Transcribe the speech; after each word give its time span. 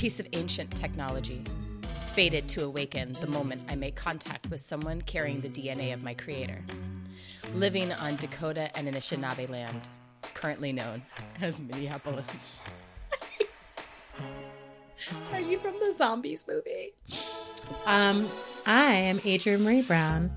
a 0.00 0.02
piece 0.02 0.20
of 0.20 0.26
ancient 0.32 0.70
technology, 0.76 1.42
fated 2.12 2.48
to 2.48 2.64
awaken 2.64 3.12
the 3.20 3.26
moment 3.26 3.62
I 3.68 3.74
make 3.76 3.96
contact 3.96 4.48
with 4.50 4.60
someone 4.60 5.00
carrying 5.02 5.40
the 5.40 5.48
DNA 5.48 5.94
of 5.94 6.02
my 6.02 6.14
creator. 6.14 6.64
Living 7.54 7.92
on 7.92 8.16
Dakota 8.16 8.76
and 8.76 8.88
Anishinaabe 8.88 9.48
land, 9.48 9.88
currently 10.34 10.72
known 10.72 11.02
as 11.40 11.60
Minneapolis. 11.60 12.26
Are 15.32 15.40
you 15.40 15.58
from 15.58 15.74
the 15.80 15.92
Zombies 15.92 16.46
movie? 16.48 16.92
Um, 17.86 18.28
I 18.66 18.92
am 18.92 19.18
Adrienne 19.18 19.60
Maree 19.60 19.86
Brown, 19.86 20.30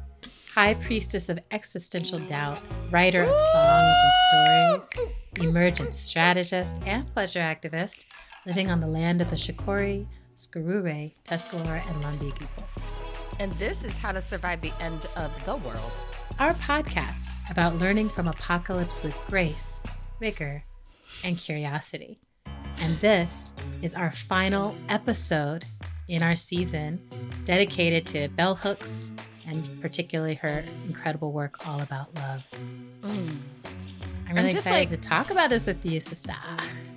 High 0.53 0.75
Priestess 0.75 1.29
of 1.29 1.39
Existential 1.51 2.19
Doubt, 2.19 2.61
writer 2.91 3.23
of 3.23 3.39
songs 3.53 3.97
and 4.03 4.83
stories, 4.83 4.89
emergent 5.37 5.93
strategist, 5.93 6.77
and 6.85 7.11
pleasure 7.13 7.39
activist, 7.39 8.05
living 8.45 8.69
on 8.69 8.79
the 8.79 8.87
land 8.87 9.21
of 9.21 9.29
the 9.29 9.35
Shakori, 9.35 10.05
Skurure, 10.37 11.13
Tuscarora, 11.23 11.83
and 11.87 12.03
Lumbee 12.03 12.37
peoples. 12.37 12.91
And 13.39 13.51
this 13.53 13.83
is 13.83 13.95
how 13.97 14.11
to 14.11 14.21
survive 14.21 14.61
the 14.61 14.73
end 14.81 15.07
of 15.15 15.45
the 15.45 15.55
world. 15.55 15.91
Our 16.39 16.53
podcast 16.55 17.33
about 17.49 17.77
learning 17.77 18.09
from 18.09 18.27
apocalypse 18.27 19.03
with 19.03 19.17
grace, 19.27 19.79
vigor, 20.19 20.63
and 21.23 21.37
curiosity. 21.37 22.19
And 22.79 22.99
this 22.99 23.53
is 23.81 23.93
our 23.93 24.11
final 24.11 24.75
episode 24.89 25.65
in 26.07 26.23
our 26.23 26.35
season 26.35 26.99
dedicated 27.45 28.05
to 28.07 28.27
bell 28.29 28.55
hooks 28.55 29.11
and 29.47 29.81
particularly 29.81 30.35
her 30.35 30.63
incredible 30.87 31.31
work 31.31 31.67
all 31.67 31.81
about 31.81 32.13
love. 32.15 32.47
Mm. 33.01 33.37
I'm 34.27 34.35
really 34.35 34.49
I'm 34.49 34.55
just 34.55 34.65
excited 34.65 34.89
like- 34.91 35.01
to 35.01 35.07
talk 35.09 35.29
about 35.31 35.49
this 35.49 35.67
with 35.67 35.85
you, 35.85 35.99
sister. 35.99 36.33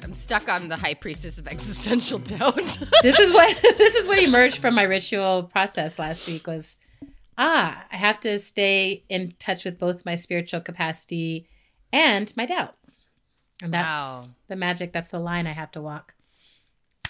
I'm 0.03 0.15
stuck 0.15 0.49
on 0.49 0.69
the 0.69 0.77
high 0.77 0.95
priestess 0.95 1.39
of 1.39 1.47
existential 1.49 2.19
doubt. 2.35 2.79
this 3.03 3.19
is 3.19 3.33
what 3.33 3.57
this 3.79 3.95
is 3.95 4.07
what 4.09 4.19
emerged 4.23 4.59
from 4.59 4.75
my 4.75 4.85
ritual 4.85 5.45
process 5.45 5.99
last 5.99 6.27
week 6.27 6.47
was 6.47 6.79
ah, 7.39 7.85
I 7.93 7.97
have 7.97 8.21
to 8.21 8.39
stay 8.39 9.05
in 9.09 9.35
touch 9.39 9.65
with 9.65 9.79
both 9.79 10.05
my 10.07 10.15
spiritual 10.15 10.61
capacity 10.61 11.49
and 11.93 12.33
my 12.37 12.47
doubt. 12.47 12.75
And 13.63 13.73
that's 13.75 13.87
Wow. 13.87 14.29
the 14.49 14.57
magic, 14.57 14.93
that's 14.93 15.11
the 15.11 15.19
line 15.19 15.47
I 15.47 15.53
have 15.53 15.73
to 15.73 15.83
walk. 15.83 16.15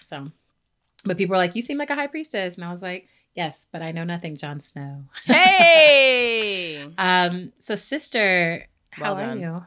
So 0.01 0.33
but 1.05 1.17
people 1.19 1.33
were 1.35 1.39
like, 1.39 1.55
You 1.55 1.63
seem 1.63 1.79
like 1.79 1.91
a 1.91 1.95
high 1.95 2.07
priestess. 2.09 2.57
And 2.57 2.65
I 2.65 2.71
was 2.73 2.83
like, 2.83 3.07
Yes, 3.35 3.67
but 3.71 3.83
I 3.83 3.93
know 3.93 4.05
nothing, 4.05 4.37
Jon 4.39 4.61
Snow. 4.61 5.05
hey! 5.27 6.83
Um, 6.97 7.53
so 7.59 7.77
sister, 7.77 8.67
how 8.91 9.15
Well 9.15 9.31
are 9.31 9.37
you? 9.37 9.65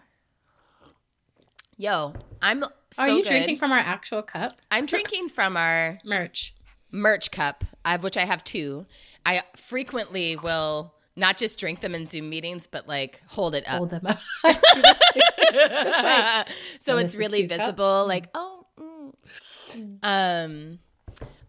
Yo, 1.82 2.14
I'm 2.42 2.62
so 2.92 3.04
are 3.04 3.08
you 3.08 3.24
good. 3.24 3.30
drinking 3.30 3.58
from 3.58 3.72
our 3.72 3.80
actual 3.80 4.22
cup? 4.22 4.52
I'm 4.70 4.86
drinking 4.86 5.30
from 5.30 5.56
our 5.56 5.98
Merch. 6.04 6.54
merch 6.92 7.32
cup, 7.32 7.64
of 7.86 8.04
which 8.04 8.18
I 8.18 8.26
have 8.26 8.44
two. 8.44 8.86
I 9.26 9.44
frequently 9.56 10.36
will 10.36 10.94
not 11.16 11.38
just 11.38 11.58
drink 11.58 11.80
them 11.80 11.96
in 11.96 12.06
Zoom 12.08 12.30
meetings, 12.30 12.68
but 12.68 12.86
like 12.86 13.24
hold 13.28 13.56
it 13.56 13.66
up. 13.66 13.78
Hold 13.78 13.92
them 13.92 14.08
up. 14.08 14.20
so 16.82 16.96
oh, 16.96 16.98
it's 16.98 17.16
really 17.16 17.48
visible. 17.48 18.06
Like, 18.06 18.28
oh, 18.36 18.66
mm. 18.78 20.00
um, 20.04 20.80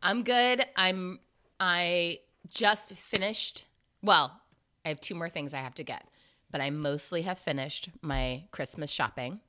I'm 0.01 0.23
good. 0.23 0.65
I'm. 0.77 1.19
I 1.59 2.21
just 2.49 2.95
finished. 2.95 3.67
Well, 4.01 4.41
I 4.85 4.91
have 4.91 5.01
two 5.01 5.17
more 5.17 5.29
things 5.29 5.55
I 5.55 5.59
have 5.59 5.75
to 5.75 5.83
get, 5.83 6.07
but 6.53 6.61
I 6.61 6.71
mostly 6.71 7.23
have 7.23 7.41
finished 7.41 7.89
my 8.01 8.45
Christmas 8.53 8.93
shopping. 8.93 9.41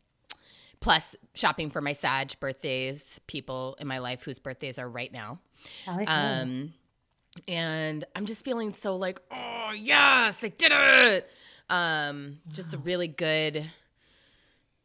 Plus, 0.81 1.15
shopping 1.35 1.69
for 1.69 1.79
my 1.79 1.93
Sag 1.93 2.37
birthdays, 2.39 3.19
people 3.27 3.77
in 3.79 3.87
my 3.87 3.99
life 3.99 4.23
whose 4.23 4.39
birthdays 4.39 4.77
are 4.79 4.89
right 4.89 5.13
now. 5.13 5.39
Sally, 5.85 6.05
Um, 6.07 6.73
and 7.47 8.03
I'm 8.15 8.25
just 8.25 8.43
feeling 8.43 8.73
so 8.73 8.95
like, 8.95 9.21
oh 9.31 9.71
yes, 9.75 10.43
I 10.43 10.49
did 10.49 10.71
it. 10.73 11.29
Um, 11.69 12.39
just 12.49 12.73
a 12.73 12.77
really 12.79 13.07
good, 13.07 13.63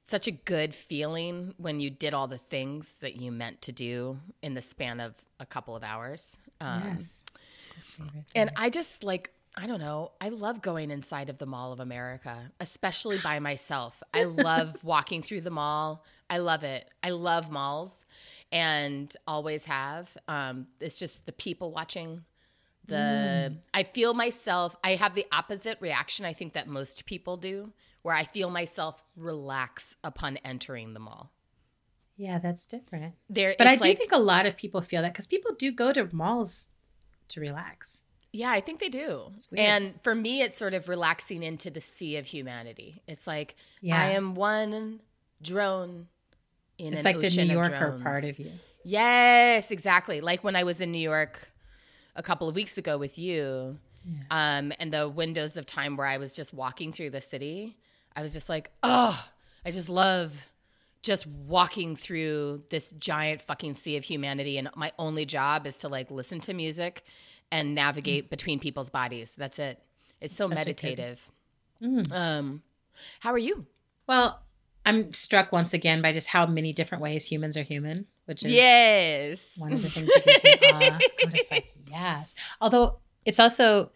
such 0.04 0.28
a 0.28 0.30
good 0.30 0.74
feeling 0.74 1.54
when 1.56 1.80
you 1.80 1.90
did 1.90 2.14
all 2.14 2.28
the 2.28 2.38
things 2.38 3.00
that 3.00 3.16
you 3.16 3.32
meant 3.32 3.62
to 3.62 3.72
do 3.72 4.20
in 4.42 4.54
the 4.54 4.62
span 4.62 5.00
of 5.00 5.14
a 5.40 5.46
couple 5.46 5.74
of 5.74 5.82
hours. 5.82 6.38
Um, 6.60 6.98
yes. 6.98 7.24
And 8.34 8.52
I 8.54 8.70
just 8.70 9.02
like, 9.02 9.32
I 9.58 9.66
don't 9.66 9.80
know, 9.80 10.12
I 10.20 10.28
love 10.28 10.60
going 10.60 10.90
inside 10.90 11.30
of 11.30 11.38
the 11.38 11.46
Mall 11.46 11.72
of 11.72 11.80
America, 11.80 12.52
especially 12.60 13.18
by 13.18 13.38
myself. 13.38 14.02
I 14.12 14.24
love 14.24 14.84
walking 14.84 15.22
through 15.22 15.40
the 15.40 15.50
mall. 15.50 16.04
I 16.28 16.38
love 16.38 16.62
it. 16.62 16.86
I 17.02 17.10
love 17.10 17.50
malls 17.50 18.04
and 18.52 19.14
always 19.26 19.64
have. 19.64 20.14
Um, 20.28 20.66
it's 20.80 20.98
just 20.98 21.24
the 21.24 21.32
people 21.32 21.72
watching. 21.72 22.24
The 22.88 23.56
I 23.72 23.82
feel 23.84 24.12
myself. 24.14 24.76
I 24.84 24.90
have 24.96 25.14
the 25.14 25.26
opposite 25.32 25.78
reaction. 25.80 26.24
I 26.26 26.32
think 26.34 26.52
that 26.52 26.68
most 26.68 27.06
people 27.06 27.36
do, 27.36 27.72
where 28.02 28.14
I 28.14 28.24
feel 28.24 28.50
myself 28.50 29.02
relax 29.16 29.96
upon 30.04 30.36
entering 30.38 30.92
the 30.94 31.00
mall. 31.00 31.32
Yeah, 32.16 32.38
that's 32.38 32.64
different. 32.66 33.14
There, 33.28 33.54
But 33.58 33.66
I 33.66 33.76
do 33.76 33.80
like- 33.82 33.98
think 33.98 34.12
a 34.12 34.18
lot 34.18 34.46
of 34.46 34.56
people 34.56 34.80
feel 34.82 35.02
that 35.02 35.12
because 35.12 35.26
people 35.26 35.54
do 35.54 35.72
go 35.72 35.92
to 35.92 36.08
malls 36.14 36.68
to 37.28 37.40
relax. 37.40 38.02
Yeah, 38.36 38.50
I 38.50 38.60
think 38.60 38.80
they 38.80 38.88
do. 38.88 39.32
And 39.56 39.94
for 40.02 40.14
me, 40.14 40.42
it's 40.42 40.56
sort 40.58 40.74
of 40.74 40.88
relaxing 40.88 41.42
into 41.42 41.70
the 41.70 41.80
sea 41.80 42.16
of 42.16 42.26
humanity. 42.26 43.02
It's 43.06 43.26
like 43.26 43.56
Yeah. 43.80 44.00
I 44.00 44.10
am 44.10 44.34
one 44.34 45.00
drone 45.42 46.08
in 46.78 46.92
It's 46.92 47.00
an 47.00 47.04
like 47.04 47.20
the 47.20 47.30
New 47.30 47.42
of 47.44 47.48
Yorker 47.70 47.86
drones. 47.90 48.02
part 48.02 48.24
of 48.24 48.38
you. 48.38 48.52
Yes, 48.84 49.70
exactly. 49.70 50.20
Like 50.20 50.44
when 50.44 50.54
I 50.56 50.64
was 50.64 50.80
in 50.80 50.92
New 50.92 50.98
York 51.00 51.50
a 52.14 52.22
couple 52.22 52.48
of 52.48 52.54
weeks 52.54 52.78
ago 52.78 52.98
with 52.98 53.18
you, 53.18 53.78
Yes. 54.04 54.24
um, 54.30 54.72
and 54.78 54.92
the 54.92 55.08
windows 55.08 55.56
of 55.56 55.66
time 55.66 55.96
where 55.96 56.06
I 56.06 56.18
was 56.18 56.32
just 56.32 56.54
walking 56.54 56.92
through 56.92 57.10
the 57.10 57.20
city, 57.20 57.76
I 58.14 58.22
was 58.22 58.32
just 58.32 58.48
like, 58.48 58.70
oh, 58.84 59.28
I 59.64 59.70
just 59.72 59.88
love 59.88 60.46
just 61.02 61.26
walking 61.26 61.96
through 61.96 62.62
this 62.70 62.90
giant 62.92 63.40
fucking 63.40 63.74
sea 63.74 63.96
of 63.96 64.04
humanity. 64.04 64.58
And 64.58 64.68
my 64.76 64.92
only 64.98 65.24
job 65.26 65.66
is 65.66 65.76
to 65.78 65.88
like 65.88 66.10
listen 66.10 66.40
to 66.42 66.54
music 66.54 67.04
and 67.52 67.74
navigate 67.74 68.30
between 68.30 68.58
people's 68.58 68.90
bodies. 68.90 69.34
That's 69.36 69.58
it. 69.58 69.80
It's 70.20 70.34
so 70.34 70.44
Such 70.44 70.46
a 70.46 70.48
good- 70.50 70.54
meditative. 70.66 71.30
Mm. 71.82 72.12
Um, 72.12 72.62
how 73.20 73.30
are 73.32 73.38
you? 73.38 73.66
Well, 74.06 74.40
I'm 74.84 75.12
struck 75.12 75.52
once 75.52 75.74
again 75.74 76.00
by 76.00 76.12
just 76.12 76.28
how 76.28 76.46
many 76.46 76.72
different 76.72 77.02
ways 77.02 77.26
humans 77.26 77.56
are 77.56 77.62
human, 77.62 78.06
which 78.26 78.42
is 78.44 78.52
Yes. 78.52 79.38
one 79.56 79.72
of 79.72 79.82
the 79.82 79.90
things 79.90 80.08
that 80.08 80.24
gives 80.24 80.42
me 80.62 80.68
awe. 80.72 80.98
I'm 81.24 81.32
just 81.32 81.50
like, 81.50 81.74
yes. 81.90 82.34
Although 82.60 82.98
it's 83.24 83.38
also, 83.40 83.90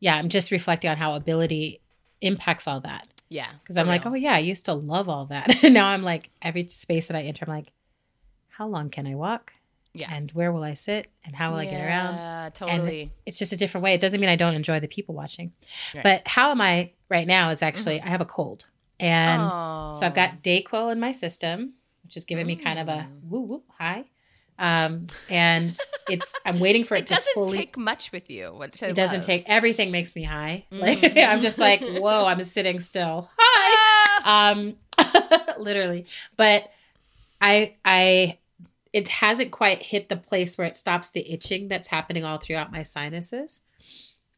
yeah, 0.00 0.16
I'm 0.16 0.28
just 0.28 0.50
reflecting 0.50 0.90
on 0.90 0.96
how 0.98 1.14
ability 1.14 1.80
impacts 2.20 2.68
all 2.68 2.80
that. 2.82 3.08
Yeah. 3.30 3.48
Because 3.62 3.76
I'm 3.78 3.86
like, 3.88 4.04
oh 4.06 4.14
yeah, 4.14 4.34
I 4.34 4.38
used 4.40 4.66
to 4.66 4.74
love 4.74 5.08
all 5.08 5.24
that. 5.26 5.64
and 5.64 5.72
now 5.74 5.86
I'm 5.86 6.02
like, 6.02 6.28
every 6.42 6.68
space 6.68 7.08
that 7.08 7.16
I 7.16 7.22
enter, 7.22 7.46
I'm 7.48 7.54
like, 7.54 7.72
how 8.50 8.68
long 8.68 8.90
can 8.90 9.06
I 9.06 9.14
walk? 9.16 9.52
Yeah. 9.94 10.12
And 10.12 10.30
where 10.32 10.52
will 10.52 10.64
I 10.64 10.74
sit? 10.74 11.06
And 11.24 11.34
how 11.36 11.50
will 11.52 11.58
I 11.58 11.66
get 11.66 11.80
around? 11.80 12.16
Yeah, 12.16 12.50
totally. 12.52 13.12
It's 13.26 13.38
just 13.38 13.52
a 13.52 13.56
different 13.56 13.84
way. 13.84 13.94
It 13.94 14.00
doesn't 14.00 14.20
mean 14.20 14.28
I 14.28 14.36
don't 14.36 14.54
enjoy 14.54 14.80
the 14.80 14.88
people 14.88 15.14
watching. 15.14 15.52
Right. 15.94 16.02
But 16.02 16.22
how 16.26 16.50
am 16.50 16.60
I 16.60 16.92
right 17.08 17.26
now 17.26 17.50
is 17.50 17.62
actually, 17.62 18.00
I 18.00 18.08
have 18.08 18.20
a 18.20 18.24
cold. 18.26 18.66
And 18.98 19.40
oh. 19.42 19.96
so 19.98 20.06
I've 20.06 20.14
got 20.14 20.42
Dayquil 20.42 20.92
in 20.92 20.98
my 21.00 21.12
system, 21.12 21.74
which 22.02 22.16
is 22.16 22.24
giving 22.24 22.46
me 22.46 22.56
kind 22.56 22.78
of 22.78 22.88
a 22.88 23.06
Mm. 23.08 23.28
woo 23.30 23.40
woo 23.42 23.62
high. 23.78 24.04
Um, 24.58 25.06
and 25.28 25.76
it's 26.08 26.32
I'm 26.44 26.60
waiting 26.60 26.84
for 26.84 26.94
it, 26.96 27.00
it 27.00 27.06
to 27.08 27.14
doesn't 27.14 27.34
fully. 27.34 27.58
take 27.58 27.76
much 27.76 28.12
with 28.12 28.30
you. 28.30 28.60
It 28.62 28.94
doesn't 28.94 29.22
take 29.22 29.44
everything 29.46 29.90
makes 29.90 30.14
me 30.14 30.22
high. 30.22 30.66
Like 30.70 30.98
Mhm. 31.00 31.26
I'm 31.28 31.40
just 31.42 31.58
like 31.58 31.80
whoa, 31.82 32.26
I'm 32.26 32.40
sitting 32.40 32.78
still. 32.80 33.30
Hi. 33.36 34.20
Ah! 34.26 34.50
Um, 34.52 34.76
literally, 35.58 36.06
but 36.36 36.70
I 37.40 37.74
I 37.84 38.38
it 38.94 39.08
hasn't 39.08 39.50
quite 39.50 39.82
hit 39.82 40.08
the 40.08 40.16
place 40.16 40.56
where 40.56 40.66
it 40.66 40.76
stops 40.76 41.10
the 41.10 41.30
itching 41.30 41.68
that's 41.68 41.88
happening 41.88 42.24
all 42.24 42.38
throughout 42.38 42.72
my 42.72 42.82
sinuses. 42.82 43.60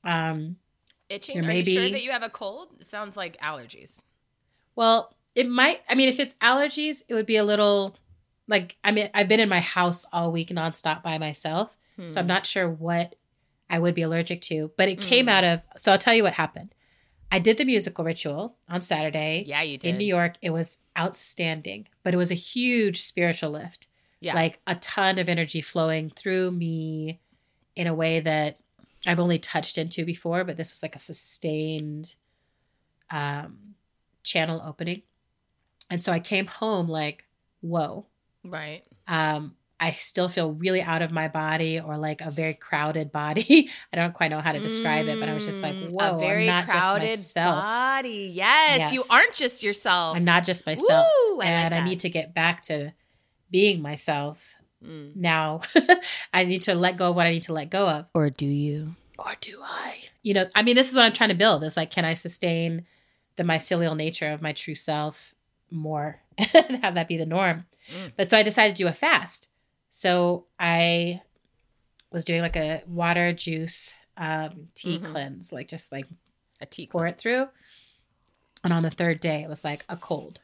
Um, 0.03 0.57
Itching? 1.09 1.39
Are 1.39 1.43
may 1.43 1.59
you 1.61 1.65
sure 1.65 1.91
that 1.91 2.03
you 2.03 2.11
have 2.11 2.23
a 2.25 2.31
cold? 2.31 2.69
It 2.81 2.87
sounds 2.89 3.17
like 3.17 3.39
allergies. 3.41 4.03
Well, 4.75 5.15
it 5.37 5.49
might. 5.49 5.81
I 5.89 5.95
mean, 5.95 6.09
if 6.09 6.19
it's 6.19 6.35
allergies, 6.35 7.03
it 7.09 7.15
would 7.15 7.27
be 7.27 7.37
a 7.37 7.45
little 7.45 7.97
like 8.49 8.77
I 8.83 8.91
mean, 8.93 9.11
I've 9.15 9.29
been 9.29 9.41
in 9.41 9.49
my 9.49 9.61
house 9.61 10.05
all 10.13 10.33
week 10.33 10.49
nonstop 10.51 11.03
by 11.03 11.19
myself, 11.19 11.71
so 12.09 12.19
I'm 12.21 12.25
Hmm. 12.27 12.29
not 12.29 12.47
sure 12.47 12.69
what 12.69 13.15
I 13.71 13.79
would 13.79 13.95
be 13.95 14.03
allergic 14.03 14.41
to. 14.43 14.73
But 14.77 14.89
it 14.89 15.01
came 15.01 15.27
Mm. 15.27 15.31
out 15.31 15.45
of. 15.45 15.61
So 15.77 15.93
I'll 15.93 15.99
tell 15.99 16.15
you 16.15 16.23
what 16.25 16.35
happened. 16.35 16.75
I 17.31 17.39
did 17.41 17.59
the 17.59 17.65
musical 17.65 18.05
ritual 18.05 18.57
on 18.69 18.81
Saturday 18.81 19.45
Yeah, 19.47 19.63
you 19.63 19.79
did. 19.79 19.89
in 19.91 19.99
New 19.99 20.07
York. 20.07 20.35
It 20.41 20.51
was 20.51 20.79
outstanding, 20.99 21.89
but 22.03 22.15
it 22.15 22.17
was 22.17 22.31
a 22.31 22.35
huge 22.35 23.03
spiritual 23.03 23.51
lift. 23.51 23.89
Yeah. 24.27 24.35
like 24.35 24.61
a 24.67 24.75
ton 24.77 25.19
of 25.19 25.29
energy 25.29 25.61
flowing 25.63 26.11
through 26.11 26.51
me 26.51 27.21
in 27.75 27.87
a 27.87 27.95
way 27.95 28.21
that 28.21 28.59
I've 29.07 29.21
only 29.21 29.39
touched 29.39 29.79
into 29.79 30.05
before, 30.05 30.43
but 30.45 30.57
this 30.57 30.73
was 30.73 30.83
like 30.83 30.97
a 30.97 30.99
sustained 30.99 32.15
um, 33.11 33.75
channel 34.23 34.63
opening. 34.65 35.03
And 35.91 36.01
so 36.03 36.13
I 36.13 36.21
came 36.21 36.47
home 36.47 36.89
like, 36.89 37.25
whoa. 37.61 38.07
Right. 38.45 38.83
Um, 39.07 39.55
I 39.79 39.93
still 39.93 40.29
feel 40.29 40.53
really 40.53 40.81
out 40.83 41.03
of 41.03 41.13
my 41.13 41.29
body 41.29 41.79
or 41.79 41.99
like 41.99 42.23
a 42.23 42.31
very 42.31 42.55
crowded 42.55 43.13
body. 43.13 43.69
I 43.93 43.97
don't 43.97 44.15
quite 44.15 44.31
know 44.31 44.41
how 44.41 44.53
to 44.53 44.59
describe 44.59 45.07
it, 45.07 45.21
but 45.21 45.29
I 45.29 45.35
was 45.35 45.45
just 45.45 45.63
like, 45.63 45.75
Mm, 45.75 45.91
whoa, 45.91 46.17
a 46.17 46.19
very 46.19 46.49
I'm 46.49 46.67
not 46.67 46.69
crowded 46.69 47.07
just 47.07 47.37
myself. 47.37 47.63
body. 47.63 48.31
Yes, 48.33 48.93
you 48.93 49.05
aren't 49.11 49.35
just 49.35 49.63
yourself. 49.63 50.17
I'm 50.17 50.25
not 50.25 50.45
just 50.45 50.65
myself. 50.67 50.89
Woo, 51.29 51.35
I 51.35 51.37
like 51.39 51.49
and 51.49 51.75
I 51.75 51.85
need 51.85 52.01
to 52.01 52.09
get 52.09 52.35
back 52.35 52.63
to 52.63 52.93
being 53.51 53.81
myself 53.83 54.55
Mm. 54.85 55.17
now. 55.17 55.63
I 56.35 56.45
need 56.45 56.63
to 56.65 56.75
let 56.75 56.99
go 56.99 57.09
of 57.11 57.17
what 57.17 57.27
I 57.27 57.31
need 57.31 57.43
to 57.45 57.55
let 57.55 57.71
go 57.71 57.89
of. 57.89 58.07
Or 58.13 58.29
do 58.29 58.47
you? 58.47 58.95
Or 59.19 59.33
do 59.41 59.61
I? 59.65 59.97
You 60.23 60.35
know, 60.35 60.47
I 60.55 60.63
mean, 60.63 60.77
this 60.77 60.91
is 60.91 60.95
what 60.97 61.07
I'm 61.07 61.15
trying 61.15 61.31
to 61.31 61.35
build. 61.35 61.65
Is 61.65 61.79
like, 61.79 61.91
can 61.91 62.05
I 62.05 62.13
sustain 62.13 62.85
the 63.37 63.43
mycelial 63.43 63.97
nature 63.97 64.31
of 64.31 64.43
my 64.43 64.53
true 64.53 64.75
self 64.75 65.35
more 65.71 66.21
and 66.39 66.85
have 66.85 66.95
that 66.95 67.09
be 67.09 67.17
the 67.17 67.25
norm? 67.25 67.65
Mm. 67.91 68.13
But 68.17 68.29
so 68.29 68.37
I 68.37 68.43
decided 68.43 68.77
to 68.77 68.83
do 68.83 68.89
a 68.89 68.93
fast. 68.93 69.49
So 69.91 70.45
I 70.61 71.23
was 72.13 72.27
doing 72.27 72.43
like 72.43 72.57
a 72.57 72.83
water 72.87 73.33
juice 73.33 73.95
um, 74.19 74.69
tea 74.75 74.99
Mhm. 74.99 75.05
cleanse, 75.11 75.53
like 75.55 75.69
just 75.69 75.91
like 75.91 76.07
A 76.61 76.67
tea 76.67 76.87
pour 76.87 77.07
it 77.07 77.17
through. 77.17 77.49
And 78.63 78.73
on 78.75 78.83
the 78.83 78.91
third 78.91 79.21
day, 79.21 79.43
it 79.43 79.49
was 79.49 79.65
like 79.65 79.85
a 79.89 79.97
cold. 79.97 80.41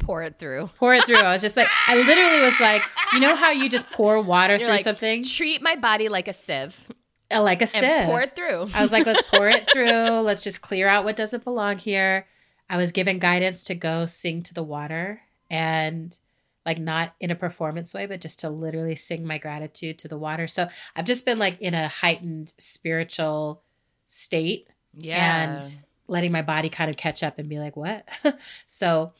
Pour 0.00 0.22
it 0.22 0.38
through. 0.38 0.70
Pour 0.78 0.94
it 0.94 1.04
through. 1.04 1.16
I 1.16 1.32
was 1.32 1.42
just 1.42 1.56
like, 1.56 1.68
I 1.86 1.96
literally 1.96 2.40
was 2.42 2.58
like, 2.60 2.82
you 3.12 3.20
know 3.20 3.34
how 3.34 3.50
you 3.50 3.68
just 3.68 3.90
pour 3.90 4.20
water 4.22 4.54
You're 4.54 4.60
through 4.60 4.68
like, 4.68 4.84
something? 4.84 5.22
Treat 5.22 5.60
my 5.60 5.76
body 5.76 6.08
like 6.08 6.28
a 6.28 6.32
sieve 6.32 6.88
Uh, 7.30 7.42
Like 7.42 7.60
a 7.60 7.64
and 7.64 7.70
sieve. 7.70 8.06
pour 8.06 8.20
it 8.22 8.34
through. 8.34 8.70
I 8.72 8.80
was 8.82 8.92
like, 8.92 9.06
let's 9.06 9.22
pour 9.22 9.48
it 9.48 9.68
through. 9.72 10.20
Let's 10.20 10.42
just 10.42 10.62
clear 10.62 10.88
out 10.88 11.04
what 11.04 11.16
doesn't 11.16 11.44
belong 11.44 11.78
here. 11.78 12.26
I 12.70 12.76
was 12.76 12.92
given 12.92 13.18
guidance 13.18 13.64
to 13.64 13.74
go 13.74 14.06
sing 14.06 14.42
to 14.44 14.54
the 14.54 14.62
water 14.62 15.20
and 15.50 16.18
like 16.66 16.78
not 16.78 17.14
in 17.20 17.30
a 17.30 17.34
performance 17.34 17.94
way, 17.94 18.06
but 18.06 18.20
just 18.20 18.40
to 18.40 18.50
literally 18.50 18.96
sing 18.96 19.26
my 19.26 19.38
gratitude 19.38 19.98
to 20.00 20.08
the 20.08 20.18
water. 20.18 20.46
So 20.46 20.68
I've 20.94 21.06
just 21.06 21.24
been 21.24 21.38
like 21.38 21.60
in 21.60 21.72
a 21.74 21.88
heightened 21.88 22.52
spiritual 22.58 23.62
state 24.06 24.68
yeah. 24.94 25.56
and 25.58 25.78
letting 26.08 26.32
my 26.32 26.42
body 26.42 26.68
kind 26.68 26.90
of 26.90 26.96
catch 26.96 27.22
up 27.22 27.38
and 27.38 27.48
be 27.48 27.58
like, 27.58 27.76
what? 27.76 28.06
so 28.68 29.12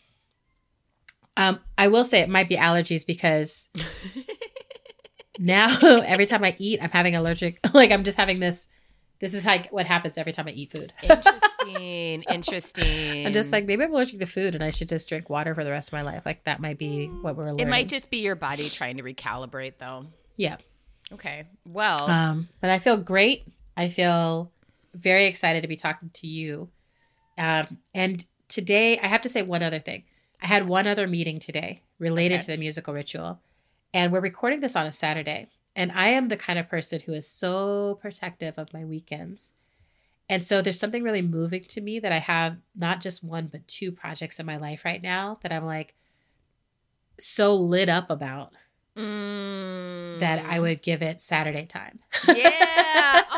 um, 1.39 1.61
I 1.79 1.89
will 1.89 2.05
say 2.05 2.21
it 2.21 2.29
might 2.29 2.49
be 2.51 2.57
allergies 2.57 3.07
because 3.07 3.69
now 5.39 5.77
every 5.83 6.27
time 6.27 6.45
I 6.45 6.55
eat, 6.59 6.83
I'm 6.83 6.91
having 6.91 7.15
allergic, 7.17 7.59
like 7.75 7.91
I'm 7.91 8.05
just 8.05 8.17
having 8.19 8.41
this. 8.41 8.69
This 9.21 9.35
is 9.35 9.45
like 9.45 9.73
what 9.73 9.85
happens 9.85 10.17
every 10.17 10.33
time 10.33 10.47
I 10.47 10.53
eat 10.53 10.71
food. 10.71 10.93
interesting. 11.03 12.23
So, 12.23 12.33
interesting. 12.35 13.27
I'm 13.27 13.33
just 13.33 13.51
like 13.51 13.67
maybe 13.67 13.83
I'm 13.83 13.93
allergic 13.93 14.21
to 14.21 14.27
food, 14.27 14.55
and 14.55 14.63
I 14.63 14.71
should 14.71 14.89
just 14.89 15.09
drink 15.09 15.29
water 15.29 15.55
for 15.57 15.65
the 15.65 15.71
rest 15.71 15.89
of 15.89 15.93
my 15.95 16.03
life. 16.03 16.23
Like 16.25 16.45
that 16.45 16.61
might 16.61 16.79
be 16.79 17.07
what 17.07 17.37
we're 17.37 17.47
learning. 17.47 17.61
it 17.67 17.69
might 17.69 17.89
just 17.89 18.11
be 18.11 18.19
your 18.19 18.37
body 18.37 18.69
trying 18.69 18.97
to 18.99 19.03
recalibrate, 19.03 19.75
though. 19.79 20.07
yeah. 20.37 20.57
Okay. 21.11 21.47
Well, 21.65 22.09
Um, 22.09 22.49
but 22.61 22.69
I 22.69 22.79
feel 22.81 22.99
great. 22.99 23.49
I 23.79 23.89
feel 23.89 24.53
very 24.95 25.25
excited 25.25 25.63
to 25.63 25.69
be 25.69 25.77
talking 25.77 26.11
to 26.13 26.27
you. 26.27 26.69
Um, 27.39 27.79
and 27.95 28.25
today, 28.49 28.99
I 28.99 29.07
have 29.07 29.23
to 29.23 29.29
say 29.31 29.43
one 29.43 29.63
other 29.63 29.79
thing. 29.79 30.05
I 30.41 30.47
had 30.47 30.69
one 30.69 30.87
other 30.87 31.07
meeting 31.07 31.39
today 31.39 31.83
related 31.99 32.37
Okay. 32.37 32.41
to 32.43 32.47
the 32.53 32.57
musical 32.59 32.95
ritual, 32.95 33.41
and 33.93 34.13
we're 34.13 34.21
recording 34.21 34.61
this 34.61 34.77
on 34.77 34.87
a 34.87 34.93
Saturday. 34.93 35.49
And 35.75 35.93
I 35.93 36.09
am 36.09 36.29
the 36.29 36.37
kind 36.37 36.59
of 36.59 36.69
person 36.69 37.01
who 37.01 37.13
is 37.13 37.29
so 37.29 37.99
protective 38.03 38.55
of 38.59 38.73
my 38.73 38.85
weekends. 38.85 39.53
And 40.29 40.43
so 40.43 40.61
there's 40.61 40.79
something 40.79 41.03
really 41.05 41.23
moving 41.23 41.65
to 41.67 41.81
me 41.81 42.01
that 42.01 42.11
I 42.13 42.19
have 42.19 42.57
not 42.77 43.01
just 43.01 43.23
one, 43.23 43.47
but 43.47 43.67
two 43.69 43.93
projects 43.93 44.39
in 44.41 44.47
my 44.47 44.57
life 44.57 44.85
right 44.85 45.01
now 45.03 45.39
that 45.43 45.53
I'm 45.53 45.65
like 45.65 45.95
so 47.21 47.55
lit 47.55 47.89
up 47.89 48.11
about 48.11 48.53
mm, 48.97 50.19
that 50.21 50.45
I 50.45 50.61
would 50.61 50.83
give 50.83 51.01
it 51.03 51.21
Saturday 51.21 51.67
time. 51.67 52.01
Yeah. 52.27 53.25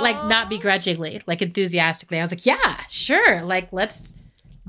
Like 0.00 0.16
not 0.30 0.48
begrudgingly, 0.48 1.20
like 1.26 1.42
enthusiastically. 1.42 2.18
I 2.18 2.22
was 2.22 2.30
like, 2.32 2.46
yeah, 2.46 2.80
sure. 2.88 3.42
Like 3.42 3.70
let's 3.70 4.14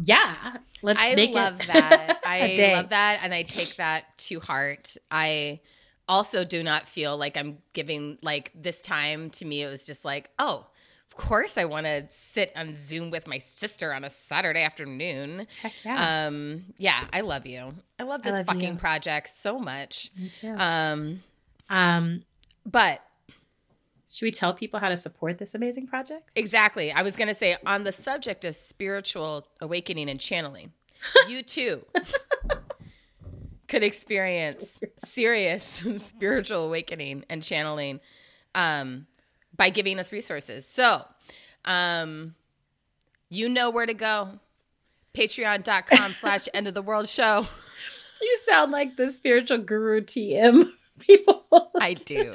yeah. 0.02 0.58
Let's 0.82 1.02
I 1.02 1.16
make 1.16 1.34
love 1.34 1.60
it 1.60 1.68
that. 1.68 2.22
I 2.26 2.74
love 2.74 2.90
that, 2.90 3.20
and 3.24 3.34
I 3.34 3.44
take 3.44 3.76
that 3.78 4.18
to 4.20 4.40
heart. 4.40 4.96
I 5.10 5.60
also 6.08 6.44
do 6.44 6.64
not 6.64 6.88
feel 6.88 7.18
like 7.18 7.38
I'm 7.38 7.60
giving 7.74 8.18
like 8.22 8.52
this 8.56 8.82
time 8.82 9.30
to 9.32 9.46
me. 9.46 9.64
It 9.64 9.68
was 9.68 9.86
just 9.86 10.04
like, 10.04 10.30
oh, 10.40 10.68
of 11.08 11.18
course 11.18 11.58
I 11.58 11.66
want 11.66 11.86
to 11.86 12.08
sit 12.10 12.52
on 12.56 12.76
Zoom 12.78 13.12
with 13.12 13.28
my 13.28 13.40
sister 13.40 13.94
on 13.94 14.04
a 14.04 14.10
Saturday 14.10 14.64
afternoon. 14.64 15.48
Heck 15.62 15.74
yeah. 15.84 16.26
Um, 16.28 16.66
yeah, 16.78 17.06
I 17.12 17.22
love 17.22 17.46
you. 17.46 17.74
I 18.00 18.04
love 18.04 18.22
I 18.24 18.30
this 18.30 18.38
love 18.40 18.46
fucking 18.48 18.74
you. 18.74 18.80
project 18.80 19.30
so 19.30 19.60
much. 19.60 20.10
Me 20.18 20.30
too. 20.30 20.54
Um, 20.56 21.24
um 21.70 22.24
but 22.66 23.02
should 24.12 24.26
we 24.26 24.32
tell 24.32 24.54
people 24.54 24.78
how 24.80 24.90
to 24.90 24.98
support 24.98 25.38
this 25.38 25.56
amazing 25.56 25.88
project? 25.88 26.30
Exactly. 26.36 26.92
I 26.92 27.02
was 27.02 27.16
going 27.16 27.30
to 27.30 27.36
say 27.36 27.56
on 27.66 27.86
the 27.86 27.94
subject 27.94 28.44
of 28.44 28.58
spiritual 28.58 29.48
awakening 29.62 30.10
and 30.10 30.20
channeling, 30.20 30.74
you 31.30 31.42
too 31.44 31.86
could 33.70 33.84
experience 33.84 34.80
serious 34.98 35.64
spiritual 35.98 36.66
awakening 36.66 37.24
and 37.30 37.42
channeling 37.42 38.02
um, 38.54 39.08
by 39.56 39.70
giving 39.70 39.98
us 39.98 40.12
resources. 40.12 40.68
So, 40.68 41.06
um, 41.64 42.36
you 43.30 43.48
know 43.48 43.70
where 43.70 43.86
to 43.86 43.94
go. 43.94 44.40
Patreon.com 45.14 46.16
slash 46.20 46.50
end 46.54 46.68
of 46.68 46.74
the 46.74 46.82
world 46.82 47.08
show. 47.08 47.48
You 48.22 48.38
sound 48.44 48.74
like 48.74 48.98
the 48.98 49.08
spiritual 49.08 49.60
guru 49.60 50.02
TM 50.02 50.74
people. 51.02 51.46
I 51.80 51.94
do. 52.06 52.34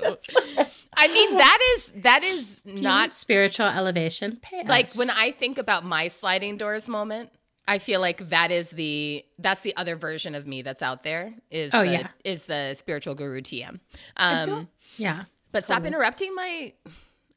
I 0.97 1.09
mean, 1.09 1.37
that 1.37 1.59
is, 1.77 1.93
that 1.97 2.23
is 2.25 2.63
Not 2.65 2.83
not 2.83 3.13
spiritual 3.13 3.67
elevation. 3.67 4.41
Like 4.67 4.93
when 4.95 5.11
I 5.11 5.31
think 5.31 5.59
about 5.59 5.85
my 5.85 6.09
sliding 6.09 6.57
doors 6.57 6.89
moment, 6.89 7.31
I 7.69 7.79
feel 7.79 8.01
like 8.01 8.29
that 8.29 8.51
is 8.53 8.71
the 8.71 9.25
that's 9.39 9.61
the 9.63 9.77
other 9.77 9.97
version 9.97 10.35
of 10.35 10.47
me 10.47 10.63
that's 10.63 10.83
out 10.83 11.03
there 11.03 11.35
is 11.51 11.73
Oh, 11.75 11.85
the, 11.85 11.91
yeah. 11.93 12.09
is 12.25 12.47
the 12.47 12.75
spiritual 12.79 13.15
guru 13.15 13.41
TM. 13.41 13.81
Um, 14.17 14.69
yeah. 14.97 15.25
but 15.53 15.65
stop 15.65 15.85
interrupting 15.85 16.35
my. 16.35 16.73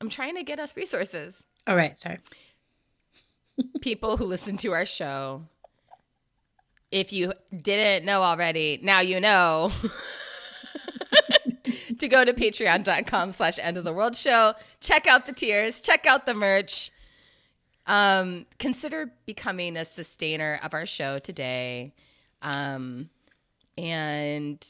I'm 0.02 0.10
trying 0.10 0.36
to 0.36 0.44
get 0.44 0.60
us 0.60 0.76
resources. 0.76 1.44
All 1.68 1.76
right. 1.76 1.98
Sorry. 1.98 2.20
People 3.82 4.18
who 4.18 4.26
listen 4.26 4.56
to 4.58 4.72
our 4.74 4.86
show. 4.86 5.44
If 6.92 7.12
you 7.14 7.34
didn't 7.56 8.06
know 8.06 8.22
already, 8.22 8.80
now 8.82 9.02
you 9.02 9.20
know. 9.20 9.72
to 12.00 12.08
go 12.08 12.26
to 12.26 12.34
patreon.com 12.34 13.32
slash 13.32 13.60
end 13.60 13.78
of 13.78 13.84
the 13.84 13.94
world 13.94 14.16
show. 14.16 14.54
Check 14.82 15.08
out 15.08 15.26
the 15.26 15.34
tiers. 15.34 15.82
Check 15.82 16.06
out 16.06 16.26
the 16.26 16.34
merch. 16.34 16.92
Um, 17.86 18.46
consider 18.60 19.12
becoming 19.26 19.78
a 19.78 19.86
sustainer 19.86 20.60
of 20.64 20.74
our 20.74 20.86
show 20.86 21.20
today. 21.20 21.94
Um, 22.42 23.10
and 23.80 24.66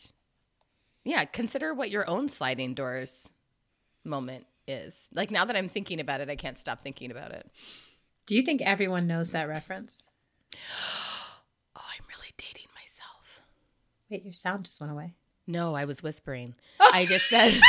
yeah 1.03 1.25
consider 1.25 1.73
what 1.73 1.89
your 1.89 2.07
own 2.07 2.29
sliding 2.29 2.75
doors 2.75 3.31
moment 4.05 4.45
is. 4.67 5.09
Like 5.13 5.31
now 5.31 5.45
that 5.45 5.55
i'm 5.55 5.67
thinking 5.67 5.99
about 5.99 6.21
it 6.21 6.29
i 6.29 6.35
can't 6.35 6.57
stop 6.57 6.81
thinking 6.81 7.11
about 7.11 7.31
it. 7.31 7.49
Do 8.27 8.35
you 8.35 8.43
think 8.43 8.61
everyone 8.61 9.07
knows 9.07 9.31
that 9.31 9.47
reference? 9.47 10.07
oh 10.55 11.81
i'm 11.83 12.05
really 12.07 12.31
dating 12.37 12.67
myself. 12.75 13.41
Wait, 14.09 14.23
your 14.23 14.33
sound 14.33 14.65
just 14.65 14.79
went 14.79 14.93
away. 14.93 15.15
No 15.49 15.75
i 15.75 15.83
was 15.83 16.01
whispering 16.01 16.55
i 16.93 17.05
just 17.05 17.27
said 17.29 17.53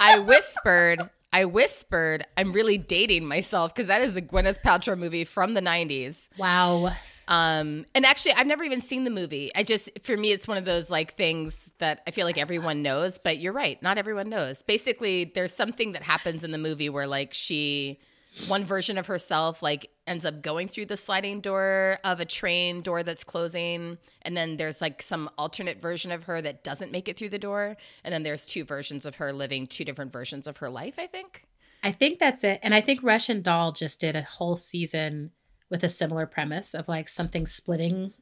i 0.00 0.18
whispered 0.18 1.00
i 1.32 1.44
whispered 1.44 2.24
i'm 2.36 2.52
really 2.52 2.78
dating 2.78 3.26
myself 3.26 3.74
because 3.74 3.88
that 3.88 4.02
is 4.02 4.16
a 4.16 4.22
gwyneth 4.22 4.62
paltrow 4.62 4.98
movie 4.98 5.24
from 5.24 5.54
the 5.54 5.60
90s 5.60 6.28
Wow. 6.38 6.92
Um, 7.28 7.86
and 7.94 8.04
actually, 8.04 8.32
I've 8.32 8.48
never 8.48 8.64
even 8.64 8.80
seen 8.80 9.04
the 9.04 9.10
movie. 9.10 9.52
I 9.54 9.62
just, 9.62 9.88
for 10.02 10.16
me, 10.16 10.32
it's 10.32 10.48
one 10.48 10.58
of 10.58 10.64
those 10.64 10.90
like 10.90 11.16
things 11.16 11.70
that 11.78 12.02
I 12.08 12.10
feel 12.10 12.26
like 12.26 12.38
everyone 12.38 12.82
knows, 12.82 13.18
but 13.18 13.38
you're 13.38 13.52
right. 13.52 13.80
Not 13.82 13.98
everyone 13.98 14.28
knows. 14.28 14.62
Basically, 14.62 15.30
there's 15.32 15.54
something 15.54 15.92
that 15.92 16.02
happens 16.02 16.42
in 16.42 16.50
the 16.50 16.58
movie 16.58 16.88
where 16.88 17.06
like 17.06 17.32
she, 17.32 18.00
one 18.46 18.64
version 18.64 18.98
of 18.98 19.06
herself, 19.06 19.62
like 19.62 19.90
ends 20.06 20.24
up 20.24 20.42
going 20.42 20.68
through 20.68 20.86
the 20.86 20.96
sliding 20.96 21.40
door 21.40 21.98
of 22.04 22.20
a 22.20 22.24
train 22.24 22.80
door 22.80 23.02
that's 23.02 23.24
closing. 23.24 23.98
And 24.22 24.36
then 24.36 24.56
there's 24.56 24.80
like 24.80 25.02
some 25.02 25.28
alternate 25.36 25.80
version 25.80 26.12
of 26.12 26.24
her 26.24 26.40
that 26.42 26.64
doesn't 26.64 26.92
make 26.92 27.08
it 27.08 27.16
through 27.16 27.30
the 27.30 27.38
door. 27.38 27.76
And 28.04 28.12
then 28.12 28.22
there's 28.22 28.46
two 28.46 28.64
versions 28.64 29.04
of 29.06 29.16
her 29.16 29.32
living 29.32 29.66
two 29.66 29.84
different 29.84 30.12
versions 30.12 30.46
of 30.46 30.58
her 30.58 30.70
life, 30.70 30.94
I 30.98 31.06
think. 31.06 31.44
I 31.82 31.92
think 31.92 32.18
that's 32.18 32.44
it. 32.44 32.60
And 32.62 32.74
I 32.74 32.80
think 32.80 33.02
Russian 33.02 33.42
Doll 33.42 33.72
just 33.72 34.00
did 34.00 34.14
a 34.14 34.22
whole 34.22 34.56
season 34.56 35.30
with 35.70 35.82
a 35.82 35.88
similar 35.88 36.26
premise 36.26 36.74
of 36.74 36.88
like 36.88 37.08
something 37.08 37.46
splitting 37.46 38.12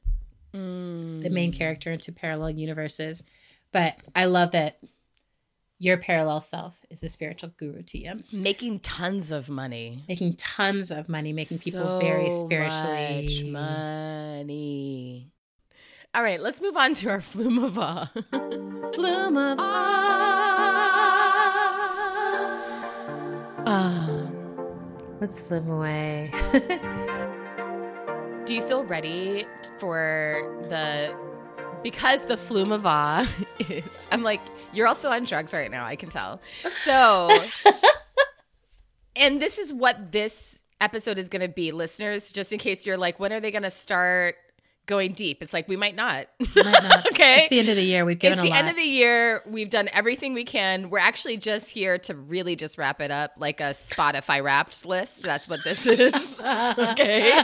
the 0.52 1.30
main 1.30 1.52
mm. 1.52 1.56
character 1.56 1.92
into 1.92 2.12
parallel 2.12 2.50
universes. 2.50 3.24
But 3.72 3.96
I 4.14 4.26
love 4.26 4.52
that 4.52 4.78
your 5.78 5.97
parallel 5.97 6.40
self 6.40 6.78
is 6.90 7.02
a 7.02 7.08
spiritual 7.08 7.50
guru 7.56 7.82
to 7.82 7.99
you. 7.99 8.14
Making 8.32 8.80
tons 8.80 9.30
of 9.30 9.49
money. 9.49 10.04
making 10.08 10.35
tons 10.37 10.90
of 10.90 11.08
money, 11.08 11.32
making 11.32 11.58
people 11.58 12.00
very 12.00 12.30
spiritually 12.30 13.23
much 13.23 13.44
money. 13.44 15.30
All 16.14 16.23
right, 16.23 16.40
let's 16.40 16.61
move 16.61 16.76
on 16.76 16.94
to 16.94 17.11
our 17.11 17.18
flumava. 17.20 18.11
Flume 18.94 19.37
of 19.37 19.58
Ah. 23.70 24.25
Let's 25.20 25.40
flim 25.40 25.68
away. 25.68 26.30
Do 28.44 28.54
you 28.54 28.62
feel 28.62 28.85
ready 28.85 29.47
for 29.78 30.64
the 30.68 31.12
because 31.82 32.25
the 32.25 32.35
flumava 32.35 33.26
is 33.70 33.85
I'm 34.11 34.23
like 34.23 34.40
you're 34.73 34.87
also 34.87 35.11
on 35.11 35.25
drugs 35.25 35.52
right 35.52 35.70
now, 35.70 35.85
I 35.85 35.97
can 35.97 36.08
tell. 36.08 36.40
So 36.85 37.37
and 39.16 39.40
this 39.40 39.58
is 39.58 39.73
what 39.73 40.12
this 40.12 40.64
episode 40.80 41.18
is 41.18 41.28
going 41.28 41.42
to 41.42 41.49
be, 41.49 41.73
listeners, 41.73 42.30
just 42.30 42.52
in 42.52 42.58
case 42.58 42.87
you're 42.87 42.97
like 42.97 43.18
when 43.18 43.32
are 43.32 43.40
they 43.40 43.50
going 43.50 43.62
to 43.62 43.70
start 43.70 44.37
going 44.88 45.12
deep? 45.12 45.40
It's 45.40 45.52
like 45.52 45.68
we 45.68 45.76
might 45.76 45.95
not. 45.95 46.26
Might 46.57 46.64
not. 46.64 47.07
okay. 47.12 47.42
It's 47.42 47.50
the 47.50 47.61
end 47.61 47.68
of 47.68 47.76
the 47.76 47.85
year. 47.85 48.04
We've 48.04 48.18
given 48.18 48.40
It's 48.40 48.49
the 48.49 48.57
end 48.57 48.68
of 48.68 48.75
the 48.75 48.83
year. 48.83 49.42
We've 49.47 49.71
done 49.71 49.88
everything 49.92 50.35
we 50.35 50.42
can. 50.42 50.90
We're 50.90 50.99
actually 50.99 51.37
just 51.37 51.71
here 51.71 51.99
to 51.99 52.14
really 52.16 52.57
just 52.57 52.76
wrap 52.76 53.00
it 53.00 53.12
up 53.12 53.35
like 53.38 53.61
a 53.61 53.71
Spotify 53.71 54.42
wrapped 54.42 54.85
list. 54.85 55.23
That's 55.23 55.47
what 55.47 55.61
this 55.62 55.87
is. 55.87 56.40
okay. 56.40 57.40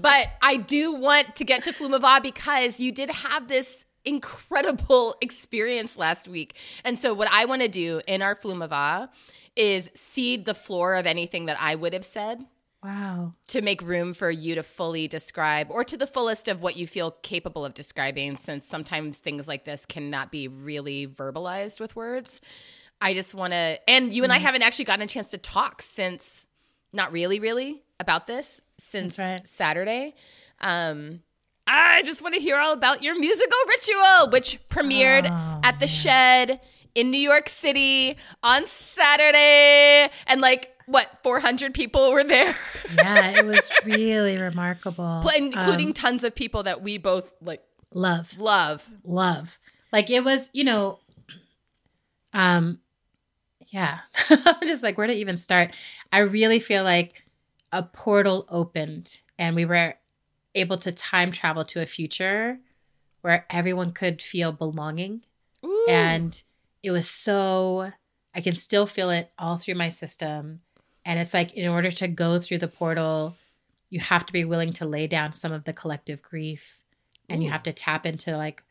But 0.00 0.28
I 0.42 0.56
do 0.56 0.92
want 0.92 1.36
to 1.36 1.44
get 1.44 1.62
to 1.64 1.72
Flumava 1.72 2.20
because 2.20 2.80
you 2.80 2.90
did 2.90 3.10
have 3.10 3.46
this 3.46 3.84
incredible 4.04 5.14
experience 5.20 5.96
last 5.96 6.26
week. 6.26 6.56
And 6.84 6.98
so, 6.98 7.14
what 7.14 7.28
I 7.30 7.44
want 7.44 7.62
to 7.62 7.68
do 7.68 8.00
in 8.08 8.22
our 8.22 8.34
Flumava 8.34 9.10
is 9.54 9.90
seed 9.94 10.46
the 10.46 10.54
floor 10.54 10.94
of 10.94 11.06
anything 11.06 11.46
that 11.46 11.58
I 11.60 11.74
would 11.74 11.92
have 11.92 12.04
said 12.04 12.44
wow. 12.82 13.34
to 13.48 13.62
make 13.62 13.82
room 13.82 14.14
for 14.14 14.30
you 14.30 14.54
to 14.54 14.62
fully 14.62 15.08
describe 15.08 15.70
or 15.70 15.84
to 15.84 15.96
the 15.96 16.06
fullest 16.06 16.48
of 16.48 16.62
what 16.62 16.76
you 16.76 16.86
feel 16.86 17.10
capable 17.22 17.64
of 17.64 17.74
describing 17.74 18.38
since 18.38 18.66
sometimes 18.66 19.18
things 19.18 19.46
like 19.48 19.64
this 19.64 19.86
cannot 19.86 20.30
be 20.30 20.48
really 20.48 21.06
verbalized 21.06 21.80
with 21.80 21.94
words 21.96 22.40
i 23.00 23.14
just 23.14 23.34
want 23.34 23.52
to 23.52 23.78
and 23.88 24.12
you 24.14 24.22
and 24.24 24.32
i 24.32 24.36
Mm-hmm. 24.36 24.46
haven't 24.46 24.62
actually 24.62 24.84
gotten 24.86 25.02
a 25.02 25.06
chance 25.06 25.28
to 25.30 25.38
talk 25.38 25.82
since 25.82 26.46
not 26.92 27.12
really 27.12 27.38
really 27.40 27.82
about 27.98 28.26
this 28.26 28.60
since 28.78 29.18
right. 29.18 29.46
saturday 29.46 30.14
um 30.60 31.20
i 31.66 32.02
just 32.02 32.22
want 32.22 32.34
to 32.34 32.40
hear 32.40 32.56
all 32.58 32.72
about 32.72 33.02
your 33.02 33.18
musical 33.18 33.58
ritual 33.68 34.30
which 34.32 34.58
premiered 34.68 35.26
Oh, 35.30 35.60
at 35.62 35.74
the 35.80 35.86
man. 35.86 35.88
shed 35.88 36.60
in 36.94 37.10
new 37.10 37.18
york 37.18 37.48
city 37.48 38.16
on 38.42 38.66
saturday 38.66 40.10
and 40.26 40.40
like 40.40 40.74
what 40.86 41.08
400 41.22 41.72
people 41.74 42.12
were 42.12 42.24
there 42.24 42.56
Yeah, 42.94 43.38
it 43.38 43.46
was 43.46 43.70
really 43.84 44.36
remarkable. 44.36 45.22
Including 45.36 45.88
Um, 45.88 45.92
tons 45.92 46.24
of 46.24 46.34
people 46.34 46.64
that 46.64 46.82
we 46.82 46.98
both 46.98 47.32
like 47.40 47.62
love. 47.94 48.36
love. 48.36 48.88
love. 49.04 49.58
Like 49.92 50.10
it 50.10 50.24
was, 50.24 50.50
you 50.52 50.64
know, 50.64 50.98
um, 52.32 52.80
yeah. 53.68 54.00
I'm 54.28 54.66
just 54.66 54.82
like, 54.82 54.98
where 54.98 55.06
to 55.06 55.12
even 55.12 55.36
start? 55.36 55.76
I 56.12 56.18
really 56.20 56.58
feel 56.58 56.82
like 56.82 57.22
a 57.72 57.82
portal 57.84 58.46
opened 58.48 59.20
and 59.38 59.54
we 59.54 59.64
were 59.64 59.94
able 60.56 60.78
to 60.78 60.90
time 60.90 61.30
travel 61.30 61.64
to 61.66 61.80
a 61.80 61.86
future 61.86 62.58
where 63.20 63.46
everyone 63.50 63.92
could 63.92 64.20
feel 64.20 64.50
belonging. 64.50 65.22
Ooh. 65.64 65.86
And 65.88 66.42
it 66.82 66.90
was 66.90 67.08
so, 67.08 67.92
I 68.34 68.40
can 68.40 68.54
still 68.54 68.86
feel 68.86 69.10
it 69.10 69.30
all 69.38 69.58
through 69.58 69.74
my 69.74 69.88
system. 69.88 70.60
And 71.04 71.18
it's 71.18 71.34
like, 71.34 71.52
in 71.54 71.68
order 71.68 71.90
to 71.90 72.08
go 72.08 72.38
through 72.38 72.58
the 72.58 72.68
portal, 72.68 73.36
you 73.88 74.00
have 74.00 74.26
to 74.26 74.32
be 74.32 74.44
willing 74.44 74.72
to 74.74 74.86
lay 74.86 75.06
down 75.06 75.32
some 75.32 75.52
of 75.52 75.64
the 75.64 75.72
collective 75.72 76.22
grief 76.22 76.78
and 77.28 77.42
you 77.44 77.50
have 77.50 77.62
to 77.64 77.72
tap 77.72 78.06
into 78.06 78.36
like 78.36 78.62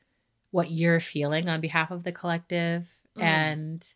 what 0.52 0.72
you're 0.72 1.00
feeling 1.00 1.48
on 1.48 1.62
behalf 1.62 1.92
of 1.92 2.04
the 2.04 2.12
collective. 2.12 2.88
Mm. 3.18 3.22
And, 3.22 3.94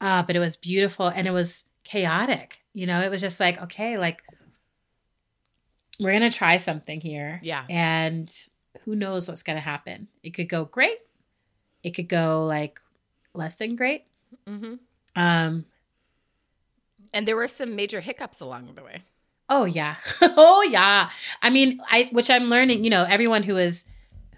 uh, 0.00 0.22
but 0.22 0.36
it 0.36 0.40
was 0.40 0.56
beautiful 0.56 1.08
and 1.08 1.26
it 1.26 1.30
was 1.30 1.64
chaotic. 1.84 2.58
You 2.74 2.86
know, 2.86 3.00
it 3.00 3.10
was 3.10 3.20
just 3.20 3.40
like, 3.40 3.60
okay, 3.62 3.98
like, 3.98 4.22
we're 5.98 6.18
going 6.18 6.30
to 6.30 6.36
try 6.36 6.58
something 6.58 7.00
here. 7.00 7.40
yeah. 7.42 7.64
And 7.70 8.30
who 8.84 8.94
knows 8.94 9.28
what's 9.28 9.42
going 9.42 9.56
to 9.56 9.62
happen? 9.62 10.08
It 10.22 10.30
could 10.30 10.48
go 10.48 10.66
great. 10.66 10.98
It 11.82 11.94
could 11.94 12.08
go 12.08 12.44
like 12.46 12.80
less 13.36 13.56
than 13.56 13.76
great. 13.76 14.04
hmm 14.46 14.74
Um, 15.14 15.64
And 17.12 17.26
there 17.26 17.36
were 17.36 17.48
some 17.48 17.76
major 17.76 18.00
hiccups 18.00 18.40
along 18.40 18.74
the 18.74 18.82
way. 18.84 19.02
oh 19.48 19.64
yeah. 19.64 19.96
oh 20.22 20.62
yeah. 20.68 21.10
I 21.42 21.50
mean, 21.50 21.80
I 21.90 22.08
which 22.12 22.30
I'm 22.30 22.44
learning, 22.44 22.84
you 22.84 22.90
know, 22.90 23.04
everyone 23.04 23.42
who 23.42 23.56
is 23.56 23.84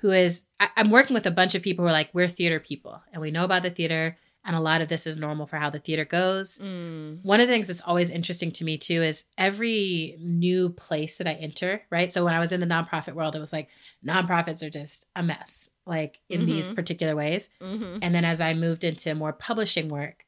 who 0.00 0.10
is 0.10 0.44
I, 0.60 0.68
I'm 0.76 0.90
working 0.90 1.14
with 1.14 1.26
a 1.26 1.30
bunch 1.30 1.54
of 1.54 1.62
people 1.62 1.84
who 1.84 1.88
are 1.88 1.92
like, 1.92 2.10
we're 2.12 2.28
theater 2.28 2.60
people 2.60 3.02
and 3.12 3.20
we 3.22 3.30
know 3.30 3.44
about 3.44 3.62
the 3.62 3.70
theater 3.70 4.16
and 4.48 4.56
a 4.56 4.60
lot 4.60 4.80
of 4.80 4.88
this 4.88 5.06
is 5.06 5.16
normal 5.18 5.46
for 5.46 5.58
how 5.58 5.70
the 5.70 5.78
theater 5.78 6.04
goes. 6.04 6.58
Mm. 6.58 7.22
One 7.22 7.38
of 7.40 7.46
the 7.46 7.52
things 7.52 7.68
that's 7.68 7.82
always 7.82 8.10
interesting 8.10 8.50
to 8.52 8.64
me 8.64 8.78
too 8.78 9.02
is 9.02 9.24
every 9.36 10.16
new 10.20 10.70
place 10.70 11.18
that 11.18 11.26
I 11.28 11.34
enter, 11.34 11.82
right? 11.90 12.10
So 12.10 12.24
when 12.24 12.34
I 12.34 12.40
was 12.40 12.50
in 12.50 12.58
the 12.60 12.66
nonprofit 12.66 13.12
world, 13.12 13.36
it 13.36 13.40
was 13.40 13.52
like 13.52 13.68
nonprofits 14.04 14.66
are 14.66 14.70
just 14.70 15.06
a 15.14 15.22
mess, 15.22 15.68
like 15.86 16.20
in 16.30 16.46
these 16.46 16.70
Mhm. 16.70 16.74
particular 16.74 17.14
ways. 17.14 17.50
hmm 17.60 17.98
And 18.02 18.14
then 18.14 18.24
as 18.24 18.40
I 18.40 18.54
moved 18.54 18.82
into 18.84 19.14
more 19.14 19.32
publishing 19.34 19.88
work, 19.88 20.24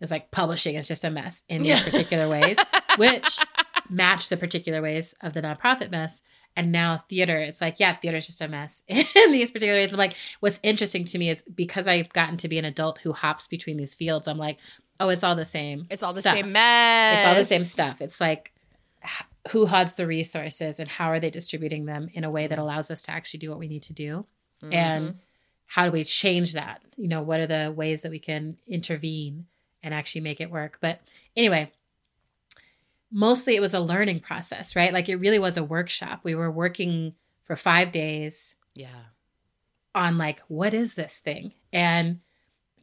it's 0.00 0.10
like 0.10 0.30
publishing 0.32 0.74
is 0.74 0.88
just 0.88 1.04
a 1.04 1.10
mess 1.10 1.44
in 1.48 1.62
these 1.62 1.78
Yeah. 1.78 1.84
particular 1.84 2.28
ways, 2.28 2.58
which 2.96 3.38
match 3.88 4.28
the 4.28 4.36
particular 4.36 4.82
ways 4.82 5.14
of 5.20 5.32
the 5.32 5.42
nonprofit 5.42 5.90
mess. 5.92 6.20
And 6.56 6.70
now 6.70 7.04
theater, 7.08 7.36
it's 7.38 7.60
like, 7.60 7.80
yeah, 7.80 7.96
theater's 7.96 8.26
just 8.26 8.40
a 8.40 8.48
mess 8.48 8.82
in 8.88 9.32
these 9.32 9.50
particular 9.50 9.78
ways. 9.78 9.92
I'm 9.92 9.98
like, 9.98 10.14
what's 10.40 10.60
interesting 10.62 11.04
to 11.06 11.18
me 11.18 11.28
is 11.30 11.42
because 11.42 11.86
I've 11.88 12.12
gotten 12.12 12.36
to 12.38 12.48
be 12.48 12.58
an 12.58 12.64
adult 12.64 12.98
who 12.98 13.12
hops 13.12 13.46
between 13.48 13.76
these 13.76 13.94
fields, 13.94 14.28
I'm 14.28 14.38
like, 14.38 14.58
oh, 15.00 15.08
it's 15.08 15.24
all 15.24 15.34
the 15.34 15.44
same. 15.44 15.86
It's 15.90 16.02
all 16.02 16.12
the 16.12 16.20
stuff. 16.20 16.36
same 16.36 16.52
mess. 16.52 17.18
It's 17.18 17.26
all 17.26 17.34
the 17.34 17.44
same 17.44 17.64
stuff. 17.64 18.00
It's 18.00 18.20
like 18.20 18.52
who 19.50 19.66
holds 19.66 19.96
the 19.96 20.06
resources 20.06 20.80
and 20.80 20.88
how 20.88 21.08
are 21.08 21.20
they 21.20 21.30
distributing 21.30 21.84
them 21.84 22.08
in 22.14 22.24
a 22.24 22.30
way 22.30 22.46
that 22.46 22.58
allows 22.58 22.90
us 22.90 23.02
to 23.02 23.10
actually 23.10 23.38
do 23.40 23.50
what 23.50 23.58
we 23.58 23.68
need 23.68 23.82
to 23.82 23.92
do? 23.92 24.24
Mhm. 24.62 24.72
and 24.72 25.18
how 25.66 25.84
do 25.84 25.90
we 25.90 26.04
change 26.04 26.52
that 26.52 26.80
you 26.96 27.08
know 27.08 27.20
what 27.20 27.40
are 27.40 27.46
the 27.46 27.72
ways 27.76 28.02
that 28.02 28.10
we 28.10 28.20
can 28.20 28.56
intervene 28.68 29.46
and 29.82 29.92
actually 29.92 30.20
make 30.20 30.40
it 30.40 30.50
work 30.50 30.78
but 30.80 31.00
anyway 31.36 31.70
mostly 33.16 33.54
it 33.56 33.60
was 33.60 33.72
a 33.72 33.80
learning 33.80 34.20
process 34.20 34.74
right? 34.76 34.92
Like 34.92 35.08
it 35.08 35.16
really 35.16 35.38
was 35.38 35.56
a 35.56 35.64
workshop. 35.64 36.20
We 36.24 36.34
were 36.34 36.50
working 36.50 37.14
for 37.44 37.56
five 37.56 37.92
days 37.92 38.56
yeah. 38.74 39.04
on 39.94 40.18
like 40.18 40.40
what 40.48 40.74
is 40.74 40.94
this 40.96 41.20
thing? 41.20 41.52
And 41.72 42.20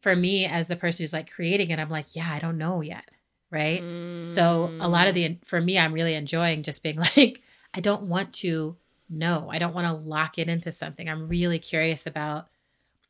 for 0.02 0.16
me 0.16 0.46
as 0.48 0.68
the 0.68 0.76
person 0.76 1.04
who's 1.04 1.14
like 1.14 1.30
creating 1.30 1.70
it 1.70 1.78
i'm 1.78 1.88
like 1.92 2.16
yeah 2.16 2.28
i 2.32 2.40
don't 2.40 2.58
know 2.58 2.82
yet 2.82 3.08
right? 3.52 3.84
So 4.26 4.72
a 4.80 4.88
lot 4.90 5.08
of 5.08 5.14
Mm. 5.14 5.16
the 5.16 5.38
for 5.46 5.60
me 5.62 5.78
i'm 5.78 5.94
really 5.94 6.16
enjoying 6.16 6.64
just 6.64 6.82
being 6.82 6.98
like 7.18 7.42
i 7.76 7.80
don't 7.82 8.04
want 8.04 8.34
to 8.36 8.78
know. 9.14 9.50
I 9.52 9.60
don't 9.60 9.76
want 9.76 9.88
to 9.88 9.94
lock 9.94 10.38
it 10.40 10.48
into 10.48 10.72
something. 10.72 11.10
I'm 11.10 11.28
really 11.28 11.60
curious 11.60 12.08
about 12.08 12.48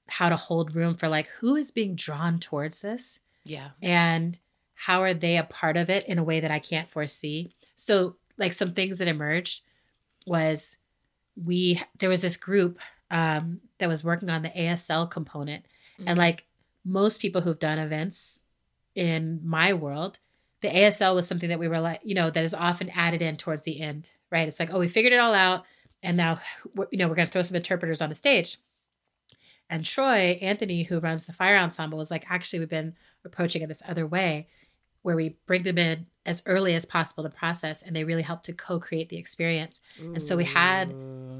how 0.07 0.29
to 0.29 0.35
hold 0.35 0.75
room 0.75 0.95
for 0.95 1.07
like 1.07 1.27
who 1.39 1.55
is 1.55 1.69
being 1.69 1.93
drawn 1.95 2.39
towards 2.39 2.81
this? 2.81 3.19
Yeah. 3.43 3.69
and 3.83 4.37
how 4.85 5.01
are 5.01 5.13
they 5.13 5.37
a 5.37 5.43
part 5.43 5.77
of 5.77 5.89
it 5.89 6.05
in 6.05 6.17
a 6.17 6.23
way 6.23 6.39
that 6.39 6.51
i 6.51 6.59
can't 6.59 6.89
foresee 6.89 7.53
so 7.75 8.15
like 8.37 8.53
some 8.53 8.73
things 8.73 8.97
that 8.99 9.07
emerged 9.07 9.61
was 10.25 10.77
we 11.35 11.81
there 11.99 12.09
was 12.09 12.21
this 12.21 12.37
group 12.37 12.79
um, 13.09 13.59
that 13.79 13.89
was 13.89 14.03
working 14.03 14.29
on 14.29 14.41
the 14.41 14.49
asl 14.49 15.09
component 15.09 15.65
Mm-hmm. 16.01 16.09
and 16.09 16.17
like 16.17 16.45
most 16.83 17.21
people 17.21 17.41
who've 17.41 17.59
done 17.59 17.77
events 17.77 18.43
in 18.95 19.39
my 19.43 19.73
world, 19.73 20.19
the 20.61 20.67
ASL 20.67 21.15
was 21.15 21.27
something 21.27 21.49
that 21.49 21.59
we 21.59 21.67
were 21.67 21.79
like, 21.79 22.01
you 22.03 22.15
know, 22.15 22.29
that 22.29 22.43
is 22.43 22.53
often 22.53 22.89
added 22.89 23.21
in 23.21 23.37
towards 23.37 23.63
the 23.63 23.79
end, 23.79 24.09
right? 24.31 24.47
It's 24.47 24.59
like, 24.59 24.73
oh, 24.73 24.79
we 24.79 24.87
figured 24.87 25.13
it 25.13 25.19
all 25.19 25.33
out. 25.33 25.63
And 26.03 26.17
now, 26.17 26.39
you 26.91 26.97
know, 26.97 27.07
we're 27.07 27.15
going 27.15 27.27
to 27.27 27.31
throw 27.31 27.43
some 27.43 27.55
interpreters 27.55 28.01
on 28.01 28.09
the 28.09 28.15
stage. 28.15 28.57
And 29.69 29.85
Troy, 29.85 30.39
Anthony, 30.41 30.83
who 30.83 30.99
runs 30.99 31.25
the 31.25 31.33
fire 31.33 31.57
ensemble, 31.57 31.97
was 31.97 32.11
like, 32.11 32.25
actually, 32.29 32.59
we've 32.59 32.69
been 32.69 32.95
approaching 33.23 33.61
it 33.61 33.67
this 33.67 33.83
other 33.87 34.07
way 34.07 34.47
where 35.01 35.15
we 35.15 35.35
bring 35.45 35.63
them 35.63 35.77
in 35.77 36.05
as 36.25 36.43
early 36.45 36.75
as 36.75 36.85
possible 36.85 37.23
to 37.23 37.29
process 37.29 37.81
and 37.81 37.95
they 37.95 38.03
really 38.03 38.21
help 38.21 38.43
to 38.43 38.53
co 38.53 38.79
create 38.79 39.09
the 39.09 39.17
experience. 39.17 39.81
And 39.99 40.21
so 40.21 40.37
we 40.37 40.43
had 40.43 40.93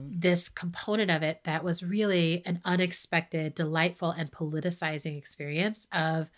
this 0.10 0.50
component 0.50 1.12
of 1.12 1.22
it 1.22 1.41
that 1.44 1.63
was 1.63 1.84
really 1.84 2.41
an 2.46 2.60
unexpected, 2.65 3.53
delightful, 3.53 4.12
and 4.12 4.32
politicizing 4.32 5.18
experience 5.18 5.88
of 5.94 6.32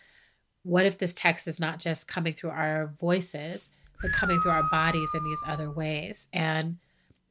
what 0.63 0.85
if 0.85 0.97
this 0.97 1.13
text 1.13 1.47
is 1.47 1.59
not 1.59 1.79
just 1.79 2.07
coming 2.07 2.33
through 2.33 2.49
our 2.49 2.93
voices, 2.99 3.69
but 4.01 4.11
coming 4.11 4.39
through 4.41 4.51
our 4.51 4.67
bodies 4.69 5.09
in 5.13 5.23
these 5.23 5.41
other 5.47 5.71
ways? 5.71 6.27
And 6.33 6.77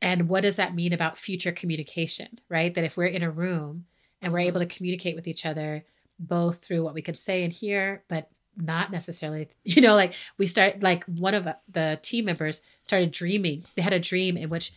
and 0.00 0.28
what 0.28 0.42
does 0.42 0.56
that 0.56 0.74
mean 0.74 0.92
about 0.92 1.16
future 1.16 1.52
communication, 1.52 2.40
right? 2.48 2.74
That 2.74 2.84
if 2.84 2.96
we're 2.96 3.06
in 3.06 3.22
a 3.22 3.30
room 3.30 3.84
and 4.20 4.32
we're 4.32 4.40
mm-hmm. 4.40 4.48
able 4.48 4.60
to 4.60 4.66
communicate 4.66 5.14
with 5.14 5.28
each 5.28 5.46
other 5.46 5.84
both 6.18 6.58
through 6.58 6.82
what 6.82 6.94
we 6.94 7.02
could 7.02 7.18
say 7.18 7.44
and 7.44 7.52
hear, 7.52 8.02
but 8.08 8.28
not 8.56 8.90
necessarily, 8.92 9.48
you 9.64 9.82
know, 9.82 9.94
like 9.94 10.14
we 10.38 10.46
start 10.46 10.82
like 10.82 11.04
one 11.04 11.34
of 11.34 11.48
the 11.68 11.98
team 12.02 12.24
members 12.26 12.62
started 12.84 13.10
dreaming. 13.12 13.64
They 13.76 13.82
had 13.82 13.92
a 13.92 14.00
dream 14.00 14.36
in 14.36 14.48
which 14.50 14.72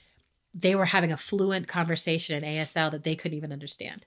they 0.54 0.76
were 0.76 0.86
having 0.86 1.12
a 1.12 1.18
fluent 1.18 1.68
conversation 1.68 2.42
in 2.44 2.50
ASL 2.50 2.92
that 2.92 3.04
they 3.04 3.16
couldn't 3.16 3.38
even 3.38 3.52
understand. 3.52 4.06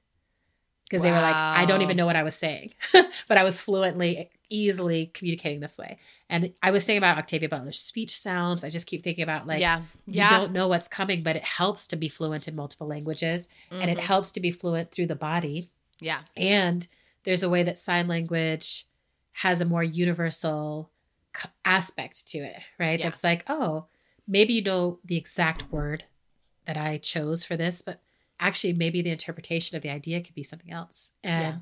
Because 0.88 1.02
they 1.02 1.10
were 1.10 1.20
like, 1.20 1.36
I 1.36 1.66
don't 1.66 1.82
even 1.82 1.98
know 1.98 2.06
what 2.06 2.16
I 2.16 2.22
was 2.22 2.34
saying, 2.34 2.72
but 2.92 3.36
I 3.36 3.44
was 3.44 3.60
fluently, 3.60 4.30
easily 4.48 5.10
communicating 5.12 5.60
this 5.60 5.76
way. 5.76 5.98
And 6.30 6.54
I 6.62 6.70
was 6.70 6.82
saying 6.82 6.96
about 6.96 7.18
Octavia 7.18 7.50
Butler's 7.50 7.78
speech 7.78 8.18
sounds. 8.18 8.64
I 8.64 8.70
just 8.70 8.86
keep 8.86 9.04
thinking 9.04 9.22
about 9.22 9.46
like, 9.46 9.60
yeah. 9.60 9.82
you 10.06 10.22
don't 10.22 10.52
know 10.52 10.66
what's 10.68 10.88
coming, 10.88 11.22
but 11.22 11.36
it 11.36 11.44
helps 11.44 11.86
to 11.88 11.96
be 11.96 12.08
fluent 12.08 12.48
in 12.48 12.56
multiple 12.56 12.86
languages 12.86 13.48
and 13.70 13.90
it 13.90 13.98
Mhm. 13.98 14.02
helps 14.02 14.32
to 14.32 14.40
be 14.40 14.50
fluent 14.50 14.90
through 14.90 15.08
the 15.08 15.14
body. 15.14 15.68
Yeah. 16.00 16.20
And 16.38 16.88
there's 17.24 17.42
a 17.42 17.50
way 17.50 17.62
that 17.64 17.78
sign 17.78 18.08
language 18.08 18.86
has 19.42 19.60
a 19.60 19.64
more 19.64 19.84
universal 19.84 20.90
aspect 21.64 22.26
to 22.26 22.38
it, 22.38 22.56
right? 22.78 22.98
Yeah. 22.98 23.10
That's 23.10 23.22
like, 23.22 23.44
oh, 23.48 23.86
maybe 24.26 24.54
you 24.54 24.62
know 24.62 24.98
the 25.04 25.16
exact 25.16 25.70
word 25.70 26.04
that 26.66 26.76
I 26.76 26.98
chose 26.98 27.44
for 27.44 27.56
this, 27.56 27.80
but 27.82 28.00
actually, 28.40 28.72
maybe 28.72 29.00
the 29.00 29.10
interpretation 29.10 29.76
of 29.76 29.82
the 29.82 29.90
idea 29.90 30.20
could 30.22 30.34
be 30.34 30.42
something 30.42 30.72
else. 30.72 31.12
And 31.22 31.40
Yeah. 31.40 31.58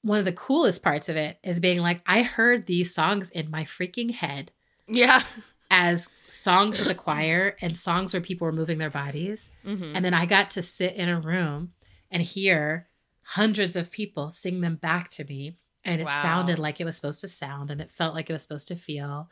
one 0.00 0.18
of 0.18 0.24
the 0.24 0.32
coolest 0.32 0.82
parts 0.82 1.08
of 1.10 1.16
it 1.16 1.38
is 1.42 1.60
being 1.60 1.80
like, 1.80 2.00
I 2.06 2.22
heard 2.22 2.64
these 2.66 2.94
songs 2.94 3.30
in 3.30 3.50
my 3.50 3.64
freaking 3.64 4.12
head 4.12 4.52
Yeah. 4.86 5.22
as 5.70 6.08
songs 6.28 6.78
with 6.78 6.88
a 6.88 6.94
choir 6.94 7.56
and 7.60 7.76
songs 7.76 8.14
where 8.14 8.22
people 8.22 8.46
were 8.46 8.52
moving 8.52 8.78
their 8.78 8.88
bodies. 8.90 9.50
Mhm. 9.66 9.92
And 9.94 10.02
then 10.04 10.14
I 10.14 10.24
got 10.24 10.50
to 10.52 10.62
sit 10.62 10.94
in 10.94 11.10
a 11.10 11.20
room 11.20 11.74
and 12.10 12.22
hear 12.22 12.88
hundreds 13.22 13.76
of 13.76 13.90
people 13.90 14.30
sing 14.30 14.62
them 14.62 14.76
back 14.76 15.10
to 15.10 15.24
me. 15.24 15.58
And 15.88 16.00
it 16.00 16.04
Wow. 16.04 16.22
sounded 16.22 16.58
like 16.58 16.80
it 16.80 16.84
was 16.84 16.96
supposed 16.96 17.20
to 17.22 17.28
sound 17.28 17.70
and 17.70 17.80
it 17.80 17.90
felt 17.90 18.14
like 18.14 18.28
it 18.28 18.32
was 18.32 18.42
supposed 18.42 18.68
to 18.68 18.76
feel. 18.76 19.28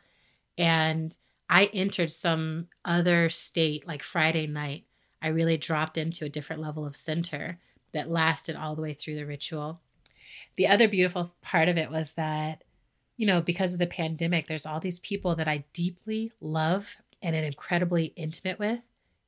And 0.57 1.15
I 1.49 1.65
entered 1.73 2.11
some 2.11 2.67
other 2.83 3.29
state 3.29 3.87
like 3.87 4.03
Friday 4.03 4.47
night. 4.47 4.85
I 5.21 5.27
really 5.27 5.57
dropped 5.57 5.97
into 5.97 6.25
a 6.25 6.29
different 6.29 6.61
level 6.61 6.85
of 6.85 6.95
center 6.95 7.59
that 7.93 8.09
lasted 8.09 8.55
all 8.55 8.75
the 8.75 8.81
way 8.81 8.93
through 8.93 9.15
the 9.15 9.25
ritual. 9.25 9.81
The 10.55 10.67
other 10.67 10.87
beautiful 10.87 11.33
part 11.41 11.69
of 11.69 11.77
it 11.77 11.89
was 11.91 12.15
that, 12.15 12.63
you 13.17 13.25
know, 13.25 13.41
because 13.41 13.73
of 13.73 13.79
the 13.79 13.87
pandemic, 13.87 14.47
there's 14.47 14.65
all 14.65 14.79
these 14.79 14.99
people 14.99 15.35
that 15.35 15.47
I 15.47 15.63
deeply 15.73 16.31
love 16.41 16.97
and 17.21 17.35
am 17.35 17.43
incredibly 17.43 18.05
intimate 18.15 18.59
with 18.59 18.79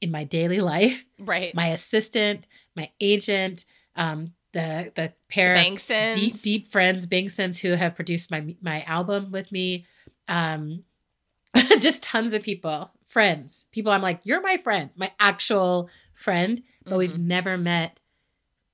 in 0.01 0.11
my 0.11 0.23
daily 0.23 0.59
life 0.73 1.05
Right. 1.19 1.53
my 1.55 1.67
assistant, 1.67 2.45
my 2.75 2.91
agent, 2.99 3.65
um, 3.95 4.33
the 4.53 4.91
the 4.95 5.13
pair 5.29 5.53
of 5.55 5.59
Bengsons. 5.65 6.13
deep 6.13 6.41
deep 6.41 6.67
friends, 6.67 7.05
Bengsons, 7.07 7.59
who 7.59 7.71
have 7.73 7.95
produced 7.95 8.31
my 8.31 8.55
my 8.61 8.83
album 8.83 9.31
with 9.31 9.51
me, 9.51 9.85
um, 10.27 10.83
just 11.79 12.03
tons 12.03 12.33
of 12.33 12.43
people, 12.43 12.91
friends, 13.07 13.65
people. 13.71 13.91
I'm 13.91 14.01
like, 14.01 14.21
you're 14.23 14.41
my 14.41 14.57
friend, 14.57 14.89
my 14.95 15.11
actual 15.19 15.89
friend, 16.13 16.61
but 16.85 16.97
we've 16.97 17.11
Mhm. 17.11 17.19
never 17.19 17.57
met 17.57 17.99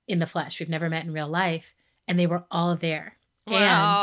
in 0.07 0.19
the 0.19 0.27
flesh. 0.27 0.59
We've 0.59 0.69
never 0.69 0.89
met 0.89 1.03
in 1.05 1.11
real 1.13 1.27
life, 1.27 1.73
and 2.07 2.17
they 2.19 2.27
were 2.27 2.43
all 2.51 2.75
there. 2.75 3.17
And 3.47 3.97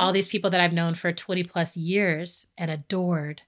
all 0.00 0.12
these 0.12 0.28
people 0.28 0.50
that 0.50 0.60
I've 0.60 0.72
known 0.72 0.94
for 0.96 1.12
20 1.12 1.44
plus 1.44 1.76
years 1.76 2.46
and 2.56 2.68
adored 2.70 3.42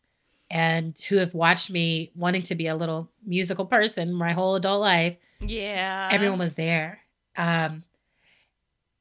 and 0.48 0.98
who 1.08 1.16
have 1.16 1.34
watched 1.34 1.70
me 1.70 2.12
wanting 2.14 2.42
to 2.42 2.54
be 2.54 2.66
a 2.68 2.74
little 2.76 3.10
musical 3.26 3.66
person 3.66 4.12
my 4.12 4.32
whole 4.32 4.54
adult 4.56 4.80
life 4.80 5.16
Yeah. 5.40 6.08
everyone 6.12 6.38
was 6.38 6.54
there 6.56 6.99
um 7.36 7.82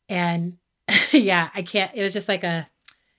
and 0.07 0.57
yeah 1.11 1.49
i 1.53 1.61
can't 1.61 1.91
it 1.95 2.01
was 2.01 2.13
just 2.13 2.27
like 2.27 2.43
a 2.43 2.67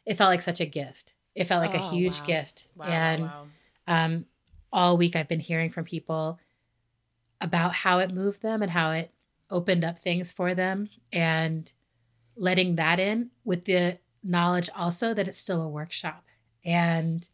it 0.06 0.14
felt 0.16 0.30
like 0.30 0.42
such 0.42 0.60
a 0.60 0.66
gift 0.66 1.12
it 1.34 1.46
felt 1.46 1.62
like 1.62 1.74
a 1.74 1.78
Oh, 1.78 1.90
huge 1.90 2.20
wow. 2.20 2.26
gift 2.26 2.68
Wow, 2.74 2.86
and 2.86 3.22
wow. 3.22 3.46
um 3.86 4.24
all 4.72 4.96
week 4.96 5.16
i've 5.16 5.28
been 5.28 5.40
hearing 5.40 5.70
from 5.70 5.84
people 5.84 6.38
about 7.40 7.72
how 7.74 7.98
it 7.98 8.12
moved 8.12 8.42
them 8.42 8.62
and 8.62 8.70
how 8.70 8.90
it 8.90 9.10
opened 9.50 9.84
up 9.84 9.98
things 9.98 10.30
for 10.30 10.54
them 10.54 10.88
and 11.12 11.72
letting 12.36 12.76
that 12.76 13.00
in 13.00 13.30
with 13.44 13.64
the 13.64 13.98
knowledge 14.22 14.68
also 14.76 15.14
that 15.14 15.26
it's 15.28 15.38
still 15.38 15.62
a 15.62 15.68
workshop 15.68 16.24
and 16.64 17.28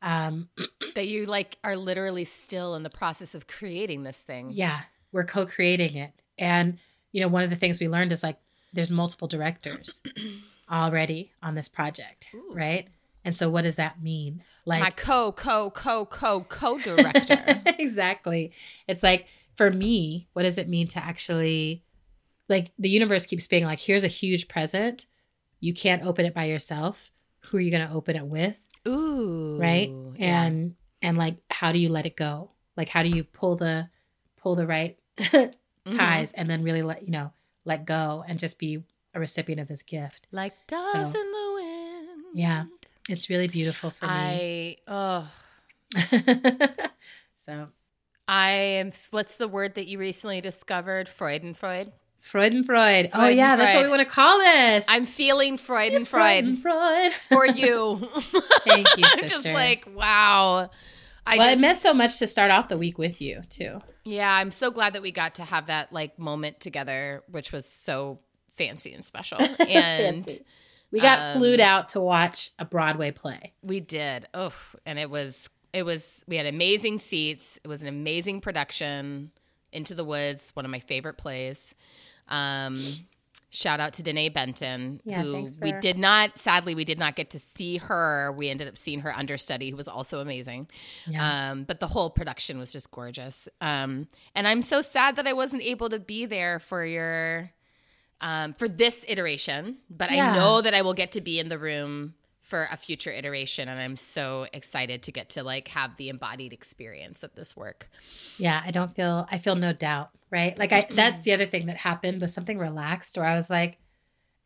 um 0.00 0.48
that 0.94 1.08
you 1.08 1.26
like 1.26 1.58
are 1.64 1.76
literally 1.76 2.24
still 2.24 2.74
in 2.74 2.82
the 2.82 2.90
process 2.90 3.34
of 3.34 3.46
creating 3.46 4.02
this 4.02 4.22
thing. 4.22 4.50
yeah 4.52 4.80
we're 5.12 5.24
co-creating 5.24 5.96
it 5.96 6.12
and 6.38 6.78
you 7.12 7.20
know 7.20 7.28
one 7.28 7.42
of 7.42 7.50
the 7.50 7.56
things 7.56 7.78
we 7.78 7.88
learned 7.88 8.12
is 8.12 8.22
like 8.22 8.38
there's 8.72 8.90
multiple 8.90 9.28
directors 9.28 10.02
already 10.70 11.32
on 11.42 11.54
this 11.54 11.68
project 11.68 12.26
Ooh. 12.34 12.52
right 12.52 12.88
and 13.24 13.34
so 13.34 13.48
what 13.48 13.62
does 13.62 13.76
that 13.76 14.02
mean 14.02 14.42
like 14.64 14.80
My 14.80 14.90
co 14.90 15.32
co 15.32 15.70
co 15.70 16.06
co 16.06 16.44
co 16.48 16.78
director. 16.78 17.62
exactly. 17.78 18.52
It's 18.86 19.02
like 19.02 19.26
for 19.56 19.70
me, 19.70 20.28
what 20.32 20.42
does 20.42 20.58
it 20.58 20.68
mean 20.68 20.86
to 20.88 21.02
actually 21.02 21.84
like 22.48 22.72
the 22.78 22.88
universe 22.88 23.26
keeps 23.26 23.46
being 23.46 23.64
like, 23.64 23.80
here's 23.80 24.04
a 24.04 24.08
huge 24.08 24.48
present. 24.48 25.06
You 25.60 25.74
can't 25.74 26.04
open 26.04 26.26
it 26.26 26.34
by 26.34 26.44
yourself. 26.44 27.10
Who 27.46 27.56
are 27.56 27.60
you 27.60 27.70
going 27.70 27.86
to 27.86 27.94
open 27.94 28.16
it 28.16 28.26
with? 28.26 28.56
Ooh. 28.86 29.56
Right. 29.58 29.90
Yeah. 30.16 30.44
And 30.44 30.76
and 31.00 31.18
like 31.18 31.36
how 31.50 31.72
do 31.72 31.78
you 31.78 31.88
let 31.88 32.06
it 32.06 32.16
go? 32.16 32.50
Like 32.76 32.88
how 32.88 33.02
do 33.02 33.08
you 33.08 33.24
pull 33.24 33.56
the 33.56 33.88
pull 34.36 34.54
the 34.54 34.66
right 34.66 34.96
Mhm. 35.88 35.96
ties 35.96 36.32
and 36.32 36.48
then 36.48 36.62
really 36.62 36.82
let 36.82 37.02
you 37.04 37.10
know 37.10 37.32
let 37.64 37.84
go 37.84 38.24
and 38.26 38.38
just 38.38 38.58
be 38.58 38.82
a 39.14 39.20
recipient 39.20 39.60
of 39.60 39.68
this 39.68 39.82
gift. 39.82 40.26
Like 40.32 40.54
doves 40.66 40.90
So- 40.92 40.98
in 41.00 41.12
the 41.12 41.52
wind. 41.54 42.24
Yeah. 42.34 42.64
It's 43.08 43.28
really 43.28 43.48
beautiful 43.48 43.90
for 43.90 44.06
me. 44.06 44.10
I 44.12 44.76
oh 44.88 45.28
so 47.36 47.68
I 48.28 48.50
am 48.52 48.90
what's 49.10 49.36
the 49.36 49.48
word 49.48 49.74
that 49.74 49.88
you 49.88 49.98
recently 49.98 50.40
discovered? 50.40 51.08
Freudenfreud. 51.08 51.56
Freudenfreud. 51.56 51.92
Freud 51.92 51.92
Freud 52.20 52.52
and 52.52 52.66
Freud. 52.66 53.10
oh 53.14 53.28
yeah, 53.28 53.56
that's 53.56 53.74
what 53.74 53.82
we 53.82 53.88
want 53.90 54.00
to 54.00 54.04
call 54.06 54.38
this. 54.38 54.86
I'm 54.88 55.04
feeling 55.04 55.56
Freud 55.58 55.92
and 55.92 56.06
Freud 56.08 56.56
for 57.28 57.44
you. 57.44 58.08
Thank 58.64 58.86
you, 58.96 59.04
I'm 59.12 59.28
just 59.28 59.44
like, 59.44 59.88
wow. 59.92 60.70
I 61.26 61.38
well, 61.38 61.46
just, 61.46 61.58
it 61.58 61.60
meant 61.60 61.78
so 61.78 61.94
much 61.94 62.18
to 62.18 62.26
start 62.26 62.50
off 62.50 62.68
the 62.68 62.78
week 62.78 62.98
with 62.98 63.20
you 63.20 63.42
too. 63.48 63.80
yeah, 64.04 64.32
I'm 64.32 64.50
so 64.50 64.70
glad 64.70 64.94
that 64.94 65.02
we 65.02 65.12
got 65.12 65.36
to 65.36 65.44
have 65.44 65.66
that 65.66 65.92
like 65.92 66.18
moment 66.18 66.60
together, 66.60 67.22
which 67.30 67.52
was 67.52 67.66
so 67.66 68.20
fancy 68.52 68.92
and 68.92 69.04
special. 69.04 69.38
And 69.60 70.28
we 70.90 71.00
got 71.00 71.34
um, 71.34 71.38
flued 71.38 71.60
out 71.60 71.90
to 71.90 72.00
watch 72.00 72.50
a 72.58 72.64
Broadway 72.64 73.10
play. 73.10 73.54
we 73.62 73.80
did. 73.80 74.28
Oh, 74.34 74.52
and 74.84 74.98
it 74.98 75.10
was 75.10 75.48
it 75.72 75.84
was 75.84 76.22
we 76.26 76.36
had 76.36 76.46
amazing 76.46 76.98
seats. 76.98 77.58
It 77.64 77.68
was 77.68 77.82
an 77.82 77.88
amazing 77.88 78.40
production. 78.40 79.30
Into 79.72 79.94
the 79.94 80.04
Woods, 80.04 80.50
one 80.52 80.66
of 80.66 80.70
my 80.70 80.80
favorite 80.80 81.16
plays. 81.16 81.74
Um, 82.28 82.84
shout 83.52 83.80
out 83.80 83.92
to 83.92 84.02
Denée 84.02 84.32
Benton, 84.32 85.00
Yeah, 85.04 85.22
who 85.22 85.32
thanks 85.32 85.58
we 85.60 85.72
did 85.72 85.98
not, 85.98 86.38
sadly, 86.38 86.74
we 86.74 86.84
did 86.84 86.98
not 86.98 87.14
get 87.16 87.30
to 87.30 87.38
see 87.38 87.76
her. 87.76 88.32
We 88.36 88.48
ended 88.48 88.66
up 88.66 88.78
seeing 88.78 89.00
her 89.00 89.14
understudy, 89.14 89.70
who 89.70 89.76
was 89.76 89.88
also 89.88 90.20
amazing. 90.20 90.68
Yeah. 91.06 91.50
Um, 91.50 91.64
but 91.64 91.78
the 91.78 91.86
whole 91.86 92.08
production 92.10 92.58
was 92.58 92.72
just 92.72 92.90
gorgeous. 92.90 93.48
Um, 93.60 94.08
and 94.34 94.48
I'm 94.48 94.62
so 94.62 94.80
sad 94.82 95.16
that 95.16 95.26
I 95.26 95.34
wasn't 95.34 95.62
able 95.62 95.90
to 95.90 95.98
be 95.98 96.24
there 96.26 96.58
for 96.58 96.84
your 96.84 97.50
um, 98.22 98.54
for 98.54 98.68
this 98.68 99.04
iteration. 99.08 99.76
But 99.90 100.10
Yeah. 100.10 100.32
I 100.32 100.34
know 100.36 100.60
that 100.62 100.74
I 100.74 100.82
will 100.82 100.94
get 100.94 101.12
to 101.12 101.20
be 101.20 101.38
in 101.38 101.48
the 101.48 101.58
room 101.58 102.14
for 102.40 102.68
a 102.70 102.76
future 102.76 103.10
iteration, 103.10 103.68
and 103.68 103.78
I'm 103.80 103.96
so 103.96 104.46
excited 104.52 105.02
to 105.04 105.12
get 105.12 105.30
to 105.30 105.42
like 105.42 105.68
have 105.68 105.96
the 105.96 106.08
embodied 106.08 106.52
experience 106.52 107.22
of 107.22 107.34
this 107.34 107.56
work. 107.56 107.88
yeah, 108.38 108.62
I 108.64 108.70
don't 108.70 108.94
feel 108.94 109.26
I 109.30 109.38
feel 109.38 109.54
no 109.56 109.72
doubt, 109.72 110.10
right? 110.32 110.58
Like 110.58 110.72
I 110.72 110.88
that's 110.90 111.22
the 111.24 111.32
other 111.34 111.46
thing 111.46 111.66
that 111.66 111.76
happened 111.76 112.20
was 112.20 112.34
something 112.34 112.58
relaxed 112.58 113.16
where 113.16 113.26
I 113.26 113.36
was 113.36 113.48
like 113.50 113.78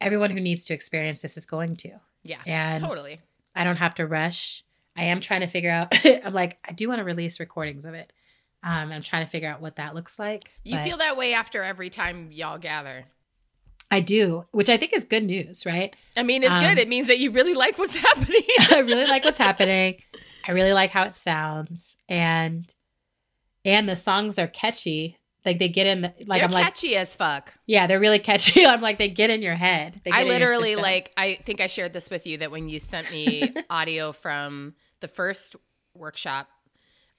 everyone 0.00 0.30
who 0.30 0.40
needs 0.40 0.64
to 0.66 0.74
experience 0.74 1.22
this 1.22 1.38
is 1.38 1.46
going 1.46 1.76
to. 1.76 1.92
Yeah, 2.24 2.40
And 2.44 2.82
totally. 2.84 3.20
I 3.54 3.64
don't 3.64 3.76
have 3.76 3.94
to 3.94 4.06
rush. 4.06 4.64
I 4.96 5.04
am 5.04 5.20
trying 5.20 5.40
to 5.40 5.46
figure 5.46 5.70
out 5.70 5.94
I'm 6.24 6.34
like 6.34 6.58
I 6.68 6.72
do 6.72 6.88
want 6.88 6.98
to 6.98 7.04
release 7.04 7.40
recordings 7.40 7.86
of 7.86 7.94
it. 7.94 8.12
Um, 8.62 8.90
I'm 8.90 9.02
trying 9.02 9.24
to 9.24 9.30
figure 9.30 9.48
out 9.48 9.60
what 9.60 9.76
that 9.76 9.94
looks 9.94 10.18
like. 10.18 10.50
You 10.64 10.78
feel 10.80 10.96
that 10.96 11.16
way 11.16 11.34
after 11.34 11.62
every 11.62 11.88
time 11.88 12.32
y'all 12.32 12.58
gather. 12.58 13.04
I 13.88 14.00
do, 14.00 14.44
which 14.50 14.68
I 14.68 14.76
think 14.78 14.92
is 14.92 15.04
good 15.04 15.22
news, 15.22 15.64
right? 15.64 15.94
I 16.16 16.24
mean, 16.24 16.42
it's 16.42 16.50
Um, 16.50 16.60
good. 16.60 16.78
It 16.78 16.88
means 16.88 17.06
that 17.06 17.20
you 17.20 17.30
really 17.30 17.54
like 17.54 17.78
what's 17.78 17.94
happening. 18.08 18.42
I 18.72 18.80
really 18.80 19.06
like 19.06 19.22
what's 19.24 19.38
happening. 19.38 20.02
I 20.48 20.50
really 20.50 20.72
like 20.72 20.90
how 20.90 21.04
it 21.04 21.14
sounds, 21.14 21.96
and 22.08 22.74
and 23.64 23.88
the 23.88 23.94
songs 23.96 24.38
are 24.38 24.48
catchy. 24.48 25.18
Like 25.46 25.58
they 25.60 25.68
get 25.68 25.86
in, 25.86 26.00
the, 26.02 26.12
like 26.26 26.40
They're 26.40 26.44
I'm 26.48 26.50
like, 26.50 26.64
catchy 26.64 26.96
as 26.96 27.14
fuck. 27.16 27.52
yeah, 27.66 27.86
they're 27.86 28.00
really 28.00 28.18
catchy. 28.18 28.66
I'm 28.72 28.80
like, 28.82 28.98
they 28.98 29.08
get 29.08 29.30
in 29.30 29.40
your 29.40 29.54
head. 29.54 30.00
They 30.04 30.10
get 30.10 30.20
I 30.20 30.24
literally 30.24 30.74
like 30.74 31.12
I 31.16 31.34
think 31.36 31.60
I 31.60 31.68
shared 31.68 31.92
this 31.92 32.10
with 32.10 32.26
you 32.26 32.38
that 32.38 32.50
when 32.50 32.68
you 32.68 32.80
sent 32.80 33.10
me 33.10 33.54
audio 33.70 34.12
from 34.12 34.74
the 35.00 35.08
first 35.08 35.56
workshop, 35.94 36.48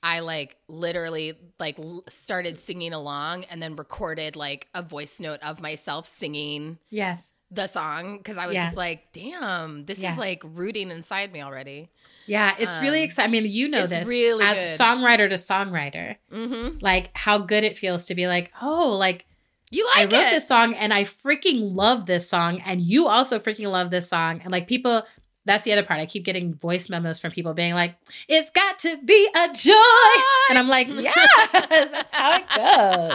I 0.04 0.20
like 0.20 0.58
literally 0.68 1.34
like 1.60 1.80
l- 1.80 2.04
started 2.10 2.58
singing 2.60 2.94
along 2.94 3.46
and 3.46 3.62
then 3.64 3.76
recorded 3.76 4.36
like 4.36 4.68
a 4.76 4.84
voice 4.84 5.20
note 5.20 5.40
of 5.42 5.60
myself 5.60 6.06
singing 6.08 6.78
yes, 6.90 7.32
the 7.50 7.68
song 7.68 8.18
because 8.18 8.38
I 8.38 8.46
was 8.46 8.54
Yeah. 8.56 8.66
just 8.66 8.78
like, 8.78 9.12
damn, 9.14 9.86
this 9.86 10.00
Yeah. 10.00 10.12
is 10.12 10.18
like 10.20 10.44
rooting 10.44 10.92
inside 10.92 11.32
me 11.34 11.42
already. 11.42 11.90
Yeah, 12.28 12.54
it's 12.60 12.78
really 12.82 13.00
Um, 13.00 13.06
exciting. 13.06 13.30
I 13.30 13.42
mean, 13.42 13.52
you 13.52 13.68
know 13.70 13.88
this 13.88 14.08
really 14.08 14.44
as 14.46 14.58
good. 14.58 14.80
songwriter 14.80 15.28
to 15.30 15.36
songwriter, 15.36 16.18
Mm-hmm. 16.32 16.78
like 16.82 17.10
how 17.18 17.40
good 17.40 17.64
it 17.64 17.78
feels 17.78 18.06
to 18.08 18.16
be 18.16 18.28
like, 18.28 18.52
oh, 18.62 18.90
like 18.92 19.26
You 19.72 19.88
I 19.96 20.04
like 20.04 20.12
wrote 20.14 20.28
it? 20.28 20.32
this 20.32 20.48
song 20.48 20.74
and 20.76 20.94
I 20.94 21.04
freaking 21.06 21.74
love 21.74 22.06
this 22.06 22.30
song, 22.30 22.62
and 22.66 22.82
you 22.82 23.08
also 23.08 23.40
freaking 23.40 23.72
love 23.72 23.90
this 23.92 24.08
song, 24.10 24.42
and 24.44 24.52
like 24.52 24.68
people. 24.68 25.04
That's 25.46 25.64
the 25.64 25.72
other 25.72 25.84
part. 25.86 26.02
I 26.02 26.06
keep 26.06 26.26
getting 26.26 26.54
voice 26.54 26.90
memos 26.90 27.20
from 27.20 27.32
people 27.32 27.54
being 27.54 27.74
like, 27.74 27.96
"It's 28.28 28.50
got 28.52 28.80
to 28.80 28.98
be 29.06 29.30
a 29.34 29.54
joy," 29.54 30.22
and 30.50 30.58
I'm 30.60 30.68
like, 30.68 30.88
"Yes, 30.92 31.50
that's 31.54 32.12
how 32.12 32.36
it 32.36 32.46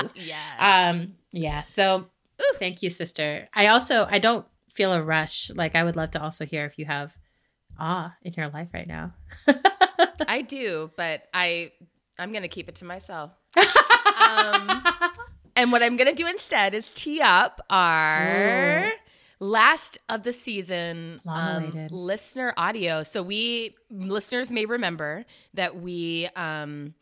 goes." 0.02 0.14
Yeah. 0.26 0.88
Um, 0.90 1.14
yeah. 1.32 1.62
So, 1.64 2.06
ooh, 2.40 2.54
thank 2.58 2.82
you, 2.82 2.88
sister. 2.88 3.48
I 3.52 3.66
also 3.66 4.06
I 4.10 4.18
don't 4.18 4.46
feel 4.72 4.94
a 4.94 5.02
rush. 5.02 5.50
Like 5.54 5.76
I 5.76 5.84
would 5.84 5.94
love 5.96 6.12
to 6.12 6.22
also 6.22 6.46
hear 6.46 6.64
if 6.64 6.78
you 6.78 6.86
have 6.86 7.12
awe 7.82 8.14
in 8.22 8.32
your 8.34 8.48
life 8.48 8.68
right 8.72 8.86
now. 8.88 9.12
I 10.28 10.42
do, 10.42 10.90
but 10.96 11.24
I 11.34 11.72
I'm 12.18 12.32
gonna 12.32 12.48
keep 12.48 12.68
it 12.68 12.76
to 12.76 12.84
myself. 12.84 13.32
Um, 14.14 14.82
And 15.56 15.72
what 15.72 15.82
I'm 15.82 15.96
gonna 15.96 16.14
do 16.14 16.26
instead 16.26 16.74
is 16.74 16.90
tee 16.94 17.20
up 17.20 17.60
our 17.68 18.86
Ooh. 18.86 18.90
last 19.40 19.98
of 20.08 20.22
the 20.22 20.32
season 20.32 21.20
um, 21.26 21.88
listener 21.90 22.54
audio. 22.56 23.02
So 23.02 23.22
we 23.22 23.74
listeners 23.90 24.50
may 24.52 24.64
remember 24.64 25.24
that 25.54 25.76
we 25.80 26.28
um, 26.36 26.94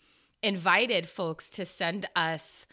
invited 0.43 1.09
folks 1.09 1.51
to 1.51 1.67
send 1.67 2.09
us 2.17 2.67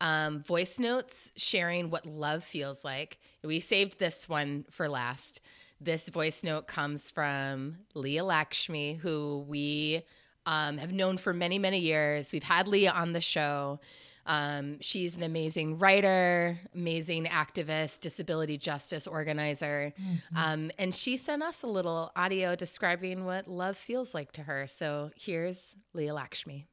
um, 0.00 0.42
voice 0.42 0.78
notes 0.78 1.32
sharing 1.36 1.90
what 1.90 2.04
love 2.06 2.44
feels 2.44 2.84
like. 2.84 3.18
We 3.44 3.60
saved 3.60 3.98
this 3.98 4.28
one 4.28 4.64
for 4.70 4.88
last. 4.88 5.40
This 5.84 6.08
voice 6.10 6.44
note 6.44 6.68
comes 6.68 7.10
from 7.10 7.78
Leah 7.94 8.22
Lakshmi, 8.22 8.94
who 8.94 9.44
we 9.48 10.04
um, 10.46 10.78
have 10.78 10.92
known 10.92 11.16
for 11.16 11.32
many, 11.32 11.58
many 11.58 11.80
years. 11.80 12.30
We've 12.32 12.44
had 12.44 12.68
Leah 12.68 12.92
on 12.92 13.12
the 13.12 13.20
show. 13.20 13.80
Um, 14.24 14.80
she's 14.80 15.16
an 15.16 15.24
amazing 15.24 15.78
writer, 15.78 16.56
amazing 16.72 17.24
activist, 17.24 17.98
disability 17.98 18.58
justice 18.58 19.08
organizer. 19.08 19.92
Um, 20.36 20.70
and 20.78 20.94
she 20.94 21.16
sent 21.16 21.42
us 21.42 21.64
a 21.64 21.66
little 21.66 22.12
audio 22.14 22.54
describing 22.54 23.24
what 23.24 23.48
love 23.48 23.76
feels 23.76 24.14
like 24.14 24.30
to 24.32 24.42
her. 24.42 24.68
So 24.68 25.10
here's 25.16 25.74
Leah 25.94 26.14
Lakshmi. 26.14 26.68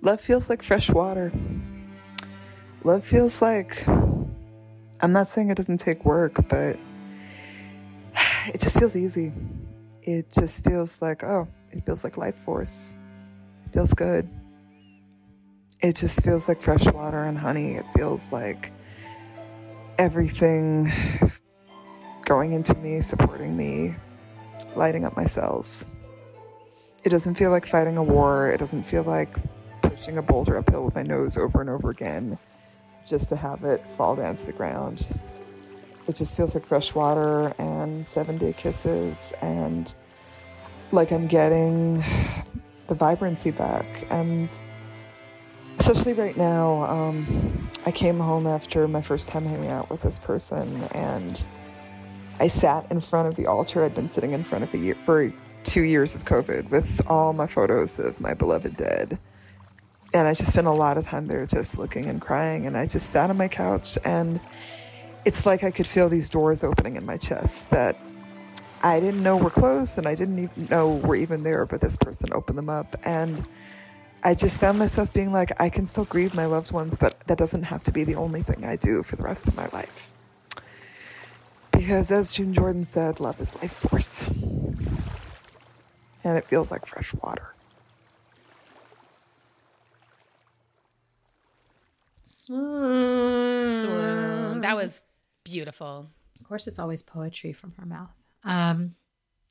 Love 0.00 0.22
feels 0.22 0.48
like 0.48 0.62
fresh 0.62 0.88
water. 0.88 1.32
Love 2.84 3.02
feels 3.04 3.42
like, 3.42 3.86
I'm 3.88 5.12
not 5.12 5.26
saying 5.26 5.50
it 5.50 5.56
doesn't 5.56 5.78
take 5.78 6.04
work, 6.04 6.36
but 6.48 6.78
it 8.46 8.60
just 8.60 8.78
feels 8.78 8.94
easy. 8.94 9.32
It 10.02 10.30
just 10.32 10.64
feels 10.64 11.02
like, 11.02 11.24
oh, 11.24 11.48
it 11.72 11.84
feels 11.84 12.04
like 12.04 12.16
life 12.16 12.36
force. 12.36 12.94
It 13.66 13.72
feels 13.72 13.92
good. 13.94 14.28
It 15.82 15.96
just 15.96 16.22
feels 16.22 16.46
like 16.46 16.62
fresh 16.62 16.86
water 16.86 17.24
and 17.24 17.36
honey. 17.36 17.74
It 17.74 17.84
feels 17.96 18.30
like 18.30 18.72
everything 19.98 20.92
going 22.26 22.52
into 22.52 22.76
me, 22.76 23.00
supporting 23.00 23.56
me, 23.56 23.96
lighting 24.76 25.04
up 25.04 25.16
my 25.16 25.24
cells. 25.24 25.84
It 27.02 27.08
doesn't 27.08 27.34
feel 27.34 27.50
like 27.50 27.66
fighting 27.66 27.96
a 27.96 28.04
war. 28.04 28.48
It 28.48 28.58
doesn't 28.58 28.84
feel 28.84 29.02
like 29.02 29.36
pushing 29.82 30.16
a 30.16 30.22
boulder 30.22 30.56
uphill 30.56 30.84
with 30.84 30.94
my 30.94 31.02
nose 31.02 31.36
over 31.36 31.60
and 31.60 31.68
over 31.68 31.90
again 31.90 32.38
just 33.08 33.28
to 33.30 33.36
have 33.36 33.64
it 33.64 33.86
fall 33.86 34.16
down 34.16 34.36
to 34.36 34.46
the 34.46 34.52
ground. 34.52 35.06
It 36.06 36.14
just 36.14 36.36
feels 36.36 36.54
like 36.54 36.66
fresh 36.66 36.94
water 36.94 37.52
and 37.58 38.08
seven 38.08 38.38
day 38.38 38.52
kisses 38.52 39.32
and 39.42 39.94
like 40.92 41.12
I'm 41.12 41.26
getting 41.26 42.04
the 42.86 42.94
vibrancy 42.94 43.50
back. 43.50 44.06
And 44.10 44.58
especially 45.78 46.14
right 46.14 46.36
now, 46.36 46.84
um, 46.84 47.70
I 47.84 47.92
came 47.92 48.18
home 48.18 48.46
after 48.46 48.88
my 48.88 49.02
first 49.02 49.28
time 49.28 49.44
hanging 49.44 49.70
out 49.70 49.90
with 49.90 50.00
this 50.00 50.18
person 50.18 50.82
and 50.92 51.44
I 52.40 52.48
sat 52.48 52.86
in 52.90 53.00
front 53.00 53.28
of 53.28 53.34
the 53.34 53.46
altar 53.46 53.84
I'd 53.84 53.94
been 53.94 54.08
sitting 54.08 54.32
in 54.32 54.44
front 54.44 54.64
of 54.64 54.74
year, 54.74 54.94
for 54.94 55.32
two 55.64 55.82
years 55.82 56.14
of 56.14 56.24
COVID 56.24 56.70
with 56.70 57.00
all 57.06 57.32
my 57.32 57.46
photos 57.46 57.98
of 57.98 58.20
my 58.20 58.32
beloved 58.32 58.76
dead. 58.76 59.18
And 60.14 60.26
I 60.26 60.34
just 60.34 60.52
spent 60.52 60.66
a 60.66 60.72
lot 60.72 60.96
of 60.96 61.04
time 61.04 61.26
there 61.26 61.46
just 61.46 61.78
looking 61.78 62.06
and 62.06 62.20
crying. 62.20 62.66
And 62.66 62.76
I 62.76 62.86
just 62.86 63.10
sat 63.10 63.30
on 63.30 63.36
my 63.36 63.48
couch 63.48 63.98
and 64.04 64.40
it's 65.24 65.44
like 65.44 65.62
I 65.64 65.70
could 65.70 65.86
feel 65.86 66.08
these 66.08 66.30
doors 66.30 66.64
opening 66.64 66.96
in 66.96 67.04
my 67.04 67.18
chest 67.18 67.70
that 67.70 67.98
I 68.82 69.00
didn't 69.00 69.22
know 69.22 69.36
were 69.36 69.50
closed 69.50 69.98
and 69.98 70.06
I 70.06 70.14
didn't 70.14 70.38
even 70.38 70.66
know 70.70 70.94
were 70.94 71.16
even 71.16 71.42
there, 71.42 71.66
but 71.66 71.80
this 71.80 71.96
person 71.96 72.32
opened 72.32 72.56
them 72.56 72.70
up. 72.70 72.96
And 73.04 73.46
I 74.22 74.34
just 74.34 74.60
found 74.60 74.78
myself 74.78 75.12
being 75.12 75.32
like, 75.32 75.60
I 75.60 75.68
can 75.68 75.84
still 75.84 76.04
grieve 76.04 76.34
my 76.34 76.46
loved 76.46 76.72
ones, 76.72 76.96
but 76.96 77.20
that 77.26 77.38
doesn't 77.38 77.64
have 77.64 77.82
to 77.84 77.92
be 77.92 78.04
the 78.04 78.14
only 78.14 78.42
thing 78.42 78.64
I 78.64 78.76
do 78.76 79.02
for 79.02 79.16
the 79.16 79.22
rest 79.22 79.48
of 79.48 79.56
my 79.56 79.68
life. 79.72 80.12
Because 81.72 82.10
as 82.10 82.32
June 82.32 82.54
Jordan 82.54 82.84
said, 82.84 83.20
love 83.20 83.40
is 83.40 83.54
life 83.56 83.72
force. 83.72 84.26
And 86.24 86.36
it 86.36 86.44
feels 86.44 86.70
like 86.70 86.86
fresh 86.86 87.14
water. 87.14 87.54
Swoon. 92.48 93.82
Swoon. 93.82 94.60
That 94.62 94.74
was 94.74 95.02
beautiful. 95.44 96.08
Of 96.40 96.46
course, 96.46 96.66
it's 96.66 96.78
always 96.78 97.02
poetry 97.02 97.52
from 97.52 97.74
her 97.78 97.84
mouth. 97.84 98.08
Um, 98.42 98.94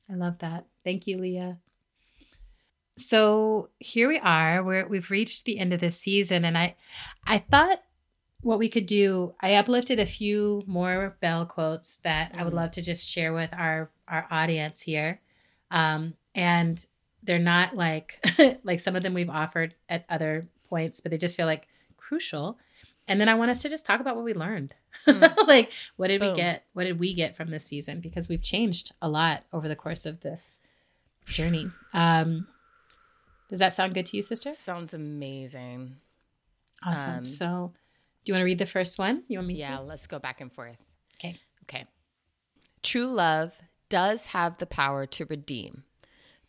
I 0.09 0.15
love 0.15 0.39
that. 0.39 0.65
Thank 0.83 1.05
you, 1.05 1.17
Leah. 1.19 1.57
So 2.97 3.69
here 3.77 4.07
we 4.07 4.17
are. 4.17 4.63
We're 4.63 4.87
we've 4.87 5.11
reached 5.11 5.45
the 5.45 5.59
end 5.59 5.73
of 5.73 5.79
this 5.79 5.99
season, 5.99 6.43
and 6.43 6.57
I, 6.57 6.75
I 7.25 7.37
thought 7.37 7.83
what 8.41 8.57
we 8.57 8.67
could 8.69 8.87
do. 8.87 9.35
I 9.39 9.53
uplifted 9.53 9.99
a 9.99 10.05
few 10.07 10.63
more 10.65 11.15
Bell 11.21 11.45
quotes 11.45 11.97
that 11.97 12.31
I 12.35 12.43
would 12.43 12.53
Mm. 12.53 12.57
love 12.57 12.71
to 12.71 12.81
just 12.81 13.07
share 13.07 13.31
with 13.33 13.53
our 13.53 13.91
our 14.07 14.25
audience 14.31 14.81
here, 14.81 15.21
um, 15.69 16.15
and 16.33 16.83
they're 17.21 17.37
not 17.37 17.75
like 17.75 18.19
like 18.63 18.79
some 18.79 18.95
of 18.95 19.03
them 19.03 19.13
we've 19.13 19.29
offered 19.29 19.75
at 19.87 20.05
other 20.09 20.47
points, 20.67 20.99
but 20.99 21.11
they 21.11 21.19
just 21.19 21.37
feel 21.37 21.45
like 21.45 21.67
crucial. 21.97 22.57
And 23.07 23.21
then 23.21 23.29
I 23.29 23.35
want 23.35 23.51
us 23.51 23.61
to 23.61 23.69
just 23.69 23.85
talk 23.85 24.01
about 24.01 24.15
what 24.15 24.25
we 24.25 24.33
learned. 24.33 24.73
Mm. 25.05 25.35
like, 25.47 25.71
what 25.95 26.07
did 26.07 26.21
we 26.21 26.35
get? 26.35 26.65
What 26.73 26.83
did 26.83 26.99
we 26.99 27.13
get 27.13 27.37
from 27.37 27.49
this 27.49 27.65
season? 27.65 28.01
Because 28.01 28.27
we've 28.27 28.41
changed 28.41 28.93
a 29.01 29.07
lot 29.07 29.43
over 29.53 29.67
the 29.67 29.75
course 29.75 30.05
of 30.05 30.21
this 30.21 30.59
journey. 31.25 31.71
Um, 31.93 32.47
does 33.49 33.59
that 33.59 33.73
sound 33.73 33.93
good 33.93 34.05
to 34.07 34.17
you, 34.17 34.23
sister? 34.23 34.51
Sounds 34.51 34.93
amazing. 34.93 35.97
Awesome. 36.83 37.19
Um, 37.19 37.25
so, 37.25 37.73
do 38.25 38.31
you 38.31 38.33
want 38.33 38.41
to 38.41 38.45
read 38.45 38.59
the 38.59 38.65
first 38.65 38.99
one? 38.99 39.23
You 39.27 39.39
want 39.39 39.47
me 39.47 39.55
Yeah, 39.55 39.67
to? 39.67 39.73
Yeah, 39.73 39.79
let's 39.79 40.07
go 40.07 40.19
back 40.19 40.41
and 40.41 40.51
forth. 40.51 40.77
Okay. 41.15 41.39
Okay. 41.63 41.85
True 42.83 43.07
love 43.07 43.59
does 43.89 44.27
have 44.27 44.57
the 44.57 44.65
power 44.65 45.05
to 45.05 45.25
redeem, 45.25 45.83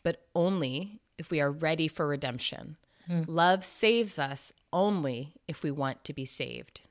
but 0.03 0.27
only 0.35 0.99
if 1.17 1.31
we 1.31 1.39
are 1.39 1.51
ready 1.51 1.87
for 1.87 2.05
redemption. 2.07 2.77
Hmm. 3.09 3.23
Love 3.25 3.63
saves 3.63 4.19
us 4.19 4.53
only 4.71 5.33
if 5.47 5.63
we 5.63 5.71
want 5.71 6.03
to 6.03 6.13
be 6.13 6.25
saved. 6.25 6.81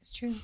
It's 0.00 0.12
true. 0.12 0.36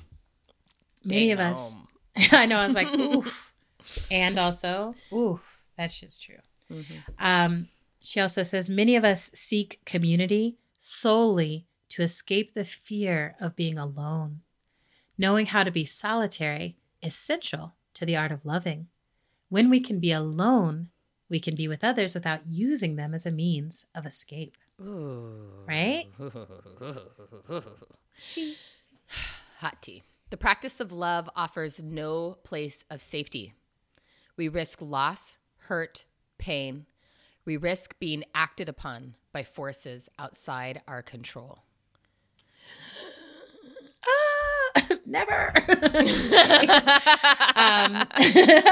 Many 1.05 1.31
of 1.31 1.39
us. 1.39 1.77
I 2.31 2.45
know. 2.45 2.57
I 2.57 2.65
was 2.65 2.75
like, 2.75 2.87
oof. 2.93 3.51
And 4.09 4.39
also, 4.39 4.95
oof. 5.13 5.41
That's 5.77 5.99
just 5.99 6.23
true. 6.23 6.37
Mhm. 6.71 7.03
Um, 7.19 7.67
she 8.01 8.19
also 8.19 8.41
says 8.43 8.69
many 8.69 8.95
of 8.95 9.03
us 9.03 9.29
seek 9.33 9.81
community 9.85 10.57
solely 10.79 11.67
to 11.89 12.01
escape 12.01 12.53
the 12.53 12.65
fear 12.65 13.35
of 13.39 13.55
being 13.55 13.77
alone. 13.77 14.41
Knowing 15.17 15.47
how 15.47 15.63
to 15.63 15.71
be 15.71 15.85
solitary 15.85 16.77
is 17.01 17.13
essential 17.13 17.73
to 17.93 18.05
the 18.05 18.15
art 18.15 18.31
of 18.31 18.45
loving. 18.45 18.87
When 19.49 19.69
we 19.69 19.79
can 19.79 19.99
be 19.99 20.11
alone, 20.11 20.89
we 21.33 21.39
can 21.39 21.55
be 21.55 21.67
with 21.67 21.83
others 21.83 22.13
without 22.13 22.41
using 22.47 22.95
them 22.95 23.11
as 23.11 23.25
a 23.25 23.31
means 23.31 23.87
of 23.95 24.05
escape. 24.05 24.55
Ooh. 24.79 25.65
Right? 25.67 26.05
Hot 29.57 29.81
tea. 29.81 30.03
The 30.29 30.37
practice 30.37 30.79
of 30.79 30.91
love 30.91 31.27
offers 31.35 31.81
no 31.81 32.37
place 32.43 32.85
of 32.91 33.01
safety. 33.01 33.55
We 34.37 34.47
risk 34.47 34.77
loss, 34.79 35.37
hurt, 35.57 36.05
pain. 36.37 36.85
We 37.45 37.57
risk 37.57 37.97
being 37.97 38.23
acted 38.35 38.69
upon 38.69 39.15
by 39.31 39.41
forces 39.41 40.09
outside 40.19 40.83
our 40.87 41.01
control. 41.01 41.63
Ah, 44.05 44.92
never. 45.05 45.53
um, 47.55 48.07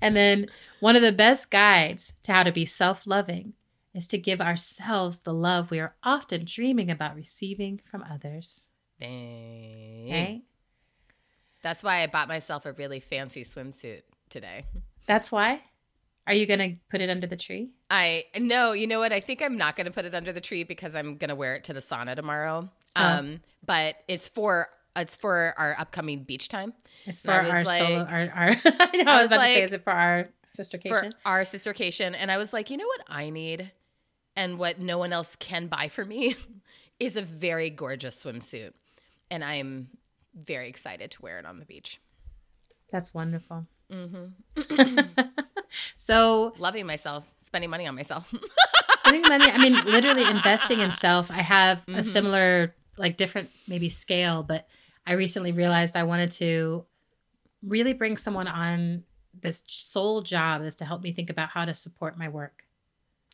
and 0.00 0.16
then 0.16 0.46
one 0.80 0.96
of 0.96 1.02
the 1.02 1.12
best 1.12 1.50
guides 1.50 2.12
to 2.24 2.32
how 2.32 2.42
to 2.42 2.52
be 2.52 2.64
self 2.64 3.06
loving 3.06 3.54
is 3.94 4.06
to 4.08 4.18
give 4.18 4.40
ourselves 4.40 5.20
the 5.20 5.34
love 5.34 5.70
we 5.70 5.80
are 5.80 5.94
often 6.02 6.44
dreaming 6.44 6.90
about 6.90 7.14
receiving 7.14 7.80
from 7.84 8.04
others. 8.10 8.68
Dang. 8.98 10.06
Okay? 10.06 10.42
That's 11.62 11.82
why 11.82 12.02
I 12.02 12.06
bought 12.06 12.28
myself 12.28 12.66
a 12.66 12.72
really 12.72 13.00
fancy 13.00 13.44
swimsuit 13.44 14.02
today. 14.30 14.64
That's 15.06 15.30
why. 15.30 15.62
Are 16.26 16.34
you 16.34 16.46
going 16.46 16.58
to 16.60 16.76
put 16.88 17.00
it 17.00 17.10
under 17.10 17.26
the 17.26 17.36
tree? 17.36 17.70
I 17.90 18.26
no, 18.38 18.72
you 18.72 18.86
know 18.86 19.00
what? 19.00 19.12
I 19.12 19.20
think 19.20 19.42
I'm 19.42 19.56
not 19.56 19.76
going 19.76 19.86
to 19.86 19.92
put 19.92 20.04
it 20.04 20.14
under 20.14 20.32
the 20.32 20.40
tree 20.40 20.62
because 20.62 20.94
I'm 20.94 21.16
going 21.16 21.30
to 21.30 21.34
wear 21.34 21.56
it 21.56 21.64
to 21.64 21.72
the 21.72 21.80
sauna 21.80 22.14
tomorrow. 22.14 22.70
Oh. 22.94 23.04
Um, 23.04 23.40
but 23.66 23.96
it's 24.06 24.28
for 24.28 24.68
it's 24.96 25.16
for 25.16 25.54
our 25.56 25.74
upcoming 25.78 26.22
beach 26.24 26.48
time 26.48 26.72
It's 27.06 27.20
for 27.20 27.30
our 27.32 27.42
was 27.42 27.66
like- 27.66 27.78
solo, 27.78 28.04
our, 28.04 28.30
our 28.34 28.50
I 28.64 28.90
know, 28.96 29.04
I, 29.10 29.14
I 29.14 29.22
was, 29.22 29.22
was 29.22 29.26
about 29.26 29.36
to 29.46 29.52
say, 29.52 29.62
is 29.62 29.72
it 29.72 29.84
for 29.84 29.92
our 29.92 30.28
sistercation? 30.46 30.88
for 30.90 31.10
our 31.24 31.40
sistercation, 31.42 32.14
and 32.18 32.30
I 32.30 32.36
was 32.38 32.52
like, 32.52 32.70
you 32.70 32.76
know 32.76 32.86
what 32.86 33.02
I 33.08 33.30
need, 33.30 33.72
and 34.36 34.58
what 34.58 34.78
no 34.80 34.98
one 34.98 35.12
else 35.12 35.36
can 35.36 35.66
buy 35.66 35.88
for 35.88 36.04
me, 36.04 36.36
is 37.00 37.16
a 37.16 37.22
very 37.22 37.70
gorgeous 37.70 38.22
swimsuit, 38.22 38.72
and 39.30 39.42
I'm 39.42 39.88
very 40.34 40.68
excited 40.68 41.10
to 41.12 41.22
wear 41.22 41.38
it 41.38 41.46
on 41.46 41.58
the 41.58 41.64
beach. 41.64 42.00
That's 42.90 43.12
wonderful. 43.14 43.66
hmm 43.90 44.26
So, 45.96 46.52
Loving 46.58 46.84
myself, 46.86 47.24
spending 47.40 47.70
money 47.70 47.86
on 47.86 47.94
myself. 47.94 48.32
spending 48.98 49.22
money, 49.22 49.50
I 49.50 49.56
mean, 49.58 49.72
literally 49.86 50.24
investing 50.24 50.80
in 50.80 50.92
self. 50.92 51.30
I 51.30 51.40
have 51.40 51.78
a 51.88 51.92
Mhm. 51.92 52.04
similar, 52.04 52.74
like 52.96 53.16
different 53.16 53.50
maybe 53.66 53.88
scale, 53.88 54.42
but 54.42 54.68
I 55.06 55.12
recently 55.14 55.52
realized 55.52 55.96
I 55.96 56.02
wanted 56.04 56.30
to 56.32 56.84
really 57.62 57.92
bring 57.92 58.16
someone 58.16 58.48
on 58.48 59.04
this 59.40 59.62
sole 59.66 60.20
job 60.22 60.62
is 60.62 60.76
to 60.76 60.84
help 60.84 61.02
me 61.02 61.12
think 61.12 61.30
about 61.30 61.48
how 61.50 61.64
to 61.64 61.74
support 61.74 62.18
my 62.18 62.28
work. 62.28 62.64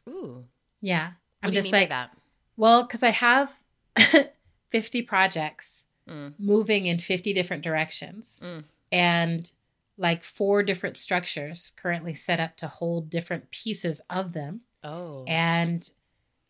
Ooh, 0.09 0.45
Yeah. 0.81 1.13
I'm 1.43 1.53
just 1.53 1.67
mean 1.67 1.81
like, 1.83 1.89
that? 1.91 2.11
well, 2.57 2.83
because 2.85 3.03
I 3.03 3.11
have 3.11 3.53
50 4.71 5.03
projects 5.03 5.85
Mm. 6.09 6.33
moving 6.39 6.87
in 6.87 6.99
50 6.99 7.35
different 7.35 7.63
directions 7.63 8.41
Mm. 8.43 8.65
and 8.91 9.53
like 9.99 10.23
four 10.25 10.63
different 10.63 10.97
structures 10.97 11.73
currently 11.77 12.15
set 12.15 12.41
up 12.41 12.57
to 12.57 12.67
hold 12.67 13.11
different 13.11 13.51
pieces 13.51 14.01
of 14.09 14.33
them 14.33 14.63
Oh, 14.83 15.25
and 15.27 15.91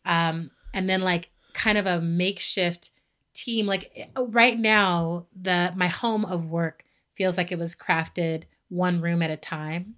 um 0.05 0.51
and 0.73 0.89
then 0.89 1.01
like 1.01 1.31
kind 1.51 1.77
of 1.77 1.85
a 1.85 1.99
makeshift 1.99 2.91
team 3.43 3.65
like 3.65 3.91
eh, 3.95 4.05
right 4.17 4.59
now 4.59 5.25
the 5.39 5.71
my 5.75 5.87
home 5.87 6.25
of 6.25 6.45
work 6.45 6.83
feels 7.15 7.37
like 7.37 7.51
it 7.51 7.59
was 7.59 7.75
crafted 7.75 8.43
one 8.69 9.01
room 9.01 9.21
at 9.21 9.31
a 9.31 9.37
time 9.37 9.95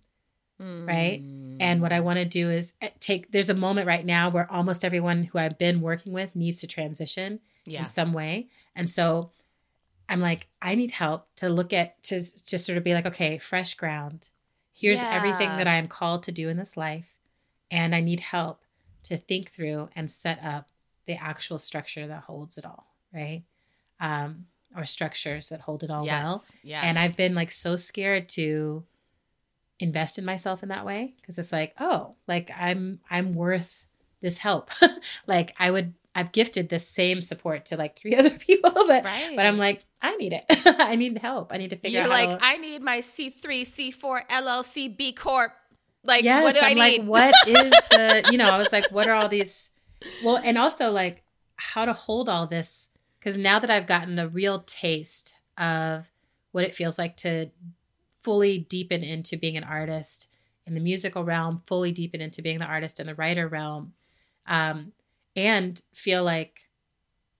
right? 0.85 1.21
Mm. 1.23 1.57
and 1.59 1.81
what 1.81 1.91
i 1.91 1.99
want 1.99 2.19
to 2.19 2.25
do 2.25 2.49
is 2.49 2.73
eh, 2.81 2.89
take 2.99 3.31
there's 3.31 3.49
a 3.49 3.55
moment 3.55 3.87
right 3.87 4.05
now 4.05 4.29
where 4.29 4.51
almost 4.51 4.85
everyone 4.85 5.23
who 5.23 5.39
i've 5.39 5.57
been 5.57 5.81
working 5.81 6.13
with 6.13 6.35
needs 6.35 6.59
to 6.61 6.67
transition 6.67 7.39
yeah, 7.65 7.81
in 7.81 7.85
some 7.85 8.13
way. 8.13 8.47
And 8.75 8.89
so 8.89 9.31
I'm 10.09 10.21
like, 10.21 10.47
I 10.61 10.75
need 10.75 10.91
help 10.91 11.27
to 11.37 11.49
look 11.49 11.73
at 11.73 12.01
to 12.03 12.21
just 12.43 12.65
sort 12.65 12.77
of 12.77 12.83
be 12.83 12.93
like, 12.93 13.05
okay, 13.05 13.37
fresh 13.37 13.75
ground. 13.75 14.29
Here's 14.73 14.99
everything 14.99 15.49
that 15.57 15.67
I 15.67 15.75
am 15.75 15.87
called 15.87 16.23
to 16.23 16.31
do 16.31 16.49
in 16.49 16.57
this 16.57 16.75
life. 16.75 17.07
And 17.69 17.93
I 17.93 18.01
need 18.01 18.19
help 18.19 18.63
to 19.03 19.17
think 19.17 19.51
through 19.51 19.89
and 19.95 20.09
set 20.09 20.43
up 20.43 20.69
the 21.05 21.15
actual 21.21 21.59
structure 21.59 22.07
that 22.07 22.23
holds 22.23 22.57
it 22.57 22.65
all, 22.65 22.87
right? 23.13 23.43
Um, 23.99 24.45
or 24.75 24.85
structures 24.85 25.49
that 25.49 25.61
hold 25.61 25.83
it 25.83 25.91
all 25.91 26.05
yes, 26.05 26.23
well. 26.23 26.45
yes. 26.63 26.83
And 26.85 26.97
I've 26.97 27.17
been 27.17 27.35
like 27.35 27.51
so 27.51 27.75
scared 27.75 28.29
to 28.29 28.83
invest 29.79 30.17
in 30.17 30.25
myself 30.25 30.63
in 30.63 30.69
that 30.69 30.85
way 30.85 31.13
because 31.19 31.37
it's 31.37 31.51
like, 31.51 31.73
oh, 31.79 32.15
like 32.27 32.51
I'm 32.57 32.99
I'm 33.09 33.33
worth 33.35 33.85
this 34.21 34.37
help. 34.37 34.69
like 35.27 35.53
I 35.59 35.71
would 35.71 35.93
I've 36.13 36.31
gifted 36.31 36.69
this 36.69 36.87
same 36.87 37.21
support 37.21 37.65
to 37.67 37.77
like 37.77 37.97
three 37.97 38.15
other 38.17 38.31
people, 38.31 38.71
but 38.87 39.03
right, 39.03 39.33
but 39.35 39.45
I'm 39.45 39.57
like, 39.57 39.83
I 40.01 40.15
need 40.15 40.33
it. 40.33 40.45
I 40.65 40.95
need 40.95 41.17
help. 41.17 41.51
I 41.53 41.57
need 41.57 41.71
to 41.71 41.77
figure 41.77 42.01
out. 42.01 42.07
You're 42.07 42.13
out 42.13 42.29
like, 42.29 42.29
how 42.29 42.37
to, 42.37 42.45
I 42.45 42.57
need 42.57 42.81
my 42.81 42.99
C3, 43.01 43.43
C4, 43.43 44.27
LLC, 44.27 44.95
B 44.95 45.11
Corp. 45.13 45.51
Like, 46.03 46.23
yes, 46.23 46.41
what 46.43 46.55
do 46.55 46.61
I'm 46.61 46.77
I 46.77 46.79
like, 46.79 47.01
need? 47.01 47.07
what 47.07 47.35
is 47.47 47.71
the 47.91 48.29
you 48.31 48.37
know, 48.37 48.49
I 48.49 48.57
was 48.57 48.71
like, 48.71 48.91
what 48.91 49.07
are 49.07 49.13
all 49.13 49.29
these 49.29 49.69
well, 50.23 50.37
and 50.37 50.57
also 50.57 50.89
like 50.89 51.23
how 51.57 51.85
to 51.85 51.93
hold 51.93 52.27
all 52.27 52.47
this 52.47 52.89
because 53.21 53.37
now 53.37 53.59
that 53.59 53.69
I've 53.69 53.85
gotten 53.85 54.15
the 54.15 54.27
real 54.27 54.63
taste 54.65 55.35
of 55.55 56.09
what 56.51 56.63
it 56.63 56.73
feels 56.73 56.97
like 56.97 57.15
to 57.17 57.51
fully 58.21 58.57
deepen 58.59 59.03
into 59.03 59.37
being 59.37 59.57
an 59.57 59.63
artist 59.63 60.27
in 60.65 60.73
the 60.73 60.79
musical 60.79 61.23
realm, 61.23 61.61
fully 61.67 61.91
deepen 61.91 62.19
into 62.19 62.41
being 62.41 62.57
the 62.57 62.65
artist 62.65 62.99
in 62.99 63.05
the 63.05 63.13
writer 63.15 63.47
realm, 63.47 63.93
um, 64.47 64.91
and 65.35 65.81
feel 65.93 66.23
like, 66.23 66.61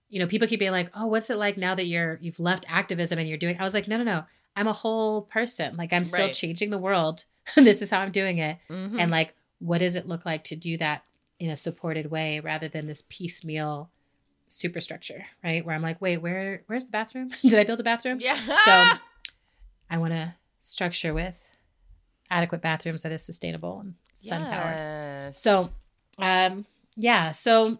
you 0.08 0.20
know, 0.20 0.26
people 0.28 0.46
keep 0.48 0.60
being 0.60 0.70
like, 0.72 0.90
"Oh, 0.94 1.06
what's 1.06 1.30
it 1.30 1.36
like 1.36 1.56
now 1.56 1.74
that 1.74 1.86
you're 1.86 2.18
you've 2.22 2.40
left 2.40 2.64
activism 2.68 3.18
and 3.18 3.28
you're 3.28 3.38
doing?" 3.38 3.56
I 3.58 3.64
was 3.64 3.74
like, 3.74 3.88
"No, 3.88 3.96
no, 3.98 4.04
no. 4.04 4.24
I'm 4.54 4.68
a 4.68 4.72
whole 4.72 5.22
person. 5.22 5.76
Like 5.76 5.92
I'm 5.92 6.04
still 6.04 6.26
Right. 6.26 6.34
changing 6.34 6.70
the 6.70 6.78
world. 6.78 7.24
this 7.56 7.82
is 7.82 7.90
how 7.90 8.00
I'm 8.00 8.12
doing 8.12 8.38
it." 8.38 8.58
Mhm. 8.70 9.00
and 9.00 9.10
like 9.10 9.34
what 9.58 9.78
does 9.78 9.94
it 9.94 10.06
look 10.06 10.24
like 10.26 10.44
to 10.44 10.56
do 10.56 10.76
that 10.78 11.04
in 11.38 11.50
a 11.50 11.56
supported 11.56 12.10
way 12.10 12.40
rather 12.40 12.68
than 12.68 12.86
this 12.86 13.04
piecemeal 13.08 13.90
superstructure 14.52 15.24
right 15.42 15.64
where 15.64 15.74
i'm 15.74 15.82
like 15.82 16.00
wait 16.00 16.18
where 16.18 16.62
where's 16.66 16.84
the 16.84 16.90
bathroom 16.90 17.30
did 17.42 17.54
i 17.58 17.64
build 17.64 17.80
a 17.80 17.82
bathroom 17.82 18.18
yeah. 18.20 18.36
so 18.64 18.98
i 19.90 19.98
want 19.98 20.12
to 20.12 20.34
structure 20.60 21.14
with 21.14 21.38
adequate 22.30 22.60
bathrooms 22.62 23.02
that 23.02 23.12
is 23.12 23.22
sustainable 23.22 23.80
and 23.80 23.94
sun 24.14 24.42
powered 24.44 24.74
Yes. 24.76 25.40
so 25.40 25.72
um 26.18 26.66
yeah 26.96 27.30
so 27.30 27.78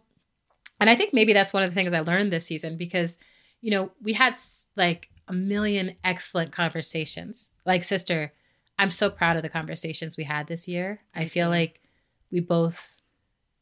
and 0.81 0.89
i 0.91 0.95
think 0.95 1.13
maybe 1.13 1.33
that's 1.33 1.53
one 1.53 1.63
of 1.63 1.71
the 1.71 1.75
things 1.75 1.93
i 1.93 2.01
learned 2.01 2.33
this 2.33 2.47
season 2.47 2.77
because 2.77 3.19
you 3.61 3.71
know 3.71 3.91
we 4.03 4.15
had 4.15 4.37
like 4.77 5.09
a 5.29 5.33
million 5.33 5.95
excellent 6.03 6.53
conversations 6.53 7.51
like 7.67 7.85
sister 7.85 8.33
i'm 8.79 8.91
so 8.91 9.11
proud 9.11 9.37
of 9.37 9.43
the 9.43 9.49
conversations 9.49 10.17
we 10.17 10.25
had 10.25 10.47
this 10.47 10.67
year 10.67 11.01
i 11.15 11.27
feel 11.27 11.47
too. 11.47 11.51
like 11.51 11.81
we 12.31 12.41
both 12.41 13.01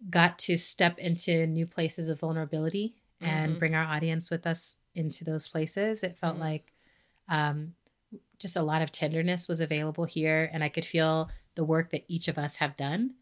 got 0.09 0.39
to 0.39 0.57
step 0.57 0.99
into 0.99 1.47
new 1.47 1.67
places 1.67 2.09
of 2.09 2.21
vulnerability 2.21 2.95
and 3.21 3.55
Mhm. 3.57 3.59
bring 3.59 3.75
our 3.75 3.85
audience 3.85 4.31
with 4.31 4.47
us 4.47 4.77
into 4.95 5.25
those 5.25 5.47
places 5.49 6.03
it 6.03 6.19
felt 6.19 6.37
Mhm. 6.37 6.41
like 6.41 6.73
um 7.29 7.75
just 8.39 8.57
a 8.57 8.63
lot 8.63 8.83
of 8.83 8.91
tenderness 8.91 9.47
was 9.49 9.61
available 9.61 10.05
here 10.05 10.51
and 10.53 10.65
i 10.65 10.69
could 10.69 10.85
feel 10.85 11.31
the 11.55 11.65
work 11.65 11.91
that 11.91 12.05
each 12.09 12.27
of 12.29 12.39
us 12.39 12.57
have 12.57 12.75
done 12.77 13.15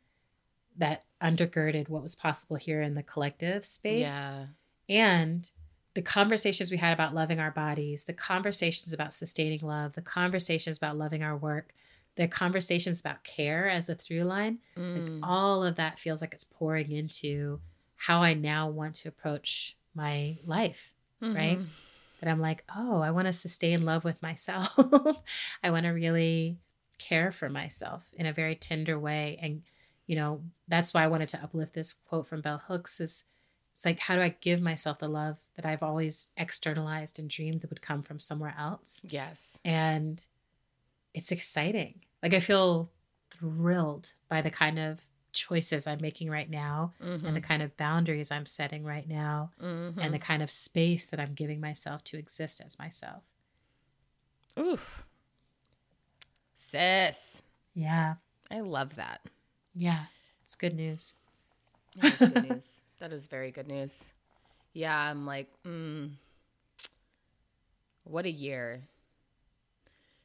that 0.76 1.04
undergirded 1.20 1.88
what 1.88 2.02
was 2.02 2.14
possible 2.14 2.56
here 2.56 2.80
in 2.82 2.94
the 2.94 3.02
collective 3.02 3.64
space 3.64 4.00
yeah. 4.00 4.46
and 4.88 5.50
the 5.94 6.02
conversations 6.02 6.70
we 6.70 6.76
had 6.76 6.92
about 6.92 7.14
loving 7.14 7.40
our 7.40 7.50
bodies 7.50 8.04
the 8.04 8.12
conversations 8.12 8.92
about 8.92 9.12
sustaining 9.12 9.60
love 9.60 9.94
the 9.94 10.02
conversations 10.02 10.76
about 10.76 10.96
loving 10.96 11.22
our 11.22 11.36
work 11.36 11.74
the 12.14 12.28
conversations 12.28 13.00
about 13.00 13.22
care 13.24 13.68
as 13.68 13.88
a 13.88 13.94
through 13.94 14.22
line 14.24 14.58
Mm. 14.76 14.94
like 15.20 15.28
all 15.28 15.64
of 15.64 15.74
that 15.76 15.98
feels 15.98 16.20
like 16.20 16.32
it's 16.32 16.44
pouring 16.44 16.92
into 16.92 17.60
how 17.96 18.22
i 18.22 18.32
now 18.34 18.68
want 18.68 18.94
to 18.94 19.08
approach 19.08 19.76
my 19.98 20.38
life 20.46 20.92
right? 21.20 21.58
Mhm. 21.58 21.66
that 22.20 22.30
I'm 22.30 22.40
like, 22.40 22.64
oh, 22.74 23.00
I 23.00 23.10
want 23.10 23.26
to 23.26 23.32
sustain 23.32 23.84
love 23.84 24.04
with 24.04 24.22
myself. 24.22 24.78
I 25.62 25.70
want 25.70 25.84
to 25.84 25.90
really 25.90 26.58
care 26.98 27.30
for 27.32 27.48
myself 27.48 28.08
in 28.14 28.24
a 28.26 28.32
very 28.32 28.54
tender 28.56 28.98
way. 28.98 29.38
And, 29.42 29.62
you 30.06 30.16
know, 30.16 30.42
that's 30.68 30.94
why 30.94 31.02
I 31.04 31.08
wanted 31.08 31.28
to 31.30 31.42
uplift 31.42 31.74
this 31.74 31.92
quote 31.92 32.26
from 32.26 32.40
Bell 32.40 32.62
Hooks 32.68 33.00
is 33.00 33.24
it's 33.72 33.84
like, 33.84 33.98
how 34.00 34.16
do 34.16 34.22
I 34.22 34.34
give 34.40 34.60
myself 34.60 34.98
the 34.98 35.08
love 35.08 35.36
that 35.56 35.64
I've 35.66 35.82
always 35.84 36.30
externalized 36.36 37.18
and 37.20 37.30
dreamed 37.30 37.60
that 37.60 37.70
would 37.70 37.82
come 37.82 38.02
from 38.02 38.18
somewhere 38.20 38.54
else? 38.58 39.00
Yes. 39.04 39.58
And 39.64 40.24
it's 41.14 41.30
exciting. 41.32 42.00
Like 42.22 42.34
I 42.34 42.40
feel 42.40 42.90
thrilled 43.30 44.12
by 44.28 44.42
the 44.42 44.50
kind 44.50 44.78
of 44.78 45.00
choices 45.32 45.86
I'm 45.86 46.00
making 46.00 46.30
right 46.30 46.48
now 46.48 46.94
Mhm. 47.00 47.24
and 47.24 47.36
the 47.36 47.40
kind 47.40 47.62
of 47.62 47.76
boundaries 47.76 48.30
I'm 48.30 48.46
setting 48.46 48.84
right 48.84 49.06
now 49.08 49.52
Mhm. 49.60 49.98
and 50.00 50.12
the 50.14 50.18
kind 50.18 50.42
of 50.42 50.50
space 50.50 51.08
that 51.10 51.20
I'm 51.20 51.34
giving 51.34 51.60
myself 51.60 52.02
to 52.04 52.18
exist 52.18 52.60
as 52.60 52.78
myself. 52.78 53.22
Oof. 54.58 55.06
Sis. 56.54 57.42
Yeah. 57.74 58.16
I 58.50 58.60
love 58.60 58.96
that. 58.96 59.20
Yeah. 59.74 60.06
It's 60.44 60.54
good 60.56 60.74
news. 60.74 61.14
That 61.96 62.12
is 62.12 62.18
good 62.18 62.42
news. 62.50 62.82
That 62.98 63.12
is 63.12 63.26
very 63.26 63.50
good 63.50 63.68
news. 63.68 64.12
Yeah, 64.72 64.96
I'm 64.96 65.24
like, 65.26 65.50
mm, 65.64 66.12
what 68.04 68.24
a 68.26 68.30
year. 68.30 68.82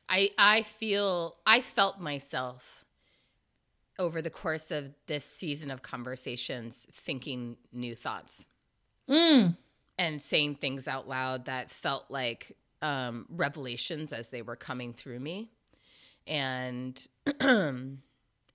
I 0.09 0.31
I 0.37 0.63
feel 0.63 1.37
I 1.45 1.61
felt 1.61 1.99
myself 1.99 2.85
over 3.99 4.21
the 4.21 4.29
course 4.29 4.71
of 4.71 4.91
this 5.08 5.25
season 5.25 5.69
of 5.71 5.82
conversations 5.82 6.88
thinking 6.91 7.58
new 7.71 7.95
thoughts 7.95 8.45
Mm. 9.10 9.58
and 9.97 10.21
saying 10.21 10.56
things 10.56 10.88
out 10.88 11.08
loud 11.10 11.45
that 11.45 11.69
felt 11.69 12.06
like 12.10 12.56
um, 12.82 13.25
revelations 13.29 14.13
as 14.13 14.29
they 14.29 14.41
were 14.41 14.56
coming 14.56 14.93
through 14.93 15.19
me 15.19 15.51
and 16.25 17.06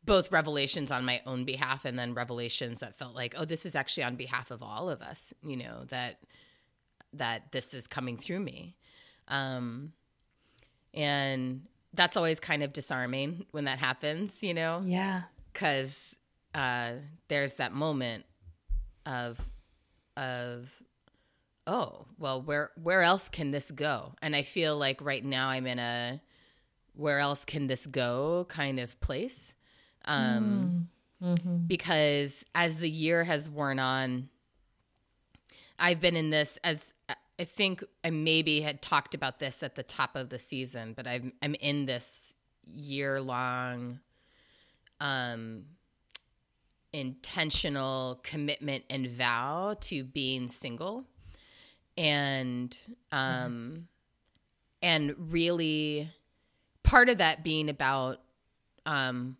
both 0.04 0.32
revelations 0.32 0.90
on 0.90 1.04
my 1.04 1.20
own 1.26 1.44
behalf 1.44 1.84
and 1.84 1.98
then 1.98 2.14
revelations 2.14 2.80
that 2.80 2.94
felt 2.94 3.14
like, 3.14 3.34
oh, 3.36 3.44
this 3.44 3.66
is 3.66 3.76
actually 3.76 4.04
on 4.04 4.16
behalf 4.16 4.50
of 4.50 4.62
all 4.62 4.88
of 4.88 5.02
us, 5.02 5.34
you 5.42 5.56
know, 5.56 5.84
that 5.88 6.18
that 7.12 7.52
this 7.52 7.74
is 7.74 7.86
coming 7.86 8.16
through 8.16 8.40
me. 8.40 8.76
Um, 9.28 9.92
and 10.94 11.62
that's 11.94 12.16
always 12.16 12.38
kind 12.40 12.62
of 12.62 12.72
disarming 12.72 13.46
when 13.50 13.64
that 13.64 13.78
happens, 13.78 14.42
you 14.42 14.54
know? 14.54 14.82
Yeah. 14.84 15.22
Because 15.52 16.16
uh, 16.54 16.92
there's 17.28 17.54
that 17.54 17.72
moment 17.72 18.24
of, 19.06 19.40
of, 20.16 20.70
oh, 21.66 22.06
well, 22.18 22.42
where, 22.42 22.70
where 22.80 23.02
else 23.02 23.28
can 23.28 23.50
this 23.50 23.70
go? 23.70 24.12
And 24.22 24.36
I 24.36 24.42
feel 24.42 24.76
like 24.76 25.00
right 25.02 25.24
now 25.24 25.48
I'm 25.48 25.66
in 25.66 25.78
a, 25.78 26.20
where 26.94 27.18
else 27.18 27.44
can 27.44 27.66
this 27.66 27.86
go 27.86 28.46
kind 28.48 28.78
of 28.80 29.00
place. 29.00 29.54
Um, 30.04 30.88
Mm-hmm. 31.20 31.66
because 31.66 32.44
as 32.54 32.78
the 32.78 32.88
year 32.88 33.24
has 33.24 33.50
worn 33.50 33.80
on, 33.80 34.28
I've 35.76 36.00
been 36.00 36.14
in 36.14 36.30
this 36.30 36.60
as 36.62 36.94
I 37.38 37.44
think 37.44 37.84
I 38.02 38.10
maybe 38.10 38.60
had 38.60 38.82
talked 38.82 39.14
about 39.14 39.38
this 39.38 39.62
at 39.62 39.76
the 39.76 39.82
top 39.82 40.16
of 40.16 40.28
the 40.28 40.38
season, 40.38 40.92
but 40.94 41.06
I'm 41.06 41.32
I'm 41.42 41.54
in 41.54 41.86
this 41.86 42.34
year 42.64 43.20
long 43.20 44.00
um 45.00 45.64
intentional 46.92 48.20
commitment 48.22 48.84
and 48.90 49.06
vow 49.06 49.76
to 49.80 50.04
being 50.04 50.48
single 50.48 51.04
and 51.96 52.76
um 53.12 53.86
and 54.82 55.14
really 55.30 56.10
part 56.82 57.08
of 57.08 57.18
that 57.18 57.44
being 57.44 57.68
about 57.68 58.20
um 58.86 59.36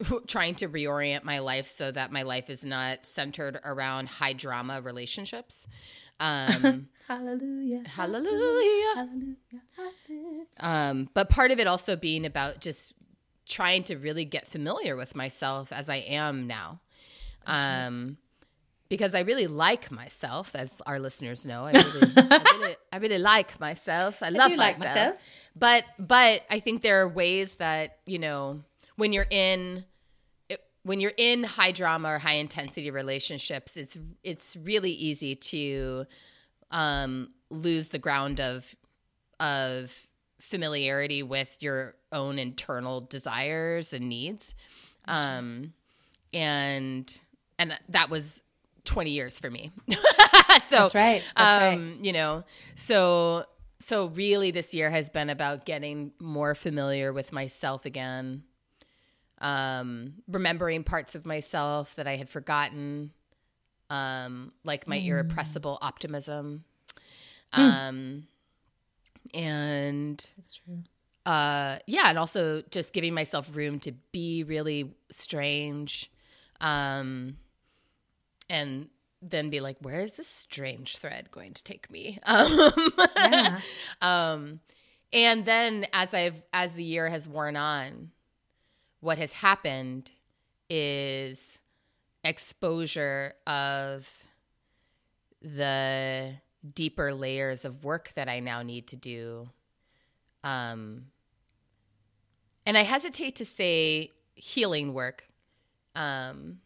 trying 0.26 0.54
to 0.56 0.68
reorient 0.68 1.24
my 1.24 1.38
life 1.38 1.68
so 1.68 1.90
that 1.90 2.12
my 2.12 2.22
life 2.22 2.50
is 2.50 2.64
not 2.64 3.04
centered 3.04 3.60
around 3.64 4.08
high 4.08 4.32
drama 4.32 4.80
relationships. 4.80 5.66
Um, 6.20 6.88
Hallelujah. 7.06 7.82
hallelujah. 7.86 8.92
Hallelujah. 8.94 9.36
Hallelujah. 9.76 10.44
Um, 10.58 11.08
but 11.14 11.28
part 11.28 11.50
of 11.50 11.60
it 11.60 11.66
also 11.66 11.96
being 11.96 12.26
about 12.26 12.60
just 12.60 12.94
trying 13.46 13.84
to 13.84 13.96
really 13.96 14.24
get 14.24 14.48
familiar 14.48 14.96
with 14.96 15.14
myself 15.14 15.72
as 15.72 15.88
I 15.88 15.96
am 15.96 16.46
now. 16.46 16.80
Um, 17.46 18.16
because 18.88 19.14
I 19.14 19.20
really 19.20 19.46
like 19.46 19.90
myself, 19.90 20.54
as 20.54 20.80
our 20.86 20.98
listeners 20.98 21.46
know. 21.46 21.64
I 21.64 21.72
really, 21.72 22.12
I 22.16 22.56
really, 22.58 22.76
I 22.92 22.96
really 22.98 23.18
like 23.18 23.58
myself. 23.60 24.22
I 24.22 24.30
love 24.30 24.50
do 24.50 24.56
like 24.56 24.78
myself. 24.78 24.94
myself. 24.94 25.20
But 25.54 25.84
but 25.98 26.44
I 26.50 26.60
think 26.60 26.82
there 26.82 27.02
are 27.02 27.08
ways 27.08 27.56
that 27.56 27.98
you 28.06 28.18
know 28.18 28.62
when 28.96 29.12
you're 29.12 29.26
in 29.30 29.84
when 30.86 31.00
you're 31.00 31.12
in 31.16 31.42
high 31.42 31.72
drama 31.72 32.10
or 32.10 32.18
high 32.18 32.34
intensity 32.34 32.92
relationships, 32.92 33.76
it's 33.76 33.98
it's 34.22 34.56
really 34.62 34.92
easy 34.92 35.34
to 35.34 36.06
um, 36.70 37.30
lose 37.50 37.88
the 37.88 37.98
ground 37.98 38.40
of 38.40 38.72
of 39.40 40.06
familiarity 40.38 41.24
with 41.24 41.56
your 41.60 41.96
own 42.12 42.38
internal 42.38 43.00
desires 43.00 43.92
and 43.92 44.08
needs. 44.08 44.54
Um, 45.06 45.72
and 46.32 47.20
and 47.58 47.76
that 47.88 48.08
was 48.08 48.44
20 48.84 49.10
years 49.10 49.40
for 49.40 49.50
me. 49.50 49.72
so 49.90 49.96
That's 50.70 50.94
right. 50.94 51.22
That's 51.36 51.62
right. 51.62 51.74
um, 51.74 51.98
you 52.00 52.12
know, 52.12 52.44
so 52.76 53.44
so 53.80 54.06
really 54.10 54.52
this 54.52 54.72
year 54.72 54.88
has 54.90 55.10
been 55.10 55.30
about 55.30 55.66
getting 55.66 56.12
more 56.20 56.54
familiar 56.54 57.12
with 57.12 57.32
myself 57.32 57.86
again. 57.86 58.44
Um, 59.40 60.14
remembering 60.28 60.82
parts 60.84 61.14
of 61.14 61.26
myself 61.26 61.94
that 61.96 62.06
I 62.06 62.16
had 62.16 62.28
forgotten, 62.30 63.12
um, 63.90 64.52
like 64.64 64.88
my 64.88 64.96
irrepressible 64.96 65.78
optimism. 65.82 66.64
Um, 67.52 68.26
and 69.34 70.18
That's 70.36 70.54
true. 70.54 70.82
uh 71.24 71.78
yeah 71.86 72.04
and 72.08 72.18
also 72.18 72.62
just 72.70 72.92
giving 72.92 73.14
myself 73.14 73.54
room 73.54 73.80
to 73.80 73.92
be 74.12 74.44
really 74.44 74.94
strange 75.10 76.10
um 76.60 77.36
and 78.48 78.88
then 79.22 79.50
be 79.50 79.60
like 79.60 79.76
where 79.80 80.00
is 80.00 80.12
this 80.16 80.28
strange 80.28 80.96
thread 80.98 81.30
going 81.30 81.52
to 81.54 81.62
take 81.62 81.90
me 81.90 82.18
um 82.24 82.70
Yeah. 83.16 83.60
um 84.00 84.60
and 85.12 85.44
then 85.44 85.86
as 85.92 86.14
i've 86.14 86.42
as 86.52 86.74
the 86.74 86.84
year 86.84 87.08
has 87.08 87.28
worn 87.28 87.56
on 87.56 88.10
what 89.00 89.18
has 89.18 89.32
happened 89.32 90.10
is 90.68 91.58
exposure 92.24 93.34
of 93.46 94.08
the 95.40 96.34
deeper 96.74 97.14
layers 97.14 97.64
of 97.64 97.84
work 97.84 98.12
that 98.14 98.28
i 98.28 98.40
now 98.40 98.62
need 98.62 98.88
to 98.88 98.96
do. 98.96 99.48
Um 100.42 101.06
and 102.64 102.76
i 102.76 102.82
hesitate 102.82 103.36
to 103.36 103.44
say 103.44 104.10
healing 104.34 104.92
work 104.92 105.24
um 105.94 106.58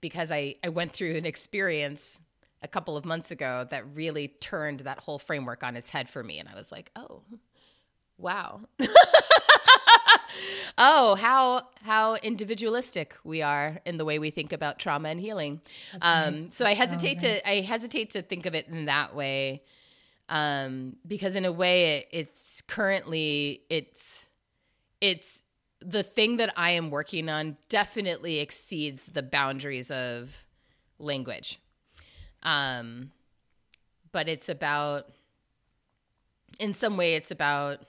because 0.00 0.30
i 0.30 0.54
i 0.62 0.68
went 0.68 0.92
through 0.92 1.16
an 1.16 1.26
experience 1.26 2.20
a 2.62 2.68
couple 2.68 2.96
of 2.96 3.04
months 3.04 3.30
ago 3.30 3.66
that 3.70 3.84
really 3.94 4.28
turned 4.28 4.80
that 4.80 4.98
whole 5.00 5.18
framework 5.18 5.62
on 5.62 5.76
its 5.76 5.90
head 5.90 6.08
for 6.08 6.22
me. 6.22 6.38
And 6.38 6.48
i 6.48 6.54
was 6.54 6.70
like 6.70 6.90
oh 6.94 7.22
wow 8.18 8.60
oh 10.78 11.14
how 11.14 11.62
how 11.82 12.14
individualistic 12.16 13.14
we 13.24 13.42
are 13.42 13.78
in 13.84 13.96
the 13.98 14.04
way 14.04 14.18
we 14.18 14.30
think 14.30 14.52
about 14.52 14.78
trauma 14.78 15.08
and 15.08 15.20
healing 15.20 15.60
That's 15.92 16.06
um 16.06 16.34
right. 16.34 16.54
so 16.54 16.64
i 16.64 16.74
That's 16.74 16.78
so 16.78 16.86
hesitate 16.86 17.22
right. 17.22 17.42
to 17.42 17.50
i 17.50 17.60
hesitate 17.60 18.10
to 18.10 18.22
think 18.22 18.46
of 18.46 18.54
it 18.54 18.68
in 18.68 18.86
that 18.86 19.14
way 19.14 19.62
um 20.28 20.96
because 21.06 21.34
in 21.34 21.44
a 21.44 21.52
way 21.52 21.98
it, 21.98 22.08
it's 22.10 22.62
currently 22.66 23.62
it's 23.70 24.28
it's 25.00 25.42
the 25.80 26.02
thing 26.02 26.36
that 26.38 26.52
i 26.56 26.70
am 26.70 26.90
working 26.90 27.28
on 27.28 27.56
definitely 27.68 28.38
exceeds 28.40 29.06
the 29.06 29.22
boundaries 29.22 29.90
of 29.90 30.44
language 30.98 31.58
um 32.42 33.10
but 34.12 34.28
it's 34.28 34.48
about 34.48 35.06
in 36.58 36.72
some 36.72 36.96
way 36.96 37.14
it's 37.14 37.30
about 37.30 37.80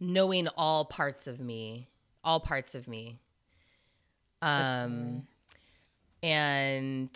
knowing 0.00 0.48
all 0.56 0.84
parts 0.84 1.26
of 1.26 1.40
me 1.40 1.88
all 2.24 2.40
parts 2.40 2.74
of 2.74 2.88
me 2.88 3.18
So 4.42 4.48
um 4.48 5.22
and 6.22 7.10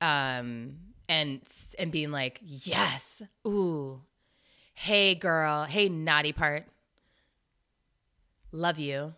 um 0.00 0.76
and 1.08 1.40
and 1.78 1.90
being 1.92 2.10
like 2.10 2.40
yes 2.42 3.22
ooh 3.46 4.00
hey 4.74 5.14
girl 5.14 5.64
hey 5.64 5.88
naughty 5.88 6.32
part 6.32 6.66
love 8.52 8.78
you 8.78 9.14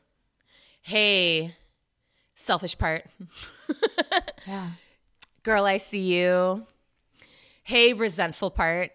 hey 0.83 1.55
selfish 2.35 2.77
part 2.79 3.05
Yeah. 4.47 4.71
girl 5.43 5.65
i 5.65 5.79
see 5.79 6.15
you 6.21 6.67
hey 7.65 7.93
resentful 7.93 8.51
part 8.51 8.91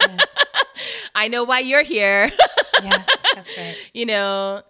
Yes. 0.00 0.26
i 1.14 1.28
know 1.28 1.44
why 1.44 1.60
you're 1.60 1.82
here 1.82 2.30
yes. 2.82 3.08
That's 3.34 3.56
right. 3.58 3.76
you 3.94 4.06
know 4.06 4.62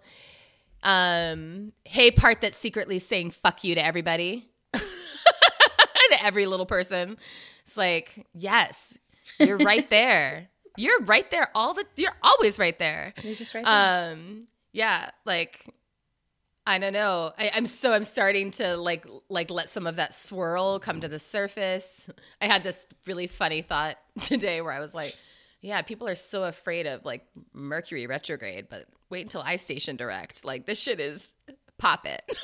um 0.83 1.73
hey 1.83 2.09
part 2.09 2.39
that's 2.41 2.57
secretly 2.57 2.99
saying 2.99 3.31
fuck 3.31 3.63
you 3.65 3.75
to 3.75 3.85
everybody 3.85 4.49
to 4.73 6.23
every 6.23 6.45
little 6.45 6.65
person 6.65 7.17
it's 7.65 7.75
like 7.75 8.25
yes 8.33 8.97
you're 9.39 9.57
right 9.57 9.89
there 9.89 10.47
you're 10.77 11.01
right 11.01 11.29
there 11.31 11.49
all 11.53 11.73
the 11.73 11.83
you're 11.97 12.15
always 12.23 12.57
right 12.57 12.79
there 12.79 13.13
You're 13.23 13.35
just 13.35 13.53
right. 13.53 13.65
there. 13.65 14.11
um 14.13 14.47
yeah 14.71 15.09
like 15.25 15.65
i 16.65 16.79
don't 16.79 16.93
know 16.93 17.33
I, 17.37 17.51
i'm 17.55 17.65
so 17.65 17.91
i'm 17.91 18.05
starting 18.05 18.51
to 18.51 18.77
like 18.77 19.05
like 19.27 19.51
let 19.51 19.69
some 19.69 19.85
of 19.85 19.97
that 19.97 20.13
swirl 20.13 20.79
come 20.79 21.01
to 21.01 21.09
the 21.09 21.19
surface 21.19 22.09
i 22.39 22.45
had 22.45 22.63
this 22.63 22.85
really 23.05 23.27
funny 23.27 23.61
thought 23.63 23.97
today 24.21 24.61
where 24.61 24.71
i 24.71 24.79
was 24.79 24.93
like 24.93 25.17
yeah 25.61 25.81
people 25.81 26.07
are 26.07 26.15
so 26.15 26.43
afraid 26.43 26.87
of 26.87 27.05
like 27.05 27.25
mercury 27.53 28.07
retrograde 28.07 28.67
but 28.69 28.85
wait 29.09 29.21
until 29.21 29.41
i 29.41 29.55
station 29.55 29.95
direct 29.95 30.45
like 30.45 30.65
this 30.65 30.81
shit 30.81 30.99
is 30.99 31.29
pop 31.77 32.05
it 32.05 32.21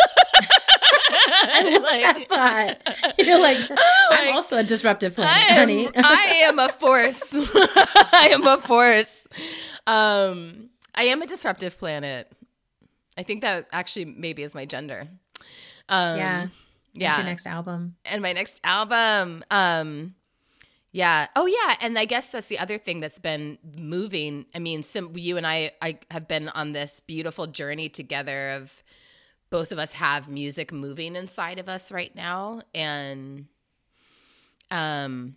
I 1.28 1.78
love 1.78 2.28
that 2.30 2.84
thought. 2.86 3.16
You're 3.20 3.40
like, 3.40 3.58
I'm 3.70 4.28
Like, 4.28 4.36
also 4.36 4.58
a 4.58 4.64
disruptive 4.64 5.16
planet, 5.16 5.34
I 5.34 5.54
am, 5.54 5.58
honey. 5.58 5.90
I 5.96 6.42
am 6.44 6.60
a 6.60 6.70
force. 6.70 7.34
I 7.34 8.30
am 8.32 8.46
a 8.46 8.58
force. 8.58 9.28
Um, 9.88 10.70
I 10.94 11.04
am 11.04 11.22
a 11.22 11.28
disruptive 11.28 11.78
planet. 11.78 12.32
I 13.18 13.24
think 13.24 13.42
that 13.42 13.68
actually 13.72 14.06
maybe 14.06 14.44
is 14.44 14.56
my 14.56 14.66
gender. 14.66 15.08
Um, 15.90 16.18
yeah. 16.18 16.48
yeah. 16.94 17.22
Next 17.24 17.48
album. 17.48 17.96
and 18.06 18.22
my 18.22 18.34
next 18.34 18.60
album. 18.64 19.44
Um, 19.52 20.16
Yeah. 20.96 21.28
Oh, 21.36 21.46
yeah. 21.46 21.76
And 21.82 22.00
I 22.00 22.06
guess 22.06 22.32
that's 22.32 22.48
the 22.48 22.58
other 22.58 22.78
thing 22.78 23.02
that's 23.02 23.20
been 23.20 23.58
moving. 23.78 24.46
I 24.56 24.60
mean, 24.60 24.82
you 25.14 25.36
and 25.36 25.46
I, 25.46 25.72
I 25.82 26.00
have 26.10 26.26
been 26.26 26.48
on 26.48 26.72
this 26.72 27.02
beautiful 27.02 27.48
journey 27.48 27.90
together 27.90 28.52
of 28.52 28.82
both 29.50 29.74
of 29.74 29.78
us 29.78 29.92
have 29.92 30.30
music 30.30 30.72
moving 30.72 31.18
inside 31.18 31.60
of 31.60 31.68
us 31.68 31.92
right 31.92 32.16
now. 32.16 32.62
And 32.74 33.48
um, 34.72 35.36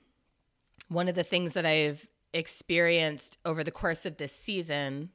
one 0.91 1.09
of 1.09 1.17
the 1.17 1.25
things 1.25 1.55
that 1.55 1.67
I've 1.67 2.09
experienced 2.33 3.39
over 3.45 3.65
the 3.65 3.73
course 3.73 4.07
of 4.07 4.17
this 4.17 4.33
season, 4.33 5.11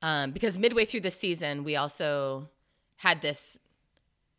um, 0.00 0.30
because 0.30 0.56
midway 0.56 0.86
through 0.86 1.00
the 1.00 1.10
season, 1.10 1.62
we 1.62 1.76
also 1.76 2.48
had 2.96 3.20
this, 3.20 3.58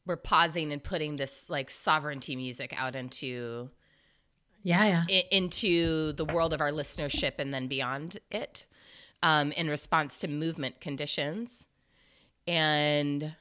we're 0.07 0.17
pausing 0.17 0.71
and 0.71 0.83
putting 0.83 1.17
this 1.17 1.51
like 1.51 1.69
sovereignty 1.69 2.35
music 2.35 2.73
out 2.75 2.95
into 2.95 3.69
Yeah, 4.63 4.85
yeah. 4.85 5.03
i- 5.09 5.27
into 5.31 6.13
the 6.13 6.25
world 6.25 6.53
of 6.53 6.61
our 6.61 6.71
listenership 6.71 7.33
and 7.37 7.53
then 7.53 7.67
beyond 7.67 8.17
it 8.31 8.65
um, 9.21 9.51
in 9.53 9.67
response 9.69 10.17
to 10.19 10.27
movement 10.27 10.79
conditions 10.81 11.67
and 12.47 13.35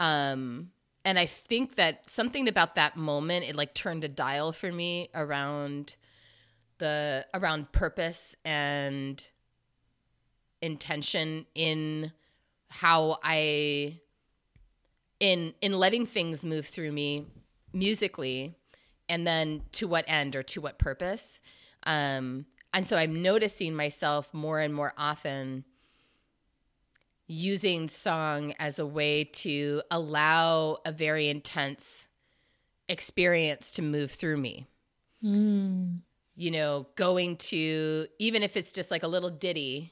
um 0.00 0.70
and 1.04 1.18
i 1.18 1.26
think 1.26 1.76
that 1.76 2.10
something 2.10 2.48
about 2.48 2.74
that 2.74 2.96
moment 2.96 3.44
it 3.48 3.54
like 3.54 3.74
turned 3.74 4.02
a 4.04 4.08
dial 4.08 4.52
for 4.52 4.72
me 4.72 5.08
around 5.14 5.96
the 6.78 7.24
around 7.34 7.70
purpose 7.72 8.34
and 8.44 9.28
intention 10.62 11.46
in 11.54 12.10
how 12.68 13.18
i 13.22 13.98
in 15.20 15.54
in 15.60 15.72
letting 15.72 16.06
things 16.06 16.44
move 16.44 16.66
through 16.66 16.92
me 16.92 17.26
musically 17.72 18.56
and 19.08 19.26
then 19.26 19.62
to 19.72 19.86
what 19.86 20.04
end 20.08 20.34
or 20.36 20.42
to 20.42 20.60
what 20.60 20.78
purpose 20.78 21.40
um 21.84 22.46
and 22.72 22.86
so 22.86 22.96
i'm 22.96 23.22
noticing 23.22 23.74
myself 23.74 24.32
more 24.32 24.60
and 24.60 24.74
more 24.74 24.92
often 24.96 25.64
using 27.26 27.88
song 27.88 28.54
as 28.58 28.78
a 28.78 28.86
way 28.86 29.24
to 29.24 29.80
allow 29.90 30.76
a 30.84 30.92
very 30.92 31.28
intense 31.28 32.06
experience 32.88 33.70
to 33.70 33.82
move 33.82 34.10
through 34.10 34.36
me 34.36 34.66
Mm. 35.24 36.00
you 36.36 36.50
know, 36.50 36.86
going 36.96 37.36
to 37.36 38.06
even 38.18 38.42
if 38.42 38.58
it's 38.58 38.72
just 38.72 38.90
like 38.90 39.04
a 39.04 39.08
little 39.08 39.30
ditty 39.30 39.90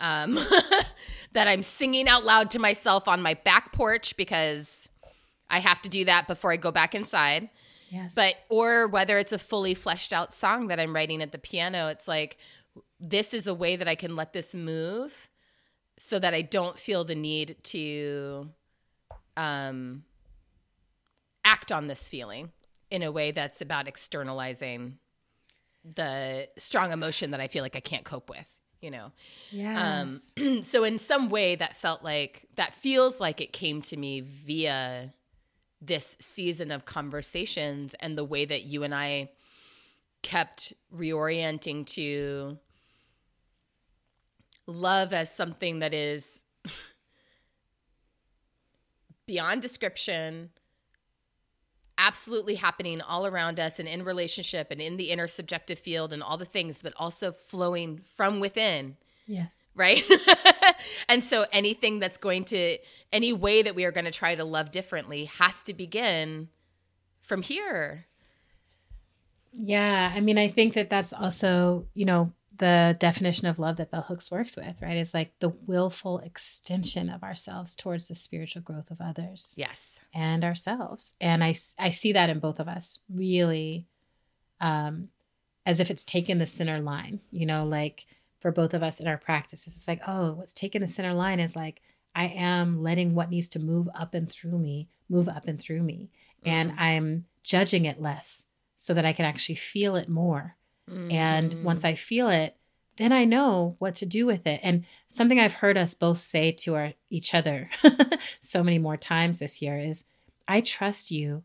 um, 0.00 0.34
that 1.32 1.46
I'm 1.46 1.62
singing 1.62 2.08
out 2.08 2.24
loud 2.24 2.50
to 2.52 2.58
myself 2.58 3.06
on 3.06 3.20
my 3.20 3.34
back 3.34 3.70
porch 3.72 4.16
because 4.16 4.88
I 5.50 5.58
have 5.58 5.82
to 5.82 5.90
do 5.90 6.06
that 6.06 6.26
before 6.26 6.52
I 6.52 6.56
go 6.56 6.70
back 6.70 6.94
inside. 6.94 7.50
Yes. 7.90 8.14
But 8.14 8.36
or 8.48 8.86
whether 8.86 9.18
it's 9.18 9.32
a 9.32 9.38
fully 9.38 9.74
fleshed 9.74 10.12
out 10.12 10.32
song 10.32 10.68
that 10.68 10.80
I'm 10.80 10.94
writing 10.94 11.20
at 11.22 11.32
the 11.32 11.38
piano, 11.38 11.88
it's 11.88 12.08
like 12.08 12.38
this 13.00 13.34
is 13.34 13.46
a 13.46 13.54
way 13.54 13.76
that 13.76 13.88
I 13.88 13.96
can 13.96 14.16
let 14.16 14.32
this 14.32 14.54
move 14.54 15.28
so 15.98 16.18
that 16.18 16.32
I 16.32 16.42
don't 16.42 16.78
feel 16.78 17.04
the 17.04 17.16
need 17.16 17.56
to 17.64 18.48
um 19.36 20.04
act 21.44 21.72
on 21.72 21.86
this 21.86 22.08
feeling 22.08 22.52
in 22.90 23.02
a 23.02 23.10
way 23.10 23.32
that's 23.32 23.60
about 23.60 23.88
externalizing 23.88 24.98
the 25.84 26.48
strong 26.58 26.92
emotion 26.92 27.32
that 27.32 27.40
I 27.40 27.48
feel 27.48 27.62
like 27.62 27.76
I 27.76 27.80
can't 27.80 28.04
cope 28.04 28.28
with, 28.28 28.48
you 28.80 28.90
know. 28.90 29.12
yes. 29.50 30.32
Um, 30.36 30.62
so 30.64 30.84
in 30.84 30.98
some 30.98 31.28
way 31.28 31.56
that 31.56 31.76
felt 31.76 32.04
like 32.04 32.46
that 32.56 32.74
feels 32.74 33.20
like 33.20 33.40
it 33.40 33.52
came 33.52 33.80
to 33.82 33.96
me 33.96 34.20
via 34.20 35.12
this 35.80 36.16
season 36.20 36.70
of 36.70 36.84
conversations 36.84 37.94
and 38.00 38.16
the 38.16 38.24
way 38.24 38.44
that 38.44 38.62
you 38.62 38.82
and 38.82 38.94
I 38.94 39.30
kept 40.22 40.72
reorienting 40.94 41.86
to 41.86 42.58
love 44.66 45.12
as 45.12 45.34
something 45.34 45.78
that 45.80 45.94
is 45.94 46.44
beyond 49.26 49.62
description 49.62 50.50
absolutely 51.96 52.54
happening 52.54 53.00
all 53.02 53.26
around 53.26 53.60
us 53.60 53.78
and 53.78 53.88
in 53.88 54.02
relationship 54.04 54.68
and 54.70 54.80
in 54.80 54.96
the 54.96 55.10
inner 55.10 55.28
subjective 55.28 55.78
field 55.78 56.12
and 56.12 56.22
all 56.22 56.36
the 56.36 56.44
things 56.44 56.82
but 56.82 56.92
also 56.96 57.32
flowing 57.32 57.98
from 57.98 58.40
within 58.40 58.96
yes. 59.26 59.52
right? 59.74 60.02
and 61.08 61.22
so 61.22 61.46
anything 61.52 61.98
that's 61.98 62.18
going 62.18 62.44
to 62.46 62.78
any 63.12 63.32
way 63.32 63.62
that 63.62 63.74
we 63.74 63.84
are 63.84 63.92
going 63.92 64.04
to 64.04 64.10
try 64.10 64.34
to 64.34 64.44
love 64.44 64.70
differently 64.70 65.24
has 65.26 65.62
to 65.64 65.74
begin 65.74 66.48
from 67.20 67.42
here. 67.42 68.06
Yeah, 69.52 70.12
I 70.14 70.20
mean, 70.20 70.38
I 70.38 70.48
think 70.48 70.74
that 70.74 70.90
that's 70.90 71.12
also, 71.12 71.86
you 71.94 72.04
know, 72.04 72.32
the 72.58 72.94
definition 73.00 73.46
of 73.46 73.58
love 73.58 73.76
that 73.78 73.90
Bell 73.90 74.02
Hooks 74.02 74.30
works 74.30 74.56
with, 74.56 74.76
right? 74.82 74.96
Is 74.96 75.14
like 75.14 75.32
the 75.40 75.48
willful 75.48 76.18
extension 76.18 77.08
of 77.08 77.22
ourselves 77.22 77.74
towards 77.74 78.06
the 78.06 78.14
spiritual 78.14 78.62
growth 78.62 78.90
of 78.90 79.00
others 79.00 79.54
Yes. 79.56 79.98
and 80.14 80.44
ourselves. 80.44 81.16
And 81.20 81.42
i 81.42 81.56
i 81.78 81.90
see 81.90 82.12
that 82.12 82.28
in 82.30 82.38
both 82.38 82.60
of 82.60 82.68
us 82.68 83.00
really 83.12 83.86
um, 84.60 85.08
as 85.64 85.80
if 85.80 85.90
it's 85.90 86.04
taken 86.04 86.38
the 86.38 86.46
center 86.46 86.80
line, 86.80 87.20
you 87.30 87.46
know, 87.46 87.64
like 87.64 88.06
for 88.40 88.50
both 88.50 88.74
of 88.74 88.82
us 88.82 89.00
in 89.00 89.06
our 89.06 89.18
practices. 89.18 89.74
It's 89.74 89.88
like, 89.88 90.00
oh, 90.06 90.32
what's 90.32 90.52
taking 90.52 90.80
the 90.80 90.88
center 90.88 91.14
line 91.14 91.40
is 91.40 91.54
like, 91.54 91.80
I 92.14 92.26
am 92.26 92.82
letting 92.82 93.14
what 93.14 93.30
needs 93.30 93.48
to 93.50 93.60
move 93.60 93.88
up 93.94 94.14
and 94.14 94.30
through 94.30 94.58
me 94.58 94.88
move 95.08 95.28
up 95.28 95.46
and 95.46 95.60
through 95.60 95.82
me. 95.82 96.08
And 96.44 96.70
mm-hmm. 96.70 96.80
I'm 96.80 97.24
judging 97.42 97.84
it 97.84 98.00
less 98.00 98.46
so 98.76 98.94
that 98.94 99.04
I 99.04 99.12
can 99.12 99.26
actually 99.26 99.56
feel 99.56 99.96
it 99.96 100.08
more. 100.08 100.56
And 101.10 101.64
once 101.64 101.80
mm-hmm. 101.80 101.88
I 101.88 101.94
feel 101.94 102.30
it, 102.30 102.56
then 102.96 103.12
I 103.12 103.24
know 103.24 103.76
what 103.78 103.94
to 103.96 104.06
do 104.06 104.26
with 104.26 104.46
it. 104.46 104.60
And 104.62 104.84
something 105.08 105.38
I've 105.38 105.54
heard 105.54 105.76
us 105.76 105.94
both 105.94 106.18
say 106.18 106.52
to 106.52 106.74
our 106.74 106.92
each 107.08 107.34
other 107.34 107.70
so 108.40 108.62
many 108.62 108.78
more 108.78 108.96
times 108.96 109.38
this 109.38 109.62
year 109.62 109.78
is 109.78 110.04
I 110.48 110.60
trust 110.60 111.10
you 111.10 111.44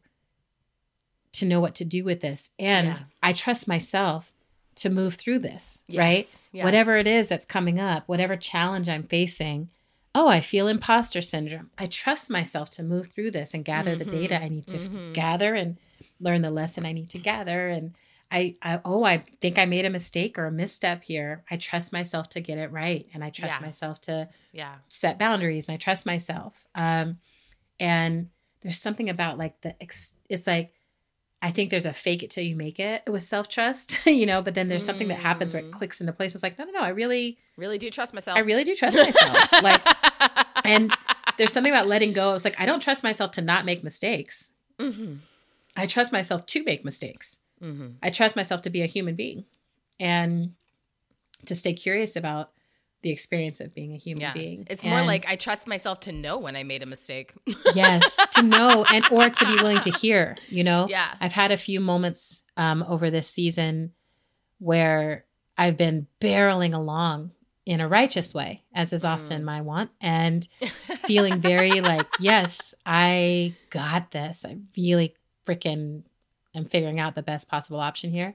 to 1.33 1.45
know 1.45 1.59
what 1.59 1.75
to 1.75 1.85
do 1.85 2.03
with 2.03 2.21
this. 2.21 2.49
And 2.57 2.87
Yeah. 2.87 2.97
I 3.21 3.33
trust 3.33 3.67
myself 3.67 4.31
to 4.75 4.89
move 4.89 5.15
through 5.15 5.39
this, 5.39 5.83
Yes, 5.87 5.99
right? 5.99 6.27
yes. 6.51 6.63
Whatever 6.63 6.97
it 6.97 7.07
is 7.07 7.27
that's 7.27 7.45
coming 7.45 7.79
up, 7.79 8.07
whatever 8.07 8.35
challenge 8.35 8.89
I'm 8.89 9.03
facing. 9.03 9.69
Oh, 10.13 10.27
I 10.27 10.41
feel 10.41 10.67
imposter 10.67 11.21
syndrome. 11.21 11.71
I 11.77 11.87
trust 11.87 12.29
myself 12.29 12.69
to 12.71 12.83
move 12.83 13.07
through 13.07 13.31
this 13.31 13.53
and 13.53 13.65
gather 13.65 13.95
the 13.95 14.05
Mhm, 14.05 14.09
data 14.11 14.41
I 14.41 14.47
need 14.49 14.67
to 14.67 14.77
mhm. 14.77 15.13
gather 15.13 15.55
and 15.55 15.77
learn 16.19 16.41
the 16.41 16.51
lesson 16.51 16.85
I 16.85 16.93
need 16.93 17.09
to 17.09 17.19
gather. 17.19 17.67
And 17.67 17.95
I, 18.31 18.55
I, 18.61 18.79
oh, 18.85 19.03
I 19.03 19.23
think 19.41 19.59
I 19.59 19.65
made 19.65 19.85
a 19.85 19.89
mistake 19.89 20.37
or 20.39 20.45
a 20.45 20.51
misstep 20.51 21.03
here. 21.03 21.43
I 21.51 21.57
trust 21.57 21.91
myself 21.93 22.29
to 22.29 22.41
get 22.41 22.57
it 22.57 22.71
right. 22.71 23.07
And 23.13 23.23
I 23.23 23.29
trust 23.29 23.59
Yeah. 23.59 23.65
myself 23.65 23.99
to 24.01 24.29
Yeah. 24.53 24.75
set 24.87 25.19
boundaries 25.19 25.67
and 25.67 25.73
I 25.75 25.77
trust 25.77 26.05
myself. 26.05 26.65
Um, 26.75 27.19
and 27.79 28.29
there's 28.61 28.79
something 28.81 29.09
about 29.09 29.37
like 29.37 29.59
the, 29.61 29.75
ex- 29.81 30.13
it's 30.29 30.47
like, 30.47 30.73
I 31.41 31.51
think 31.51 31.69
there's 31.69 31.85
a 31.85 31.93
fake 31.93 32.23
it 32.23 32.31
till 32.31 32.43
you 32.43 32.55
make 32.55 32.79
it 32.79 33.03
with 33.07 33.23
self 33.23 33.47
trust, 33.49 33.97
you 34.07 34.25
know, 34.25 34.41
but 34.41 34.55
then 34.55 34.67
there's 34.67 34.85
something 34.85 35.09
that 35.09 35.19
happens 35.19 35.53
where 35.53 35.61
it 35.63 35.69
Mm. 35.69 35.73
clicks 35.73 36.01
into 36.01 36.11
place. 36.13 36.33
It's 36.33 36.43
like, 36.43 36.57
no, 36.57 36.65
no, 36.65 36.71
no, 36.71 36.79
I 36.81 36.89
really, 36.89 37.37
Really 37.57 37.77
do 37.77 37.89
trust 37.91 38.13
myself. 38.13 38.37
I 38.37 38.41
really 38.41 38.63
do 38.63 38.75
trust 38.75 38.97
myself. 38.97 39.51
like, 39.63 39.81
and 40.65 40.91
there's 41.37 41.53
something 41.53 41.71
about 41.71 41.87
letting 41.87 42.13
go. 42.13 42.33
It's 42.33 42.43
like, 42.45 42.59
I 42.59 42.65
don't 42.65 42.79
trust 42.81 43.03
myself 43.03 43.31
to 43.31 43.41
not 43.41 43.63
make 43.65 43.83
mistakes. 43.83 44.51
Mhm. 44.79 45.19
I 45.77 45.85
trust 45.87 46.11
myself 46.11 46.45
to 46.47 46.63
make 46.63 46.83
mistakes. 46.83 47.39
Mhm. 47.61 47.95
I 48.01 48.09
trust 48.09 48.35
myself 48.35 48.61
to 48.63 48.69
be 48.69 48.81
a 48.81 48.85
human 48.87 49.15
being 49.15 49.45
and 49.99 50.53
to 51.45 51.53
stay 51.55 51.73
curious 51.73 52.15
about 52.15 52.51
the 53.05 53.11
experience 53.11 53.59
of 53.61 53.71
being 53.75 53.93
a 53.93 53.97
human 53.97 54.21
Yeah. 54.23 54.33
being. 54.33 54.65
It's 54.67 54.83
more 54.83 55.03
like 55.03 55.27
I 55.27 55.35
trust 55.35 55.67
myself 55.67 55.99
to 56.01 56.11
know 56.11 56.39
when 56.39 56.55
I 56.55 56.63
made 56.63 56.81
a 56.81 56.87
mistake. 56.87 57.33
yes, 57.75 58.17
to 58.33 58.41
know 58.41 58.83
and 58.91 59.05
or 59.11 59.29
to 59.29 59.45
be 59.45 59.53
willing 59.57 59.79
to 59.81 59.91
hear, 59.91 60.35
you 60.49 60.63
know? 60.63 60.87
yeah. 60.89 61.13
I've 61.21 61.31
had 61.31 61.51
a 61.51 61.57
few 61.57 61.79
moments 61.79 62.41
um, 62.57 62.83
over 62.87 63.11
this 63.11 63.29
season 63.29 63.91
where 64.57 65.25
I've 65.55 65.77
been 65.77 66.07
barreling 66.19 66.73
along 66.73 67.29
in 67.63 67.79
a 67.79 67.87
righteous 67.87 68.33
way, 68.33 68.63
as 68.73 68.91
is 68.91 69.03
often 69.05 69.43
Mm. 69.43 69.45
my 69.45 69.61
want, 69.61 69.91
and 70.01 70.47
feeling 71.05 71.41
very 71.41 71.81
like, 71.81 72.07
yes, 72.19 72.73
I 72.87 73.53
got 73.69 74.09
this. 74.09 74.43
I 74.45 74.57
really 74.75 75.13
freaking 75.47 76.05
am 76.55 76.65
figuring 76.65 76.99
out 76.99 77.13
the 77.13 77.21
best 77.21 77.49
possible 77.49 77.79
option 77.79 78.09
here. 78.09 78.33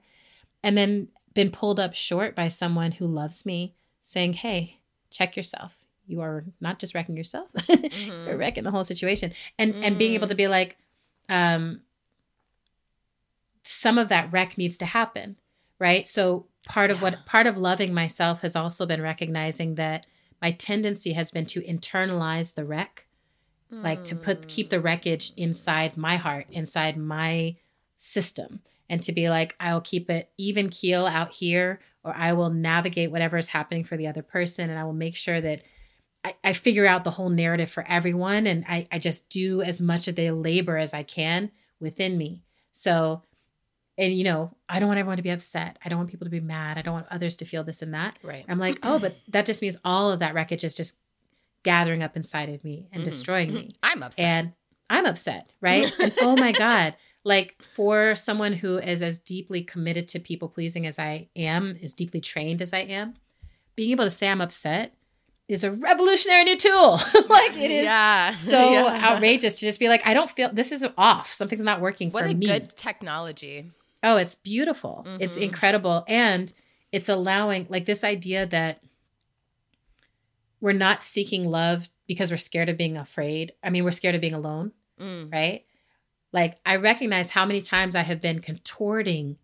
And 0.62 0.78
then 0.78 1.08
been 1.34 1.50
pulled 1.50 1.80
up 1.80 1.96
short 1.96 2.36
by 2.36 2.46
someone 2.46 2.92
who 2.92 3.06
loves 3.08 3.44
me 3.44 3.74
saying, 4.10 4.34
hey, 4.34 4.78
check 5.10 5.36
yourself. 5.36 5.76
You 6.06 6.20
are 6.20 6.44
not 6.60 6.78
just 6.80 6.94
wrecking 6.94 7.16
yourself, 7.16 7.48
you're 7.68 8.36
Mhm. 8.36 8.38
wrecking 8.38 8.64
the 8.64 8.70
whole 8.70 8.84
situation. 8.84 9.32
And 9.58 9.76
and 9.82 9.98
being 9.98 10.14
able 10.14 10.28
to 10.28 10.34
be 10.34 10.48
like, 10.48 10.76
um, 11.28 11.82
some 13.62 13.98
of 13.98 14.08
that 14.08 14.32
wreck 14.32 14.56
needs 14.58 14.78
to 14.78 14.86
happen, 14.86 15.36
right? 15.78 16.08
So 16.08 16.46
part 16.66 16.90
of 16.90 16.98
Yeah. 16.98 17.02
what 17.02 17.26
part 17.26 17.46
of 17.46 17.56
loving 17.56 17.94
myself 17.94 18.40
has 18.42 18.56
also 18.56 18.86
been 18.86 19.02
recognizing 19.02 19.76
that 19.76 20.06
my 20.42 20.52
tendency 20.52 21.12
has 21.12 21.30
been 21.30 21.46
to 21.46 21.60
internalize 21.62 22.54
the 22.54 22.64
wreck 22.64 23.06
like 23.82 24.02
to 24.04 24.16
put 24.16 24.46
keep 24.46 24.68
the 24.68 24.80
wreckage 24.80 25.32
inside 25.36 25.96
my 25.96 26.16
heart 26.16 26.46
inside 26.50 26.96
my 26.98 27.56
system 27.96 28.60
and 28.90 29.02
to 29.04 29.12
be 29.12 29.30
like, 29.30 29.54
I'll 29.58 29.80
keep 29.80 30.10
it 30.10 30.30
even 30.36 30.68
keel 30.68 31.06
out 31.06 31.30
here, 31.32 31.80
or 32.04 32.14
I 32.14 32.34
will 32.34 32.50
navigate 32.50 33.10
whatever 33.10 33.38
is 33.38 33.48
happening 33.48 33.84
for 33.84 33.96
the 33.96 34.08
other 34.08 34.22
person, 34.22 34.68
and 34.68 34.78
I 34.78 34.84
will 34.84 34.92
make 34.92 35.16
sure 35.16 35.40
that 35.40 35.62
I, 36.22 36.34
I 36.44 36.52
figure 36.52 36.86
out 36.86 37.04
the 37.04 37.10
whole 37.12 37.30
narrative 37.30 37.70
for 37.70 37.86
everyone, 37.88 38.46
and 38.46 38.64
I, 38.68 38.86
I 38.92 38.98
just 38.98 39.30
do 39.30 39.62
as 39.62 39.80
much 39.80 40.08
of 40.08 40.16
the 40.16 40.32
labor 40.32 40.76
as 40.76 40.92
I 40.92 41.02
can 41.04 41.50
within 41.80 42.18
me. 42.18 42.42
So, 42.72 43.22
and 43.96 44.12
you 44.12 44.24
know, 44.24 44.54
I 44.68 44.78
don't 44.80 44.88
want 44.88 44.98
everyone 44.98 45.16
to 45.18 45.22
be 45.22 45.30
upset. 45.30 45.78
I 45.84 45.88
don't 45.88 45.98
want 45.98 46.10
people 46.10 46.26
to 46.26 46.30
be 46.30 46.40
mad. 46.40 46.76
I 46.76 46.82
don't 46.82 46.94
want 46.94 47.06
others 47.10 47.36
to 47.36 47.44
feel 47.46 47.64
this 47.64 47.80
and 47.80 47.94
that. 47.94 48.18
Right. 48.22 48.44
I'm 48.48 48.58
like, 48.58 48.78
oh, 48.82 48.98
but 48.98 49.16
that 49.28 49.46
just 49.46 49.62
means 49.62 49.78
all 49.84 50.10
of 50.10 50.20
that 50.20 50.34
wreckage 50.34 50.64
is 50.64 50.74
just 50.74 50.96
gathering 51.62 52.02
up 52.02 52.16
inside 52.16 52.48
of 52.48 52.64
me 52.64 52.88
and 52.92 53.02
Mhm. 53.02 53.06
destroying 53.06 53.54
me. 53.54 53.70
I'm 53.82 54.02
upset. 54.02 54.24
And 54.24 54.52
I'm 54.88 55.06
upset, 55.06 55.52
right? 55.60 55.92
and 56.00 56.14
oh 56.20 56.36
my 56.36 56.52
God, 56.52 56.96
like 57.24 57.60
for 57.74 58.14
someone 58.14 58.54
who 58.54 58.78
is 58.78 59.02
as 59.02 59.18
deeply 59.18 59.62
committed 59.62 60.08
to 60.08 60.18
people 60.20 60.48
pleasing 60.48 60.86
as 60.86 60.98
I 60.98 61.28
am, 61.36 61.78
as 61.82 61.92
deeply 61.94 62.20
trained 62.20 62.62
as 62.62 62.72
I 62.72 62.80
am, 62.80 63.14
being 63.76 63.90
able 63.90 64.04
to 64.04 64.10
say 64.10 64.28
I'm 64.28 64.40
upset 64.40 64.94
is 65.48 65.64
a 65.64 65.72
revolutionary 65.72 66.44
new 66.44 66.56
tool. 66.56 66.92
like 67.28 67.56
it 67.56 67.70
is 67.70 67.84
yeah. 67.84 68.30
so 68.32 68.70
Yeah. 68.72 69.00
outrageous 69.12 69.58
to 69.60 69.66
just 69.66 69.80
be 69.80 69.88
like, 69.88 70.06
I 70.06 70.14
don't 70.14 70.30
feel 70.30 70.50
this 70.52 70.72
is 70.72 70.86
off. 70.96 71.32
Something's 71.32 71.64
not 71.64 71.80
working 71.80 72.10
What 72.10 72.24
for 72.24 72.30
a 72.30 72.34
good 72.34 72.70
technology. 72.76 73.70
Oh, 74.02 74.16
it's 74.16 74.36
beautiful. 74.36 75.04
It's 75.20 75.36
Mhm. 75.36 75.42
incredible. 75.42 76.04
And 76.08 76.50
it's 76.92 77.08
allowing, 77.10 77.66
like, 77.68 77.84
this 77.84 78.02
idea 78.02 78.46
that 78.46 78.80
we're 80.60 80.72
not 80.72 81.02
seeking 81.02 81.46
love 81.50 81.88
because 82.06 82.30
we're 82.30 82.36
scared 82.36 82.68
of 82.68 82.76
being 82.76 82.96
afraid. 82.96 83.52
I 83.62 83.70
mean, 83.70 83.84
we're 83.84 83.90
scared 83.92 84.14
of 84.14 84.20
being 84.20 84.34
alone, 84.34 84.72
Mm. 85.00 85.32
right? 85.32 85.64
Like, 86.32 86.58
I 86.64 86.76
recognize 86.76 87.30
how 87.30 87.44
many 87.44 87.60
times 87.60 87.94
I 87.96 88.02
have 88.02 88.20
been 88.20 88.40
contorting 88.40 89.36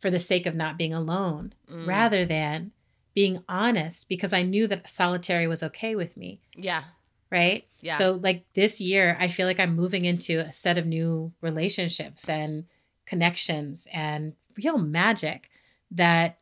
for 0.00 0.10
the 0.10 0.18
sake 0.18 0.46
of 0.46 0.54
not 0.54 0.76
being 0.78 0.92
alone 0.94 1.54
Mm. 1.70 1.86
rather 1.86 2.24
than 2.24 2.72
being 3.14 3.42
honest 3.48 4.08
because 4.08 4.32
I 4.32 4.42
knew 4.42 4.66
that 4.68 4.88
solitary 4.88 5.46
was 5.46 5.62
okay 5.62 5.94
with 5.96 6.16
me, 6.16 6.40
Yeah. 6.56 6.84
right? 7.30 7.66
Yeah. 7.80 7.98
So, 7.98 8.12
like 8.12 8.44
this 8.54 8.80
year, 8.80 9.16
I 9.20 9.28
feel 9.28 9.46
like 9.46 9.60
I'm 9.60 9.74
moving 9.76 10.04
into 10.04 10.40
a 10.40 10.52
set 10.52 10.78
of 10.78 10.86
new 10.86 11.32
relationships 11.40 12.28
and 12.28 12.64
connections 13.06 13.86
and 13.92 14.34
real 14.56 14.78
magic 14.78 15.50
that 15.90 16.38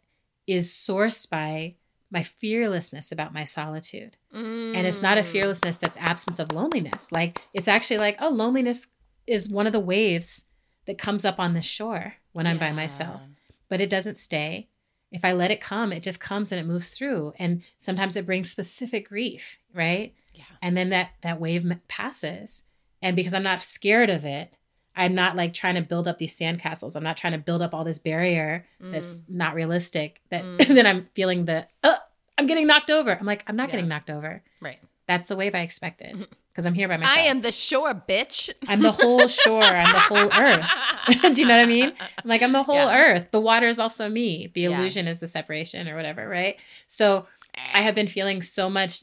is 0.47 0.71
sourced 0.71 1.29
by 1.29 1.75
my 2.11 2.23
fearlessness 2.23 3.13
about 3.13 3.33
my 3.33 3.45
solitude. 3.45 4.17
And 4.33 4.87
it's 4.87 5.03
not 5.03 5.19
a 5.19 5.23
Mm. 5.23 5.27
fearlessness 5.27 5.79
that's 5.79 5.99
absence 5.99 6.39
of 6.39 6.53
loneliness. 6.53 7.11
Like, 7.13 7.41
it's 7.53 7.69
actually 7.69 7.99
like, 7.99 8.17
oh, 8.21 8.29
loneliness 8.31 8.87
is 9.31 9.49
one 9.49 9.67
of 9.67 9.73
the 9.73 9.81
waves 9.81 10.45
that 10.87 10.99
comes 10.99 11.25
up 11.25 11.39
on 11.39 11.55
the 11.55 11.63
shore 11.63 12.15
when 12.33 12.47
I'm 12.47 12.59
by 12.59 12.73
myself, 12.73 13.21
but 13.69 13.81
it 13.81 13.91
doesn't 13.91 14.19
stay. 14.19 14.69
If 15.13 15.25
I 15.25 15.33
let 15.33 15.51
it 15.51 15.61
come, 15.61 15.93
it 15.93 16.03
just 16.03 16.21
comes 16.21 16.53
and 16.53 16.61
it 16.61 16.67
moves 16.71 16.91
through. 16.91 17.33
And 17.39 17.63
sometimes 17.79 18.15
it 18.17 18.27
brings 18.27 18.51
specific 18.51 19.09
grief, 19.09 19.59
right? 19.75 20.15
Yeah. 20.35 20.45
and 20.63 20.77
then 20.77 20.91
that 20.91 21.11
that 21.23 21.41
wave 21.41 21.67
passes 21.89 22.63
and 23.03 23.17
because 23.17 23.35
i'm 23.35 23.43
not 23.43 23.63
scared 23.65 24.09
of 24.09 24.25
it 24.25 24.55
i'm 24.95 25.13
not 25.15 25.35
like 25.35 25.53
trying 25.53 25.75
to 25.75 25.83
build 25.83 26.07
up 26.07 26.19
these 26.19 26.39
sandcastles 26.39 26.95
i'm 26.95 27.03
not 27.03 27.17
trying 27.17 27.33
to 27.33 27.39
build 27.39 27.61
up 27.63 27.75
all 27.75 27.83
this 27.83 27.99
barrier 27.99 28.65
that's 28.79 29.23
not 29.29 29.55
realistic 29.57 30.21
that 30.31 30.45
Mm. 30.45 30.67
then 30.77 30.87
i'm 30.87 31.09
feeling 31.17 31.47
the 31.47 31.67
oh 31.83 31.97
i'm 32.39 32.47
getting 32.47 32.69
knocked 32.69 32.91
over 32.91 33.13
i'm 33.19 33.27
like 33.27 33.43
i'm 33.49 33.57
not 33.57 33.69
Yeah. 33.69 33.73
getting 33.77 33.89
knocked 33.89 34.09
over 34.09 34.41
Right. 34.63 34.79
That's 35.11 35.29
the 35.29 35.37
wave 35.37 35.55
i 35.55 35.61
expected 35.61 36.13
because 36.53 36.65
i'm 36.67 36.75
here 36.75 36.89
by 36.89 36.97
myself 36.97 37.19
I 37.19 37.23
am 37.23 37.41
the 37.41 37.53
shore, 37.53 37.93
bitch. 38.09 38.51
i'm 38.69 38.81
the 38.83 38.93
whole 38.93 39.27
shore 39.29 39.75
i'm 39.81 39.93
the 39.93 40.01
whole 40.01 40.31
earth 40.37 40.71
do 41.35 41.41
you 41.41 41.47
know 41.47 41.57
what 41.57 41.63
i 41.63 41.67
mean 41.67 41.93
I'm 42.01 42.09
like 42.25 42.43
i'm 42.43 42.53
the 42.53 42.63
whole 42.63 42.77
Yeah. 42.77 42.97
earth 42.97 43.31
the 43.33 43.41
water 43.41 43.69
is 43.69 43.79
also 43.79 44.09
me 44.09 44.51
the 44.55 44.63
Yeah. 44.63 44.79
illusion 44.81 45.07
is 45.09 45.19
the 45.19 45.27
separation 45.27 45.89
or 45.89 45.97
whatever 45.97 46.29
right 46.29 46.61
so 46.87 47.27
I 47.75 47.81
have 47.83 47.95
been 47.97 48.07
feeling 48.09 48.43
so 48.43 48.71
much 48.71 49.03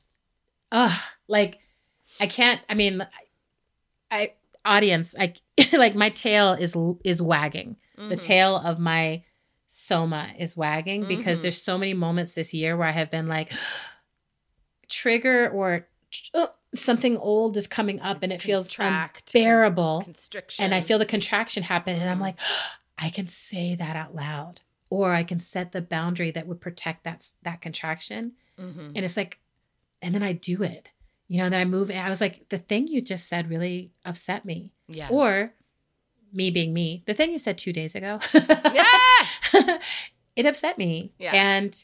uh 0.72 0.97
like 1.28 1.60
I 2.22 2.28
can't 2.28 2.62
I 2.70 2.74
mean 2.76 3.05
I 4.10 4.34
audience 4.64 5.16
I 5.20 5.34
like 5.74 5.95
my 5.95 6.10
tail 6.10 6.53
is 6.53 6.76
is 7.03 7.22
wagging. 7.22 7.76
The 7.97 8.16
Mhm. 8.16 8.22
tail 8.22 8.55
of 8.58 8.80
my 8.80 9.24
soma 9.68 10.32
is 10.39 10.55
wagging 10.55 11.05
because 11.08 11.39
Mhm. 11.39 11.41
there's 11.43 11.62
so 11.62 11.78
many 11.78 11.93
moments 11.93 12.34
this 12.36 12.53
year 12.53 12.78
where 12.78 12.88
I 12.88 12.91
have 12.91 13.12
been 13.12 13.28
like 13.28 13.51
trigger 14.89 15.49
or 15.49 15.88
uh, 16.34 16.47
something 16.74 17.18
old 17.18 17.58
is 17.58 17.68
coming 17.68 17.99
up 18.01 18.24
and 18.24 18.32
it 18.32 18.41
feels 18.41 18.66
Contract, 18.74 19.34
unbearable 19.36 20.01
constriction, 20.03 20.66
and 20.66 20.74
I 20.74 20.82
feel 20.82 20.99
the 20.99 21.05
contraction 21.05 21.64
happen, 21.64 21.95
and 21.95 22.10
I'm 22.10 22.18
Mhm. 22.20 22.22
like, 22.22 22.38
I 22.97 23.10
can 23.10 23.28
say 23.28 23.76
that 23.76 23.95
out 23.95 24.16
loud, 24.16 24.62
or 24.89 25.14
I 25.14 25.24
can 25.24 25.39
set 25.39 25.72
the 25.72 25.82
boundary 25.82 26.32
that 26.32 26.47
would 26.47 26.62
protect 26.62 27.03
that 27.03 27.24
that 27.43 27.62
contraction, 27.62 28.34
Mhm. 28.60 28.93
and 28.95 28.99
it's 29.05 29.18
like, 29.18 29.39
and 30.01 30.14
then 30.16 30.24
I 30.24 30.34
do 30.34 30.64
it, 30.64 30.89
you 31.28 31.38
know. 31.39 31.49
Then 31.49 31.60
I 31.60 31.66
move. 31.66 31.91
I 31.91 32.10
was 32.10 32.22
like, 32.22 32.49
the 32.49 32.58
thing 32.60 32.88
you 32.88 33.01
just 33.01 33.28
said 33.28 33.49
really 33.49 33.91
upset 34.05 34.45
me, 34.45 34.72
yeah, 34.88 35.10
or 35.10 35.53
me 36.34 36.51
being 36.51 36.74
me, 36.74 37.03
the 37.05 37.14
thing 37.14 37.32
you 37.32 37.39
said 37.39 37.58
two 37.58 37.72
days 37.74 37.95
ago, 37.95 38.20
yeah, 38.34 39.78
it 40.36 40.45
upset 40.45 40.78
me, 40.78 41.12
Yeah. 41.20 41.32
and 41.36 41.84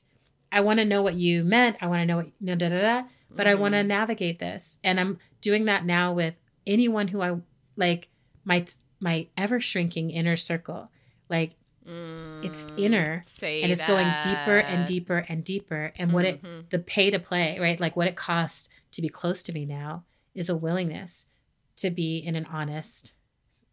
I 0.52 0.62
want 0.62 0.80
to 0.80 0.86
know 0.86 1.02
what 1.02 1.16
you 1.16 1.44
meant. 1.44 1.78
I 1.82 1.88
want 1.88 2.02
to 2.02 2.06
know 2.06 2.18
what 2.18 2.28
da 2.46 2.56
da 2.56 2.70
da. 2.70 2.82
da 2.82 3.04
but 3.36 3.48
I 3.48 3.56
want 3.56 3.74
to 3.74 3.84
navigate 3.84 4.40
this. 4.40 4.78
And 4.84 5.00
I'm 5.00 5.20
doing 5.42 5.66
that 5.66 5.86
now 5.86 6.14
with 6.14 6.36
anyone 6.68 7.08
who 7.10 7.22
I 7.22 7.38
like 7.76 8.10
my 8.46 8.66
my 9.00 9.28
ever 9.38 9.60
shrinking 9.60 10.12
inner 10.12 10.36
circle. 10.36 10.92
Like 11.30 11.56
it's 12.42 12.66
Mm, 12.66 12.70
inner, 12.78 13.22
say 13.26 13.62
and 13.62 13.72
it's 13.72 13.84
going 13.84 14.18
deeper 14.22 14.58
and 14.58 14.86
deeper 14.86 15.26
and 15.30 15.44
deeper 15.44 15.94
and 15.98 16.12
what 16.14 16.26
it 16.26 16.42
Mhm. 16.42 16.70
the 16.70 16.80
pay 16.80 17.10
to 17.12 17.20
play, 17.20 17.58
right? 17.60 17.80
Like 17.80 17.96
what 17.96 18.08
it 18.08 18.16
costs 18.16 18.70
to 18.92 19.02
be 19.02 19.10
close 19.10 19.42
to 19.44 19.54
me 19.54 19.66
now 19.66 20.06
is 20.34 20.50
a 20.50 20.58
willingness 20.58 21.28
to 21.78 21.90
be 21.92 22.18
in 22.18 22.36
an 22.36 22.46
honest 22.46 23.14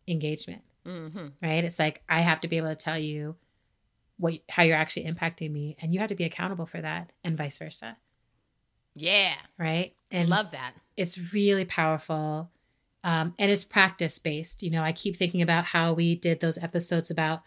engagement, 0.08 0.62
Mhm. 0.84 1.32
right? 1.42 1.64
It's 1.64 1.78
like 1.78 2.02
I 2.08 2.20
have 2.20 2.40
to 2.40 2.48
be 2.48 2.56
able 2.56 2.68
to 2.68 2.74
tell 2.74 2.98
you 2.98 3.36
what 4.18 4.34
how 4.50 4.62
you're 4.62 4.76
actually 4.76 5.06
impacting 5.06 5.50
me 5.50 5.76
and 5.80 5.92
you 5.94 6.00
have 6.00 6.08
to 6.10 6.14
be 6.14 6.24
accountable 6.24 6.66
for 6.66 6.80
that 6.80 7.12
and 7.24 7.36
vice 7.38 7.58
versa, 7.58 7.96
Yeah, 8.94 9.36
right? 9.58 9.94
I 10.12 10.24
love 10.24 10.50
that. 10.50 10.74
it's 10.96 11.16
really 11.32 11.64
powerful 11.64 12.50
um, 13.04 13.34
and 13.38 13.50
it's 13.50 13.64
practice 13.64 14.18
based 14.18 14.62
you 14.62 14.70
know 14.70 14.82
i 14.82 14.92
keep 14.92 15.16
thinking 15.16 15.40
about 15.40 15.64
how 15.64 15.92
we 15.94 16.14
did 16.14 16.40
those 16.40 16.58
episodes 16.58 17.10
about 17.10 17.40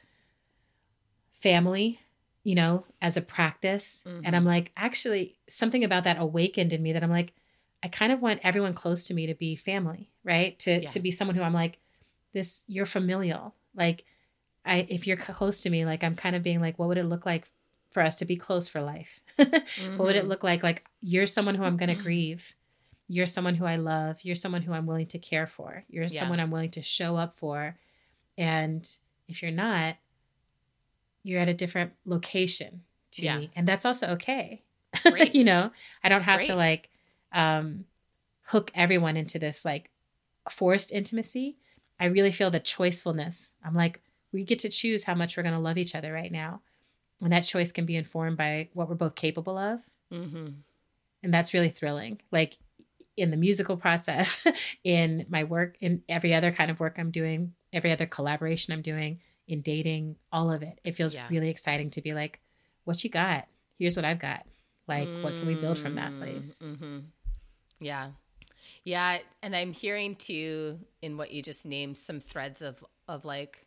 family 1.34 2.00
you 2.44 2.56
know 2.56 2.86
as 3.02 3.18
a 3.18 3.22
practice 3.22 4.04
Mhm. 4.08 4.22
and 4.24 4.36
i'm 4.36 4.46
like 4.46 4.72
actually 4.78 5.38
something 5.48 5.84
about 5.84 6.06
that 6.06 6.18
awakened 6.20 6.74
in 6.74 6.82
me 6.82 6.94
that 6.94 7.04
i'm 7.04 7.12
like 7.12 7.34
i 7.84 7.88
kind 7.88 8.12
of 8.12 8.22
want 8.22 8.40
everyone 8.44 8.74
close 8.74 9.06
to 9.08 9.14
me 9.14 9.28
to 9.28 9.36
be 9.36 9.56
family 9.56 10.10
right 10.24 10.58
to 10.60 10.82
Yeah. 10.82 10.88
to 10.88 11.00
be 11.00 11.12
someone 11.12 11.36
who 11.36 11.44
i'm 11.44 11.54
like 11.54 11.78
this 12.34 12.64
you're 12.68 12.86
familial 12.86 13.54
like 13.76 14.06
i 14.66 14.86
if 14.90 15.06
you're 15.06 15.18
close 15.18 15.62
to 15.62 15.70
me 15.70 15.86
like 15.86 16.04
i'm 16.04 16.16
kind 16.16 16.36
of 16.36 16.44
being 16.44 16.62
like 16.62 16.80
what 16.80 16.88
would 16.88 16.98
it 16.98 17.04
look 17.06 17.26
like 17.26 17.46
for 17.94 18.02
us 18.04 18.16
to 18.18 18.26
be 18.26 18.36
close 18.36 18.68
for 18.68 18.82
life. 18.82 19.22
What 19.38 20.00
would 20.00 20.16
it 20.16 20.26
Mhm. 20.26 20.28
look 20.30 20.44
like? 20.44 20.64
Like 20.64 20.86
you're 21.02 21.28
someone 21.28 21.56
who 21.56 21.64
i'm 21.64 21.78
going 21.78 21.96
to 21.96 22.02
grieve. 22.04 22.56
You're 23.08 23.28
someone 23.28 23.56
who 23.56 23.66
i 23.66 23.76
love. 23.76 24.18
You're 24.24 24.36
someone 24.36 24.62
who 24.64 24.74
i'm 24.74 24.86
willing 24.88 25.08
to 25.08 25.20
care 25.20 25.48
for. 25.48 25.86
You're 25.90 26.06
Yeah. 26.06 26.20
someone 26.20 26.40
i'm 26.40 26.52
willing 26.52 26.72
to 26.72 26.82
show 26.82 27.16
up 27.18 27.38
for. 27.38 27.78
And 28.38 28.84
if 29.28 29.42
you're 29.42 29.52
not 29.52 29.98
you're 31.24 31.40
at 31.40 31.48
a 31.50 31.54
different 31.54 31.94
location 32.06 32.84
to 33.12 33.24
Yeah. 33.26 33.38
me. 33.38 33.52
And 33.56 33.68
that's 33.68 33.86
also 33.86 34.08
okay. 34.14 34.64
Great. 35.04 35.34
you 35.36 35.44
know 35.44 35.72
i 36.04 36.10
don't 36.10 36.22
have 36.24 36.44
to 36.46 36.56
like 36.56 36.90
um 37.32 37.86
hook 38.44 38.70
everyone 38.76 39.18
into 39.18 39.40
this 39.40 39.64
like 39.66 39.90
forced 40.50 40.92
intimacy. 40.92 41.58
I 42.00 42.06
really 42.06 42.32
feel 42.32 42.52
the 42.52 42.60
choicefulness. 42.60 43.54
I'm 43.64 43.74
like 43.76 44.02
we 44.32 44.44
get 44.44 44.60
to 44.60 44.70
choose 44.70 45.04
how 45.06 45.14
much 45.16 45.38
we're 45.38 45.44
going 45.44 45.54
to 45.56 45.60
love 45.60 45.78
each 45.78 45.94
other 45.96 46.12
right 46.12 46.32
now 46.32 46.62
and 47.24 47.32
that 47.34 47.42
choice 47.46 47.72
can 47.72 47.86
be 47.86 47.96
informed 47.96 48.38
by 48.38 48.70
what 48.74 48.88
we're 48.90 48.96
both 48.96 49.16
capable 49.16 49.58
of 49.58 49.80
Mhm. 50.12 50.56
and 51.24 51.34
that's 51.34 51.54
really 51.54 51.70
thrilling 51.70 52.20
like 52.32 52.58
in 53.18 53.32
the 53.32 53.38
musical 53.38 53.78
process 53.78 54.46
in 54.84 55.26
my 55.30 55.44
work 55.44 55.76
in 55.82 56.04
every 56.10 56.34
other 56.34 56.52
kind 56.52 56.70
of 56.72 56.80
work 56.80 56.96
i'm 57.00 57.12
doing 57.12 57.54
every 57.72 57.92
other 57.92 58.06
collaboration 58.06 58.74
i'm 58.74 58.82
doing 58.82 59.20
in 59.48 59.62
dating 59.62 60.16
all 60.32 60.52
of 60.52 60.62
it 60.64 60.80
it 60.84 60.96
feels 60.96 61.14
Yeah. 61.14 61.28
really 61.30 61.50
exciting 61.50 61.90
to 61.92 62.02
be 62.02 62.14
like 62.14 62.40
what 62.84 63.04
you 63.04 63.10
got 63.10 63.48
here's 63.80 63.96
what 63.96 64.06
i've 64.06 64.20
got 64.20 64.46
like 64.88 65.10
what 65.22 65.36
can 65.38 65.48
we 65.48 65.56
build 65.56 65.80
from 65.80 65.96
that 65.96 66.14
Mm, 66.14 66.18
place 66.20 66.60
mhm. 66.62 67.06
Yeah. 67.80 68.12
Yeah. 68.86 69.20
And 69.42 69.54
I'm 69.56 69.74
hearing 69.74 70.16
too 70.16 70.80
in 71.02 71.18
what 71.18 71.32
you 71.32 71.42
just 71.42 71.66
named 71.66 71.98
some 71.98 72.20
threads 72.22 72.62
of, 72.62 72.84
of 73.10 73.26
like 73.26 73.66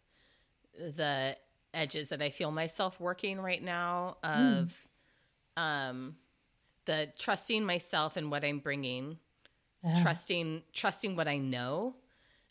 the 0.79 1.37
edges 1.77 2.09
that 2.11 2.23
I 2.23 2.31
feel 2.31 2.51
myself 2.51 3.01
working 3.01 3.41
right 3.41 3.63
now 3.63 4.19
Mm. 4.25 4.31
of 4.31 4.89
um, 5.57 6.17
the 6.87 7.13
trusting 7.19 7.65
myself 7.65 8.17
and 8.17 8.31
what 8.31 8.45
I'm 8.45 8.61
bringing, 8.61 9.19
Ah, 9.85 9.93
trusting, 10.03 10.65
trusting 10.73 11.17
what 11.17 11.29
I 11.29 11.39
know. 11.39 11.97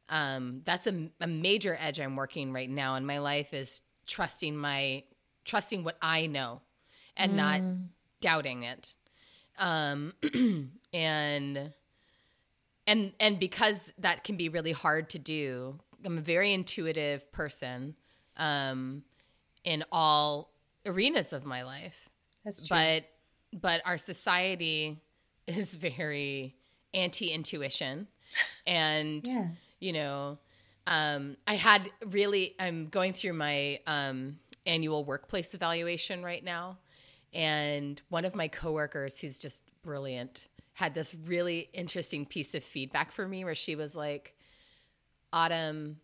Um, 0.10 0.62
that's 0.66 0.88
a, 0.88 1.10
a 1.22 1.28
major 1.28 1.78
edge 1.80 2.00
I'm 2.00 2.16
working 2.16 2.54
right 2.54 2.70
now 2.70 2.96
in 2.96 3.06
my 3.06 3.20
life 3.20 3.54
is 3.54 3.82
trusting 4.08 4.56
my 4.56 5.04
trusting 5.46 5.84
what 5.84 5.98
I 6.02 6.28
know 6.28 6.62
and 7.18 7.36
not 7.36 7.62
doubting 8.22 8.64
it. 8.64 8.96
Um 9.58 10.14
and 10.94 11.74
and 12.88 13.14
and 13.20 13.40
because 13.40 13.92
that 14.00 14.24
can 14.24 14.38
be 14.38 14.50
really 14.50 14.72
hard 14.72 15.10
to 15.12 15.20
do, 15.20 15.80
I'm 16.04 16.18
a 16.18 16.22
very 16.22 16.54
intuitive 16.54 17.32
person 17.32 17.96
um 18.38 19.04
in 19.66 19.84
all 19.92 20.54
arenas 20.86 21.34
of 21.34 21.46
my 21.46 21.64
life. 21.64 22.08
That's 22.46 22.66
true. 22.66 22.78
But 22.78 23.04
but 23.62 23.82
our 23.86 23.98
society 23.98 25.02
is 25.48 25.76
very 25.76 26.56
anti-intuition 26.94 28.08
and 28.68 29.22
yes. 29.26 29.78
you 29.82 29.92
know 29.92 30.38
um, 30.88 31.36
i 31.46 31.56
had 31.56 31.90
really 32.08 32.56
i'm 32.60 32.88
going 32.88 33.12
through 33.12 33.34
my 33.34 33.80
um, 33.86 34.38
annual 34.66 35.04
workplace 35.04 35.54
evaluation 35.54 36.24
right 36.24 36.44
now 36.44 36.78
and 37.34 38.02
one 38.10 38.24
of 38.24 38.34
my 38.34 38.48
coworkers 38.48 39.20
who's 39.20 39.38
just 39.38 39.64
brilliant 39.84 40.48
had 40.74 40.96
this 40.96 41.16
really 41.26 41.70
interesting 41.74 42.26
piece 42.26 42.56
of 42.56 42.64
feedback 42.64 43.12
for 43.12 43.28
me 43.28 43.44
where 43.44 43.56
she 43.56 43.76
was 43.76 43.96
like 43.96 44.36
autumn 45.34 45.98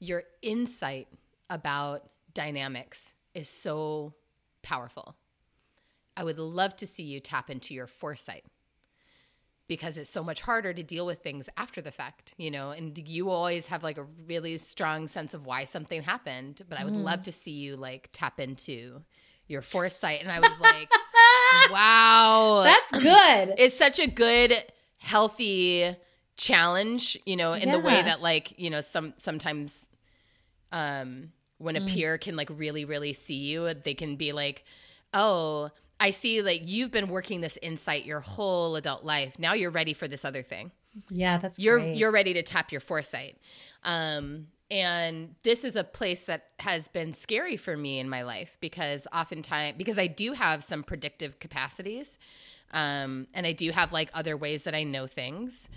your 0.00 0.24
insight 0.42 1.08
about 1.48 2.10
dynamics 2.36 3.14
is 3.34 3.48
so 3.48 4.12
powerful 4.62 5.16
i 6.16 6.22
would 6.22 6.38
love 6.38 6.76
to 6.76 6.86
see 6.86 7.02
you 7.02 7.18
tap 7.18 7.50
into 7.50 7.74
your 7.74 7.86
foresight 7.86 8.44
because 9.68 9.96
it's 9.96 10.10
so 10.10 10.22
much 10.22 10.40
harder 10.42 10.72
to 10.72 10.82
deal 10.82 11.04
with 11.06 11.22
things 11.22 11.48
after 11.56 11.82
the 11.82 11.90
fact, 11.90 12.34
you 12.36 12.50
know, 12.50 12.70
and 12.70 12.96
you 13.08 13.30
always 13.30 13.66
have 13.66 13.82
like 13.82 13.98
a 13.98 14.06
really 14.26 14.58
strong 14.58 15.08
sense 15.08 15.34
of 15.34 15.44
why 15.44 15.64
something 15.64 16.02
happened, 16.02 16.62
but 16.68 16.78
I 16.78 16.84
would 16.84 16.94
love 16.94 17.22
to 17.22 17.32
see 17.32 17.50
you 17.50 17.76
like 17.76 18.08
tap 18.12 18.38
into 18.38 19.02
your 19.48 19.62
foresight. 19.62 20.22
And 20.22 20.30
I 20.30 20.40
was 20.40 20.60
like, 20.60 20.88
wow. 21.70 22.62
That's 22.62 22.92
good. 23.02 23.54
it's 23.58 23.76
such 23.76 23.98
a 23.98 24.08
good, 24.08 24.54
healthy 25.00 25.96
challenge, 26.36 27.18
you 27.26 27.36
know, 27.36 27.52
in 27.52 27.72
the 27.72 27.80
way 27.80 28.02
that 28.02 28.20
like, 28.22 28.58
you 28.58 28.70
know, 28.70 28.80
some 28.80 29.14
sometimes 29.18 29.88
um 30.72 31.32
when 31.58 31.76
a 31.76 31.80
peer 31.86 32.18
can 32.18 32.36
like 32.36 32.50
really, 32.50 32.84
really 32.84 33.12
see 33.12 33.34
you, 33.34 33.72
they 33.74 33.94
can 33.94 34.16
be 34.16 34.32
like, 34.32 34.64
Oh, 35.14 35.70
I 35.98 36.10
see 36.10 36.42
like 36.42 36.62
you've 36.64 36.90
been 36.90 37.08
working 37.08 37.40
this 37.40 37.58
insight 37.62 38.04
your 38.04 38.20
whole 38.20 38.76
adult 38.76 39.04
life. 39.04 39.38
Now 39.38 39.54
you're 39.54 39.70
ready 39.70 39.94
for 39.94 40.08
this 40.08 40.24
other 40.24 40.42
thing 40.42 40.72
yeah, 41.10 41.38
that's 41.38 41.58
you're 41.58 41.78
great. 41.78 41.96
you're 41.96 42.10
ready 42.10 42.34
to 42.34 42.42
tap 42.42 42.72
your 42.72 42.80
foresight 42.80 43.38
um 43.84 44.46
and 44.70 45.34
this 45.44 45.62
is 45.62 45.76
a 45.76 45.84
place 45.84 46.26
that 46.26 46.46
has 46.58 46.88
been 46.88 47.12
scary 47.14 47.56
for 47.56 47.76
me 47.76 47.98
in 47.98 48.08
my 48.08 48.22
life 48.22 48.56
because 48.60 49.06
oftentimes 49.12 49.76
because 49.78 49.98
i 49.98 50.06
do 50.06 50.32
have 50.32 50.64
some 50.64 50.82
predictive 50.82 51.38
capacities 51.38 52.18
um 52.72 53.26
and 53.34 53.46
i 53.46 53.52
do 53.52 53.70
have 53.70 53.92
like 53.92 54.10
other 54.14 54.36
ways 54.36 54.64
that 54.64 54.74
i 54.74 54.82
know 54.82 55.06
things 55.06 55.68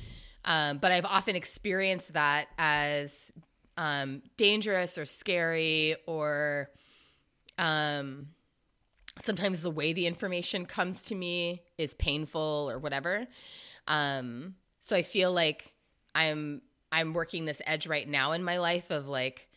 um 0.46 0.78
but 0.78 0.92
i've 0.92 1.06
often 1.06 1.36
experienced 1.36 2.14
that 2.14 2.48
as 2.58 3.32
um 3.80 4.22
dangerous 4.38 4.98
or 4.98 5.06
scary 5.06 5.96
or 6.06 6.70
um 7.58 8.28
sometimes 9.22 9.62
the 9.62 9.72
way 9.72 9.94
the 9.94 10.06
information 10.06 10.66
comes 10.66 11.02
to 11.04 11.16
me 11.16 11.64
is 11.78 11.94
painful 11.96 12.70
or 12.72 12.78
whatever. 12.78 13.26
Um 13.88 14.56
so 14.80 14.96
i 14.96 15.02
feel 15.04 15.32
like 15.32 15.72
i'm 16.16 16.62
i'm 16.92 17.14
working 17.14 17.46
this 17.46 17.62
edge 17.68 17.86
right 17.86 18.08
now 18.08 18.32
in 18.32 18.44
my 18.44 18.58
life 18.58 18.90
of 18.90 19.08
like 19.08 19.48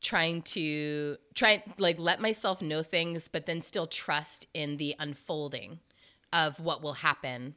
trying 0.00 0.42
to 0.42 1.16
try 1.34 1.62
like 1.78 1.98
let 1.98 2.20
myself 2.20 2.60
know 2.60 2.82
things 2.82 3.28
but 3.28 3.46
then 3.46 3.62
still 3.62 3.86
trust 3.86 4.46
in 4.52 4.76
the 4.76 4.94
unfolding 4.98 5.78
of 6.32 6.58
what 6.58 6.82
will 6.82 6.94
happen 6.94 7.54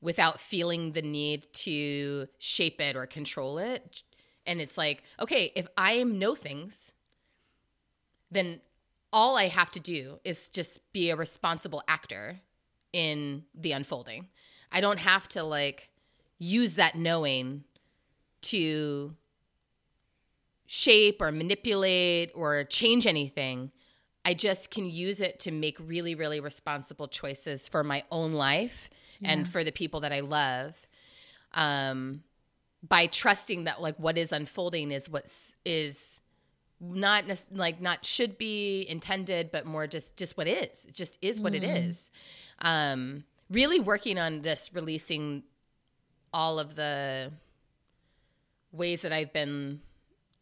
without 0.00 0.40
feeling 0.40 0.92
the 0.92 1.02
need 1.02 1.46
to 1.52 2.26
shape 2.38 2.80
it 2.80 2.96
or 2.96 3.06
control 3.06 3.58
it 3.58 4.02
and 4.48 4.60
it's 4.60 4.76
like 4.76 5.04
okay 5.20 5.52
if 5.54 5.68
i 5.76 5.92
am 5.92 6.18
know 6.18 6.34
things 6.34 6.92
then 8.30 8.60
all 9.12 9.36
I 9.36 9.48
have 9.48 9.70
to 9.72 9.80
do 9.80 10.18
is 10.24 10.48
just 10.48 10.80
be 10.92 11.10
a 11.10 11.16
responsible 11.16 11.82
actor 11.88 12.40
in 12.92 13.44
the 13.54 13.72
unfolding. 13.72 14.28
I 14.70 14.80
don't 14.80 14.98
have 14.98 15.28
to 15.28 15.42
like 15.42 15.88
use 16.38 16.74
that 16.74 16.94
knowing 16.94 17.64
to 18.40 19.14
shape 20.66 21.22
or 21.22 21.32
manipulate 21.32 22.30
or 22.34 22.64
change 22.64 23.06
anything. 23.06 23.72
I 24.24 24.34
just 24.34 24.70
can 24.70 24.90
use 24.90 25.20
it 25.20 25.38
to 25.40 25.50
make 25.50 25.78
really, 25.80 26.14
really 26.14 26.40
responsible 26.40 27.08
choices 27.08 27.66
for 27.66 27.82
my 27.82 28.04
own 28.10 28.32
life 28.32 28.90
and 29.24 29.48
for 29.48 29.64
the 29.64 29.72
people 29.72 30.00
that 30.00 30.12
I 30.12 30.20
love. 30.20 30.86
Um, 31.54 32.22
by 32.86 33.06
trusting 33.06 33.64
that 33.64 33.80
like 33.80 33.96
what 33.96 34.16
is 34.16 34.32
unfolding 34.32 34.90
is 34.90 35.08
what's 35.08 35.56
is 35.64 36.20
not 36.80 37.24
like 37.50 37.80
not 37.80 38.06
should 38.06 38.38
be 38.38 38.86
intended 38.88 39.50
but 39.50 39.66
more 39.66 39.86
just 39.86 40.16
just 40.16 40.36
what 40.36 40.46
is 40.46 40.84
it 40.86 40.94
just 40.94 41.18
is 41.20 41.40
what 41.40 41.54
it 41.54 41.64
is. 41.64 42.10
Um 42.60 43.24
really 43.50 43.80
working 43.80 44.18
on 44.18 44.42
this 44.42 44.70
releasing 44.72 45.42
all 46.32 46.58
of 46.58 46.74
the 46.74 47.32
ways 48.72 49.02
that 49.02 49.12
i've 49.12 49.32
been 49.32 49.80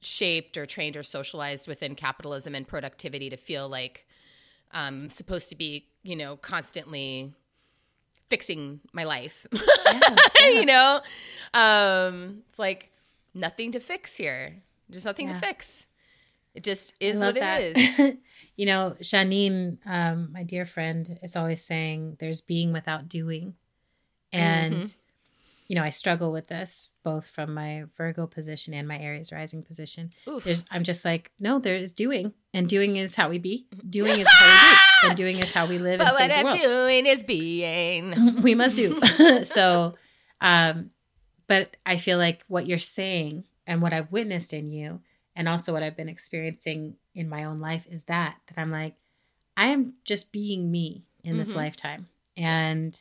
shaped 0.00 0.56
or 0.56 0.66
trained 0.66 0.96
or 0.96 1.02
socialized 1.02 1.68
within 1.68 1.94
capitalism 1.94 2.54
and 2.54 2.66
productivity 2.66 3.30
to 3.30 3.36
feel 3.36 3.68
like 3.68 4.06
um, 4.72 5.04
i'm 5.04 5.10
supposed 5.10 5.48
to 5.48 5.56
be 5.56 5.86
you 6.02 6.16
know 6.16 6.36
constantly 6.36 7.32
fixing 8.28 8.80
my 8.92 9.04
life 9.04 9.46
you 10.40 10.66
know 10.66 11.00
um 11.54 12.42
it's 12.48 12.58
like 12.58 12.90
nothing 13.34 13.72
to 13.72 13.80
fix 13.80 14.16
here 14.16 14.62
there's 14.88 15.04
nothing 15.04 15.28
Yeah. 15.28 15.34
to 15.34 15.38
fix 15.46 15.86
it 16.54 16.62
just 16.64 16.94
is 17.00 17.18
what 17.20 17.34
that. 17.36 17.60
it 17.62 17.76
is 17.76 18.16
you 18.56 18.64
know, 18.64 18.96
Janine, 19.02 19.76
um, 19.84 20.32
my 20.32 20.42
dear 20.42 20.64
friend, 20.64 21.18
is 21.22 21.36
always 21.36 21.62
saying 21.62 22.16
there's 22.18 22.40
being 22.40 22.72
without 22.72 23.08
doing. 23.08 23.54
And, 24.32 24.72
Mm-hmm. 24.72 24.84
You 25.68 25.74
know, 25.76 25.82
I 25.82 25.90
struggle 25.90 26.30
with 26.32 26.46
this 26.48 26.90
both 27.02 27.26
from 27.28 27.52
my 27.54 27.84
Virgo 27.96 28.26
position 28.26 28.72
and 28.74 28.86
my 28.86 28.98
Aries 28.98 29.32
rising 29.32 29.62
position. 29.62 30.10
There's, 30.44 30.64
I'm 30.70 30.84
just 30.84 31.04
like, 31.04 31.32
no, 31.40 31.58
there 31.58 31.76
is 31.76 31.92
doing, 31.92 32.32
and 32.54 32.68
doing 32.68 32.96
is 32.96 33.14
how 33.16 33.28
we 33.28 33.38
be. 33.38 33.66
Doing 33.88 34.18
is 34.20 34.26
how 34.28 34.46
we 34.46 34.74
be, 34.74 34.76
and 35.08 35.16
doing 35.16 35.38
is 35.38 35.52
how 35.52 35.66
we 35.66 35.78
live. 35.78 35.98
but 35.98 36.20
and 36.20 36.44
what 36.44 36.54
i'm 36.54 36.60
doing 36.60 37.06
is 37.06 37.22
being 37.22 38.40
we 38.42 38.54
must 38.54 38.76
do. 38.76 39.00
so, 39.44 39.94
um, 40.40 40.90
but 41.48 41.76
I 41.84 41.96
feel 41.96 42.18
like 42.18 42.44
what 42.48 42.66
you're 42.66 42.78
saying 42.78 43.44
and 43.66 43.82
what 43.82 43.92
I've 43.92 44.12
witnessed 44.12 44.52
in 44.52 44.68
you, 44.68 45.00
and 45.34 45.48
also 45.48 45.72
what 45.72 45.82
I've 45.82 45.96
been 45.96 46.08
experiencing 46.08 46.96
in 47.14 47.28
my 47.28 47.44
own 47.44 47.58
life, 47.58 47.86
is 47.90 48.04
that 48.04 48.36
that 48.46 48.60
I'm 48.60 48.70
like, 48.70 48.94
I 49.56 49.68
am 49.68 49.94
just 50.04 50.32
being 50.32 50.70
me 50.70 51.02
in 51.24 51.38
this 51.38 51.52
Mhm. 51.52 51.56
lifetime, 51.56 52.08
and 52.36 53.00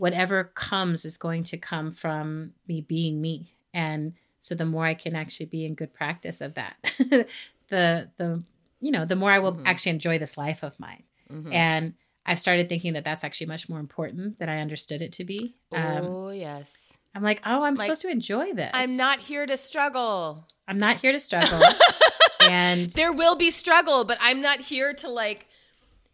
whatever 0.00 0.44
comes 0.54 1.04
is 1.04 1.16
going 1.18 1.44
to 1.44 1.56
come 1.58 1.92
from 1.92 2.52
me 2.66 2.80
being 2.80 3.20
me, 3.20 3.54
and 3.74 4.14
so 4.40 4.54
the 4.54 4.64
more 4.64 4.84
I 4.86 4.94
can 4.94 5.14
actually 5.14 5.46
be 5.46 5.64
in 5.66 5.74
good 5.74 5.92
practice 5.92 6.40
of 6.40 6.54
that, 6.54 6.76
the 7.68 8.08
the 8.16 8.42
you 8.80 8.90
know 8.90 9.04
the 9.04 9.16
more 9.16 9.30
I 9.30 9.38
will 9.38 9.52
Mhm. 9.54 9.62
actually 9.66 9.92
enjoy 9.92 10.18
this 10.18 10.36
life 10.36 10.62
of 10.62 10.78
mine. 10.80 11.02
Mhm. 11.30 11.52
And 11.54 11.94
I've 12.26 12.38
started 12.38 12.68
thinking 12.68 12.94
that 12.94 13.04
that's 13.04 13.24
actually 13.24 13.46
much 13.48 13.68
more 13.68 13.80
important 13.80 14.38
than 14.38 14.48
I 14.48 14.60
understood 14.60 15.02
it 15.02 15.12
to 15.14 15.24
be. 15.24 15.56
Um, 15.72 16.06
oh 16.06 16.30
yes 16.30 16.98
I'm 17.14 17.22
like, 17.22 17.40
oh, 17.44 17.62
I'm 17.64 17.74
Like, 17.74 17.86
supposed 17.86 18.02
to 18.02 18.08
enjoy 18.08 18.52
this. 18.54 18.70
i'm 18.72 18.96
not 18.96 19.18
here 19.20 19.44
to 19.46 19.56
struggle 19.56 20.46
I'm 20.68 20.78
not 20.78 20.96
here 20.98 21.12
to 21.12 21.20
struggle. 21.20 21.60
and 22.40 22.88
there 22.90 23.12
will 23.12 23.36
be 23.36 23.50
struggle 23.50 24.04
but 24.04 24.16
i'm 24.20 24.40
not 24.40 24.60
here 24.60 24.94
to 24.94 25.08
like 25.08 25.46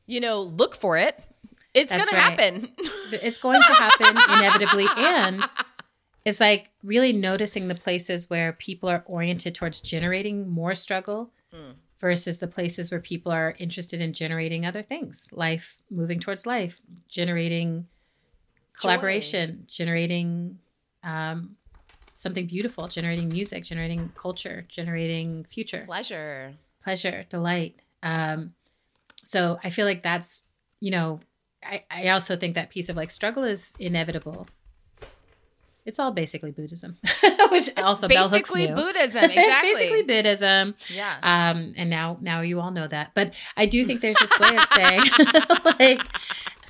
you 0.07 0.19
know 0.21 0.41
look 0.43 0.75
for 0.75 0.97
it 0.97 1.15
it's 1.77 1.93
That's 1.93 2.09
gonna 2.11 2.23
happen 2.23 2.73
it's 3.13 3.39
going 3.39 3.61
to 3.61 3.73
happen 3.73 4.09
inevitably. 4.39 4.87
And 4.97 5.43
it's 6.25 6.41
like 6.41 6.71
really 6.83 7.13
noticing 7.13 7.69
the 7.69 7.75
places 7.75 8.29
where 8.29 8.53
people 8.53 8.89
are 8.89 9.05
oriented 9.07 9.55
towards 9.55 9.81
generating 9.81 10.49
more 10.49 10.75
struggle 10.75 11.31
Mm. 11.55 11.75
versus 12.01 12.39
the 12.39 12.49
places 12.49 12.91
where 12.91 13.01
people 13.01 13.31
are 13.31 13.55
interested 13.59 14.01
in 14.01 14.13
generating 14.13 14.67
other 14.67 14.83
things 14.83 15.29
life, 15.33 15.79
moving 15.91 16.19
towards 16.19 16.45
life, 16.45 16.81
generating 17.09 17.87
collaboration, 18.81 19.65
generating 19.69 20.59
um, 21.05 21.57
something 22.17 22.47
beautiful, 22.47 22.89
generating 22.89 23.29
music, 23.29 23.65
generating 23.65 24.11
culture, 24.17 24.67
generating 24.69 25.45
future. 25.45 25.85
pleasure 25.87 26.55
pleasure, 26.83 27.25
delight. 27.29 27.75
Um, 28.03 28.55
so 29.25 29.59
I 29.65 29.71
feel 29.71 29.87
like 29.87 30.05
that's, 30.05 30.45
you 30.79 30.93
know, 30.93 31.19
I, 31.71 31.85
I 31.91 32.09
also 32.09 32.37
think 32.37 32.55
that 32.55 32.71
piece 32.71 32.89
of 32.89 32.97
like 32.97 33.11
struggle 33.11 33.45
is 33.45 33.75
inevitable. 33.79 34.47
It's 35.85 36.01
all 36.01 36.11
basically 36.11 36.51
Buddhism, 36.51 36.97
which 37.51 37.71
also 37.77 38.09
Bell 38.09 38.29
Hooks 38.29 38.53
knew. 38.53 38.75
Buddhism. 38.75 39.23
it's 39.25 39.37
Exactly. 39.37 39.73
basically 39.73 40.03
Buddhism. 40.03 40.75
yeah. 40.89 41.17
Um, 41.23 41.75
and 41.77 41.89
now 41.89 42.19
now 42.21 42.41
you 42.41 42.61
all 42.61 42.73
know 42.73 42.89
that. 42.89 43.13
But 43.15 43.35
I 43.57 43.67
do 43.67 43.87
think 43.87 44.01
there's 44.01 44.19
this 44.19 44.41
way 44.41 44.57
of 44.57 44.65
saying 44.75 45.03
like 45.79 46.01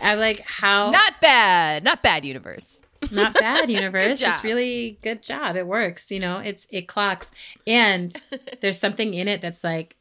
I'm 0.02 0.18
like 0.18 0.40
how 0.40 0.90
Not 0.90 1.18
bad. 1.22 1.82
Not 1.82 2.02
bad 2.02 2.24
universe. 2.26 2.80
not 3.12 3.34
bad 3.34 3.70
universe 3.70 4.20
it's 4.22 4.42
really 4.42 4.98
good 5.02 5.22
job 5.22 5.54
it 5.54 5.66
works 5.66 6.10
you 6.10 6.18
know 6.18 6.38
it's 6.38 6.66
it 6.70 6.88
clocks 6.88 7.30
and 7.66 8.16
there's 8.62 8.78
something 8.80 9.12
in 9.12 9.28
it 9.28 9.40
that's 9.42 9.62
like 9.62 9.95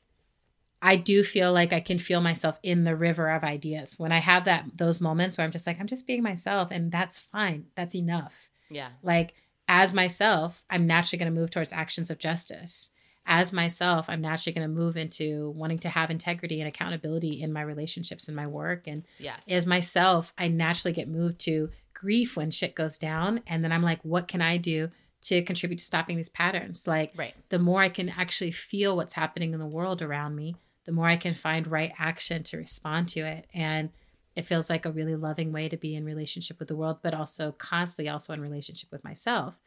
i 0.91 0.95
do 0.95 1.23
feel 1.23 1.51
like 1.51 1.71
i 1.73 1.79
can 1.79 1.99
feel 1.99 2.21
myself 2.21 2.57
in 2.63 2.83
the 2.83 2.95
river 2.95 3.29
of 3.29 3.43
ideas 3.43 3.99
when 3.99 4.11
i 4.11 4.19
have 4.19 4.45
that 4.45 4.63
those 4.77 5.01
moments 5.01 5.37
where 5.37 5.43
i'm 5.45 5.51
just 5.51 5.67
like 5.67 5.79
i'm 5.79 5.87
just 5.87 6.07
being 6.07 6.23
myself 6.23 6.69
and 6.71 6.91
that's 6.91 7.19
fine 7.19 7.65
that's 7.75 7.95
enough 7.95 8.33
Yeah. 8.69 8.89
like 9.01 9.33
as 9.67 9.93
myself 9.93 10.63
i'm 10.69 10.85
naturally 10.87 11.19
going 11.19 11.33
to 11.33 11.39
move 11.41 11.49
towards 11.51 11.73
actions 11.73 12.09
of 12.09 12.17
justice 12.19 12.89
as 13.25 13.51
myself 13.51 14.05
i'm 14.07 14.21
naturally 14.21 14.53
going 14.53 14.67
to 14.69 14.81
move 14.81 14.95
into 14.97 15.49
wanting 15.55 15.79
to 15.79 15.89
have 15.89 16.11
integrity 16.11 16.59
and 16.61 16.67
accountability 16.67 17.41
in 17.41 17.51
my 17.51 17.61
relationships 17.61 18.27
and 18.27 18.35
my 18.35 18.45
work 18.47 18.83
and 18.87 19.03
Yes. 19.17 19.43
as 19.49 19.65
myself, 19.65 20.33
I 20.37 20.47
naturally 20.49 20.93
get 20.93 21.07
moved 21.09 21.39
to 21.41 21.69
grief 21.93 22.37
when 22.37 22.51
shit 22.51 22.75
goes 22.75 22.97
down. 22.99 23.41
And 23.47 23.63
then 23.63 23.71
I'm 23.71 23.81
like, 23.81 23.99
what 24.03 24.27
can 24.27 24.41
I 24.41 24.57
do 24.57 24.91
to 25.23 25.41
contribute 25.43 25.77
to 25.79 25.83
stopping 25.85 26.17
these 26.17 26.29
patterns? 26.29 26.85
Like, 26.85 27.13
right. 27.15 27.33
the 27.49 27.57
more 27.57 27.81
I 27.81 27.89
can 27.89 28.09
actually 28.09 28.51
feel 28.51 28.95
what's 28.95 29.13
happening 29.13 29.53
in 29.53 29.59
the 29.59 29.65
world 29.65 30.01
around 30.03 30.35
me, 30.35 30.55
the 30.85 30.91
more 30.91 31.07
I 31.07 31.17
can 31.17 31.35
find 31.35 31.67
right 31.67 31.91
action 31.97 32.43
to 32.43 32.57
respond 32.57 33.09
to 33.09 33.21
it. 33.21 33.47
And 33.53 33.89
it 34.35 34.45
feels 34.45 34.69
like 34.69 34.85
a 34.85 34.91
really 34.91 35.15
loving 35.15 35.51
way 35.51 35.69
to 35.69 35.77
be 35.77 35.95
in 35.95 36.05
relationship 36.05 36.59
with 36.59 36.67
the 36.67 36.75
world, 36.75 36.99
but 37.01 37.13
also 37.13 37.51
constantly 37.53 38.09
also 38.09 38.33
in 38.33 38.41
relationship 38.41 38.91
with 38.91 39.03
myself. 39.03 39.59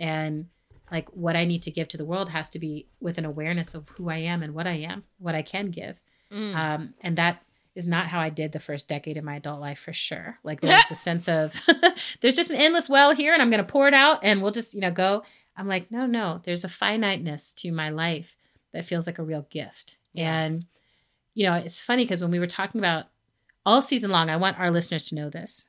And 0.00 0.46
like 0.90 1.08
what 1.10 1.36
I 1.36 1.44
need 1.44 1.62
to 1.62 1.70
give 1.70 1.88
to 1.88 1.96
the 1.96 2.04
world 2.04 2.30
has 2.30 2.50
to 2.50 2.58
be 2.58 2.88
with 3.00 3.18
an 3.18 3.24
awareness 3.24 3.74
of 3.74 3.88
who 3.90 4.08
I 4.08 4.18
am 4.18 4.42
and 4.42 4.54
what 4.54 4.66
I 4.66 4.74
am, 4.74 5.04
what 5.18 5.34
I 5.34 5.42
can 5.42 5.70
give. 5.70 6.00
Mm. 6.32 6.54
Um, 6.54 6.94
and 7.00 7.16
that 7.18 7.42
is 7.74 7.86
not 7.86 8.06
how 8.06 8.20
I 8.20 8.30
did 8.30 8.52
the 8.52 8.60
first 8.60 8.88
decade 8.88 9.16
of 9.16 9.24
my 9.24 9.36
adult 9.36 9.60
life 9.60 9.78
for 9.78 9.92
sure. 9.92 10.38
Like 10.42 10.60
there's 10.60 10.90
a 10.90 10.94
sense 10.94 11.28
of 11.28 11.60
there's 12.20 12.36
just 12.36 12.50
an 12.50 12.56
endless 12.56 12.88
well 12.88 13.14
here 13.14 13.32
and 13.32 13.42
I'm 13.42 13.50
going 13.50 13.64
to 13.64 13.72
pour 13.72 13.88
it 13.88 13.94
out 13.94 14.20
and 14.22 14.42
we'll 14.42 14.52
just, 14.52 14.74
you 14.74 14.80
know, 14.80 14.90
go. 14.90 15.22
I'm 15.56 15.68
like, 15.68 15.90
no, 15.90 16.06
no, 16.06 16.40
there's 16.42 16.64
a 16.64 16.68
finiteness 16.68 17.54
to 17.54 17.70
my 17.70 17.88
life 17.90 18.36
that 18.72 18.84
feels 18.84 19.06
like 19.06 19.18
a 19.18 19.24
real 19.24 19.46
gift. 19.50 19.96
Yeah. 20.14 20.42
And, 20.44 20.64
you 21.34 21.44
know, 21.46 21.54
it's 21.54 21.80
funny 21.80 22.04
because 22.04 22.22
when 22.22 22.30
we 22.30 22.38
were 22.38 22.46
talking 22.46 22.80
about 22.80 23.06
all 23.66 23.82
season 23.82 24.10
long, 24.10 24.30
I 24.30 24.36
want 24.36 24.58
our 24.58 24.70
listeners 24.70 25.08
to 25.08 25.14
know 25.14 25.28
this. 25.28 25.66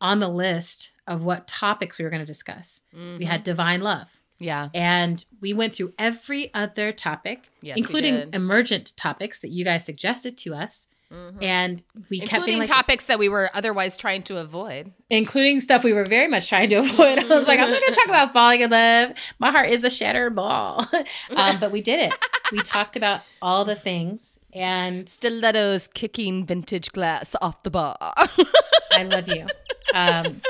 On 0.00 0.20
the 0.20 0.28
list 0.28 0.92
of 1.06 1.22
what 1.24 1.48
topics 1.48 1.98
we 1.98 2.04
were 2.04 2.10
going 2.10 2.20
to 2.20 2.26
discuss, 2.26 2.82
we 2.92 2.98
Mhm. 2.98 3.24
had 3.24 3.42
divine 3.44 3.80
love. 3.80 4.08
Yeah. 4.38 4.68
And 4.74 5.24
we 5.40 5.54
went 5.54 5.74
through 5.74 5.94
every 5.98 6.52
other 6.52 6.92
topic, 6.92 7.48
Yes, 7.62 7.78
including 7.78 8.28
emergent 8.34 8.94
topics 8.96 9.40
that 9.40 9.48
you 9.48 9.64
guys 9.64 9.84
suggested 9.86 10.36
to 10.38 10.54
us. 10.54 10.88
Mhm. 11.12 11.42
And 11.42 11.82
we 12.10 12.18
kept 12.18 12.30
being 12.30 12.32
Including 12.40 12.58
like, 12.58 12.68
topics 12.68 13.06
that 13.06 13.18
we 13.18 13.28
were 13.28 13.48
otherwise 13.54 13.96
trying 13.96 14.22
to 14.24 14.38
avoid. 14.38 14.92
including 15.08 15.60
stuff 15.60 15.84
we 15.84 15.92
were 15.92 16.04
very 16.04 16.26
much 16.26 16.48
trying 16.48 16.68
to 16.70 16.76
avoid. 16.76 17.18
I 17.20 17.26
was 17.34 17.46
like, 17.46 17.60
I'm 17.60 17.70
not 17.70 17.80
going 17.80 17.92
to 17.92 17.98
talk 17.98 18.08
about 18.08 18.32
falling 18.32 18.62
in 18.62 18.70
love. 18.70 19.12
My 19.38 19.50
heart 19.52 19.70
is 19.70 19.84
a 19.84 19.90
shattered 19.90 20.34
ball. 20.34 20.84
um, 21.36 21.58
but 21.60 21.70
we 21.70 21.80
did 21.80 22.10
it. 22.10 22.14
We 22.50 22.58
talked 22.60 22.96
about 22.96 23.20
all 23.40 23.64
the 23.64 23.76
things. 23.76 24.40
And 24.52 25.08
Stilettos 25.08 25.86
kicking 25.88 26.44
vintage 26.44 26.90
glass 26.92 27.36
off 27.40 27.62
the 27.62 27.70
bar. 27.70 27.96
I 28.00 29.02
love 29.04 29.28
you. 29.28 29.46
Um, 29.94 30.40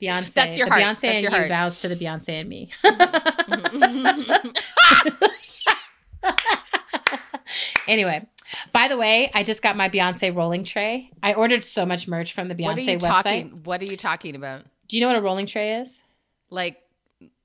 Beyonce. 0.00 0.32
That's 0.32 0.56
your 0.56 0.68
heart. 0.68 0.80
Beyonce 0.80 1.00
That's 1.00 1.04
and 1.04 1.22
your 1.22 1.32
you 1.32 1.36
heart. 1.36 1.48
vows 1.48 1.80
to 1.80 1.88
the 1.88 1.96
Beyonce 1.96 2.40
and 2.40 2.48
me. 2.48 2.70
anyway, 7.86 8.26
by 8.88 8.94
the 8.94 9.00
way, 9.00 9.30
I 9.34 9.44
just 9.44 9.62
got 9.62 9.76
my 9.76 9.88
Beyonce 9.88 10.34
rolling 10.34 10.64
tray. 10.64 11.10
I 11.22 11.34
ordered 11.34 11.64
so 11.64 11.84
much 11.84 12.08
merch 12.08 12.32
from 12.32 12.48
the 12.48 12.54
what 12.54 12.76
are 12.76 12.80
Beyonce 12.80 12.92
you 12.92 12.98
website. 12.98 13.22
talking? 13.22 13.60
What 13.64 13.82
are 13.82 13.84
you 13.84 13.96
talking 13.96 14.34
about? 14.34 14.62
Do 14.86 14.96
you 14.96 15.02
know 15.02 15.08
what 15.08 15.16
a 15.16 15.20
rolling 15.20 15.46
tray 15.46 15.76
is? 15.76 16.02
Like, 16.50 16.82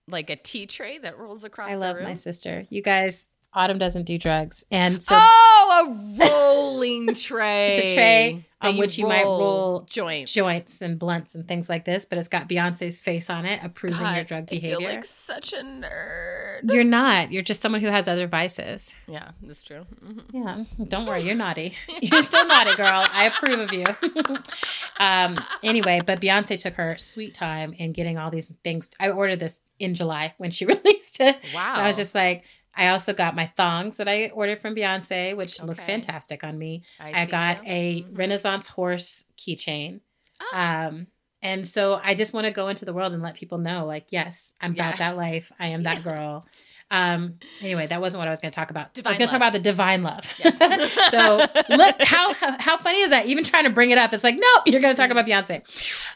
like 0.07 0.29
a 0.29 0.35
tea 0.35 0.65
tray 0.65 0.97
that 0.99 1.17
rolls 1.17 1.43
across. 1.43 1.69
I 1.69 1.75
love 1.75 2.01
my 2.01 2.13
sister. 2.13 2.65
You 2.69 2.81
guys, 2.81 3.27
Autumn 3.55 3.77
doesn't 3.77 4.03
do 4.03 4.17
drugs. 4.17 4.63
And 4.71 5.03
so 5.03 5.15
oh, 5.17 6.17
a 6.19 6.25
rolling 6.25 7.13
tray. 7.13 7.77
It's 7.83 7.91
a 7.91 7.95
tray 7.95 8.45
on 8.63 8.77
which 8.77 8.97
you 8.97 9.05
might 9.05 9.23
roll 9.23 9.81
joints. 9.81 10.31
joints 10.31 10.81
and 10.81 10.97
blunts 10.97 11.35
and 11.35 11.47
things 11.47 11.69
like 11.69 11.85
this, 11.85 12.05
but 12.05 12.17
it's 12.17 12.27
got 12.29 12.47
Beyonce's 12.47 13.01
face 13.01 13.29
on 13.29 13.45
it, 13.45 13.59
approving 13.61 13.97
your 13.97 14.05
God, 14.07 14.27
drug 14.27 14.43
I 14.43 14.45
behavior. 14.45 14.77
feel 14.77 14.87
like 14.87 15.05
such 15.05 15.53
a 15.53 15.57
nerd. 15.57 16.71
You're 16.71 16.83
not. 16.83 17.31
You're 17.31 17.43
just 17.43 17.61
someone 17.61 17.81
who 17.81 17.87
has 17.87 18.07
other 18.07 18.27
vices. 18.27 18.93
Yeah, 19.07 19.31
that's 19.41 19.61
true. 19.61 19.85
Mhm. 20.03 20.23
Yeah. 20.31 20.85
Don't 20.87 21.05
worry, 21.05 21.23
you're 21.23 21.35
naughty. 21.35 21.73
You're 22.01 22.21
still 22.21 22.47
naughty, 22.47 22.75
girl. 22.75 23.05
I 23.11 23.25
approve 23.25 23.59
of 23.59 23.73
you. 23.73 23.83
um, 24.99 25.35
anyway, 25.61 26.01
but 26.05 26.21
Beyonce 26.21 26.61
took 26.61 26.75
her 26.75 26.95
sweet 26.97 27.33
time 27.33 27.73
in 27.73 27.91
getting 27.91 28.17
all 28.17 28.31
these 28.31 28.51
things. 28.63 28.89
I 28.99 29.09
ordered 29.09 29.39
this 29.39 29.61
in 29.79 29.93
July 29.95 30.33
when 30.37 30.51
she 30.51 30.65
released 30.65 31.19
it. 31.19 31.37
Wow. 31.53 31.73
I 31.75 31.87
was 31.87 31.97
just 31.97 32.15
like, 32.15 32.45
I 32.76 32.88
also 32.88 33.13
got 33.13 33.36
my 33.36 33.51
thongs 33.55 33.97
that 33.97 34.07
I 34.07 34.30
ordered 34.30 34.59
from 34.59 34.76
Beyonce, 34.76 35.38
which 35.38 35.61
look 35.61 35.78
fantastic 35.80 36.43
on 36.43 36.57
me. 36.57 36.84
I, 36.99 37.26
see 37.26 37.32
got 37.32 37.61
a 37.67 38.01
Mhm. 38.01 38.17
Renaissance 38.17 38.67
horse 38.67 39.26
keychain. 39.38 39.99
Oh. 40.41 40.57
Um, 40.57 41.07
and 41.41 41.67
so 41.67 41.99
I 42.01 42.15
just 42.15 42.34
want 42.34 42.47
to 42.47 42.51
go 42.53 42.69
into 42.69 42.86
the 42.86 42.93
world 42.93 43.13
and 43.13 43.21
let 43.21 43.36
people 43.36 43.57
know, 43.57 43.86
like, 43.86 44.05
yes, 44.09 44.53
I'm 44.61 44.71
about 44.71 44.97
that 44.97 45.17
life. 45.17 45.51
I 45.59 45.67
am 45.67 45.84
that 45.84 46.03
girl. 46.03 46.47
Um, 46.89 47.39
anyway, 47.61 47.88
that 47.88 47.99
wasn't 48.01 48.19
what 48.19 48.28
I 48.28 48.32
was 48.32 48.39
going 48.39 48.51
to 48.51 48.55
talk 48.55 48.71
about. 48.71 48.88
I 48.88 48.89
Divine 48.93 49.09
was 49.11 49.17
going 49.17 49.28
to 49.28 49.32
talk 49.32 49.38
about 49.38 49.53
the 49.53 49.59
divine 49.59 50.03
love. 50.03 50.24
Yes. 50.43 50.93
so 51.11 51.38
look 51.76 51.95
how, 52.01 52.34
how 52.34 52.57
how 52.59 52.78
funny 52.78 52.99
is 53.01 53.09
that? 53.09 53.26
Even 53.26 53.43
trying 53.43 53.63
to 53.65 53.71
bring 53.71 53.91
it 53.91 53.97
up, 53.97 54.13
it's 54.13 54.24
like, 54.24 54.36
no, 54.36 54.47
you're 54.65 54.82
going 54.82 54.95
to 54.95 55.01
talk 55.01 55.11
about 55.11 55.26
Beyonce. 55.26 55.61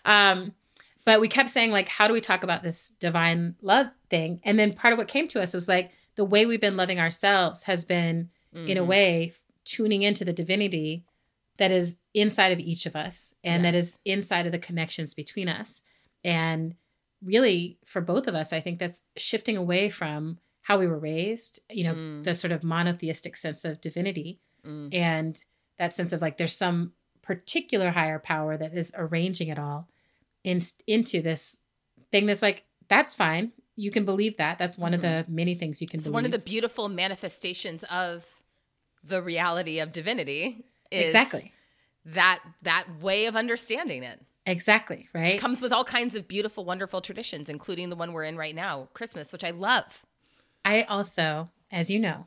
Um, 0.06 0.54
but 1.04 1.20
we 1.22 1.28
kept 1.30 1.50
saying, 1.50 1.72
like, 1.72 1.88
how 1.88 2.08
do 2.08 2.14
we 2.14 2.22
talk 2.22 2.44
about 2.44 2.64
this 2.64 2.94
divine 3.00 3.56
love 3.62 3.88
thing? 4.10 4.40
And 4.44 4.58
then 4.60 4.74
part 4.74 4.92
of 4.94 4.98
what 4.98 5.08
came 5.08 5.28
to 5.30 5.42
us 5.42 5.54
was 5.54 5.68
like 5.68 5.92
the 6.18 6.26
way 6.26 6.46
we've 6.46 6.60
been 6.62 6.76
loving 6.78 7.00
ourselves 7.00 7.64
has 7.64 7.86
been 7.86 8.30
in 8.54 8.78
a 8.78 8.82
Mhm. 8.84 8.88
way 8.88 9.34
tuning 9.64 10.02
into 10.04 10.26
the 10.26 10.34
divinity 10.34 11.04
that 11.58 11.72
is 11.72 11.96
inside 12.14 12.52
of 12.52 12.60
each 12.60 12.86
of 12.86 12.96
us 12.96 13.34
and 13.44 13.64
that 13.64 13.74
Yes. 13.74 13.86
is 13.94 14.00
inside 14.06 14.46
of 14.46 14.52
the 14.52 14.60
connections 14.60 15.14
between 15.14 15.48
us 15.48 15.82
and 16.24 16.76
really 17.24 17.78
for 17.86 18.00
both 18.02 18.28
of 18.28 18.36
us 18.36 18.52
i 18.54 18.60
think 18.62 18.78
that's 18.80 19.02
shifting 19.16 19.58
away 19.58 19.90
from 19.90 20.38
how 20.62 20.78
we 20.80 20.86
were 20.88 21.00
raised 21.00 21.60
you 21.70 21.84
know 21.84 21.94
Mm. 21.96 22.24
the 22.24 22.36
sort 22.36 22.52
of 22.52 22.64
monotheistic 22.64 23.36
sense 23.38 23.64
of 23.66 23.82
divinity 23.82 24.40
Mm. 24.64 24.94
and 24.94 25.44
that 25.78 25.94
sense 25.94 26.12
of 26.12 26.22
like 26.22 26.38
there's 26.38 26.56
some 26.56 26.94
particular 27.22 27.90
higher 27.92 28.20
power 28.20 28.56
that 28.58 28.76
is 28.76 28.92
arranging 28.96 29.48
it 29.50 29.58
all 29.60 29.88
in, 30.44 30.60
into 30.88 31.22
this 31.22 31.62
thing 32.12 32.26
that's 32.26 32.42
like 32.42 32.64
that's 32.88 33.14
fine 33.14 33.52
you 33.78 33.92
can 33.92 34.04
believe 34.04 34.36
that 34.38 34.58
that's 34.58 34.78
one 34.78 34.94
of 34.94 35.02
the 35.02 35.24
many 35.30 35.56
things 35.56 35.82
you 35.82 35.88
can 35.88 36.00
It's 36.00 36.06
believe 36.06 36.14
one 36.16 36.26
of 36.26 36.32
the 36.32 36.40
beautiful 36.40 36.90
manifestations 36.90 37.84
of 37.86 38.42
the 39.04 39.22
reality 39.22 39.80
of 39.80 39.92
divinity. 39.94 40.66
Is 40.92 41.06
exactly 41.06 41.54
That 42.06 42.42
that 42.64 42.88
way 43.02 43.26
of 43.28 43.36
understanding 43.36 44.04
it. 44.04 44.20
exactly 44.46 45.08
right 45.14 45.36
It 45.36 45.40
comes 45.40 45.62
with 45.62 45.72
all 45.72 45.84
kinds 45.86 46.16
of 46.16 46.28
beautiful, 46.28 46.66
wonderful 46.66 47.02
traditions, 47.02 47.50
including 47.50 47.90
the 47.90 47.96
one 47.96 48.12
we're 48.14 48.24
in 48.26 48.36
right 48.38 48.56
now, 48.56 48.88
Christmas, 48.94 49.32
which 49.32 49.44
I 49.44 49.52
love. 49.52 50.06
I 50.66 50.82
also, 50.84 51.50
as 51.72 51.90
you 51.90 52.00
know, 52.00 52.26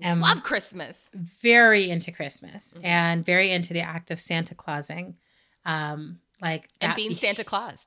am 0.00 0.20
love 0.20 0.42
Christmas. 0.42 1.10
very 1.14 1.90
into 1.90 2.12
Christmas 2.12 2.74
Mhm. 2.74 2.84
and 2.84 3.24
very 3.26 3.50
into 3.50 3.72
the 3.74 3.80
act 3.82 4.10
of 4.10 4.20
Santa 4.20 4.54
Clausing. 4.54 5.16
Um, 5.64 6.20
like 6.42 6.68
And 6.80 6.94
being 6.94 7.10
be- 7.10 7.14
Santa 7.16 7.44
Claus. 7.44 7.86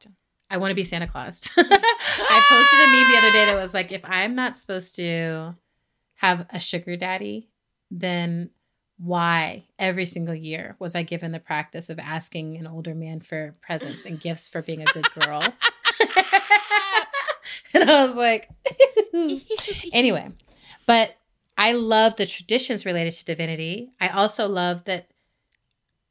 I 0.49 0.57
want 0.57 0.71
to 0.71 0.75
be 0.75 0.83
Santa 0.83 1.07
Claus. 1.07 1.49
I 1.57 2.41
posted 2.49 2.79
a 2.79 2.87
meme 2.91 3.11
the 3.11 3.17
other 3.17 3.31
day 3.31 3.45
that 3.45 3.61
was 3.61 3.73
like, 3.73 3.91
if 3.91 4.01
I'm 4.05 4.35
not 4.35 4.55
supposed 4.55 4.95
to 4.95 5.55
have 6.15 6.47
a 6.51 6.59
sugar 6.59 6.95
daddy, 6.95 7.49
then 7.91 8.49
why 8.97 9.65
every 9.77 10.05
single 10.05 10.33
year 10.33 10.75
was 10.79 10.95
I 10.95 11.03
given 11.03 11.31
the 11.31 11.39
practice 11.39 11.89
of 11.89 11.99
asking 11.99 12.57
an 12.57 12.65
older 12.65 12.95
man 12.95 13.19
for 13.19 13.55
presents 13.61 14.05
and 14.05 14.19
gifts 14.19 14.49
for 14.49 14.61
being 14.61 14.81
a 14.81 14.85
good 14.85 15.11
girl? 15.11 15.41
and 17.73 17.89
I 17.89 18.05
was 18.05 18.15
like, 18.15 18.49
anyway, 19.93 20.31
but 20.85 21.15
I 21.57 21.73
love 21.73 22.15
the 22.15 22.25
traditions 22.25 22.85
related 22.85 23.13
to 23.13 23.25
divinity. 23.25 23.89
I 23.99 24.07
also 24.09 24.47
love 24.47 24.85
that 24.85 25.09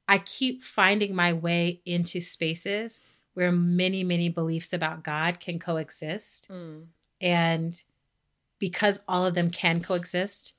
I 0.07 0.19
keep 0.19 0.63
finding 0.63 1.15
my 1.15 1.33
way 1.33 1.81
into 1.85 2.21
spaces 2.21 3.01
where 3.37 3.53
many, 3.53 4.03
many 4.03 4.31
beliefs 4.31 4.73
about 4.73 5.03
God 5.05 5.41
can 5.41 5.59
coexist. 5.59 6.49
Mm. 6.51 6.87
And 7.21 7.83
because 8.59 9.03
all 9.07 9.27
of 9.27 9.35
them 9.35 9.51
can 9.51 9.83
coexist, 9.83 10.55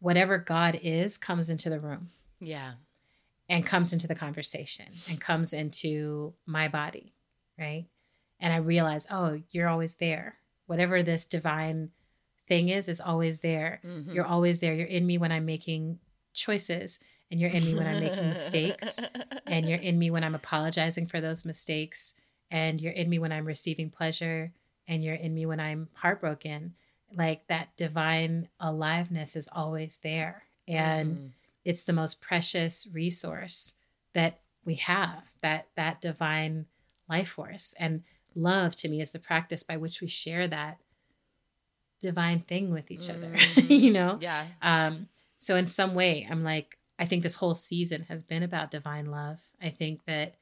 whatever 0.00 0.36
God 0.36 0.78
is 0.82 1.16
comes 1.16 1.48
into 1.48 1.70
the 1.70 1.80
room 1.80 2.10
Yeah. 2.40 2.74
and 3.48 3.64
comes 3.64 3.94
into 3.94 4.06
the 4.06 4.14
conversation 4.14 4.84
and 5.08 5.18
comes 5.18 5.54
into 5.54 6.34
my 6.46 6.68
body, 6.68 7.14
right? 7.58 7.86
and 8.40 8.52
I 8.52 8.56
realize, 8.56 9.06
oh, 9.10 9.40
you're 9.52 9.68
always 9.68 9.94
there. 9.94 10.36
Whatever 10.66 11.02
this 11.02 11.24
divine 11.26 11.90
thing 12.46 12.68
is, 12.68 12.88
is 12.88 13.00
always 13.00 13.40
there. 13.40 13.80
Mhm. 13.82 14.12
You're 14.12 14.26
always 14.26 14.60
there. 14.60 14.74
You're 14.74 14.86
in 14.88 15.06
me 15.06 15.16
when 15.16 15.32
I'm 15.32 15.46
making 15.46 16.00
choices, 16.34 16.98
and 17.34 17.40
you're 17.40 17.50
in 17.50 17.64
me 17.64 17.74
when 17.74 17.88
I'm 17.88 17.98
making 17.98 18.28
mistakes, 18.28 19.02
and 19.44 19.68
you're 19.68 19.78
in 19.90 19.98
me 19.98 20.08
when 20.08 20.22
I'm 20.22 20.36
apologizing 20.36 21.08
for 21.08 21.20
those 21.20 21.44
mistakes, 21.44 22.14
and 22.48 22.80
you're 22.80 22.92
in 22.92 23.10
me 23.10 23.18
when 23.18 23.32
I'm 23.32 23.44
receiving 23.44 23.90
pleasure, 23.90 24.52
and 24.86 25.02
you're 25.02 25.16
in 25.16 25.34
me 25.34 25.44
when 25.44 25.58
I'm 25.58 25.88
heartbroken. 25.94 26.74
Like 27.12 27.44
that 27.48 27.76
divine 27.76 28.50
aliveness 28.60 29.34
is 29.34 29.48
always 29.50 29.98
there. 29.98 30.44
And 30.68 31.16
Mhm. 31.16 31.30
it's 31.64 31.82
the 31.82 31.92
most 31.92 32.20
precious 32.20 32.86
resource 32.92 33.74
that 34.12 34.38
we 34.64 34.76
have 34.76 35.24
that 35.40 35.66
that 35.74 36.00
divine 36.00 36.66
life 37.08 37.30
force 37.30 37.74
and 37.80 38.04
love 38.36 38.76
to 38.76 38.88
me 38.88 39.00
is 39.00 39.10
the 39.10 39.18
practice 39.18 39.64
by 39.64 39.76
which 39.76 40.00
we 40.00 40.06
share 40.06 40.46
that 40.46 40.78
divine 42.00 42.40
thing 42.40 42.70
with 42.70 42.90
each 42.90 43.10
other 43.10 43.28
Mhm. 43.28 43.70
you 43.84 43.90
know 43.92 44.18
yeah. 44.20 44.46
um 44.62 45.08
so 45.38 45.56
in 45.56 45.66
some 45.66 45.94
way 45.94 46.26
i'm 46.30 46.42
like 46.44 46.78
i 46.98 47.06
think 47.06 47.22
this 47.22 47.34
whole 47.34 47.54
season 47.54 48.02
has 48.08 48.22
been 48.22 48.42
about 48.42 48.70
divine 48.70 49.06
love 49.06 49.38
i 49.62 49.70
think 49.70 50.04
that 50.06 50.34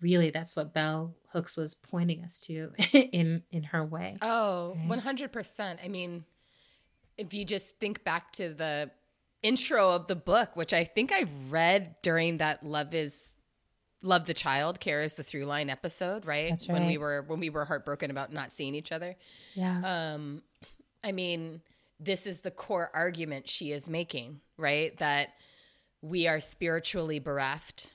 really 0.00 0.30
that's 0.30 0.56
what 0.56 0.72
bell 0.72 1.14
hooks 1.32 1.56
was 1.56 1.74
pointing 1.74 2.24
us 2.24 2.40
to 2.40 2.72
in 2.92 3.42
in 3.50 3.62
her 3.62 3.84
way 3.84 4.16
Oh, 4.22 4.76
Right? 4.88 4.98
100%. 4.98 5.78
I 5.84 5.88
mean, 5.88 6.24
if 7.16 7.34
you 7.34 7.44
just 7.44 7.78
think 7.78 8.02
back 8.02 8.32
to 8.32 8.52
the 8.54 8.90
intro 9.42 9.90
of 9.90 10.06
the 10.06 10.16
book, 10.16 10.56
which 10.56 10.72
I 10.72 10.84
think 10.84 11.12
I 11.12 11.24
read 11.48 11.94
during 12.02 12.38
that 12.38 12.64
Love 12.64 12.94
is 12.94 13.36
Love 14.02 14.24
the 14.26 14.34
Child, 14.34 14.80
Care 14.80 15.02
is 15.02 15.14
the 15.16 15.22
through 15.22 15.44
line 15.44 15.68
episode, 15.70 16.24
right? 16.26 16.48
That's 16.50 16.66
When 16.66 16.86
we 16.86 16.98
were 16.98 17.22
when 17.26 17.38
we 17.40 17.50
were 17.50 17.64
heartbroken 17.64 18.10
about 18.10 18.32
not 18.32 18.52
seeing 18.52 18.74
each 18.74 18.90
other. 18.92 19.16
yeah 19.54 20.12
Um 20.12 20.42
I 21.04 21.12
mean, 21.12 21.60
this 21.98 22.26
is 22.26 22.40
the 22.40 22.50
core 22.50 22.90
argument 22.94 23.48
she 23.48 23.72
is 23.72 23.88
making, 23.88 24.40
right? 24.56 24.96
That 24.98 25.28
we 26.02 26.26
are 26.26 26.40
spiritually 26.40 27.18
bereft. 27.18 27.90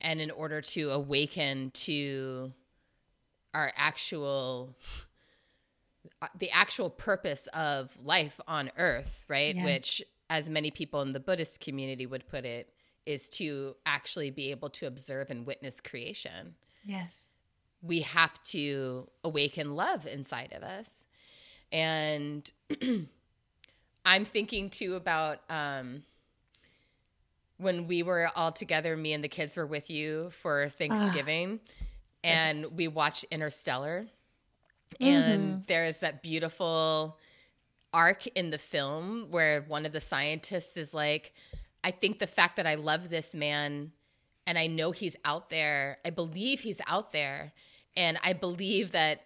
And 0.00 0.20
in 0.20 0.30
order 0.30 0.60
to 0.60 0.90
awaken 0.90 1.70
to 1.72 2.52
our 3.52 3.72
actual 3.76 4.76
the 6.36 6.50
actual 6.50 6.88
purpose 6.88 7.48
of 7.48 7.96
life 8.02 8.40
on 8.46 8.70
earth, 8.78 9.24
right? 9.28 9.54
Yes. 9.54 9.64
Which 9.64 10.02
as 10.30 10.48
many 10.48 10.70
people 10.70 11.02
in 11.02 11.10
the 11.10 11.20
Buddhist 11.20 11.60
community 11.60 12.06
would 12.06 12.28
put 12.28 12.44
it 12.44 12.72
is 13.06 13.28
to 13.30 13.74
actually 13.84 14.30
be 14.30 14.50
able 14.50 14.70
to 14.70 14.86
observe 14.86 15.30
and 15.30 15.46
witness 15.46 15.80
creation 15.80 16.54
yes 16.84 17.28
we 17.82 18.00
have 18.00 18.42
to 18.44 19.08
awaken 19.24 19.76
love 19.76 20.06
inside 20.06 20.52
of 20.54 20.62
us. 20.62 21.06
And 21.70 22.50
I'm 24.04 24.24
thinking 24.24 24.70
too 24.70 24.94
about 24.96 25.40
um, 25.48 26.02
when 27.58 27.86
we 27.86 28.02
were 28.02 28.30
all 28.34 28.52
together, 28.52 28.96
me 28.96 29.12
and 29.12 29.22
the 29.22 29.28
kids 29.28 29.56
were 29.56 29.66
with 29.66 29.90
you 29.90 30.30
for 30.30 30.64
ah. 30.66 30.68
Thanksgiving, 30.68 31.60
and 32.24 32.66
we 32.76 32.88
watched 32.88 33.24
Interstellar. 33.30 34.06
And 35.00 35.50
mm-hmm. 35.50 35.60
there 35.66 35.84
is 35.84 36.00
that 36.00 36.22
beautiful 36.22 37.18
arc 37.92 38.26
in 38.28 38.50
the 38.50 38.58
film 38.58 39.26
where 39.30 39.62
one 39.62 39.84
of 39.84 39.92
the 39.92 40.00
scientists 40.00 40.76
is 40.76 40.94
like, 40.94 41.34
I 41.84 41.90
think 41.90 42.18
the 42.18 42.26
fact 42.26 42.56
that 42.56 42.66
I 42.66 42.74
love 42.74 43.08
this 43.08 43.34
man 43.34 43.92
and 44.46 44.58
I 44.58 44.66
know 44.66 44.92
he's 44.92 45.16
out 45.24 45.50
there, 45.50 45.98
I 46.04 46.10
believe 46.10 46.60
he's 46.60 46.80
out 46.86 47.12
there, 47.12 47.52
and 47.96 48.18
I 48.24 48.32
believe 48.32 48.92
that 48.92 49.20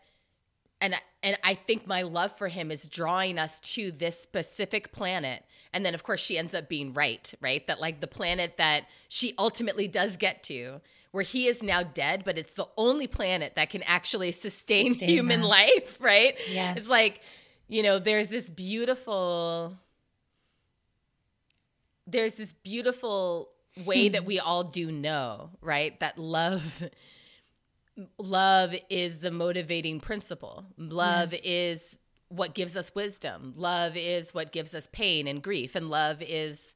and 0.81 0.95
and 1.23 1.39
I 1.45 1.55
think 1.55 1.87
my 1.87 2.03
love 2.03 2.37
for 2.37 2.49
him 2.49 2.73
is 2.73 2.89
drawing 2.89 3.39
us 3.39 3.61
to 3.61 3.93
this 3.93 4.19
specific 4.19 4.91
planet. 4.91 5.45
And 5.75 5.85
then 5.87 5.95
of 5.95 6.03
course 6.03 6.21
she 6.21 6.37
ends 6.39 6.55
up 6.55 6.69
being 6.69 6.93
right, 6.93 7.33
right? 7.41 7.67
That 7.67 7.81
like 7.81 8.01
the 8.01 8.07
planet 8.07 8.57
that 8.59 8.85
she 9.09 9.35
ultimately 9.39 9.89
does 9.89 10.17
get 10.17 10.43
to 10.45 10.81
where 11.13 11.25
he 11.25 11.47
is 11.47 11.63
now 11.63 11.83
dead, 11.83 12.23
but 12.25 12.39
it's 12.39 12.55
the 12.55 12.67
only 12.79 13.07
planet 13.07 13.55
that 13.57 13.69
can 13.71 13.83
actually 13.85 14.33
sustain, 14.33 14.93
Sustain 14.93 15.09
human 15.11 15.43
us. 15.43 15.47
life, 15.49 15.99
right? 16.01 16.37
Yes. 16.51 16.79
It's 16.79 16.89
like, 16.89 17.21
you 17.69 17.83
know, 17.83 17.99
there's 17.99 18.29
this 18.29 18.49
beautiful 18.51 19.77
there's 22.07 22.37
this 22.37 22.53
beautiful 22.53 23.51
way 23.87 24.09
Hmm. 24.09 24.13
that 24.15 24.25
we 24.25 24.39
all 24.39 24.65
do 24.65 24.91
know, 24.91 25.51
right? 25.61 25.99
That 26.01 26.19
love 26.19 26.83
love 28.19 28.75
is 28.89 29.21
the 29.21 29.31
motivating 29.31 30.01
principle. 30.01 30.65
Love 30.79 31.33
Yes. 31.33 31.43
is 31.45 31.99
what 32.35 32.55
gives 32.55 32.77
us 32.77 32.95
wisdom. 32.95 33.53
Love 33.57 33.97
is 33.97 34.33
what 34.33 34.53
gives 34.53 34.75
us 34.75 34.89
pain 34.93 35.27
and 35.27 35.43
grief 35.43 35.75
and 35.75 35.91
love 35.91 36.23
is 36.23 36.75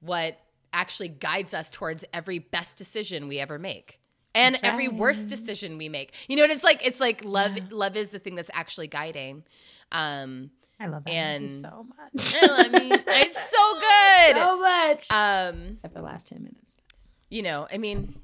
what 0.00 0.38
actually 0.72 1.08
guides 1.08 1.52
us 1.54 1.68
towards 1.70 2.04
every 2.14 2.38
best 2.38 2.78
decision 2.78 3.28
we 3.28 3.38
ever 3.38 3.58
make. 3.58 3.98
And 4.34 4.58
every 4.62 4.88
worst 4.88 5.28
decision 5.28 5.76
we 5.76 5.88
make. 5.90 6.14
You 6.28 6.36
know 6.36 6.44
what 6.44 6.50
it's 6.50 6.64
like? 6.64 6.86
It's 6.86 7.00
like 7.00 7.22
love 7.24 7.56
Yeah. 7.56 7.64
love 7.70 7.96
is 7.96 8.10
the 8.10 8.18
thing 8.18 8.34
that's 8.34 8.50
actually 8.54 8.86
guiding. 8.88 9.44
Um 9.90 10.50
i 10.80 10.86
love 10.86 11.04
that 11.04 11.10
And- 11.12 11.50
so 11.50 11.86
much 11.88 12.36
I 12.42 12.68
mean, 12.68 12.92
it's 13.06 13.50
so 13.50 13.74
good. 13.74 14.36
so 14.36 14.58
much 14.60 15.10
um 15.12 15.68
except 15.72 15.92
for 15.94 15.98
the 16.00 16.04
last 16.04 16.28
10 16.28 16.42
minutes 16.42 16.76
you 17.28 17.42
know, 17.42 17.66
I 17.72 17.78
mean, 17.78 18.14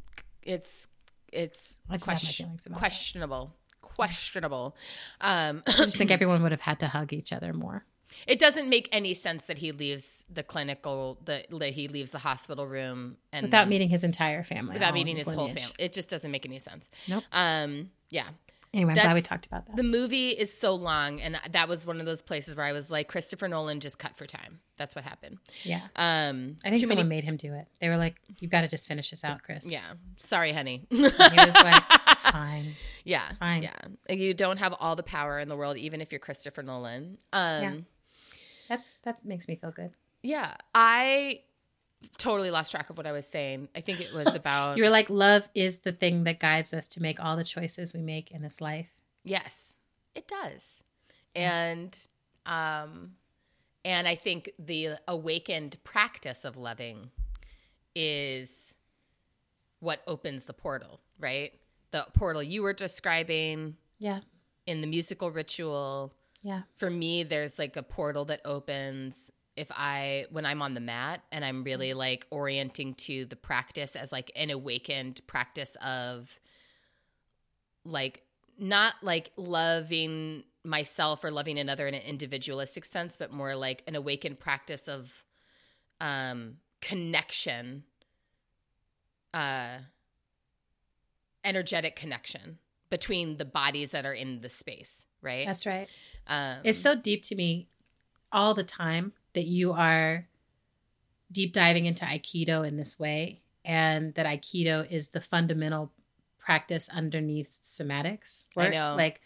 it's 0.42 0.86
it's 1.32 1.78
I 1.90 1.96
just 1.96 2.06
have 2.06 2.14
my 2.16 2.20
feelings 2.20 2.66
about 2.66 2.76
it. 2.76 2.78
questionable, 2.78 3.54
questionable. 3.98 4.76
Um, 5.20 5.62
i 5.66 5.72
just 5.84 5.96
think 5.96 6.10
everyone 6.10 6.42
would 6.42 6.52
have 6.52 6.60
had 6.60 6.78
to 6.80 6.88
hug 6.88 7.12
each 7.12 7.32
other 7.32 7.52
more 7.52 7.84
it 8.26 8.38
doesn't 8.38 8.68
make 8.70 8.88
any 8.90 9.12
sense 9.12 9.44
that 9.46 9.58
he 9.58 9.70
leaves 9.70 10.24
the 10.32 10.42
clinical, 10.42 11.18
the 11.26 11.44
that 11.50 11.70
he 11.74 11.88
leaves 11.88 12.10
the 12.10 12.18
hospital 12.18 12.66
room 12.66 13.16
and 13.32 13.44
without 13.44 13.68
meeting 13.68 13.90
his 13.90 14.02
entire 14.02 14.42
family 14.42 14.72
without 14.72 14.94
meeting 14.94 15.16
his 15.16 15.28
whole 15.28 15.48
family. 15.48 15.74
It 15.78 15.92
just 15.92 16.08
doesn't 16.08 16.30
make 16.30 16.46
any 16.46 16.58
sense. 16.58 16.90
Nope. 17.06 17.22
Um, 17.32 17.90
yeah. 18.08 18.28
anyway 18.72 18.92
i'm 18.92 18.96
glad 18.98 19.14
we 19.14 19.20
talked 19.20 19.46
about 19.46 19.66
that 19.66 19.76
The 19.76 19.82
movie 19.82 20.30
is 20.30 20.50
so 20.56 20.74
long, 20.74 21.20
and 21.20 21.38
that 21.50 21.68
was 21.68 21.86
one 21.86 22.00
of 22.00 22.06
those 22.06 22.22
places 22.22 22.56
where 22.56 22.64
I 22.66 22.72
was 22.72 22.90
like, 22.90 23.08
Christopher 23.08 23.46
Nolan 23.46 23.78
just 23.80 23.98
cut 23.98 24.16
for 24.16 24.26
time. 24.26 24.60
That's 24.78 24.94
what 24.96 25.04
happened. 25.04 25.36
yeah 25.64 25.82
Um, 25.94 26.56
I 26.64 26.70
think 26.70 26.80
someone 26.86 26.96
many- 27.08 27.16
made 27.16 27.24
him 27.24 27.36
do 27.36 27.52
it. 27.54 27.66
They 27.80 27.88
were 27.90 27.98
like, 27.98 28.16
"You've 28.40 28.50
got 28.50 28.62
to 28.62 28.68
just 28.68 28.88
finish 28.88 29.10
this 29.10 29.22
out, 29.22 29.42
Chris." 29.42 29.70
Yeah. 29.70 29.82
Sorry, 30.18 30.52
honey. 30.52 30.86
he 30.90 31.02
was 31.02 31.18
like, 31.18 31.82
"Fine." 32.32 32.74
Yeah. 33.04 33.32
Fine. 33.38 33.62
Yeah. 33.62 34.14
You 34.14 34.34
don't 34.34 34.58
have 34.58 34.74
all 34.78 34.96
the 34.96 35.02
power 35.02 35.38
in 35.38 35.48
the 35.48 35.56
world, 35.56 35.76
even 35.76 36.00
if 36.00 36.12
you're 36.12 36.18
Christopher 36.18 36.62
Nolan. 36.62 37.18
Um, 37.32 37.62
Yeah. 37.62 37.76
That's 38.68 38.94
that 39.04 39.24
makes 39.24 39.48
me 39.48 39.56
feel 39.56 39.70
good. 39.70 39.92
yeah. 40.22 40.54
I 40.74 41.40
totally 42.16 42.50
lost 42.50 42.70
track 42.70 42.90
of 42.90 42.96
what 42.96 43.06
I 43.06 43.12
was 43.12 43.26
saying. 43.26 43.68
I 43.74 43.80
think 43.80 44.00
it 44.00 44.12
was 44.12 44.34
about. 44.34 44.76
You 44.76 44.82
were 44.84 44.90
like, 44.90 45.08
"Love 45.10 45.48
is 45.54 45.78
the 45.78 45.92
thing 45.92 46.24
that 46.24 46.38
guides 46.38 46.72
us 46.74 46.86
to 46.88 47.02
make 47.02 47.18
all 47.22 47.36
the 47.36 47.44
choices 47.44 47.94
we 47.94 48.02
make 48.02 48.30
in 48.30 48.42
this 48.42 48.60
life." 48.60 48.88
yes, 49.24 49.76
it 50.14 50.26
does. 50.28 50.84
And, 51.34 51.96
um, 52.46 53.12
and 53.84 54.08
I 54.08 54.14
think 54.14 54.50
the 54.58 54.90
awakened 55.06 55.76
practice 55.84 56.44
of 56.44 56.56
loving 56.56 57.10
is 57.94 58.74
what 59.80 60.00
opens 60.06 60.44
the 60.44 60.52
portal, 60.54 61.00
right? 61.18 61.52
The 61.90 62.06
portal 62.14 62.42
you 62.42 62.62
were 62.62 62.72
describing 62.74 63.76
Yeah, 63.98 64.20
in 64.66 64.80
the 64.80 64.86
musical 64.86 65.30
ritual. 65.30 66.12
yeah, 66.42 66.62
for 66.76 66.90
me 66.90 67.22
there's 67.24 67.58
like 67.58 67.76
a 67.76 67.82
portal 67.82 68.24
that 68.26 68.40
opens 68.44 69.30
if 69.56 69.66
i 69.72 70.24
when 70.30 70.46
i'm 70.46 70.62
on 70.62 70.74
the 70.74 70.80
mat 70.80 71.20
and 71.32 71.44
i'm 71.44 71.64
really 71.64 71.92
like 71.94 72.24
orienting 72.30 72.94
to 72.94 73.24
the 73.24 73.34
practice 73.34 73.96
as 73.96 74.12
like 74.12 74.30
an 74.36 74.50
awakened 74.50 75.20
practice 75.26 75.76
of 75.82 76.38
like 77.84 78.22
not 78.56 78.94
like 79.02 79.32
loving 79.36 80.44
myself 80.64 81.24
or 81.24 81.30
loving 81.32 81.58
another 81.58 81.88
in 81.88 81.94
an 81.94 82.02
individualistic 82.02 82.84
sense 82.84 83.16
but 83.16 83.32
more 83.32 83.56
like 83.56 83.82
an 83.88 83.96
awakened 83.96 84.38
practice 84.38 84.86
of 84.86 85.24
um 86.00 86.58
connection 86.80 87.82
uh 89.34 89.78
energetic 91.44 91.96
connection 91.96 92.58
between 92.90 93.36
the 93.36 93.44
bodies 93.44 93.90
that 93.90 94.04
are 94.06 94.12
in 94.14 94.40
the 94.40 94.48
space 94.50 95.06
right 95.22 95.46
that's 95.46 95.66
right. 95.66 95.88
um, 96.26 96.58
It's 96.64 96.78
so 96.78 96.94
deep 96.94 97.22
to 97.24 97.34
me 97.34 97.68
all 98.32 98.54
the 98.54 98.64
time 98.64 99.12
that 99.34 99.44
you 99.44 99.72
are 99.72 100.26
deep 101.30 101.52
diving 101.52 101.86
into 101.86 102.04
Aikido 102.04 102.66
in 102.66 102.76
this 102.76 102.98
way, 102.98 103.42
and 103.64 104.14
that 104.14 104.24
Aikido 104.26 104.90
is 104.90 105.10
the 105.10 105.20
fundamental 105.20 105.92
practice 106.38 106.88
underneath 106.88 107.58
somatics. 107.66 108.46
I 108.56 108.68
know. 108.70 108.94
like, 108.96 109.20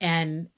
and 0.00 0.48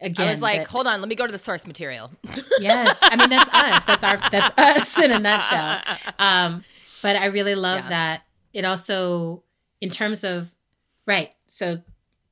again, 0.00 0.26
I 0.28 0.30
was 0.32 0.42
like, 0.42 0.58
that- 0.62 0.66
hold 0.68 0.86
on, 0.88 1.00
let 1.00 1.08
me 1.08 1.14
go 1.14 1.26
to 1.26 1.32
the 1.32 1.38
source 1.38 1.66
material. 1.66 2.10
yes, 2.58 2.98
I 3.02 3.14
mean 3.16 3.30
that's 3.30 3.48
us. 3.52 3.84
That's 3.84 4.02
our 4.02 4.16
that's 4.30 4.58
us 4.58 4.98
in 4.98 5.10
a 5.12 5.18
nutshell. 5.20 5.80
Um, 6.18 6.64
but 7.02 7.16
I 7.16 7.26
really 7.26 7.54
love 7.54 7.80
Yeah. 7.84 7.88
that 7.90 8.22
it 8.52 8.64
also, 8.64 9.42
in 9.82 9.90
terms 9.90 10.24
of, 10.24 10.54
right. 11.06 11.32
So 11.46 11.82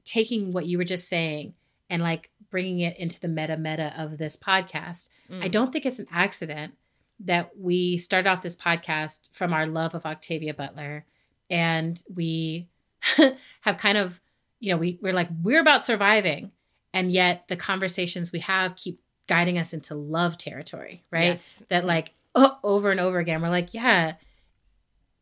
taking 0.04 0.52
what 0.52 0.64
you 0.66 0.78
were 0.78 0.84
just 0.84 1.08
saying 1.08 1.52
and 1.90 2.02
like 2.02 2.30
bringing 2.50 2.80
it 2.80 2.96
into 2.98 3.20
the 3.20 3.28
meta 3.28 3.56
meta 3.56 3.92
of 3.96 4.16
this 4.18 4.36
podcast. 4.36 5.08
I 5.30 5.48
Mm. 5.48 5.50
don't 5.52 5.72
think 5.72 5.84
it's 5.86 5.98
an 6.00 6.08
accident 6.10 6.74
that 7.20 7.50
we 7.58 7.98
started 7.98 8.28
off 8.28 8.42
this 8.42 8.56
podcast 8.56 9.32
from 9.34 9.52
our 9.52 9.66
love 9.66 9.94
of 9.94 10.06
Octavia 10.06 10.54
Butler 10.54 11.04
and 11.50 12.02
we 12.12 12.66
have 13.60 13.76
kind 13.78 13.98
of, 13.98 14.20
you 14.58 14.72
know, 14.72 14.78
we, 14.78 14.98
we're 15.02 15.12
like, 15.12 15.28
we're 15.42 15.60
about 15.60 15.84
surviving. 15.86 16.50
And 16.92 17.12
yet 17.12 17.46
the 17.48 17.56
conversations 17.56 18.32
we 18.32 18.40
have 18.40 18.74
keep 18.76 19.00
guiding 19.28 19.58
us 19.58 19.72
into 19.72 19.94
love 19.94 20.38
territory, 20.38 21.04
right? 21.12 21.24
Yes. 21.38 21.62
That 21.68 21.84
like 21.84 22.12
o- 22.34 22.58
over 22.64 22.90
and 22.90 22.98
over 23.00 23.18
again, 23.20 23.42
we're 23.42 23.48
like, 23.48 23.74
yeah, 23.74 24.14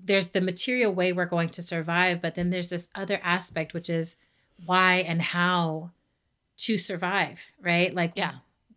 there's 0.00 0.28
the 0.28 0.40
material 0.40 0.94
way 0.94 1.12
we're 1.12 1.26
going 1.26 1.48
to 1.50 1.62
survive, 1.62 2.22
but 2.22 2.34
then 2.34 2.50
there's 2.50 2.70
this 2.70 2.88
other 2.94 3.20
aspect, 3.22 3.74
which 3.74 3.90
is 3.90 4.16
why 4.66 4.96
and 5.06 5.20
how 5.20 5.90
to 6.58 6.78
survive, 6.78 7.46
right? 7.60 7.94
Like, 7.94 8.12
Yeah. 8.16 8.34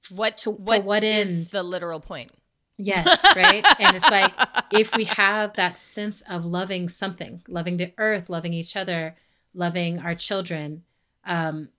What 0.10 0.40
To- 0.40 0.52
what 0.52 0.84
what 0.84 1.04
is 1.04 1.30
end? 1.30 1.48
the 1.48 1.64
literal 1.64 2.00
point? 2.00 2.32
yes, 2.78 3.24
right? 3.36 3.64
and 3.80 3.96
it's 3.96 4.10
like, 4.10 4.34
if 4.72 4.96
we 4.96 5.04
have 5.04 5.54
that 5.54 5.78
sense 5.78 6.22
of 6.24 6.44
loving 6.44 6.90
something, 6.90 7.44
loving 7.48 7.78
the 7.78 7.94
earth, 8.00 8.28
loving 8.30 8.54
each 8.54 8.76
other, 8.76 9.16
loving 9.54 10.00
our 10.00 10.16
children, 10.16 10.84
um, 11.26 11.70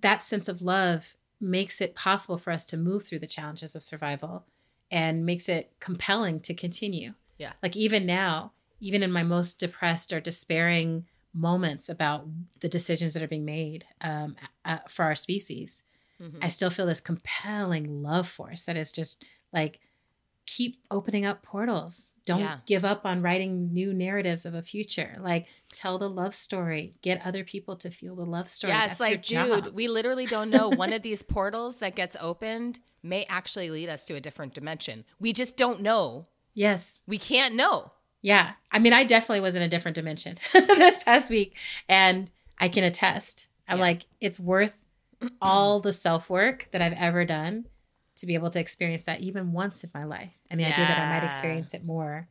that 0.00 0.20
sense 0.22 0.48
of 0.48 0.60
love 0.62 1.14
makes 1.40 1.80
it 1.80 1.94
possible 1.94 2.38
for 2.38 2.50
us 2.52 2.66
to 2.66 2.76
move 2.76 3.04
through 3.04 3.20
the 3.20 3.26
challenges 3.28 3.76
of 3.76 3.82
survival 3.84 4.44
and 4.90 5.24
makes 5.24 5.48
it 5.48 5.70
compelling 5.78 6.40
to 6.40 6.54
continue. 6.54 7.14
Yeah. 7.38 7.52
Like 7.62 7.76
even 7.76 8.04
now, 8.06 8.52
even 8.80 9.02
in 9.02 9.10
my 9.10 9.22
most 9.22 9.58
depressed 9.58 10.12
or 10.12 10.20
despairing 10.20 11.06
moments 11.32 11.88
about 11.88 12.26
the 12.60 12.68
decisions 12.68 13.14
that 13.14 13.22
are 13.22 13.28
being 13.28 13.44
made 13.44 13.84
um, 14.00 14.36
uh, 14.64 14.78
for 14.88 15.04
our 15.04 15.14
species, 15.14 15.82
Mhm. 16.20 16.38
I 16.42 16.48
still 16.48 16.70
feel 16.70 16.86
this 16.86 17.00
compelling 17.00 18.02
love 18.02 18.28
force 18.28 18.64
that 18.64 18.76
is 18.76 18.90
just 18.90 19.24
like 19.52 19.78
keep 20.46 20.80
opening 20.90 21.24
up 21.26 21.42
portals. 21.42 22.14
Don't 22.24 22.40
Yeah. 22.40 22.58
give 22.66 22.84
up 22.84 23.04
on 23.04 23.20
writing 23.22 23.72
new 23.72 23.92
narratives 23.92 24.44
of 24.46 24.54
a 24.54 24.62
future. 24.62 25.16
Like 25.20 25.46
tell 25.72 25.98
the 25.98 26.08
love 26.08 26.34
story. 26.34 26.94
Get 27.02 27.24
other 27.24 27.44
people 27.44 27.76
to 27.76 27.90
feel 27.90 28.16
the 28.16 28.24
love 28.24 28.48
story. 28.48 28.72
Yeah, 28.72 28.88
That's 28.88 28.98
like, 28.98 29.22
dude, 29.24 29.74
we 29.74 29.86
literally 29.88 30.26
don't 30.26 30.48
know. 30.50 30.70
One 30.70 30.92
of 30.94 31.02
these 31.08 31.22
portals 31.22 31.78
that 31.80 31.94
gets 31.94 32.16
opened 32.18 32.80
may 33.02 33.24
actually 33.28 33.70
lead 33.70 33.88
us 33.90 34.04
to 34.06 34.14
a 34.14 34.20
different 34.20 34.54
dimension. 34.54 35.04
We 35.20 35.32
just 35.34 35.56
don't 35.56 35.82
know. 35.82 36.26
Yes. 36.58 37.00
We 37.06 37.18
can't 37.18 37.54
know. 37.54 37.92
Yeah. 38.20 38.54
I 38.72 38.80
mean, 38.80 38.92
I 38.92 39.04
definitely 39.04 39.40
was 39.42 39.54
in 39.54 39.62
a 39.62 39.68
different 39.68 39.94
dimension 39.94 40.38
this 40.52 41.00
past 41.04 41.30
week. 41.30 41.54
And 41.88 42.28
I 42.58 42.68
can 42.68 42.82
attest. 42.82 43.46
I'm 43.68 43.78
Yeah. 43.78 43.82
like, 43.84 44.06
it's 44.20 44.40
worth 44.40 44.76
all 45.40 45.78
the 45.78 45.92
self 45.92 46.28
work 46.28 46.66
that 46.72 46.82
I've 46.82 46.94
ever 46.94 47.24
done 47.24 47.66
to 48.16 48.26
be 48.26 48.34
able 48.34 48.50
to 48.50 48.58
experience 48.58 49.04
that 49.04 49.20
even 49.20 49.52
once 49.52 49.84
in 49.84 49.90
my 49.94 50.02
life. 50.02 50.36
And 50.50 50.58
the 50.58 50.64
idea 50.64 50.84
that 50.84 51.00
I 51.00 51.20
might 51.20 51.26
experience 51.26 51.74
it 51.74 51.84
more. 51.84 52.26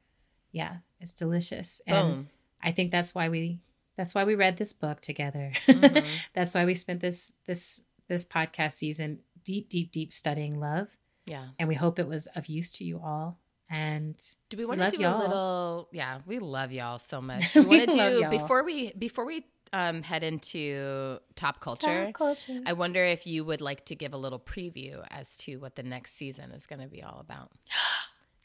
Yeah. 0.52 0.78
It's 1.00 1.14
delicious. 1.14 1.82
And 1.88 2.16
Boom. 2.16 2.30
I 2.62 2.74
think 2.74 2.92
that's 2.92 3.16
why 3.16 3.30
we 3.30 3.62
that's 3.96 4.14
why 4.14 4.26
we 4.26 4.36
read 4.36 4.58
this 4.58 4.74
book 4.74 5.00
together. 5.00 5.54
Mhm. 5.68 6.06
that's 6.34 6.54
why 6.54 6.66
we 6.66 6.76
spent 6.76 7.00
this 7.00 7.34
this 7.46 7.82
this 8.10 8.26
podcast 8.26 8.74
season 8.74 9.20
deep, 9.46 9.70
deep, 9.70 9.94
deep 9.94 10.12
studying 10.12 10.60
love. 10.60 10.98
Yeah. 11.26 11.48
And 11.58 11.70
we 11.70 11.76
hope 11.76 11.98
it 11.98 12.08
was 12.10 12.28
of 12.36 12.48
use 12.48 12.72
to 12.72 12.84
you 12.84 13.00
all. 13.02 13.40
And 13.70 14.16
Do 14.50 14.58
we 14.58 14.66
want 14.66 14.80
to 14.82 14.90
do 14.90 14.98
y'all. 14.98 15.18
a 15.18 15.22
little? 15.22 15.90
Yeah, 15.92 16.20
we 16.26 16.40
love 16.40 16.72
y'all 16.72 17.00
so 17.00 17.22
much. 17.32 17.54
We 17.56 17.62
We 17.62 17.68
want 17.80 17.92
to 17.92 17.98
do 17.98 17.98
y'all. 18.22 18.30
before 18.30 18.64
we 18.64 18.94
before 18.94 19.26
we 19.26 19.46
um, 19.74 20.02
head 20.04 20.24
into 20.24 21.20
top 21.36 21.60
culture? 21.60 22.10
culture. 22.14 22.62
I 22.66 22.72
wonder 22.74 23.04
if 23.04 23.28
you 23.28 23.44
would 23.44 23.60
like 23.60 23.84
to 23.86 23.96
give 23.96 24.14
a 24.14 24.18
little 24.18 24.40
preview 24.40 25.06
as 25.12 25.36
to 25.38 25.58
what 25.58 25.76
the 25.76 25.84
next 25.84 26.14
season 26.16 26.52
is 26.52 26.66
going 26.66 26.80
to 26.82 26.88
be 26.88 27.04
all 27.04 27.20
about. 27.20 27.52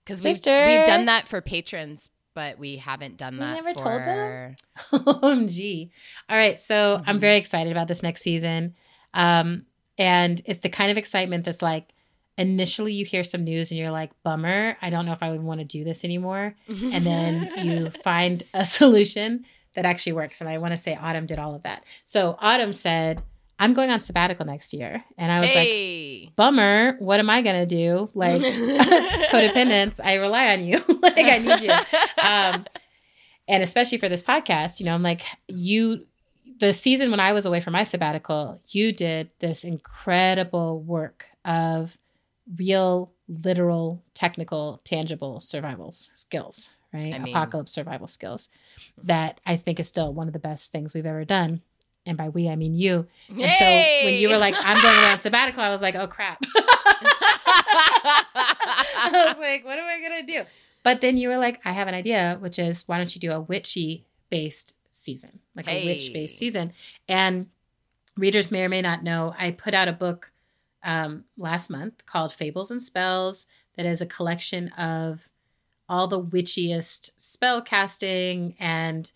Because 0.05 0.25
we've, 0.25 0.41
we've 0.45 0.85
done 0.85 1.07
that 1.07 1.29
for 1.29 1.41
patrons, 1.41 2.09
but 2.35 2.59
we 2.59 2.79
haven't 2.79 3.16
done 3.18 3.39
that. 3.39 3.51
We 3.51 3.55
never 3.62 3.73
for. 3.73 3.85
told 3.85 4.05
them? 4.05 4.57
OMG. 5.23 5.91
All 6.29 6.37
right. 6.37 6.59
So 6.59 7.01
I'm 7.07 7.18
Mhm. 7.18 7.20
very 7.20 7.37
excited 7.37 7.70
about 7.70 7.87
this 7.87 8.03
next 8.03 8.23
season. 8.23 8.75
Um, 9.14 9.66
and 9.99 10.43
it's 10.45 10.59
the 10.59 10.68
kind 10.70 10.91
of 10.91 10.97
excitement 10.99 11.45
that's 11.45 11.62
like 11.62 11.91
initially 12.39 12.93
you 12.93 13.05
hear 13.05 13.24
some 13.24 13.45
news 13.45 13.70
and 13.70 13.78
you're 13.78 13.91
like, 13.91 14.11
bummer. 14.22 14.76
I 14.80 14.91
don't 14.91 15.07
know 15.07 15.12
if 15.12 15.22
I 15.22 15.30
would 15.30 15.43
want 15.43 15.61
to 15.61 15.64
do 15.64 15.85
this 15.85 16.05
anymore. 16.05 16.55
And 16.68 17.07
then 17.07 17.51
you 17.59 17.91
find 17.91 18.43
a 18.55 18.64
solution 18.78 19.45
that 19.74 19.85
actually 19.85 20.12
works. 20.12 20.41
And 20.41 20.49
I 20.51 20.59
want 20.59 20.72
to 20.72 20.78
say 20.78 20.95
Autumn 20.95 21.26
did 21.26 21.39
all 21.39 21.55
of 21.55 21.62
that. 21.62 21.85
So 22.05 22.37
Autumn 22.41 22.72
said, 22.72 23.22
I'm 23.59 23.74
going 23.74 23.91
on 23.91 24.01
sabbatical 24.01 24.45
next 24.45 24.72
year. 24.74 25.05
And 25.16 25.30
I 25.30 25.41
was 25.41 25.55
like, 25.55 26.37
bummer. 26.37 26.97
What 26.99 27.20
am 27.20 27.30
I 27.30 27.43
going 27.43 27.57
to 27.57 27.66
do? 27.66 28.11
Like, 28.12 28.43
codependence. 28.43 30.01
I 30.03 30.14
rely 30.14 30.53
on 30.53 30.64
you. 30.64 30.83
like, 31.01 31.26
I 31.26 31.39
need 31.39 31.61
you 31.61 31.72
um, 32.22 32.66
and 33.49 33.62
especially 33.62 33.99
for 33.99 34.09
this 34.09 34.22
podcast, 34.22 34.80
you 34.80 34.87
know, 34.87 34.95
I'm 34.95 35.03
like, 35.03 35.22
you, 35.49 36.07
the 36.61 36.72
season 36.72 37.11
when 37.11 37.20
I 37.20 37.33
was 37.33 37.45
away 37.45 37.61
from 37.61 37.72
my 37.72 37.85
sabbatical, 37.85 38.61
you 38.68 38.93
did 38.93 39.30
this 39.41 39.64
incredible 39.64 40.80
work 40.80 41.26
of 41.45 41.99
real, 42.57 43.12
literal, 43.28 44.03
technical, 44.14 44.80
tangible 44.84 45.40
survival 45.40 45.93
skills, 45.93 46.70
right? 46.93 47.14
I 47.14 47.18
mean- 47.18 47.34
Apocalypse 47.34 47.72
survival 47.72 48.07
skills 48.07 48.49
mm-hmm. 48.99 49.07
that 49.09 49.40
I 49.47 49.57
think 49.57 49.80
is 49.80 49.88
still 49.88 50.12
one 50.12 50.26
of 50.26 50.32
the 50.32 50.38
best 50.38 50.72
things 50.72 50.95
we've 50.95 51.07
ever 51.07 51.24
done. 51.24 51.62
And 52.05 52.18
by 52.18 52.30
we, 52.30 52.49
I 52.49 52.57
mean 52.57 52.74
you. 52.74 53.07
And 53.28 53.38
so 53.38 54.07
when 54.07 54.14
you 54.14 54.28
were 54.28 54.38
like, 54.38 54.57
I'm 54.59 54.82
going 54.82 55.05
on 55.11 55.18
sabbatical, 55.20 55.62
I 55.62 55.70
was 55.70 55.80
like, 55.80 55.95
oh 55.95 56.09
crap. 56.09 56.43
I 59.05 59.26
was 59.28 59.38
like, 59.38 59.64
what 59.64 59.78
am 59.78 59.84
I 59.84 60.01
going 60.01 60.26
to 60.26 60.32
do? 60.32 60.43
But 60.82 61.01
then 61.01 61.16
you 61.16 61.28
were 61.28 61.36
like, 61.36 61.61
I 61.64 61.72
have 61.72 61.88
an 61.88 61.95
idea, 61.95 62.38
which 62.40 62.59
is 62.59 62.88
why 62.88 62.99
don't 62.99 63.14
you 63.14 63.20
do 63.20 63.30
a 63.30 63.40
witchy 63.40 64.05
based 64.30 64.74
season, 64.90 65.38
like 65.55 65.68
a 65.68 65.84
witch 65.84 66.12
based 66.12 66.38
season? 66.38 66.72
And 67.09 67.47
readers 68.16 68.51
may 68.51 68.64
or 68.64 68.68
may 68.68 68.82
not 68.82 69.05
know, 69.05 69.34
I 69.38 69.53
put 69.53 69.74
out 69.74 69.88
a 69.88 69.93
book 69.93 70.32
um, 70.85 71.24
last 71.37 71.70
month 71.70 72.05
called 72.07 72.33
Fables 72.33 72.70
and 72.70 72.80
Spells 72.83 73.47
that 73.76 73.87
is 73.87 74.01
a 74.01 74.07
collection 74.07 74.68
of 74.70 75.28
all 75.89 76.09
the 76.09 76.22
witchiest 76.22 77.11
spell 77.16 77.61
casting 77.62 78.55
and 78.59 79.12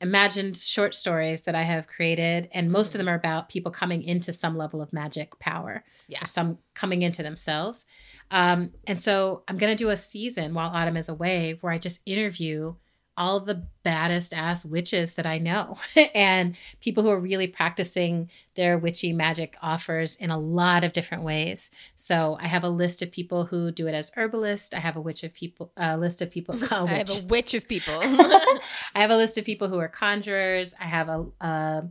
imagined 0.00 0.56
short 0.56 0.94
stories 0.94 1.42
that 1.42 1.54
I 1.54 1.62
have 1.62 1.86
created. 1.86 2.48
And 2.52 2.70
most 2.70 2.94
of 2.94 2.98
them 2.98 3.08
are 3.08 3.14
about 3.14 3.48
people 3.48 3.72
coming 3.72 4.02
into 4.02 4.32
some 4.32 4.56
level 4.56 4.82
of 4.82 4.92
magic 4.92 5.38
power 5.38 5.84
Yeah. 6.08 6.22
or 6.22 6.26
some 6.26 6.58
coming 6.74 7.02
into 7.02 7.22
themselves. 7.22 7.86
Um, 8.30 8.72
and 8.86 9.00
so 9.00 9.44
I'm 9.48 9.56
going 9.56 9.74
to 9.74 9.82
do 9.82 9.90
a 9.90 9.96
season 9.96 10.52
while 10.52 10.70
Autumn 10.70 10.96
is 10.96 11.08
away 11.08 11.56
where 11.60 11.72
I 11.72 11.78
just 11.78 12.00
interview 12.04 12.74
all 13.16 13.40
the 13.40 13.66
baddest 13.82 14.32
ass 14.32 14.64
witches 14.64 15.12
that 15.12 15.26
I 15.26 15.38
know 15.38 15.78
and 16.14 16.58
people 16.80 17.02
who 17.02 17.10
are 17.10 17.20
really 17.20 17.46
practicing 17.46 18.30
their 18.56 18.78
witchy 18.78 19.12
magic 19.12 19.56
offers 19.62 20.16
in 20.16 20.30
a 20.30 20.38
lot 20.38 20.84
of 20.84 20.92
different 20.92 21.22
ways. 21.22 21.70
So 21.96 22.36
I 22.40 22.46
have 22.46 22.64
a 22.64 22.68
list 22.68 23.02
of 23.02 23.12
people 23.12 23.44
who 23.44 23.70
do 23.70 23.86
it 23.86 23.94
as 23.94 24.10
herbalist. 24.16 24.74
I 24.74 24.80
have 24.80 24.96
a 24.96 25.00
witch 25.00 25.22
of 25.22 25.32
people, 25.32 25.72
a 25.76 25.96
list 25.96 26.22
of 26.22 26.30
people. 26.30 26.58
I 26.70 26.86
have 26.86 27.10
a 27.10 27.24
witch 27.26 27.54
of 27.54 27.68
people. 27.68 27.98
I 28.02 28.60
have 28.94 29.10
a 29.10 29.16
list 29.16 29.38
of 29.38 29.44
people 29.44 29.68
who 29.68 29.78
are 29.78 29.88
conjurers. 29.88 30.74
I 30.80 30.84
have 30.84 31.08
a, 31.08 31.26
a 31.40 31.84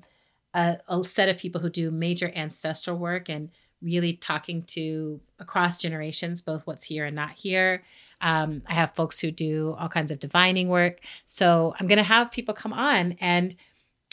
a 0.54 0.78
a 0.88 1.04
set 1.04 1.30
of 1.30 1.38
people 1.38 1.62
who 1.62 1.70
do 1.70 1.90
major 1.90 2.32
ancestral 2.36 2.98
work 2.98 3.30
and 3.30 3.50
really 3.82 4.14
talking 4.14 4.64
to 4.64 5.20
across 5.40 5.78
generations, 5.78 6.42
both 6.42 6.66
what's 6.66 6.84
here 6.84 7.06
and 7.06 7.16
not 7.16 7.32
here. 7.32 7.84
Um, 8.24 8.64
I 8.68 8.74
have 8.74 8.96
folks 8.96 9.20
who 9.20 9.30
do 9.32 9.76
all 9.80 9.90
kinds 9.90 10.10
of 10.12 10.20
divining 10.20 10.70
work. 10.70 11.00
So 11.28 11.76
I'm 11.80 11.88
going 11.88 11.98
to 11.98 12.04
have 12.04 12.32
people 12.32 12.54
come 12.56 12.74
on 12.74 13.18
and 13.20 13.56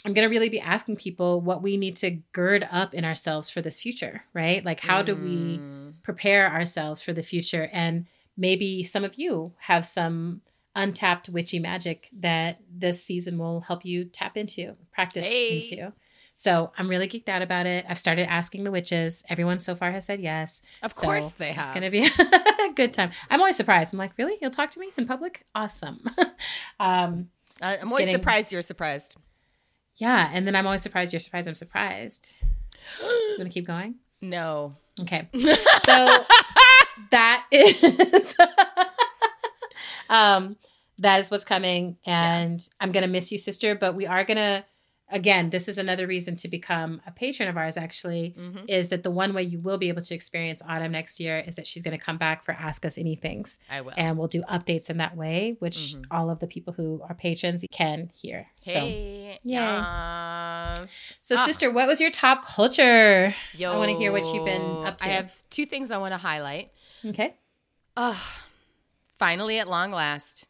I'm 0.05 0.13
going 0.13 0.27
to 0.27 0.33
really 0.33 0.49
be 0.49 0.59
asking 0.59 0.97
people 0.97 1.41
what 1.41 1.61
we 1.63 1.77
need 1.77 1.95
to 1.97 2.11
gird 2.33 2.67
up 2.71 2.93
in 2.93 3.05
ourselves 3.05 3.49
for 3.49 3.61
this 3.61 3.79
future, 3.79 4.23
right? 4.33 4.63
Like, 4.65 4.79
how 4.79 5.01
do 5.01 5.15
we 5.15 5.59
Mm. 5.59 5.93
prepare 6.03 6.51
ourselves 6.51 7.01
for 7.01 7.13
the 7.13 7.23
future 7.23 7.69
and 7.71 8.05
maybe 8.35 8.83
some 8.83 9.03
of 9.03 9.15
you 9.15 9.53
have 9.59 9.85
some 9.85 10.41
untapped 10.75 11.29
witchy 11.29 11.59
magic 11.59 12.09
that 12.13 12.59
this 12.73 13.03
season 13.03 13.37
will 13.37 13.59
help 13.61 13.85
you 13.85 14.05
tap 14.05 14.35
into 14.37 14.75
practice 14.91 15.27
Hey. 15.27 15.57
into 15.57 15.93
so 16.43 16.71
i'm 16.77 16.89
really 16.89 17.07
geeked 17.07 17.29
out 17.29 17.41
about 17.41 17.65
it. 17.65 17.85
I've 17.87 17.99
started 17.99 18.25
asking 18.39 18.63
the 18.63 18.71
witches. 18.71 19.23
Everyone 19.29 19.59
so 19.59 19.75
far 19.75 19.91
has 19.91 20.05
said 20.05 20.19
yes. 20.21 20.61
Of 20.81 20.93
So 20.93 21.01
course 21.03 21.31
they 21.33 21.51
have. 21.51 21.65
it's 21.65 21.73
gonna 21.73 21.91
be 21.91 22.05
a 22.69 22.73
good 22.73 22.93
time. 22.93 23.11
I'm 23.29 23.39
always 23.39 23.55
surprised. 23.57 23.93
I'm 23.93 23.99
like 23.99 24.13
really? 24.17 24.37
You'll 24.41 24.49
talk 24.59 24.71
to 24.71 24.79
me 24.79 24.89
in 24.97 25.05
public? 25.05 25.45
Awesome. 25.53 25.99
Um 26.79 27.29
Uh, 27.61 27.75
I'm 27.81 27.89
always 27.89 28.05
getting- 28.05 28.15
surprised 28.15 28.51
you're 28.51 28.63
surprised. 28.73 29.15
yeah 29.97 30.29
and 30.33 30.47
then 30.47 30.55
i'm 30.55 30.65
always 30.65 30.81
surprised 30.81 31.13
you're 31.13 31.19
surprised 31.27 31.47
i'm 31.47 31.55
surprised. 31.65 32.33
Do 32.99 33.05
you 33.05 33.35
want 33.37 33.49
to 33.51 33.53
keep 33.53 33.67
going? 33.67 33.95
No. 34.21 34.75
okay. 34.99 35.29
So 35.85 35.95
that 37.11 37.45
is 37.51 38.35
um 40.09 40.55
that 40.99 41.19
is 41.21 41.31
what's 41.31 41.45
coming 41.45 41.97
and 42.05 42.59
i'm 42.79 42.91
gonna 42.91 43.07
miss 43.07 43.31
you 43.31 43.37
sister 43.37 43.75
but 43.75 43.95
we 43.95 44.05
are 44.05 44.23
gonna 44.23 44.63
again, 45.11 45.49
this 45.49 45.67
is 45.67 45.77
another 45.77 46.07
reason 46.07 46.35
to 46.37 46.47
become 46.47 47.01
a 47.05 47.11
patron 47.11 47.47
of 47.49 47.57
ours, 47.57 47.77
actually, 47.77 48.33
Mhm. 48.37 48.65
is 48.67 48.89
that 48.89 49.03
the 49.03 49.11
one 49.11 49.33
way 49.33 49.43
you 49.43 49.59
will 49.59 49.77
be 49.77 49.89
able 49.89 50.01
to 50.01 50.15
experience 50.15 50.61
Autumn 50.67 50.91
next 50.91 51.19
year 51.19 51.39
is 51.45 51.55
that 51.57 51.67
she's 51.67 51.83
going 51.83 51.97
to 51.97 52.03
come 52.03 52.17
back 52.17 52.43
for 52.43 52.53
Ask 52.53 52.85
Us 52.85 52.97
Anythings. 52.97 53.57
I 53.69 53.81
will. 53.81 53.93
And 53.97 54.17
we'll 54.17 54.27
do 54.27 54.41
updates 54.43 54.89
in 54.89 54.97
that 54.97 55.15
way, 55.15 55.55
which 55.59 55.95
Mhm. 55.95 56.05
all 56.11 56.29
of 56.29 56.39
the 56.39 56.47
people 56.47 56.73
who 56.73 57.01
are 57.07 57.13
patrons 57.13 57.65
can 57.71 58.09
hear. 58.13 58.47
So, 58.61 58.71
Hey. 58.73 59.39
Yay. 59.43 59.51
yes. 59.51 60.89
so 61.21 61.35
Ah. 61.37 61.45
sister, 61.45 61.69
what 61.71 61.87
was 61.87 61.99
your 62.01 62.11
top 62.11 62.45
culture? 62.45 63.33
Yo, 63.53 63.71
I 63.71 63.77
wanna 63.77 63.97
hear 63.97 64.11
what 64.11 64.23
you've 64.33 64.45
been 64.45 64.85
up 64.85 64.97
to. 64.99 65.05
I 65.05 65.09
have 65.09 65.33
two 65.49 65.65
things 65.65 65.91
I 65.91 65.97
want 65.97 66.13
to 66.13 66.17
highlight. 66.17 66.71
Okay. 67.05 67.35
Oh, 67.97 68.41
finally, 69.17 69.59
at 69.59 69.67
long 69.67 69.91
last, 69.91 70.47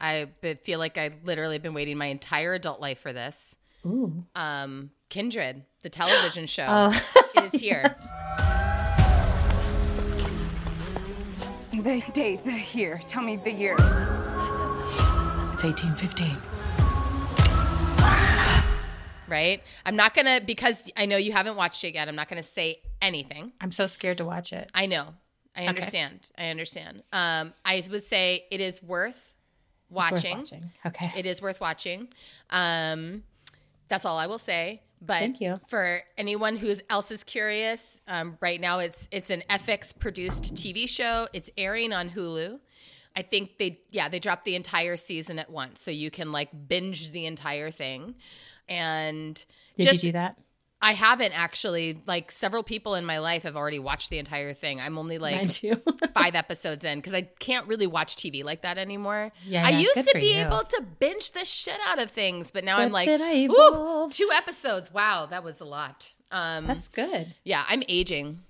I 0.00 0.28
feel 0.62 0.78
like 0.78 0.98
I 0.98 1.10
literally 1.24 1.58
been 1.58 1.74
waiting 1.74 1.96
my 1.96 2.06
entire 2.06 2.54
adult 2.54 2.80
life 2.80 2.98
for 2.98 3.12
this. 3.12 3.56
Ooh. 3.86 4.24
Um, 4.34 4.90
Kindred, 5.08 5.62
the 5.82 5.88
television 5.88 6.46
show, 6.48 6.66
Oh, 6.68 7.42
is 7.52 7.60
here. 7.60 7.94
The 11.72 12.02
date, 12.14 12.42
the 12.42 12.64
year. 12.74 12.98
Tell 13.06 13.22
me 13.22 13.36
the 13.36 13.52
year. 13.52 13.74
It's 13.74 15.62
1815. 15.62 16.36
Right? 19.28 19.62
I'm 19.84 19.94
not 19.96 20.14
gonna 20.14 20.40
because 20.44 20.90
I 20.96 21.06
know 21.06 21.16
you 21.16 21.32
haven't 21.32 21.56
watched 21.56 21.84
it 21.84 21.94
yet. 21.94 22.08
I'm 22.08 22.14
not 22.16 22.28
gonna 22.28 22.42
say 22.42 22.80
anything. 23.02 23.52
I'm 23.60 23.72
so 23.72 23.86
scared 23.86 24.18
to 24.18 24.24
watch 24.24 24.52
it. 24.52 24.70
I 24.74 24.86
know. 24.86 25.14
I 25.54 25.66
understand. 25.66 26.30
I 26.38 26.48
understand. 26.48 27.02
Um, 27.12 27.52
I 27.64 27.84
would 27.90 28.04
say 28.04 28.46
it 28.50 28.60
is 28.60 28.82
worth 28.82 29.16
It's 29.16 29.90
worth 29.90 30.12
watching. 30.12 30.38
watching. 30.38 30.70
Okay. 30.86 31.12
It 31.16 31.26
is 31.26 31.42
worth 31.42 31.60
watching. 31.60 32.08
Um, 32.50 33.22
that's 33.88 34.04
all 34.04 34.18
I 34.18 34.26
will 34.26 34.38
say. 34.38 34.82
But 35.00 35.18
Thank 35.18 35.40
you. 35.40 35.60
for 35.66 36.00
anyone 36.16 36.56
who 36.56 36.74
else 36.88 37.10
is 37.10 37.22
curious, 37.22 38.00
um, 38.08 38.38
right 38.40 38.60
now 38.60 38.78
it's 38.78 39.08
it's 39.10 39.30
an 39.30 39.42
FX 39.50 39.96
produced 39.96 40.54
TV 40.54 40.88
show. 40.88 41.28
It's 41.32 41.50
airing 41.56 41.92
on 41.92 42.10
Hulu. 42.10 42.58
I 43.14 43.22
think 43.22 43.58
they 43.58 43.80
yeah 43.90 44.08
they 44.08 44.18
dropped 44.18 44.44
the 44.44 44.56
entire 44.56 44.96
season 44.96 45.38
at 45.38 45.50
once, 45.50 45.80
so 45.80 45.90
you 45.90 46.10
can 46.10 46.32
like 46.32 46.48
binge 46.68 47.10
the 47.12 47.26
entire 47.26 47.70
thing. 47.70 48.14
And 48.68 49.34
Did 49.76 49.88
just, 49.88 50.02
you 50.02 50.08
do 50.08 50.12
that? 50.14 50.38
I 50.86 50.92
haven't 50.92 51.32
actually. 51.32 52.00
Like 52.06 52.30
several 52.30 52.62
people 52.62 52.94
in 52.94 53.04
my 53.04 53.18
life 53.18 53.42
have 53.42 53.56
already 53.56 53.80
watched 53.80 54.08
the 54.08 54.18
entire 54.18 54.54
thing. 54.54 54.80
I'm 54.80 54.98
only 54.98 55.18
like 55.18 55.52
five 56.14 56.36
episodes 56.36 56.84
in 56.84 56.98
because 56.98 57.12
I 57.12 57.22
can't 57.22 57.66
really 57.66 57.88
watch 57.88 58.14
TV 58.14 58.44
like 58.44 58.62
that 58.62 58.78
anymore. 58.78 59.32
Yeah, 59.44 59.66
I 59.66 59.70
yeah, 59.70 59.78
used 59.80 60.08
to 60.08 60.14
be 60.14 60.34
you. 60.34 60.46
able 60.46 60.62
to 60.62 60.84
binge 61.00 61.32
the 61.32 61.44
shit 61.44 61.78
out 61.88 62.00
of 62.00 62.12
things, 62.12 62.52
but 62.52 62.62
now 62.62 62.76
But 62.76 62.84
I'm 62.84 62.92
like, 62.92 63.08
ooh, 63.08 64.08
two 64.10 64.30
episodes. 64.32 64.92
Wow, 64.92 65.26
that 65.26 65.42
was 65.42 65.60
a 65.60 65.64
lot. 65.64 66.12
Um, 66.30 66.68
That's 66.68 66.86
good. 66.86 67.34
yeah, 67.42 67.64
I'm 67.68 67.82
aging. 67.88 68.42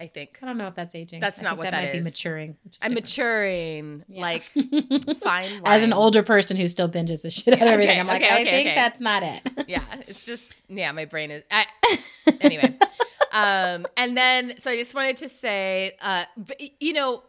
I 0.00 0.06
think 0.06 0.38
I 0.40 0.46
don't 0.46 0.58
know 0.58 0.68
if 0.68 0.76
that's 0.76 0.94
aging. 0.94 1.18
That's 1.20 1.40
I 1.40 1.42
not 1.42 1.58
what 1.58 1.64
that 1.64 1.72
that 1.72 1.84
might 1.86 1.92
be 1.92 2.00
maturing. 2.00 2.56
I'm 2.64 2.70
different. 2.70 2.94
maturing. 2.94 4.04
Yeah. 4.08 4.20
Like 4.20 4.42
fine. 5.18 5.60
As 5.64 5.82
an 5.82 5.92
older 5.92 6.22
person 6.22 6.56
who 6.56 6.68
still 6.68 6.88
binges 6.88 7.22
the 7.22 7.30
shit 7.30 7.54
out 7.54 7.62
of 7.62 7.68
everything, 7.68 7.90
okay, 7.92 8.00
I'm 8.00 8.06
like, 8.06 8.22
okay, 8.22 8.30
I 8.32 8.42
okay, 8.42 8.50
think 8.50 8.74
that's 8.76 9.00
not 9.00 9.22
it. 9.24 9.42
yeah, 9.68 9.82
it's 10.06 10.24
just 10.24 10.62
yeah, 10.68 10.92
my 10.92 11.04
brain 11.04 11.32
is 11.32 11.42
I, 11.50 11.66
anyway. 12.40 12.78
um, 13.32 13.86
and 13.96 14.16
then 14.16 14.54
so 14.60 14.70
I 14.70 14.76
just 14.76 14.94
wanted 14.94 15.16
to 15.18 15.28
say, 15.28 15.96
uh, 16.00 16.26
you 16.78 16.92
know, 16.92 17.24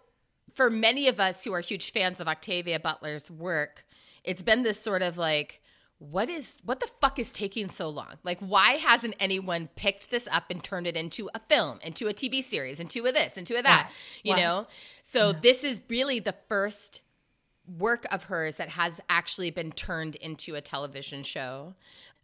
for 0.53 0.69
many 0.69 1.07
of 1.07 1.19
us 1.19 1.43
who 1.43 1.53
are 1.53 1.61
huge 1.61 1.91
fans 1.91 2.19
of 2.19 2.27
Octavia 2.27 2.79
Butler's 2.79 3.31
work, 3.31 3.83
it's 4.23 4.43
been 4.43 4.61
this 4.63 4.79
sort 4.79 5.01
of 5.01 5.17
like. 5.17 5.58
What 5.99 6.29
is 6.29 6.59
what 6.63 6.79
the 6.79 6.87
fuck 7.01 7.19
is 7.19 7.31
taking 7.31 7.67
so 7.67 7.89
long? 7.89 8.15
Like, 8.23 8.39
why 8.39 8.73
hasn't 8.73 9.15
anyone 9.19 9.69
picked 9.75 10.09
this 10.09 10.29
up 10.31 10.45
and 10.49 10.63
turned 10.63 10.87
it 10.87 10.95
into 10.95 11.29
a 11.35 11.39
film, 11.39 11.79
into 11.83 12.07
a 12.07 12.13
TV 12.13 12.41
series, 12.41 12.79
into 12.79 13.05
a 13.05 13.11
this, 13.11 13.35
into 13.35 13.59
a 13.59 13.61
that? 13.61 13.91
You 14.23 14.33
Why? 14.33 14.41
know, 14.41 14.67
so 15.03 15.33
this 15.33 15.63
is 15.65 15.81
really 15.89 16.19
the 16.19 16.35
first 16.47 17.01
work 17.77 18.05
of 18.11 18.23
hers 18.23 18.55
that 18.57 18.69
has 18.69 19.01
actually 19.09 19.51
been 19.51 19.71
turned 19.71 20.15
into 20.15 20.55
a 20.55 20.61
television 20.61 21.21
show. 21.21 21.75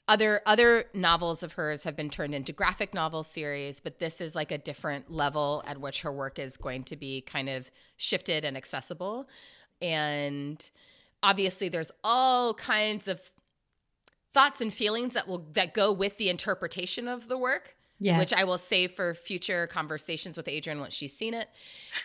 Other 0.07 0.41
other 0.45 0.85
novels 0.93 1.43
of 1.43 1.53
hers 1.53 1.83
have 1.83 1.97
been 1.97 2.09
turned 2.09 2.33
into 2.33 2.53
graphic 2.53 2.93
novel 2.93 3.23
series, 3.23 3.81
but 3.81 3.99
this 3.99 4.21
is 4.21 4.35
like 4.35 4.51
a 4.51 4.57
different 4.57 5.11
level 5.11 5.63
at 5.67 5.81
which 5.81 6.03
her 6.03 6.13
work 6.13 6.39
is 6.39 6.55
going 6.55 6.83
to 6.85 6.95
be 6.95 7.21
kind 7.21 7.49
of 7.49 7.69
shifted 7.97 8.45
and 8.45 8.55
accessible. 8.55 9.27
And 9.81 10.69
obviously 11.21 11.67
there's 11.67 11.91
all 12.03 12.53
kinds 12.53 13.07
of 13.09 13.31
thoughts 14.35 14.59
and 14.61 14.73
feelings 14.73 15.13
that 15.13 15.27
will 15.27 15.47
that 15.53 15.73
go 15.73 15.91
with 15.91 16.17
the 16.17 16.29
interpretation 16.29 17.07
of 17.07 17.27
the 17.27 17.37
work 17.37 17.75
Yes. 17.97 18.19
which 18.19 18.33
I 18.33 18.43
will 18.43 18.57
save 18.57 18.91
for 18.91 19.13
future 19.13 19.67
conversations 19.67 20.35
with 20.35 20.49
Adrienne 20.49 20.81
once 20.81 20.93
she's 20.93 21.15
seen 21.15 21.33
it. 21.33 21.47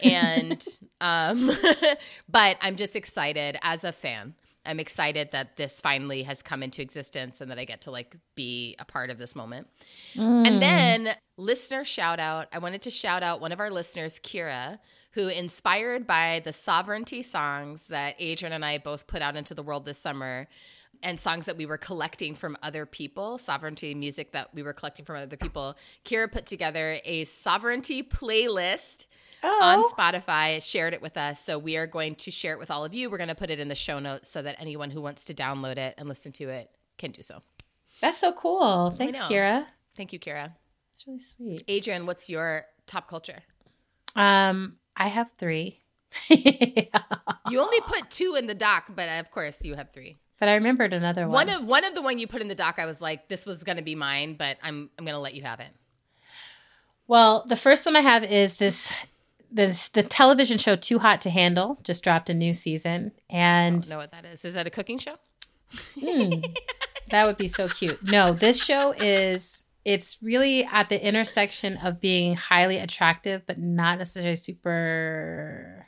And 0.00 0.64
um 1.00 1.50
but 2.28 2.56
I'm 2.60 2.76
just 2.76 2.94
excited 2.94 3.58
as 3.62 3.82
a 3.82 3.90
fan. 3.90 4.34
I'm 4.64 4.78
excited 4.78 5.30
that 5.32 5.56
this 5.56 5.80
finally 5.80 6.22
has 6.22 6.42
come 6.42 6.62
into 6.62 6.80
existence 6.80 7.40
and 7.40 7.50
that 7.50 7.58
I 7.58 7.64
get 7.64 7.80
to 7.82 7.90
like 7.90 8.14
be 8.36 8.76
a 8.78 8.84
part 8.84 9.10
of 9.10 9.18
this 9.18 9.34
moment. 9.34 9.66
Mm. 10.14 10.46
And 10.46 10.62
then 10.62 11.14
listener 11.36 11.84
shout 11.84 12.20
out. 12.20 12.46
I 12.52 12.58
wanted 12.58 12.82
to 12.82 12.90
shout 12.90 13.24
out 13.24 13.40
one 13.40 13.50
of 13.50 13.58
our 13.58 13.70
listeners, 13.70 14.20
Kira, 14.22 14.78
who 15.12 15.26
inspired 15.26 16.06
by 16.06 16.40
the 16.44 16.52
sovereignty 16.52 17.22
songs 17.22 17.88
that 17.88 18.14
Adrienne 18.20 18.52
and 18.52 18.64
I 18.64 18.78
both 18.78 19.08
put 19.08 19.22
out 19.22 19.34
into 19.36 19.54
the 19.54 19.62
world 19.64 19.86
this 19.86 19.98
summer 19.98 20.46
and 21.02 21.18
songs 21.18 21.46
that 21.46 21.56
we 21.56 21.64
were 21.66 21.78
collecting 21.78 22.34
from 22.34 22.56
other 22.62 22.84
people, 22.86 23.38
sovereignty 23.38 23.94
music 23.94 24.32
that 24.32 24.54
we 24.54 24.62
were 24.62 24.72
collecting 24.72 25.04
from 25.04 25.16
other 25.16 25.36
people. 25.36 25.76
Kira 26.04 26.30
put 26.30 26.46
together 26.46 26.98
a 27.04 27.24
sovereignty 27.24 28.02
playlist 28.02 29.06
on 29.42 29.80
Oh. 29.82 29.92
Spotify, 29.96 30.62
shared 30.62 30.92
it 30.92 31.00
with 31.00 31.16
us. 31.16 31.40
So 31.42 31.58
we 31.58 31.76
are 31.78 31.86
going 31.86 32.14
to 32.16 32.30
share 32.30 32.52
it 32.52 32.58
with 32.58 32.70
all 32.70 32.84
of 32.84 32.92
you. 32.92 33.08
We're 33.08 33.16
going 33.16 33.28
to 33.28 33.34
put 33.34 33.48
it 33.50 33.58
in 33.58 33.68
the 33.68 33.74
show 33.74 33.98
notes 33.98 34.28
so 34.28 34.42
that 34.42 34.56
anyone 34.58 34.90
who 34.90 35.00
wants 35.00 35.24
to 35.26 35.34
download 35.34 35.78
it 35.78 35.94
and 35.96 36.08
listen 36.08 36.32
to 36.32 36.48
it 36.50 36.70
can 36.98 37.10
do 37.12 37.22
so. 37.22 37.40
That's 38.02 38.18
so 38.18 38.32
cool. 38.32 38.90
Thanks. 38.90 39.18
Kira. 39.18 39.64
Thank 39.96 40.12
you, 40.12 40.18
Kira. 40.18 40.52
That's 40.92 41.06
really 41.06 41.20
sweet. 41.20 41.64
Adrienne, 41.70 42.04
what's 42.04 42.28
your 42.28 42.66
top 42.86 43.08
culture? 43.08 43.38
Um, 44.14 44.76
I 44.96 45.08
have 45.08 45.30
three. 45.38 45.80
You 47.48 47.58
only 47.60 47.80
put 47.80 48.10
two 48.10 48.36
in 48.36 48.46
the 48.46 48.54
doc, 48.54 48.90
but 48.94 49.08
of 49.18 49.30
course 49.32 49.64
you 49.64 49.74
have 49.74 49.90
three. 49.90 50.18
But 50.40 50.48
I 50.48 50.54
remembered 50.54 50.92
another 50.94 51.28
one. 51.28 51.46
One 51.46 51.50
of 51.50 51.64
one 51.66 51.84
of 51.84 51.94
the 51.94 52.02
one 52.02 52.18
you 52.18 52.26
put 52.26 52.40
in 52.40 52.48
the 52.48 52.54
doc, 52.54 52.78
I 52.78 52.86
was 52.86 53.00
like, 53.00 53.28
this 53.28 53.44
was 53.46 53.62
going 53.62 53.76
to 53.76 53.82
be 53.82 53.94
mine, 53.94 54.34
but 54.38 54.56
I'm 54.62 54.90
I'm 54.98 55.04
going 55.04 55.14
to 55.14 55.20
let 55.20 55.34
you 55.34 55.42
have 55.42 55.60
it. 55.60 55.68
well, 57.06 57.44
the 57.46 57.56
first 57.56 57.84
one 57.86 57.94
I 57.94 58.00
have 58.00 58.24
is 58.24 58.54
this 58.54 58.90
this 59.52 59.88
the 59.90 60.02
television 60.02 60.56
show 60.58 60.76
Too 60.76 60.98
Hot 60.98 61.20
to 61.22 61.30
Handle 61.30 61.78
just 61.84 62.02
dropped 62.02 62.30
a 62.30 62.34
new 62.34 62.54
season 62.54 63.12
I 63.30 63.36
and 63.36 63.82
don't 63.82 63.90
know 63.90 63.98
what 63.98 64.12
that 64.12 64.24
is. 64.24 64.44
Is 64.44 64.54
that 64.54 64.66
a 64.66 64.70
cooking 64.70 64.98
show? 64.98 65.16
Hmm. 66.00 66.40
that 67.10 67.26
would 67.26 67.36
be 67.36 67.48
so 67.48 67.68
cute. 67.68 68.02
No, 68.02 68.32
this 68.32 68.62
show 68.62 68.92
is 68.92 69.64
it's 69.84 70.18
really 70.22 70.64
at 70.64 70.88
the 70.88 71.06
intersection 71.06 71.76
of 71.78 72.00
being 72.00 72.34
highly 72.34 72.78
attractive 72.78 73.42
but 73.46 73.58
not 73.58 73.98
necessarily 73.98 74.36
super 74.36 75.86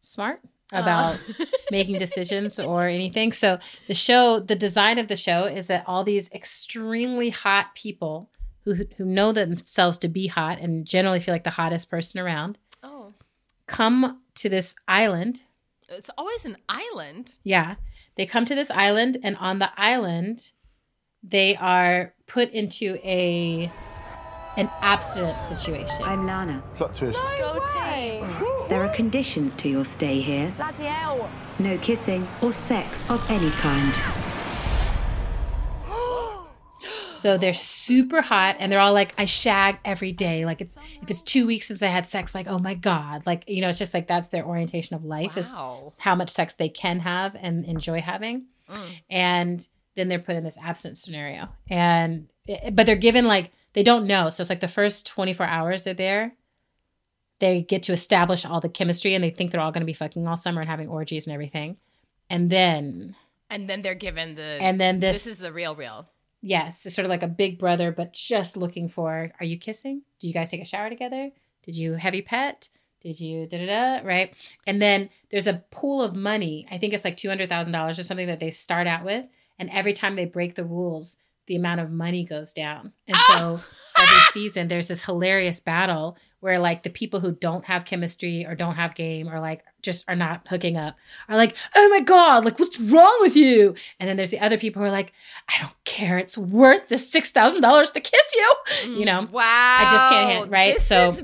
smart 0.00 0.40
Uh. 0.74 0.80
about 0.80 1.20
making 1.70 1.98
decisions 1.98 2.58
or 2.58 2.86
anything. 2.86 3.32
So 3.32 3.58
the 3.88 3.94
show, 3.94 4.40
the 4.40 4.56
design 4.56 4.98
of 4.98 5.08
the 5.08 5.16
show 5.16 5.44
is 5.44 5.66
that 5.68 5.84
all 5.86 6.04
these 6.04 6.30
extremely 6.32 7.30
hot 7.30 7.74
people 7.74 8.30
who 8.64 8.74
who 8.96 9.04
know 9.04 9.32
themselves 9.32 9.98
to 9.98 10.08
be 10.08 10.26
hot 10.26 10.58
and 10.58 10.86
generally 10.86 11.20
feel 11.20 11.34
like 11.34 11.44
the 11.44 11.50
hottest 11.50 11.90
person 11.90 12.18
around 12.20 12.58
Oh, 12.82 13.12
come 13.66 14.20
to 14.36 14.48
this 14.48 14.74
island. 14.88 15.42
it's 15.88 16.10
always 16.18 16.44
an 16.44 16.56
island. 16.68 17.34
Yeah. 17.44 17.74
They 18.16 18.26
come 18.26 18.44
to 18.46 18.54
this 18.54 18.70
island 18.70 19.18
and 19.22 19.36
on 19.38 19.58
the 19.58 19.70
island 19.76 20.52
they 21.22 21.56
are 21.56 22.14
put 22.26 22.50
into 22.50 22.98
a 23.02 23.70
an 24.56 24.70
abstinence 24.82 25.40
situation. 25.42 26.00
I'm 26.04 26.26
Lana. 26.26 26.62
Plot 26.76 26.94
twist. 26.94 27.18
There 28.74 28.84
are 28.84 28.88
conditions 28.88 29.54
to 29.56 29.68
your 29.68 29.84
stay 29.84 30.20
here. 30.20 30.52
Bloody 30.56 30.82
hell. 30.82 31.30
No 31.60 31.78
kissing 31.78 32.26
or 32.42 32.52
sex 32.52 33.08
of 33.08 33.24
any 33.30 33.50
kind. 33.50 33.94
So 37.20 37.38
they're 37.38 37.54
super 37.54 38.20
hot 38.20 38.56
and 38.58 38.70
they're 38.70 38.80
all 38.80 38.92
like, 38.92 39.14
I 39.16 39.24
shag 39.26 39.78
every 39.82 40.12
day. 40.12 40.44
Like 40.44 40.60
it's 40.60 40.76
if 41.00 41.10
it's 41.10 41.22
two 41.22 41.46
weeks 41.46 41.68
since 41.68 41.82
I 41.82 41.86
had 41.86 42.04
sex, 42.04 42.34
like, 42.34 42.48
oh 42.48 42.58
my 42.58 42.74
God. 42.74 43.24
Like, 43.24 43.44
you 43.46 43.62
know, 43.62 43.70
it's 43.70 43.78
just 43.78 43.94
like 43.94 44.08
that's 44.08 44.28
their 44.28 44.44
orientation 44.44 44.94
of 44.94 45.04
life 45.04 45.38
is 45.38 45.50
how 45.52 46.14
much 46.16 46.28
sex 46.28 46.56
they 46.56 46.68
can 46.68 46.98
have 46.98 47.34
and 47.40 47.64
enjoy 47.64 48.02
having. 48.02 48.46
Mm. 48.68 48.88
And 49.08 49.68
then 49.94 50.08
they're 50.08 50.18
put 50.18 50.34
in 50.34 50.44
this 50.44 50.58
absence 50.60 51.00
scenario. 51.00 51.48
And 51.70 52.28
eh, 52.46 52.70
but 52.70 52.84
they're 52.84 52.96
given 52.96 53.24
like 53.26 53.52
they 53.72 53.84
don't 53.84 54.06
know. 54.06 54.28
So 54.28 54.42
it's 54.42 54.50
like 54.50 54.60
the 54.60 54.68
first 54.68 55.06
24 55.06 55.46
hours 55.46 55.84
they're 55.84 55.94
there. 55.94 56.34
They 57.44 57.62
get 57.62 57.82
to 57.84 57.92
establish 57.92 58.44
all 58.46 58.60
the 58.60 58.68
chemistry 58.70 59.14
and 59.14 59.22
they 59.22 59.30
think 59.30 59.50
they're 59.50 59.60
all 59.60 59.72
gonna 59.72 59.84
be 59.84 59.92
fucking 59.92 60.26
all 60.26 60.36
summer 60.36 60.60
and 60.62 60.70
having 60.70 60.88
orgies 60.88 61.26
and 61.26 61.34
everything. 61.34 61.76
And 62.30 62.48
then 62.50 63.14
And 63.50 63.68
then 63.68 63.82
they're 63.82 63.94
given 63.94 64.34
the 64.34 64.58
and 64.60 64.80
then 64.80 64.98
this, 65.00 65.24
this 65.24 65.26
is 65.34 65.38
the 65.38 65.52
real 65.52 65.74
real. 65.76 66.08
yes, 66.40 66.86
it's 66.86 66.94
sort 66.94 67.04
of 67.04 67.10
like 67.10 67.22
a 67.22 67.28
big 67.28 67.58
brother, 67.58 67.92
but 67.92 68.12
just 68.14 68.56
looking 68.56 68.88
for 68.88 69.30
are 69.40 69.46
you 69.46 69.58
kissing? 69.58 70.02
Do 70.18 70.26
you 70.28 70.32
guys 70.34 70.50
take 70.50 70.62
a 70.62 70.64
shower 70.64 70.88
together? 70.88 71.30
Did 71.64 71.76
you 71.76 71.94
heavy 71.94 72.22
pet? 72.22 72.68
Did 73.02 73.20
you 73.20 73.46
da 73.46 73.58
da 73.58 73.66
da? 74.00 74.06
Right. 74.08 74.32
And 74.66 74.80
then 74.80 75.10
there's 75.30 75.46
a 75.46 75.62
pool 75.70 76.00
of 76.02 76.14
money. 76.16 76.66
I 76.70 76.78
think 76.78 76.94
it's 76.94 77.04
like 77.04 77.18
$200,000 77.18 77.98
or 77.98 78.02
something 78.02 78.26
that 78.26 78.40
they 78.40 78.50
start 78.50 78.86
out 78.86 79.04
with. 79.04 79.26
And 79.58 79.68
every 79.70 79.92
time 79.92 80.16
they 80.16 80.24
break 80.24 80.54
the 80.54 80.64
rules, 80.64 81.18
the 81.46 81.56
amount 81.56 81.80
of 81.82 81.90
money 81.90 82.24
goes 82.24 82.54
down. 82.54 82.92
And 83.06 83.16
so 83.28 83.60
ah! 83.60 83.64
Every 84.04 84.20
season, 84.32 84.68
there's 84.68 84.88
this 84.88 85.02
hilarious 85.04 85.60
battle 85.60 86.16
where 86.40 86.58
like 86.58 86.82
the 86.82 86.90
people 86.90 87.20
who 87.20 87.32
don't 87.32 87.64
have 87.64 87.86
chemistry 87.86 88.44
or 88.46 88.54
don't 88.54 88.74
have 88.74 88.94
game 88.94 89.28
or 89.28 89.40
like 89.40 89.64
just 89.80 90.04
are 90.08 90.14
not 90.16 90.46
hooking 90.48 90.76
up 90.76 90.94
are 91.28 91.36
like, 91.36 91.56
oh 91.74 91.88
my 91.88 92.00
God, 92.00 92.44
like 92.44 92.58
what's 92.58 92.78
wrong 92.78 93.16
with 93.22 93.34
you? 93.34 93.74
And 93.98 94.06
then 94.08 94.18
there's 94.18 94.30
the 94.30 94.40
other 94.40 94.58
people 94.58 94.80
who 94.82 94.86
are 94.86 94.90
like, 94.90 95.12
I 95.48 95.54
don't 95.62 95.72
care. 95.84 96.18
It's 96.18 96.36
worth 96.36 96.88
the 96.88 96.96
$6,000 96.96 97.92
to 97.94 98.00
kiss 98.00 98.34
you. 98.34 98.54
Mm, 98.82 98.98
you 98.98 99.04
know, 99.06 99.26
Wow. 99.32 99.40
I 99.42 99.88
just 99.90 100.08
can't 100.10 100.30
handle- 100.30 100.48
right? 100.50 100.74
This 100.74 100.86
So- 100.86 101.12
is 101.12 101.22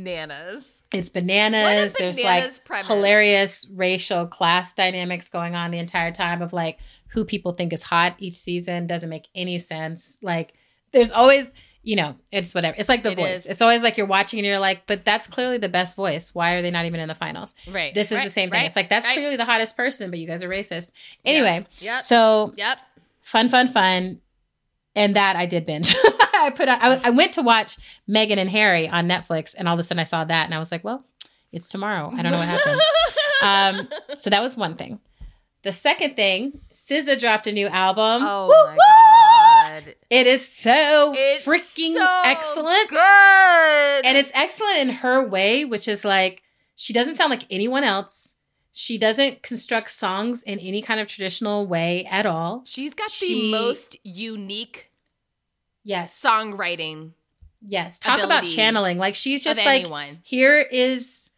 bananas. 0.00 0.82
it's 0.92 1.08
bananas. 1.10 1.94
A 1.94 1.98
There's 1.98 2.20
like 2.22 2.64
premise. 2.64 2.86
hilarious 2.88 3.66
racial 3.72 4.26
class 4.26 4.72
dynamics 4.72 5.28
going 5.28 5.54
on 5.54 5.70
the 5.70 5.78
entire 5.78 6.12
time 6.12 6.42
of 6.42 6.52
like 6.52 6.78
who 7.08 7.24
people 7.24 7.52
think 7.52 7.72
is 7.72 7.82
hot 7.82 8.16
each 8.18 8.36
season 8.36 8.86
doesn't 8.86 9.10
make 9.10 9.28
any 9.34 9.58
sense. 9.58 10.18
Like 10.22 10.54
there's 10.92 11.10
always, 11.10 11.50
you 11.86 11.94
know, 11.94 12.16
it's 12.32 12.52
whatever. 12.52 12.76
It's 12.76 12.88
like 12.88 13.04
the 13.04 13.12
It 13.12 13.16
voice. 13.16 13.38
is. 13.40 13.46
It's 13.46 13.62
always 13.62 13.82
like 13.84 13.96
you're 13.96 14.06
watching 14.08 14.40
and 14.40 14.46
you're 14.46 14.58
like, 14.58 14.82
but 14.88 15.04
that's 15.04 15.28
clearly 15.28 15.58
the 15.58 15.68
best 15.68 15.94
voice. 15.94 16.34
Why 16.34 16.54
are 16.54 16.60
they 16.62 16.72
not 16.72 16.84
even 16.84 16.98
in 16.98 17.06
the 17.06 17.14
finals? 17.14 17.54
Right. 17.70 17.94
This 17.94 18.10
is 18.10 18.18
right, 18.18 18.24
the 18.24 18.30
same 18.30 18.50
thing. 18.50 18.58
right, 18.58 18.66
It's 18.66 18.74
like 18.74 18.88
that's 18.88 19.06
right. 19.06 19.14
clearly 19.14 19.36
the 19.36 19.44
hottest 19.44 19.76
person, 19.76 20.10
but 20.10 20.18
you 20.18 20.26
guys 20.26 20.42
are 20.42 20.48
racist. 20.48 20.90
Anyway, 21.24 21.64
Yep. 21.78 22.00
so 22.02 22.52
Yep. 22.56 22.78
fun, 23.22 23.48
fun, 23.48 23.68
fun. 23.68 24.20
And 24.96 25.14
that 25.14 25.36
I 25.36 25.46
did 25.46 25.64
binge. 25.64 25.94
I 26.34 26.52
put 26.56 26.68
on, 26.68 26.80
I, 26.82 27.00
I 27.04 27.10
went 27.10 27.34
to 27.34 27.42
watch 27.42 27.76
Meghan 28.08 28.38
and 28.38 28.50
Harry 28.50 28.88
on 28.88 29.06
Netflix, 29.08 29.54
and 29.56 29.68
all 29.68 29.74
of 29.74 29.80
a 29.80 29.84
sudden 29.84 30.00
I 30.00 30.04
saw 30.04 30.24
that, 30.24 30.46
and 30.46 30.54
I 30.54 30.58
was 30.58 30.72
like, 30.72 30.82
well, 30.82 31.04
it's 31.52 31.68
tomorrow. 31.68 32.10
I 32.16 32.22
don't 32.22 32.32
know 32.32 32.38
what 32.38 32.48
happened. 32.48 32.80
um, 33.42 33.88
so 34.18 34.28
that 34.30 34.42
was 34.42 34.56
one 34.56 34.74
thing. 34.76 34.98
The 35.62 35.72
second 35.72 36.16
thing, 36.16 36.60
SZA 36.72 37.18
dropped 37.20 37.46
a 37.46 37.52
new 37.52 37.66
album. 37.68 38.22
Oh 38.24 38.46
Woo, 38.48 38.54
my 38.66 38.72
woo! 38.74 39.55
God. 39.84 39.94
It 40.10 40.26
is 40.26 40.46
so 40.48 41.12
It's 41.16 41.44
freaking 41.44 41.94
so 41.94 42.20
excellent. 42.24 42.88
Good. 42.88 44.04
And 44.06 44.16
it's 44.18 44.30
excellent 44.34 44.78
in 44.78 44.88
her 44.90 45.26
way, 45.26 45.64
which 45.64 45.88
is 45.88 46.04
like 46.04 46.42
she 46.74 46.92
doesn't 46.92 47.16
sound 47.16 47.30
like 47.30 47.46
anyone 47.50 47.84
else. 47.84 48.34
She 48.72 48.98
doesn't 48.98 49.42
construct 49.42 49.90
songs 49.90 50.42
in 50.42 50.58
any 50.58 50.82
kind 50.82 51.00
of 51.00 51.08
traditional 51.08 51.66
way 51.66 52.04
at 52.10 52.26
all. 52.26 52.62
She's 52.66 52.92
got 52.94 53.10
she- 53.10 53.50
the 53.50 53.50
most 53.50 53.96
unique 54.02 54.90
Yes. 55.82 56.20
songwriting 56.20 57.12
Yes. 57.68 57.98
Talk 57.98 58.22
about 58.22 58.44
channeling. 58.44 58.98
Like 58.98 59.14
she's 59.14 59.42
just 59.42 59.58
like 59.64 59.80
anyone. 59.82 60.20
here 60.22 60.58
is 60.60 61.30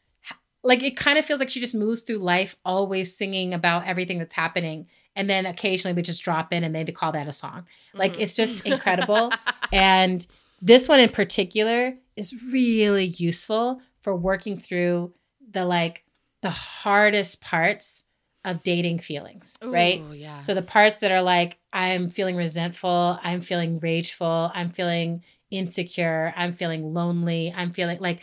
like 0.64 0.82
it 0.82 0.96
kind 0.96 1.18
of 1.18 1.24
feels 1.24 1.38
like 1.40 1.48
she 1.48 1.60
just 1.60 1.74
moves 1.74 2.02
through 2.02 2.18
life 2.18 2.56
always 2.64 3.16
singing 3.16 3.54
about 3.54 3.86
everything 3.86 4.18
that's 4.18 4.34
happening 4.34 4.88
and 5.18 5.28
then 5.28 5.44
occasionally 5.44 5.94
we 5.94 6.02
just 6.02 6.22
drop 6.22 6.52
in 6.52 6.62
and 6.64 6.74
they 6.74 6.84
call 6.84 7.12
that 7.12 7.26
a 7.28 7.32
song. 7.32 7.66
Like 7.92 8.12
Mhm. 8.14 8.20
it's 8.20 8.36
just 8.36 8.64
incredible. 8.66 9.32
and 9.72 10.24
this 10.62 10.88
one 10.88 11.00
in 11.00 11.08
particular 11.10 11.94
is 12.16 12.34
really 12.52 13.06
useful 13.06 13.80
for 14.00 14.14
working 14.14 14.58
through 14.58 15.12
the 15.50 15.64
like 15.64 16.04
the 16.40 16.50
hardest 16.50 17.40
parts 17.40 18.04
of 18.44 18.62
dating 18.62 19.00
feelings, 19.00 19.56
right? 19.62 20.00
Yeah. 20.12 20.40
So 20.40 20.54
the 20.54 20.62
parts 20.62 21.00
that 21.00 21.10
are 21.10 21.20
like, 21.20 21.58
I'm 21.72 22.08
feeling 22.08 22.36
resentful, 22.36 23.18
I'm 23.22 23.40
feeling 23.40 23.80
rageful, 23.80 24.50
I'm 24.54 24.70
feeling 24.70 25.24
insecure, 25.50 26.32
I'm 26.36 26.52
feeling 26.54 26.94
lonely, 26.94 27.52
I'm 27.54 27.72
feeling 27.72 27.98
like 27.98 28.20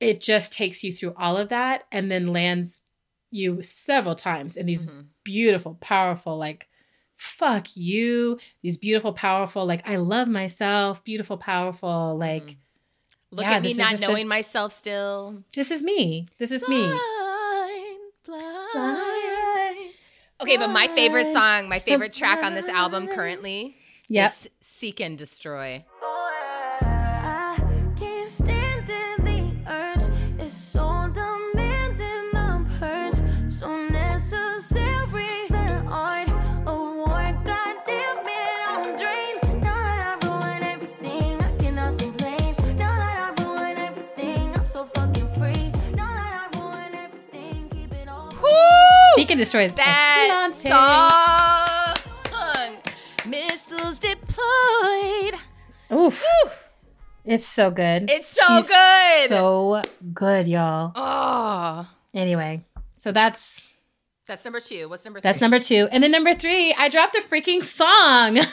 it 0.00 0.20
just 0.20 0.52
takes 0.52 0.82
you 0.82 0.92
through 0.92 1.14
all 1.16 1.36
of 1.36 1.48
that 1.50 1.84
and 1.92 2.10
then 2.10 2.32
lands 2.32 2.82
you 3.30 3.62
several 3.62 4.14
times 4.14 4.56
in 4.56 4.66
these 4.66 4.86
Mhm. 4.86 5.06
beautiful, 5.24 5.74
powerful, 5.80 6.36
like, 6.36 6.68
fuck 7.16 7.76
you, 7.76 8.38
these 8.62 8.76
beautiful, 8.78 9.12
powerful, 9.12 9.66
like, 9.66 9.86
I 9.88 9.96
love 9.96 10.28
myself, 10.28 11.02
beautiful, 11.04 11.36
powerful, 11.36 12.16
like, 12.16 12.44
Mhm. 12.44 12.56
Look 13.30 13.42
yeah, 13.44 13.52
at 13.56 13.62
me 13.62 13.74
not 13.74 13.90
just 13.90 14.00
the- 14.02 14.08
knowing 14.08 14.26
myself 14.28 14.72
still. 14.72 15.44
this 15.52 15.70
is 15.70 15.82
me. 15.82 16.26
This 16.38 16.50
is 16.50 16.66
me. 16.66 16.80
Blind, 16.80 17.98
blind. 18.24 19.78
Okay, 20.40 20.56
but 20.56 20.68
my 20.70 20.86
favorite 20.94 21.32
song, 21.32 21.68
my 21.68 21.78
favorite 21.78 22.12
track 22.12 22.42
on 22.44 22.54
this 22.54 22.68
album 22.68 23.08
currently 23.08 23.76
Yep. 24.08 24.32
is 24.32 24.48
Seek 24.60 25.00
and 25.00 25.18
Destroy. 25.18 25.84
Seek 49.18 49.32
and 49.32 49.40
Destroy 49.40 49.64
is 49.64 49.72
That 49.72 50.52
song. 50.60 51.96
Missiles 53.28 53.98
deployed. 53.98 55.34
Oof. 55.92 56.24
It's 57.24 57.44
so 57.44 57.72
good. 57.72 58.08
It's 58.08 58.28
so 58.28 58.58
She's 58.58 58.68
good. 58.68 59.28
So 59.28 59.82
good, 60.14 60.46
y'all. 60.46 60.92
Oh, 60.94 61.90
Anyway, 62.14 62.64
so 62.96 63.10
that's 63.10 63.66
that's 64.28 64.44
number 64.44 64.60
two. 64.60 64.88
What's 64.88 65.04
number 65.04 65.18
three? 65.20 65.28
that's 65.28 65.40
number 65.40 65.58
two. 65.58 65.88
And 65.90 66.02
then 66.04 66.12
number 66.12 66.34
three, 66.34 66.72
I 66.78 66.88
dropped 66.88 67.16
a 67.16 67.22
freaking 67.22 67.64
song. 67.64 68.38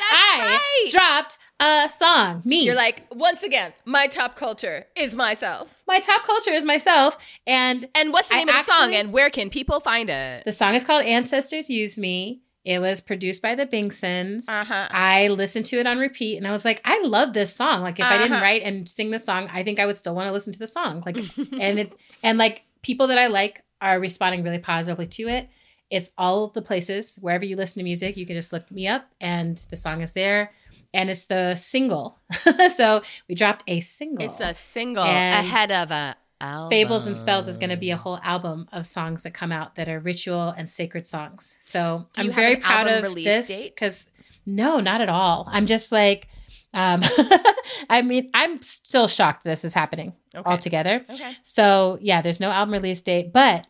I 0.00 0.58
right. 0.84 0.90
dropped 0.90 1.38
a 1.60 1.88
song. 1.92 2.42
Me. 2.44 2.64
You're 2.64 2.74
like, 2.74 3.04
once 3.12 3.42
again, 3.42 3.72
my 3.84 4.06
top 4.06 4.36
culture 4.36 4.86
is 4.96 5.14
myself. 5.14 5.82
my 5.86 6.00
top 6.00 6.24
culture 6.24 6.50
is 6.50 6.64
myself. 6.64 7.16
And 7.46 7.88
And 7.94 8.12
what's 8.12 8.28
the 8.28 8.34
I 8.34 8.38
name 8.38 8.48
of 8.48 8.56
the 8.66 8.72
song 8.72 8.94
and 8.94 9.12
where 9.12 9.30
can 9.30 9.50
people 9.50 9.80
find 9.80 10.10
it? 10.10 10.44
the 10.44 10.52
song 10.52 10.74
is 10.74 10.84
called 10.84 11.04
Ancestors 11.06 11.70
Use 11.70 11.98
Me. 11.98 12.40
It 12.64 12.78
was 12.78 13.02
produced 13.02 13.42
by 13.42 13.54
the 13.54 13.66
Bengsons. 13.66 14.46
Uh-huh. 14.48 14.88
I 14.90 15.28
listened 15.28 15.66
to 15.66 15.78
it 15.78 15.86
on 15.86 15.98
repeat 15.98 16.38
and 16.38 16.46
I 16.46 16.50
was 16.50 16.64
like, 16.64 16.80
I 16.84 17.02
love 17.02 17.34
this 17.34 17.54
song. 17.54 17.82
Like 17.82 17.98
if 17.98 18.06
I 18.06 18.16
didn't 18.18 18.32
Uh-huh. 18.32 18.42
write 18.42 18.62
and 18.62 18.88
sing 18.88 19.10
the 19.10 19.18
song, 19.18 19.48
I 19.52 19.62
think 19.62 19.78
I 19.78 19.86
would 19.86 19.96
still 19.96 20.14
want 20.14 20.28
to 20.28 20.32
listen 20.32 20.52
to 20.54 20.58
the 20.58 20.66
song. 20.66 21.02
Like 21.04 21.16
and 21.60 21.78
it's 21.78 21.94
and 22.22 22.38
like 22.38 22.62
people 22.82 23.06
that 23.08 23.18
I 23.18 23.26
like 23.28 23.62
are 23.84 24.00
responding 24.00 24.42
really 24.42 24.58
positively 24.58 25.06
to 25.06 25.28
it. 25.28 25.48
It's 25.90 26.10
all 26.16 26.48
the 26.48 26.62
places 26.62 27.18
wherever 27.20 27.44
you 27.44 27.56
listen 27.56 27.80
to 27.80 27.84
music, 27.84 28.16
you 28.16 28.26
can 28.26 28.34
just 28.34 28.52
look 28.52 28.70
me 28.70 28.88
up 28.88 29.04
and 29.20 29.56
the 29.70 29.76
song 29.76 30.00
is 30.00 30.14
there. 30.14 30.50
And 30.94 31.10
it's 31.10 31.26
the 31.26 31.56
single. 31.56 32.18
so 32.76 33.02
we 33.28 33.34
dropped 33.34 33.64
a 33.66 33.80
single. 33.80 34.24
It's 34.24 34.40
a 34.40 34.54
single 34.54 35.04
And 35.04 35.46
ahead 35.46 35.70
of 35.72 35.90
a 35.90 36.16
album. 36.40 36.70
Fables 36.70 37.06
and 37.06 37.16
Spells 37.16 37.48
is 37.48 37.58
going 37.58 37.70
to 37.70 37.76
be 37.76 37.90
a 37.90 37.96
whole 37.96 38.18
album 38.22 38.68
of 38.72 38.86
songs 38.86 39.24
that 39.24 39.34
come 39.34 39.52
out 39.52 39.74
that 39.74 39.88
are 39.88 39.98
ritual 40.00 40.48
and 40.56 40.68
sacred 40.68 41.06
songs. 41.06 41.54
So 41.60 42.06
I'm 42.16 42.30
very 42.32 42.56
proud 42.56 42.86
of 42.86 43.02
release 43.02 43.24
this 43.46 43.68
because 43.68 44.10
no, 44.46 44.80
not 44.80 45.00
at 45.00 45.08
all. 45.08 45.48
I'm 45.50 45.66
just 45.66 45.90
like, 45.90 46.28
um, 46.72 47.02
I 47.90 48.02
mean, 48.02 48.30
I'm 48.34 48.62
still 48.62 49.08
shocked 49.08 49.44
this 49.44 49.64
is 49.64 49.74
happening 49.74 50.14
Okay. 50.34 50.48
altogether. 50.50 51.04
Okay. 51.08 51.32
So 51.44 51.98
yeah, 52.00 52.22
there's 52.22 52.40
no 52.40 52.50
album 52.50 52.72
release 52.72 53.02
date, 53.02 53.32
but 53.32 53.66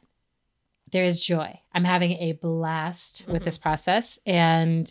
there 0.94 1.04
is 1.04 1.20
joy. 1.20 1.60
I'm 1.74 1.84
having 1.84 2.12
a 2.12 2.32
blast 2.32 3.24
with 3.26 3.36
Mm-hmm. 3.36 3.44
this 3.44 3.58
process 3.58 4.18
and 4.24 4.86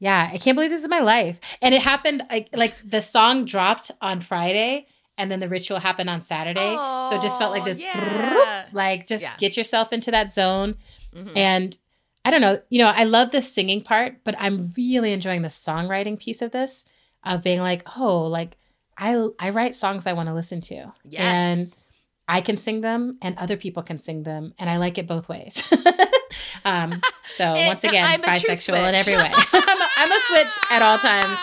yeah, 0.00 0.30
I 0.32 0.38
can't 0.38 0.56
believe 0.56 0.70
this 0.70 0.82
is 0.82 0.88
my 0.88 1.00
life. 1.00 1.40
And 1.60 1.74
it 1.74 1.82
happened 1.82 2.22
like 2.30 2.48
like 2.52 2.74
the 2.88 3.00
song 3.02 3.44
dropped 3.44 3.90
on 4.00 4.20
Friday 4.20 4.86
and 5.18 5.28
then 5.30 5.40
the 5.40 5.48
ritual 5.48 5.80
happened 5.80 6.08
on 6.08 6.20
Saturday. 6.20 6.74
so 7.10 7.16
it 7.16 7.22
just 7.22 7.38
felt 7.38 7.50
like 7.52 7.62
Oh, 7.62 7.64
this 7.66 7.78
yeah. 7.80 8.66
like 8.72 9.08
just 9.08 9.24
Yeah. 9.24 9.34
get 9.38 9.56
yourself 9.56 9.92
into 9.92 10.10
that 10.12 10.32
zone 10.32 10.76
Mhm. 11.14 11.36
and 11.36 11.78
I 12.24 12.30
don't 12.30 12.40
know, 12.40 12.60
you 12.68 12.78
know, 12.78 12.88
I 12.94 13.04
love 13.04 13.30
the 13.30 13.42
singing 13.42 13.82
part, 13.82 14.22
but 14.24 14.34
I'm 14.38 14.72
really 14.76 15.12
enjoying 15.12 15.42
the 15.42 15.48
songwriting 15.48 16.18
piece 16.18 16.42
of 16.42 16.52
this 16.52 16.84
of 17.24 17.42
being 17.42 17.60
like, 17.60 17.82
oh, 17.96 18.22
like 18.38 18.56
I 18.96 19.10
I 19.40 19.50
write 19.50 19.74
songs 19.74 20.06
I 20.06 20.12
want 20.12 20.28
to 20.28 20.34
listen 20.34 20.60
to. 20.72 20.92
Yes. 21.04 21.22
And 21.22 21.72
I 22.28 22.42
can 22.42 22.56
sing 22.58 22.82
them 22.82 23.16
and 23.22 23.36
other 23.38 23.56
people 23.56 23.82
can 23.82 23.98
sing 23.98 24.22
them 24.22 24.52
and 24.58 24.68
I 24.68 24.76
like 24.76 24.98
it 24.98 25.06
both 25.08 25.28
ways. 25.28 25.72
um, 26.64 27.00
so 27.34 27.44
And 27.54 27.66
once 27.68 27.84
again, 27.84 28.04
I'm 28.04 28.20
bisexual 28.20 28.88
in 28.88 28.94
every 28.94 29.16
way. 29.16 29.30
I'm, 29.52 29.80
a, 29.80 29.88
I'm 29.96 30.12
a 30.12 30.20
switch 30.26 30.58
at 30.70 30.82
all 30.82 30.98
times 30.98 31.38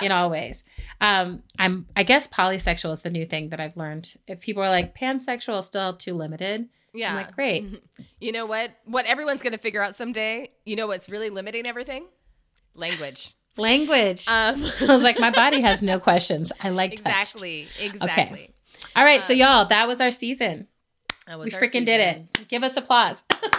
in 0.00 0.12
all 0.12 0.30
ways. 0.30 0.62
Um, 1.00 1.42
I'm 1.58 1.86
I 1.96 2.04
guess 2.04 2.28
polysexual 2.28 2.92
is 2.92 3.00
the 3.00 3.10
new 3.10 3.26
thing 3.26 3.48
that 3.50 3.60
I've 3.60 3.76
learned. 3.76 4.14
If 4.26 4.40
people 4.40 4.62
are 4.62 4.68
like 4.68 4.96
pansexual 4.96 5.58
is 5.58 5.66
still 5.66 5.96
too 5.96 6.14
limited, 6.14 6.68
Yeah. 6.94 7.10
I'm 7.10 7.16
like 7.16 7.34
great. 7.34 7.82
You 8.20 8.32
know 8.32 8.46
what? 8.46 8.70
What 8.84 9.06
everyone's 9.06 9.42
going 9.42 9.52
to 9.52 9.58
figure 9.58 9.82
out 9.82 9.96
someday, 9.96 10.52
you 10.64 10.76
know 10.76 10.86
what's 10.86 11.08
really 11.08 11.30
limiting 11.30 11.66
everything? 11.66 12.06
Language. 12.74 13.34
Language. 13.56 14.24
Um, 14.28 14.64
I 14.80 14.86
was 14.86 15.02
like, 15.02 15.18
my 15.18 15.32
body 15.32 15.60
has 15.62 15.82
no 15.82 15.98
questions. 15.98 16.52
I 16.62 16.68
like 16.70 17.02
touched. 17.02 17.08
exactly, 17.08 17.66
exactly. 17.80 18.54
All 18.98 19.04
right, 19.04 19.20
so 19.22 19.32
Um, 19.32 19.38
y'all, 19.38 19.64
that 19.66 19.86
was 19.86 20.00
our 20.00 20.10
season. 20.10 20.66
That 21.28 21.38
was 21.38 21.46
We 21.46 21.54
our 21.54 21.60
freaking 21.60 21.86
did 21.86 22.00
it. 22.00 22.48
Give 22.48 22.64
us 22.64 22.76
applause. 22.76 23.22
yes, 23.30 23.42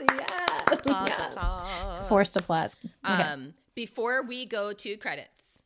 yes, 0.00 0.62
Applause, 0.72 1.08
yes. 1.10 1.20
applause. 1.32 2.08
Forced 2.08 2.36
applause. 2.38 2.76
Okay. 3.06 3.22
Um, 3.22 3.52
before 3.74 4.22
we 4.22 4.46
go 4.46 4.72
to 4.72 4.96
credits, 4.96 5.62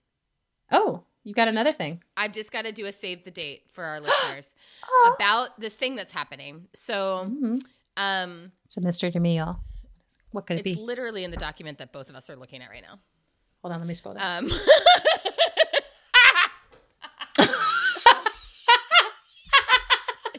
oh, 0.72 1.04
you've 1.22 1.36
got 1.36 1.46
another 1.46 1.72
thing. 1.72 2.02
I've 2.16 2.32
just 2.32 2.50
got 2.50 2.64
to 2.64 2.72
do 2.72 2.86
a 2.86 2.92
save 2.92 3.22
the 3.24 3.30
date 3.30 3.62
for 3.70 3.84
our 3.84 4.00
listeners 4.08 4.52
Oh. 4.84 5.14
about 5.16 5.60
this 5.60 5.74
thing 5.74 5.94
that's 5.94 6.10
happening. 6.12 6.66
So, 6.74 7.30
Mhm. 7.30 7.60
um, 7.96 8.50
It's 8.64 8.76
a 8.76 8.80
mystery 8.80 9.12
to 9.12 9.20
me, 9.20 9.36
y'all. 9.36 9.60
What 10.32 10.46
could 10.48 10.54
it 10.56 10.60
it's 10.60 10.64
be? 10.64 10.72
It's 10.72 10.80
literally 10.80 11.22
in 11.22 11.30
the 11.30 11.36
document 11.36 11.78
that 11.78 11.92
both 11.92 12.10
of 12.10 12.16
us 12.16 12.28
are 12.28 12.36
looking 12.36 12.62
at 12.62 12.70
right 12.70 12.82
now. 12.82 12.98
Hold 13.62 13.74
on, 13.74 13.78
let 13.78 13.86
me 13.86 13.94
scroll 13.94 14.14
down. 14.16 14.44
Um, 14.46 14.50
I 20.34 20.38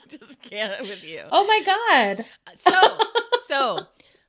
with 0.82 1.04
you. 1.04 1.22
oh 1.32 1.46
my 1.46 1.62
god, 1.66 2.26
So, 2.58 2.98
so 3.48 3.80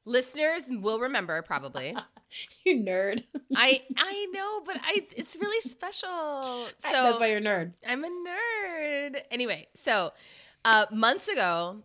listeners 0.05 0.69
will 0.71 1.01
remember 1.01 1.41
probably. 1.43 1.97
you 2.65 2.83
nerd. 2.85 3.23
I 3.55 3.83
I 3.97 4.27
know, 4.33 4.61
but 4.65 4.79
I 4.83 5.07
it's 5.17 5.37
really 5.37 5.69
special. 5.69 6.67
So 6.83 6.93
That's 6.93 7.21
why 7.21 7.29
you're 7.29 7.39
a 7.39 7.43
nerd. 7.43 7.73
I'm 7.87 8.05
a 8.05 8.09
nerd. 8.09 9.21
Anyway, 9.31 9.69
so 9.75 10.13
uh, 10.65 10.87
months 10.93 11.29
ago, 11.29 11.83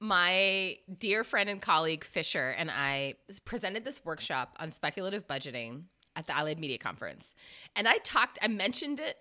my 0.00 0.76
dear 0.98 1.24
friend 1.24 1.48
and 1.48 1.62
colleague 1.62 2.04
Fisher 2.04 2.54
and 2.58 2.70
I 2.70 3.14
presented 3.44 3.84
this 3.84 4.04
workshop 4.04 4.56
on 4.58 4.70
speculative 4.70 5.26
budgeting 5.26 5.84
at 6.16 6.26
the 6.26 6.36
Allied 6.36 6.58
Media 6.58 6.78
Conference. 6.78 7.34
And 7.74 7.88
I 7.88 7.96
talked, 7.98 8.38
I 8.42 8.48
mentioned 8.48 9.00
it 9.00 9.16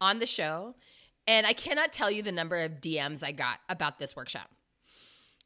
on 0.00 0.18
the 0.18 0.26
show, 0.26 0.74
and 1.26 1.46
I 1.46 1.52
cannot 1.52 1.92
tell 1.92 2.10
you 2.10 2.22
the 2.22 2.32
number 2.32 2.56
of 2.56 2.80
DMs 2.80 3.22
I 3.22 3.32
got 3.32 3.58
about 3.68 3.98
this 3.98 4.14
workshop. 4.16 4.50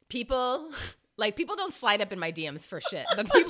People, 0.09 0.71
like, 1.17 1.35
people 1.35 1.55
don't 1.55 1.73
slide 1.73 2.01
up 2.01 2.11
in 2.13 2.19
my 2.19 2.31
DMs 2.31 2.65
for 2.65 2.79
shit, 2.81 3.05
but 3.15 3.25
people 3.33 3.49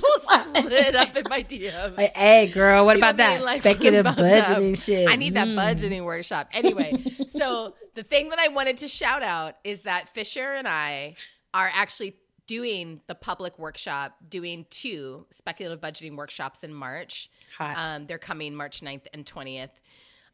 slid 0.62 0.96
up 0.96 1.16
in 1.16 1.24
my 1.30 1.44
DMs. 1.44 1.98
Like, 1.98 2.16
hey, 2.16 2.48
girl, 2.48 2.86
what 2.86 2.98
about 2.98 3.18
that 3.18 3.44
like, 3.44 3.62
speculative 3.62 4.06
"What 4.06 4.20
about 4.20 4.24
that? 4.24 4.58
budgeting 4.58 4.82
shit? 4.82 5.10
I 5.10 5.16
need 5.16 5.36
that 5.36 5.48
Mm. 5.48 5.58
budgeting 5.58 6.04
workshop. 6.04 6.50
Anyway, 6.54 7.04
so 7.28 7.76
the 7.96 8.04
thing 8.04 8.30
that 8.30 8.40
I 8.40 8.48
wanted 8.50 8.78
to 8.78 8.88
shout 8.88 9.24
out 9.24 9.56
is 9.64 9.82
that 9.84 10.10
Fisher 10.10 10.54
and 10.54 10.68
I 10.68 11.16
are 11.54 11.70
actually 11.74 12.16
doing 12.48 13.02
the 13.08 13.16
public 13.16 13.58
workshop, 13.58 14.16
doing 14.30 14.66
two 14.70 15.26
speculative 15.32 15.82
budgeting 15.82 16.16
workshops 16.16 16.64
in 16.64 16.72
March. 16.74 17.30
Um, 17.60 18.06
they're 18.06 18.20
coming 18.20 18.54
March 18.54 18.82
9th 18.82 19.08
and 19.14 19.26
20th. 19.26 19.70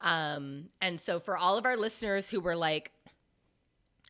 Um, 0.01 0.69
and 0.81 0.99
so 0.99 1.19
for 1.19 1.37
all 1.37 1.57
of 1.57 1.65
our 1.65 1.77
listeners 1.77 2.29
who 2.29 2.41
were 2.41 2.55
like, 2.55 2.91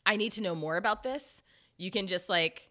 I 0.05 0.15
need 0.15 0.31
to 0.33 0.41
know 0.41 0.55
more 0.55 0.77
about 0.77 1.03
this, 1.03 1.41
you 1.77 1.91
can 1.91 2.07
just 2.07 2.29
like 2.29 2.69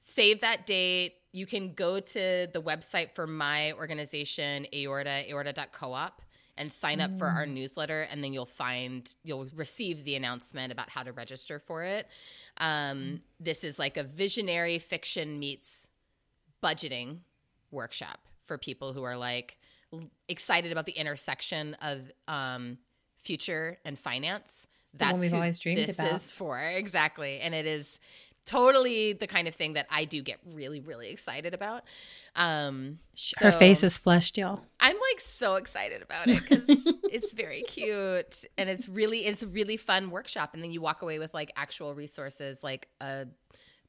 save 0.00 0.40
that 0.40 0.66
date. 0.66 1.14
You 1.32 1.46
can 1.46 1.74
go 1.74 2.00
to 2.00 2.48
the 2.52 2.62
website 2.62 3.14
for 3.14 3.26
my 3.26 3.72
organization, 3.72 4.66
aorta, 4.74 5.30
aorta.coop, 5.30 6.22
and 6.56 6.72
sign 6.72 7.00
up 7.00 7.18
for 7.18 7.26
our 7.26 7.44
newsletter. 7.44 8.02
And 8.10 8.24
then 8.24 8.32
you'll 8.32 8.46
find, 8.46 9.14
you'll 9.22 9.46
receive 9.54 10.04
the 10.04 10.16
announcement 10.16 10.72
about 10.72 10.88
how 10.88 11.02
to 11.02 11.12
register 11.12 11.58
for 11.58 11.84
it. 11.84 12.08
Um, 12.56 13.20
this 13.38 13.64
is 13.64 13.78
like 13.78 13.98
a 13.98 14.02
visionary 14.02 14.78
fiction 14.78 15.38
meets 15.38 15.88
budgeting 16.62 17.18
workshop 17.70 18.20
for 18.46 18.56
people 18.56 18.94
who 18.94 19.02
are 19.02 19.16
like 19.16 19.58
excited 20.28 20.72
about 20.72 20.86
the 20.86 20.92
intersection 20.92 21.74
of 21.80 22.10
um, 22.28 22.78
future 23.18 23.78
and 23.84 23.98
finance. 23.98 24.66
the 24.96 25.04
one 25.06 25.20
we've 25.20 25.34
always 25.34 25.58
dreamed 25.58 25.78
this 25.88 25.98
about. 25.98 26.14
is 26.14 26.30
for 26.32 26.58
exactly, 26.60 27.40
and 27.40 27.54
it 27.54 27.66
is 27.66 27.98
totally 28.44 29.12
the 29.12 29.26
kind 29.26 29.48
of 29.48 29.54
thing 29.56 29.72
that 29.72 29.86
I 29.90 30.04
do 30.04 30.22
get 30.22 30.38
really, 30.46 30.78
really 30.80 31.10
excited 31.10 31.52
about. 31.52 31.82
Um, 32.36 33.00
Her 33.38 33.50
so 33.50 33.58
face 33.58 33.82
is 33.82 33.96
flushed, 33.96 34.38
y'all. 34.38 34.64
I'm 34.78 34.94
like 34.94 35.20
so 35.20 35.56
excited 35.56 36.00
about 36.02 36.28
it 36.28 36.36
because 36.40 36.64
it's 37.04 37.32
very 37.32 37.62
cute 37.62 38.44
and 38.56 38.68
it's 38.70 38.88
really 38.88 39.26
it's 39.26 39.42
a 39.42 39.48
really 39.48 39.76
fun 39.76 40.10
workshop, 40.10 40.54
and 40.54 40.62
then 40.62 40.70
you 40.70 40.80
walk 40.80 41.02
away 41.02 41.18
with 41.18 41.34
like 41.34 41.52
actual 41.56 41.92
resources 41.94 42.62
like 42.62 42.88
uh, 43.00 43.24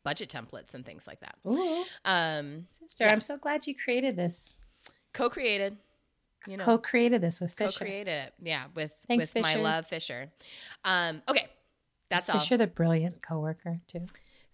budget 0.04 0.30
templates 0.30 0.74
and 0.74 0.86
things 0.86 1.06
like 1.06 1.20
that. 1.20 1.36
Ooh, 1.46 1.84
Um, 2.06 2.66
sister, 2.70 3.06
I'm 3.06 3.22
so 3.22 3.38
glad 3.38 3.68
you 3.68 3.76
created 3.76 4.16
this. 4.16 4.58
co-created, 5.14 5.78
you 6.46 6.58
know, 6.58 6.66
Co-created 6.66 7.22
this 7.22 7.42
with 7.42 7.54
Fisher. 7.54 7.80
co-created 7.80 8.08
it, 8.28 8.34
yeah, 8.42 8.66
with 8.76 8.94
Thanks, 9.08 9.34
with 9.34 9.44
my 9.44 9.56
love 9.56 9.88
Fisher. 9.88 10.32
Um, 10.86 11.22
okay, 11.30 11.48
that's 12.10 12.30
Is 12.30 12.36
all. 12.36 12.42
Fisher 12.42 12.58
the 12.58 12.68
brilliant 12.68 13.22
coworker 13.22 13.80
too. 13.88 14.06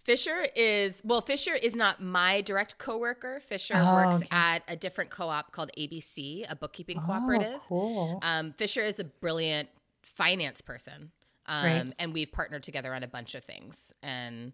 Fisher 0.03 0.45
is 0.55 1.01
well. 1.05 1.22
Fisher 1.22 1.53
is 1.53 1.76
not 1.76 2.01
my 2.03 2.41
direct 2.41 2.77
coworker. 2.77 3.39
Fisher 3.39 3.76
Oh, 3.77 3.93
works 3.95 4.15
okay. 4.18 4.27
at 4.31 4.64
a 4.68 4.76
different 4.76 5.10
co-op 5.11 5.51
called 5.53 5.72
ABC, 5.77 6.45
a 6.49 6.55
bookkeeping 6.57 6.99
cooperative. 6.99 7.53
Oh, 7.55 7.65
cool. 7.68 8.19
Um, 8.22 8.51
Fisher 8.53 8.81
is 8.81 8.99
a 8.99 9.05
brilliant 9.05 9.69
finance 10.01 10.60
person, 10.60 11.11
um, 11.45 11.61
Great. 11.61 11.93
and 11.99 12.14
we've 12.14 12.31
partnered 12.34 12.64
together 12.64 12.93
on 12.93 13.03
a 13.03 13.07
bunch 13.07 13.34
of 13.34 13.45
things. 13.45 13.93
And 14.03 14.51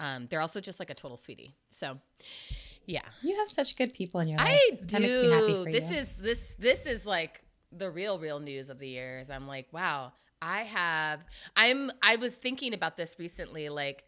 um, 0.00 0.26
they're 0.28 0.40
also 0.40 0.60
just 0.60 0.80
like 0.80 0.90
a 0.90 0.94
total 0.94 1.16
sweetie. 1.16 1.54
So, 1.70 1.98
yeah, 2.90 3.02
you 3.22 3.36
have 3.36 3.48
such 3.48 3.76
good 3.76 3.94
people 3.94 4.20
in 4.20 4.28
your 4.28 4.38
life. 4.38 4.48
I 4.50 4.70
do. 4.74 4.86
That 4.86 5.02
makes 5.02 5.18
me 5.18 5.30
happy 5.30 5.64
for 5.64 5.72
this 5.72 5.90
you. 5.90 5.96
is 5.98 6.16
this 6.16 6.54
this 6.58 6.86
is 6.86 7.06
like 7.06 7.42
the 7.72 7.90
real 7.90 8.18
real 8.18 8.40
news 8.40 8.68
of 8.70 8.78
the 8.78 8.88
year. 8.88 9.18
Is 9.20 9.30
I'm 9.30 9.46
like, 9.46 9.68
wow, 9.72 10.12
I 10.42 10.62
have. 10.62 11.20
I'm. 11.56 11.90
I 12.02 12.16
was 12.16 12.34
thinking 12.34 12.74
about 12.74 12.96
this 12.96 13.16
recently. 13.18 13.68
Like 13.68 14.04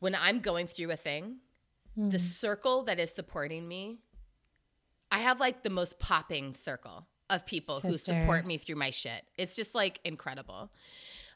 when 0.00 0.14
I'm 0.14 0.40
going 0.40 0.66
through 0.66 0.90
a 0.90 0.96
thing, 0.96 1.36
Hmm. 1.94 2.10
the 2.10 2.18
circle 2.18 2.82
that 2.84 2.98
is 3.00 3.10
supporting 3.14 3.66
me, 3.66 3.98
I 5.10 5.18
have 5.20 5.40
like 5.40 5.62
the 5.62 5.70
most 5.70 5.98
popping 5.98 6.54
circle 6.54 7.06
of 7.30 7.46
people 7.46 7.80
who 7.80 7.94
support 7.94 8.46
me 8.46 8.58
through 8.58 8.76
my 8.76 8.90
shit. 8.90 9.22
It's 9.38 9.56
just 9.56 9.74
like 9.74 10.00
incredible. 10.04 10.70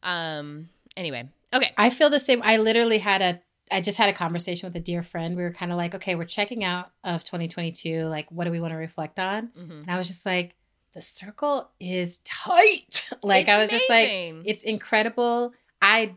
Um. 0.02 0.69
Anyway, 0.97 1.28
okay. 1.55 1.73
I 1.78 1.90
feel 1.90 2.11
the 2.11 2.20
same. 2.20 2.43
I 2.44 2.57
literally 2.57 2.98
had 2.98 3.23
a 3.23 3.40
I 3.70 3.80
just 3.80 3.98
had 3.98 4.09
a 4.09 4.12
conversation 4.12 4.66
with 4.66 4.76
a 4.76 4.80
dear 4.80 5.02
friend. 5.02 5.36
We 5.36 5.42
were 5.42 5.52
kind 5.52 5.70
of 5.70 5.78
like, 5.78 5.94
okay, 5.94 6.14
we're 6.14 6.24
checking 6.24 6.64
out 6.64 6.90
of 7.05 7.22
2022. 7.24 8.06
Like, 8.06 8.30
what 8.30 8.44
do 8.44 8.51
we 8.51 8.60
want 8.60 8.72
to 8.72 8.76
reflect 8.76 9.18
on? 9.18 9.48
Mhm. 9.56 9.82
And 9.82 9.90
I 9.90 9.97
was 9.98 10.09
just 10.09 10.26
like, 10.26 10.56
the 10.92 11.02
circle 11.02 11.70
is 11.78 12.18
tight. 12.18 13.09
like, 13.22 13.42
It's 13.47 13.51
I 13.51 13.59
was 13.62 13.70
just 13.70 13.88
like, 13.88 14.09
it's 14.44 14.62
incredible. 14.64 15.52
I 15.80 16.16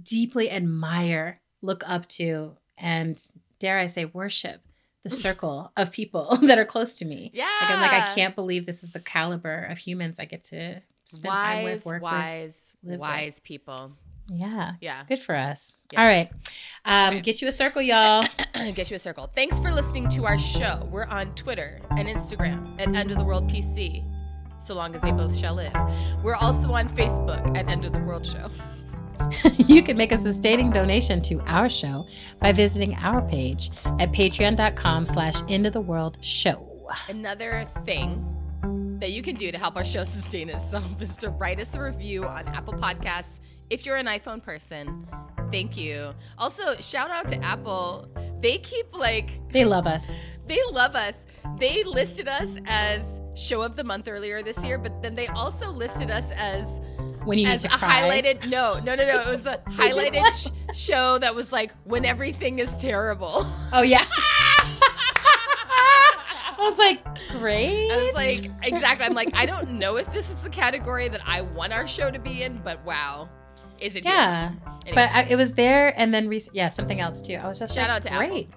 deeply 0.00 0.50
admire, 0.50 1.40
look 1.62 1.82
up 1.86 2.08
to, 2.08 2.56
and 2.76 3.20
dare 3.58 3.78
I 3.78 3.86
say, 3.88 4.04
worship 4.04 4.60
the 5.02 5.10
circle 5.24 5.72
of 5.76 5.90
people 5.90 6.36
that 6.42 6.58
are 6.58 6.64
close 6.64 6.96
to 6.96 7.04
me. 7.04 7.30
Yeah. 7.34 7.44
Like, 7.60 7.70
I'm 7.70 7.80
like, 7.80 7.92
I 7.92 8.14
can't 8.14 8.34
believe 8.36 8.66
this 8.66 8.82
is 8.82 8.92
the 8.92 9.00
caliber 9.00 9.64
of 9.64 9.78
humans 9.78 10.18
I 10.20 10.24
get 10.24 10.44
to 10.44 10.82
spend 11.04 11.34
time 11.34 11.64
wise, 11.64 11.74
with, 11.76 11.86
work 11.86 12.02
wise, 12.02 12.76
with. 12.82 13.00
wise 13.00 13.40
people. 13.40 13.92
Yeah. 14.28 14.72
Yeah. 14.80 15.04
Good 15.08 15.20
for 15.20 15.34
us. 15.34 15.76
Yeah. 15.92 16.00
All 16.00 16.06
right. 16.06 16.30
Um. 16.84 17.20
Get 17.20 17.40
you 17.42 17.48
a 17.48 17.52
circle, 17.52 17.82
y'all. 17.82 18.26
Get 18.74 18.90
you 18.90 18.96
a 18.96 19.00
circle. 19.00 19.26
Thanks 19.26 19.58
for 19.60 19.70
listening 19.70 20.08
to 20.10 20.26
our 20.26 20.38
show. 20.38 20.88
We're 20.90 21.06
on 21.06 21.34
Twitter 21.34 21.80
and 21.90 22.08
Instagram 22.08 22.80
at 22.80 22.94
End 22.94 23.10
of 23.10 23.18
the 23.18 23.24
World 23.24 23.50
PC, 23.50 24.06
so 24.62 24.74
long 24.74 24.94
as 24.94 25.02
they 25.02 25.12
both 25.12 25.36
shall 25.36 25.54
live. 25.54 25.74
We're 26.22 26.34
also 26.34 26.70
on 26.72 26.88
Facebook 26.88 27.56
at 27.56 27.68
End 27.68 27.84
of 27.84 27.92
the 27.92 28.00
World 28.00 28.26
Show. 28.26 28.50
you 29.56 29.82
can 29.82 29.96
make 29.96 30.12
a 30.12 30.18
sustaining 30.18 30.70
donation 30.70 31.20
to 31.22 31.40
our 31.46 31.68
show 31.68 32.06
by 32.40 32.52
visiting 32.52 32.94
our 32.96 33.22
page 33.28 33.70
at 33.98 34.12
patreon.com 34.12 35.06
slash 35.06 35.34
end 35.48 35.66
of 35.66 35.72
the 35.72 35.80
world 35.80 36.16
show. 36.20 36.88
Another 37.08 37.66
thing 37.84 38.24
that 39.00 39.10
you 39.10 39.22
can 39.22 39.34
do 39.36 39.52
to 39.52 39.58
help 39.58 39.76
our 39.76 39.84
show 39.84 40.04
sustain 40.04 40.48
itself 40.48 40.84
is 41.02 41.16
to 41.18 41.30
write 41.30 41.60
us 41.60 41.74
a 41.74 41.82
review 41.82 42.24
on 42.24 42.48
Apple 42.48 42.74
Podcasts. 42.74 43.38
If 43.70 43.84
you're 43.84 43.96
an 43.96 44.06
iPhone 44.06 44.42
person, 44.42 45.06
thank 45.52 45.76
you. 45.76 46.14
Also, 46.38 46.76
shout 46.80 47.10
out 47.10 47.28
to 47.28 47.44
Apple. 47.44 48.08
They 48.40 48.58
keep 48.58 48.94
like 48.96 49.40
They 49.52 49.64
love 49.64 49.86
us. 49.86 50.10
they 50.46 50.60
love 50.70 50.94
us. 50.94 51.24
They 51.58 51.82
listed 51.84 52.28
us 52.28 52.48
as 52.66 53.02
show 53.34 53.62
of 53.62 53.76
the 53.76 53.84
month 53.84 54.08
earlier 54.08 54.42
this 54.42 54.62
year, 54.64 54.78
but 54.78 55.02
then 55.02 55.14
they 55.14 55.26
also 55.28 55.70
listed 55.70 56.10
us 56.10 56.30
as 56.36 56.64
When 57.24 57.38
you 57.38 57.44
need 57.46 57.52
as 57.54 57.62
to 57.62 57.68
a 57.74 57.78
cry. 57.78 58.02
highlighted. 58.22 58.48
No, 58.48 58.74
no, 58.80 58.94
no, 58.94 59.06
no. 59.06 59.20
It 59.20 59.26
was 59.28 59.44
a 59.46 59.58
highlighted 59.68 60.24
sh- 60.36 60.48
show 60.76 61.18
that 61.18 61.34
was 61.34 61.52
like 61.52 61.72
when 61.84 62.04
everything 62.04 62.58
is 62.60 62.74
terrible. 62.76 63.46
Oh, 63.72 63.82
yeah. 63.82 64.04
I 66.60 66.60
was 66.60 66.78
like, 66.78 67.04
great. 67.38 67.90
I 67.90 67.96
was 68.04 68.14
like, 68.14 68.50
exactly. 68.64 69.06
I'm 69.06 69.14
like, 69.14 69.30
I 69.34 69.46
don't 69.46 69.72
know 69.72 69.96
if 69.96 70.10
this 70.12 70.28
is 70.28 70.40
the 70.42 70.50
category 70.50 71.08
that 71.08 71.20
I 71.26 71.40
want 71.42 71.72
our 71.72 71.86
show 71.86 72.10
to 72.10 72.18
be 72.18 72.42
in, 72.42 72.60
but 72.64 72.84
wow, 72.84 73.28
is 73.80 73.94
it? 73.96 74.04
here? 74.04 74.12
yeah. 74.14 74.52
Anyway. 74.86 74.94
But 74.94 75.10
I, 75.12 75.22
it 75.30 75.36
was 75.36 75.54
there, 75.54 75.98
and 76.00 76.12
then, 76.14 76.28
rec- 76.28 76.52
yeah, 76.52 76.68
something 76.68 76.98
else 77.00 77.20
too. 77.22 77.34
I 77.34 77.46
was 77.48 77.58
just 77.58 77.74
Shout 77.74 77.88
like, 77.88 77.96
out 77.96 78.02
to 78.02 78.16
great. 78.26 78.48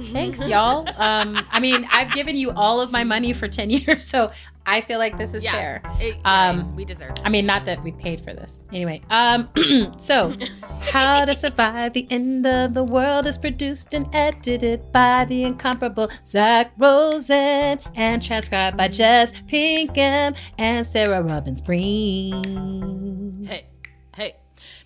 Thanks, 0.12 0.46
y'all. 0.46 0.88
Um, 0.96 1.44
I 1.50 1.58
mean, 1.60 1.86
I've 1.90 2.12
given 2.14 2.34
you 2.36 2.52
all 2.52 2.80
of 2.80 2.90
my 2.92 3.04
money 3.04 3.32
for 3.32 3.48
10 3.48 3.70
years, 3.76 4.06
so 4.06 4.30
I 4.64 4.80
feel 4.82 4.98
like 4.98 5.18
this 5.18 5.34
is 5.34 5.42
Yeah. 5.44 5.52
fair. 5.52 5.82
It- 6.00 6.16
Um, 6.24 6.60
right, 6.60 6.74
we 6.76 6.84
deserve 6.84 7.10
it. 7.10 7.22
I 7.24 7.28
mean, 7.28 7.44
not 7.44 7.66
that 7.66 7.82
we 7.82 7.90
paid 7.92 8.20
for 8.20 8.32
this. 8.32 8.60
Anyway, 8.72 9.02
um, 9.10 9.48
so 9.98 10.32
How 10.80 11.24
to 11.24 11.34
Survive 11.34 11.92
the 11.92 12.06
End 12.08 12.46
of 12.46 12.72
the 12.72 12.84
World 12.84 13.26
is 13.26 13.36
produced 13.36 13.92
and 13.92 14.06
edited 14.14 14.90
by 14.92 15.24
the 15.26 15.42
incomparable 15.42 16.08
Zach 16.24 16.72
Rosen 16.78 17.80
and 17.96 18.22
transcribed 18.22 18.76
by 18.78 18.88
Jess 18.88 19.32
Pinkham 19.48 20.34
and 20.56 20.86
Sarah 20.86 21.20
Robbins 21.22 21.60
Breen. 21.60 23.44
Hey, 23.46 23.66
hey. 24.14 24.36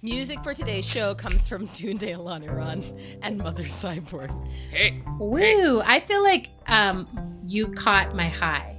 Music 0.05 0.39
for 0.45 0.53
today's 0.53 0.87
show 0.87 1.15
comes 1.15 1.49
from 1.49 1.67
Tunde 1.69 2.03
Olaniran 2.15 3.01
and 3.23 3.39
Mother 3.39 3.63
Cyborg. 3.65 4.29
Hey. 4.71 5.03
Woo! 5.19 5.81
I 5.81 5.99
feel 5.99 6.23
like 6.23 6.51
um, 6.67 7.41
you 7.47 7.69
caught 7.73 8.15
my 8.15 8.29
high. 8.29 8.77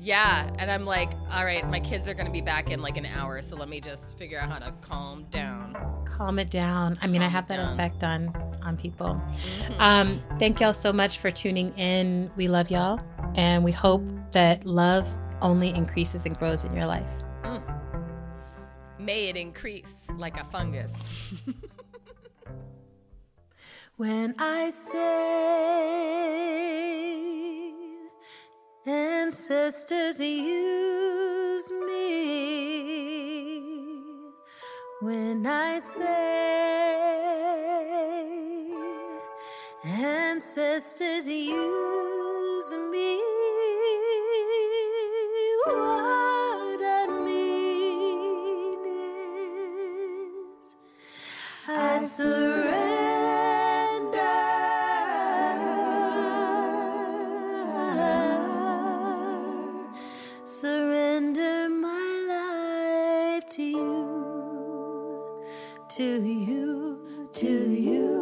Yeah, 0.00 0.48
and 0.58 0.70
I'm 0.70 0.86
like, 0.86 1.10
all 1.30 1.44
right, 1.44 1.68
my 1.68 1.80
kids 1.80 2.08
are 2.08 2.14
going 2.14 2.24
to 2.24 2.32
be 2.32 2.40
back 2.40 2.70
in 2.70 2.80
like 2.80 2.96
an 2.96 3.04
hour, 3.04 3.42
so 3.42 3.56
let 3.56 3.68
me 3.68 3.78
just 3.78 4.16
figure 4.16 4.40
out 4.40 4.50
how 4.50 4.58
to 4.58 4.72
calm 4.80 5.26
down. 5.30 5.76
Calm 6.06 6.38
it 6.38 6.48
down. 6.48 6.98
I 7.02 7.08
mean, 7.08 7.20
I 7.20 7.28
have 7.28 7.46
that 7.48 7.58
down. 7.58 7.74
effect 7.74 8.02
on 8.02 8.28
on 8.62 8.78
people. 8.78 9.20
Mhm. 9.66 9.78
Um, 9.78 10.22
thank 10.38 10.60
y'all 10.60 10.72
so 10.72 10.94
much 10.94 11.18
for 11.18 11.30
tuning 11.30 11.74
in. 11.76 12.30
We 12.36 12.48
love 12.48 12.70
y'all, 12.70 13.00
and 13.34 13.62
we 13.62 13.72
hope 13.72 14.02
that 14.32 14.64
love 14.64 15.06
only 15.42 15.68
increases 15.74 16.24
and 16.24 16.38
grows 16.38 16.64
in 16.64 16.74
your 16.74 16.86
life. 16.86 17.10
May 19.08 19.30
it 19.30 19.36
increase 19.38 20.06
like 20.18 20.38
a 20.38 20.44
fungus. 20.44 20.92
When 23.96 24.34
I 24.38 24.68
say 24.68 25.08
ancestors 28.86 30.20
use 30.20 31.72
me, 31.86 32.84
when 35.00 35.46
I 35.46 35.80
say 35.80 36.28
ancestors 39.84 41.26
use 41.26 42.70
me, 42.92 43.20
what 45.64 46.07
surrender. 52.00 52.88
Surrender 60.44 61.68
my 61.68 62.24
life 62.28 63.46
to 63.50 63.62
you, 63.62 64.04
to 65.96 66.22
you, 66.22 66.98
to 67.32 67.46
you, 67.46 68.17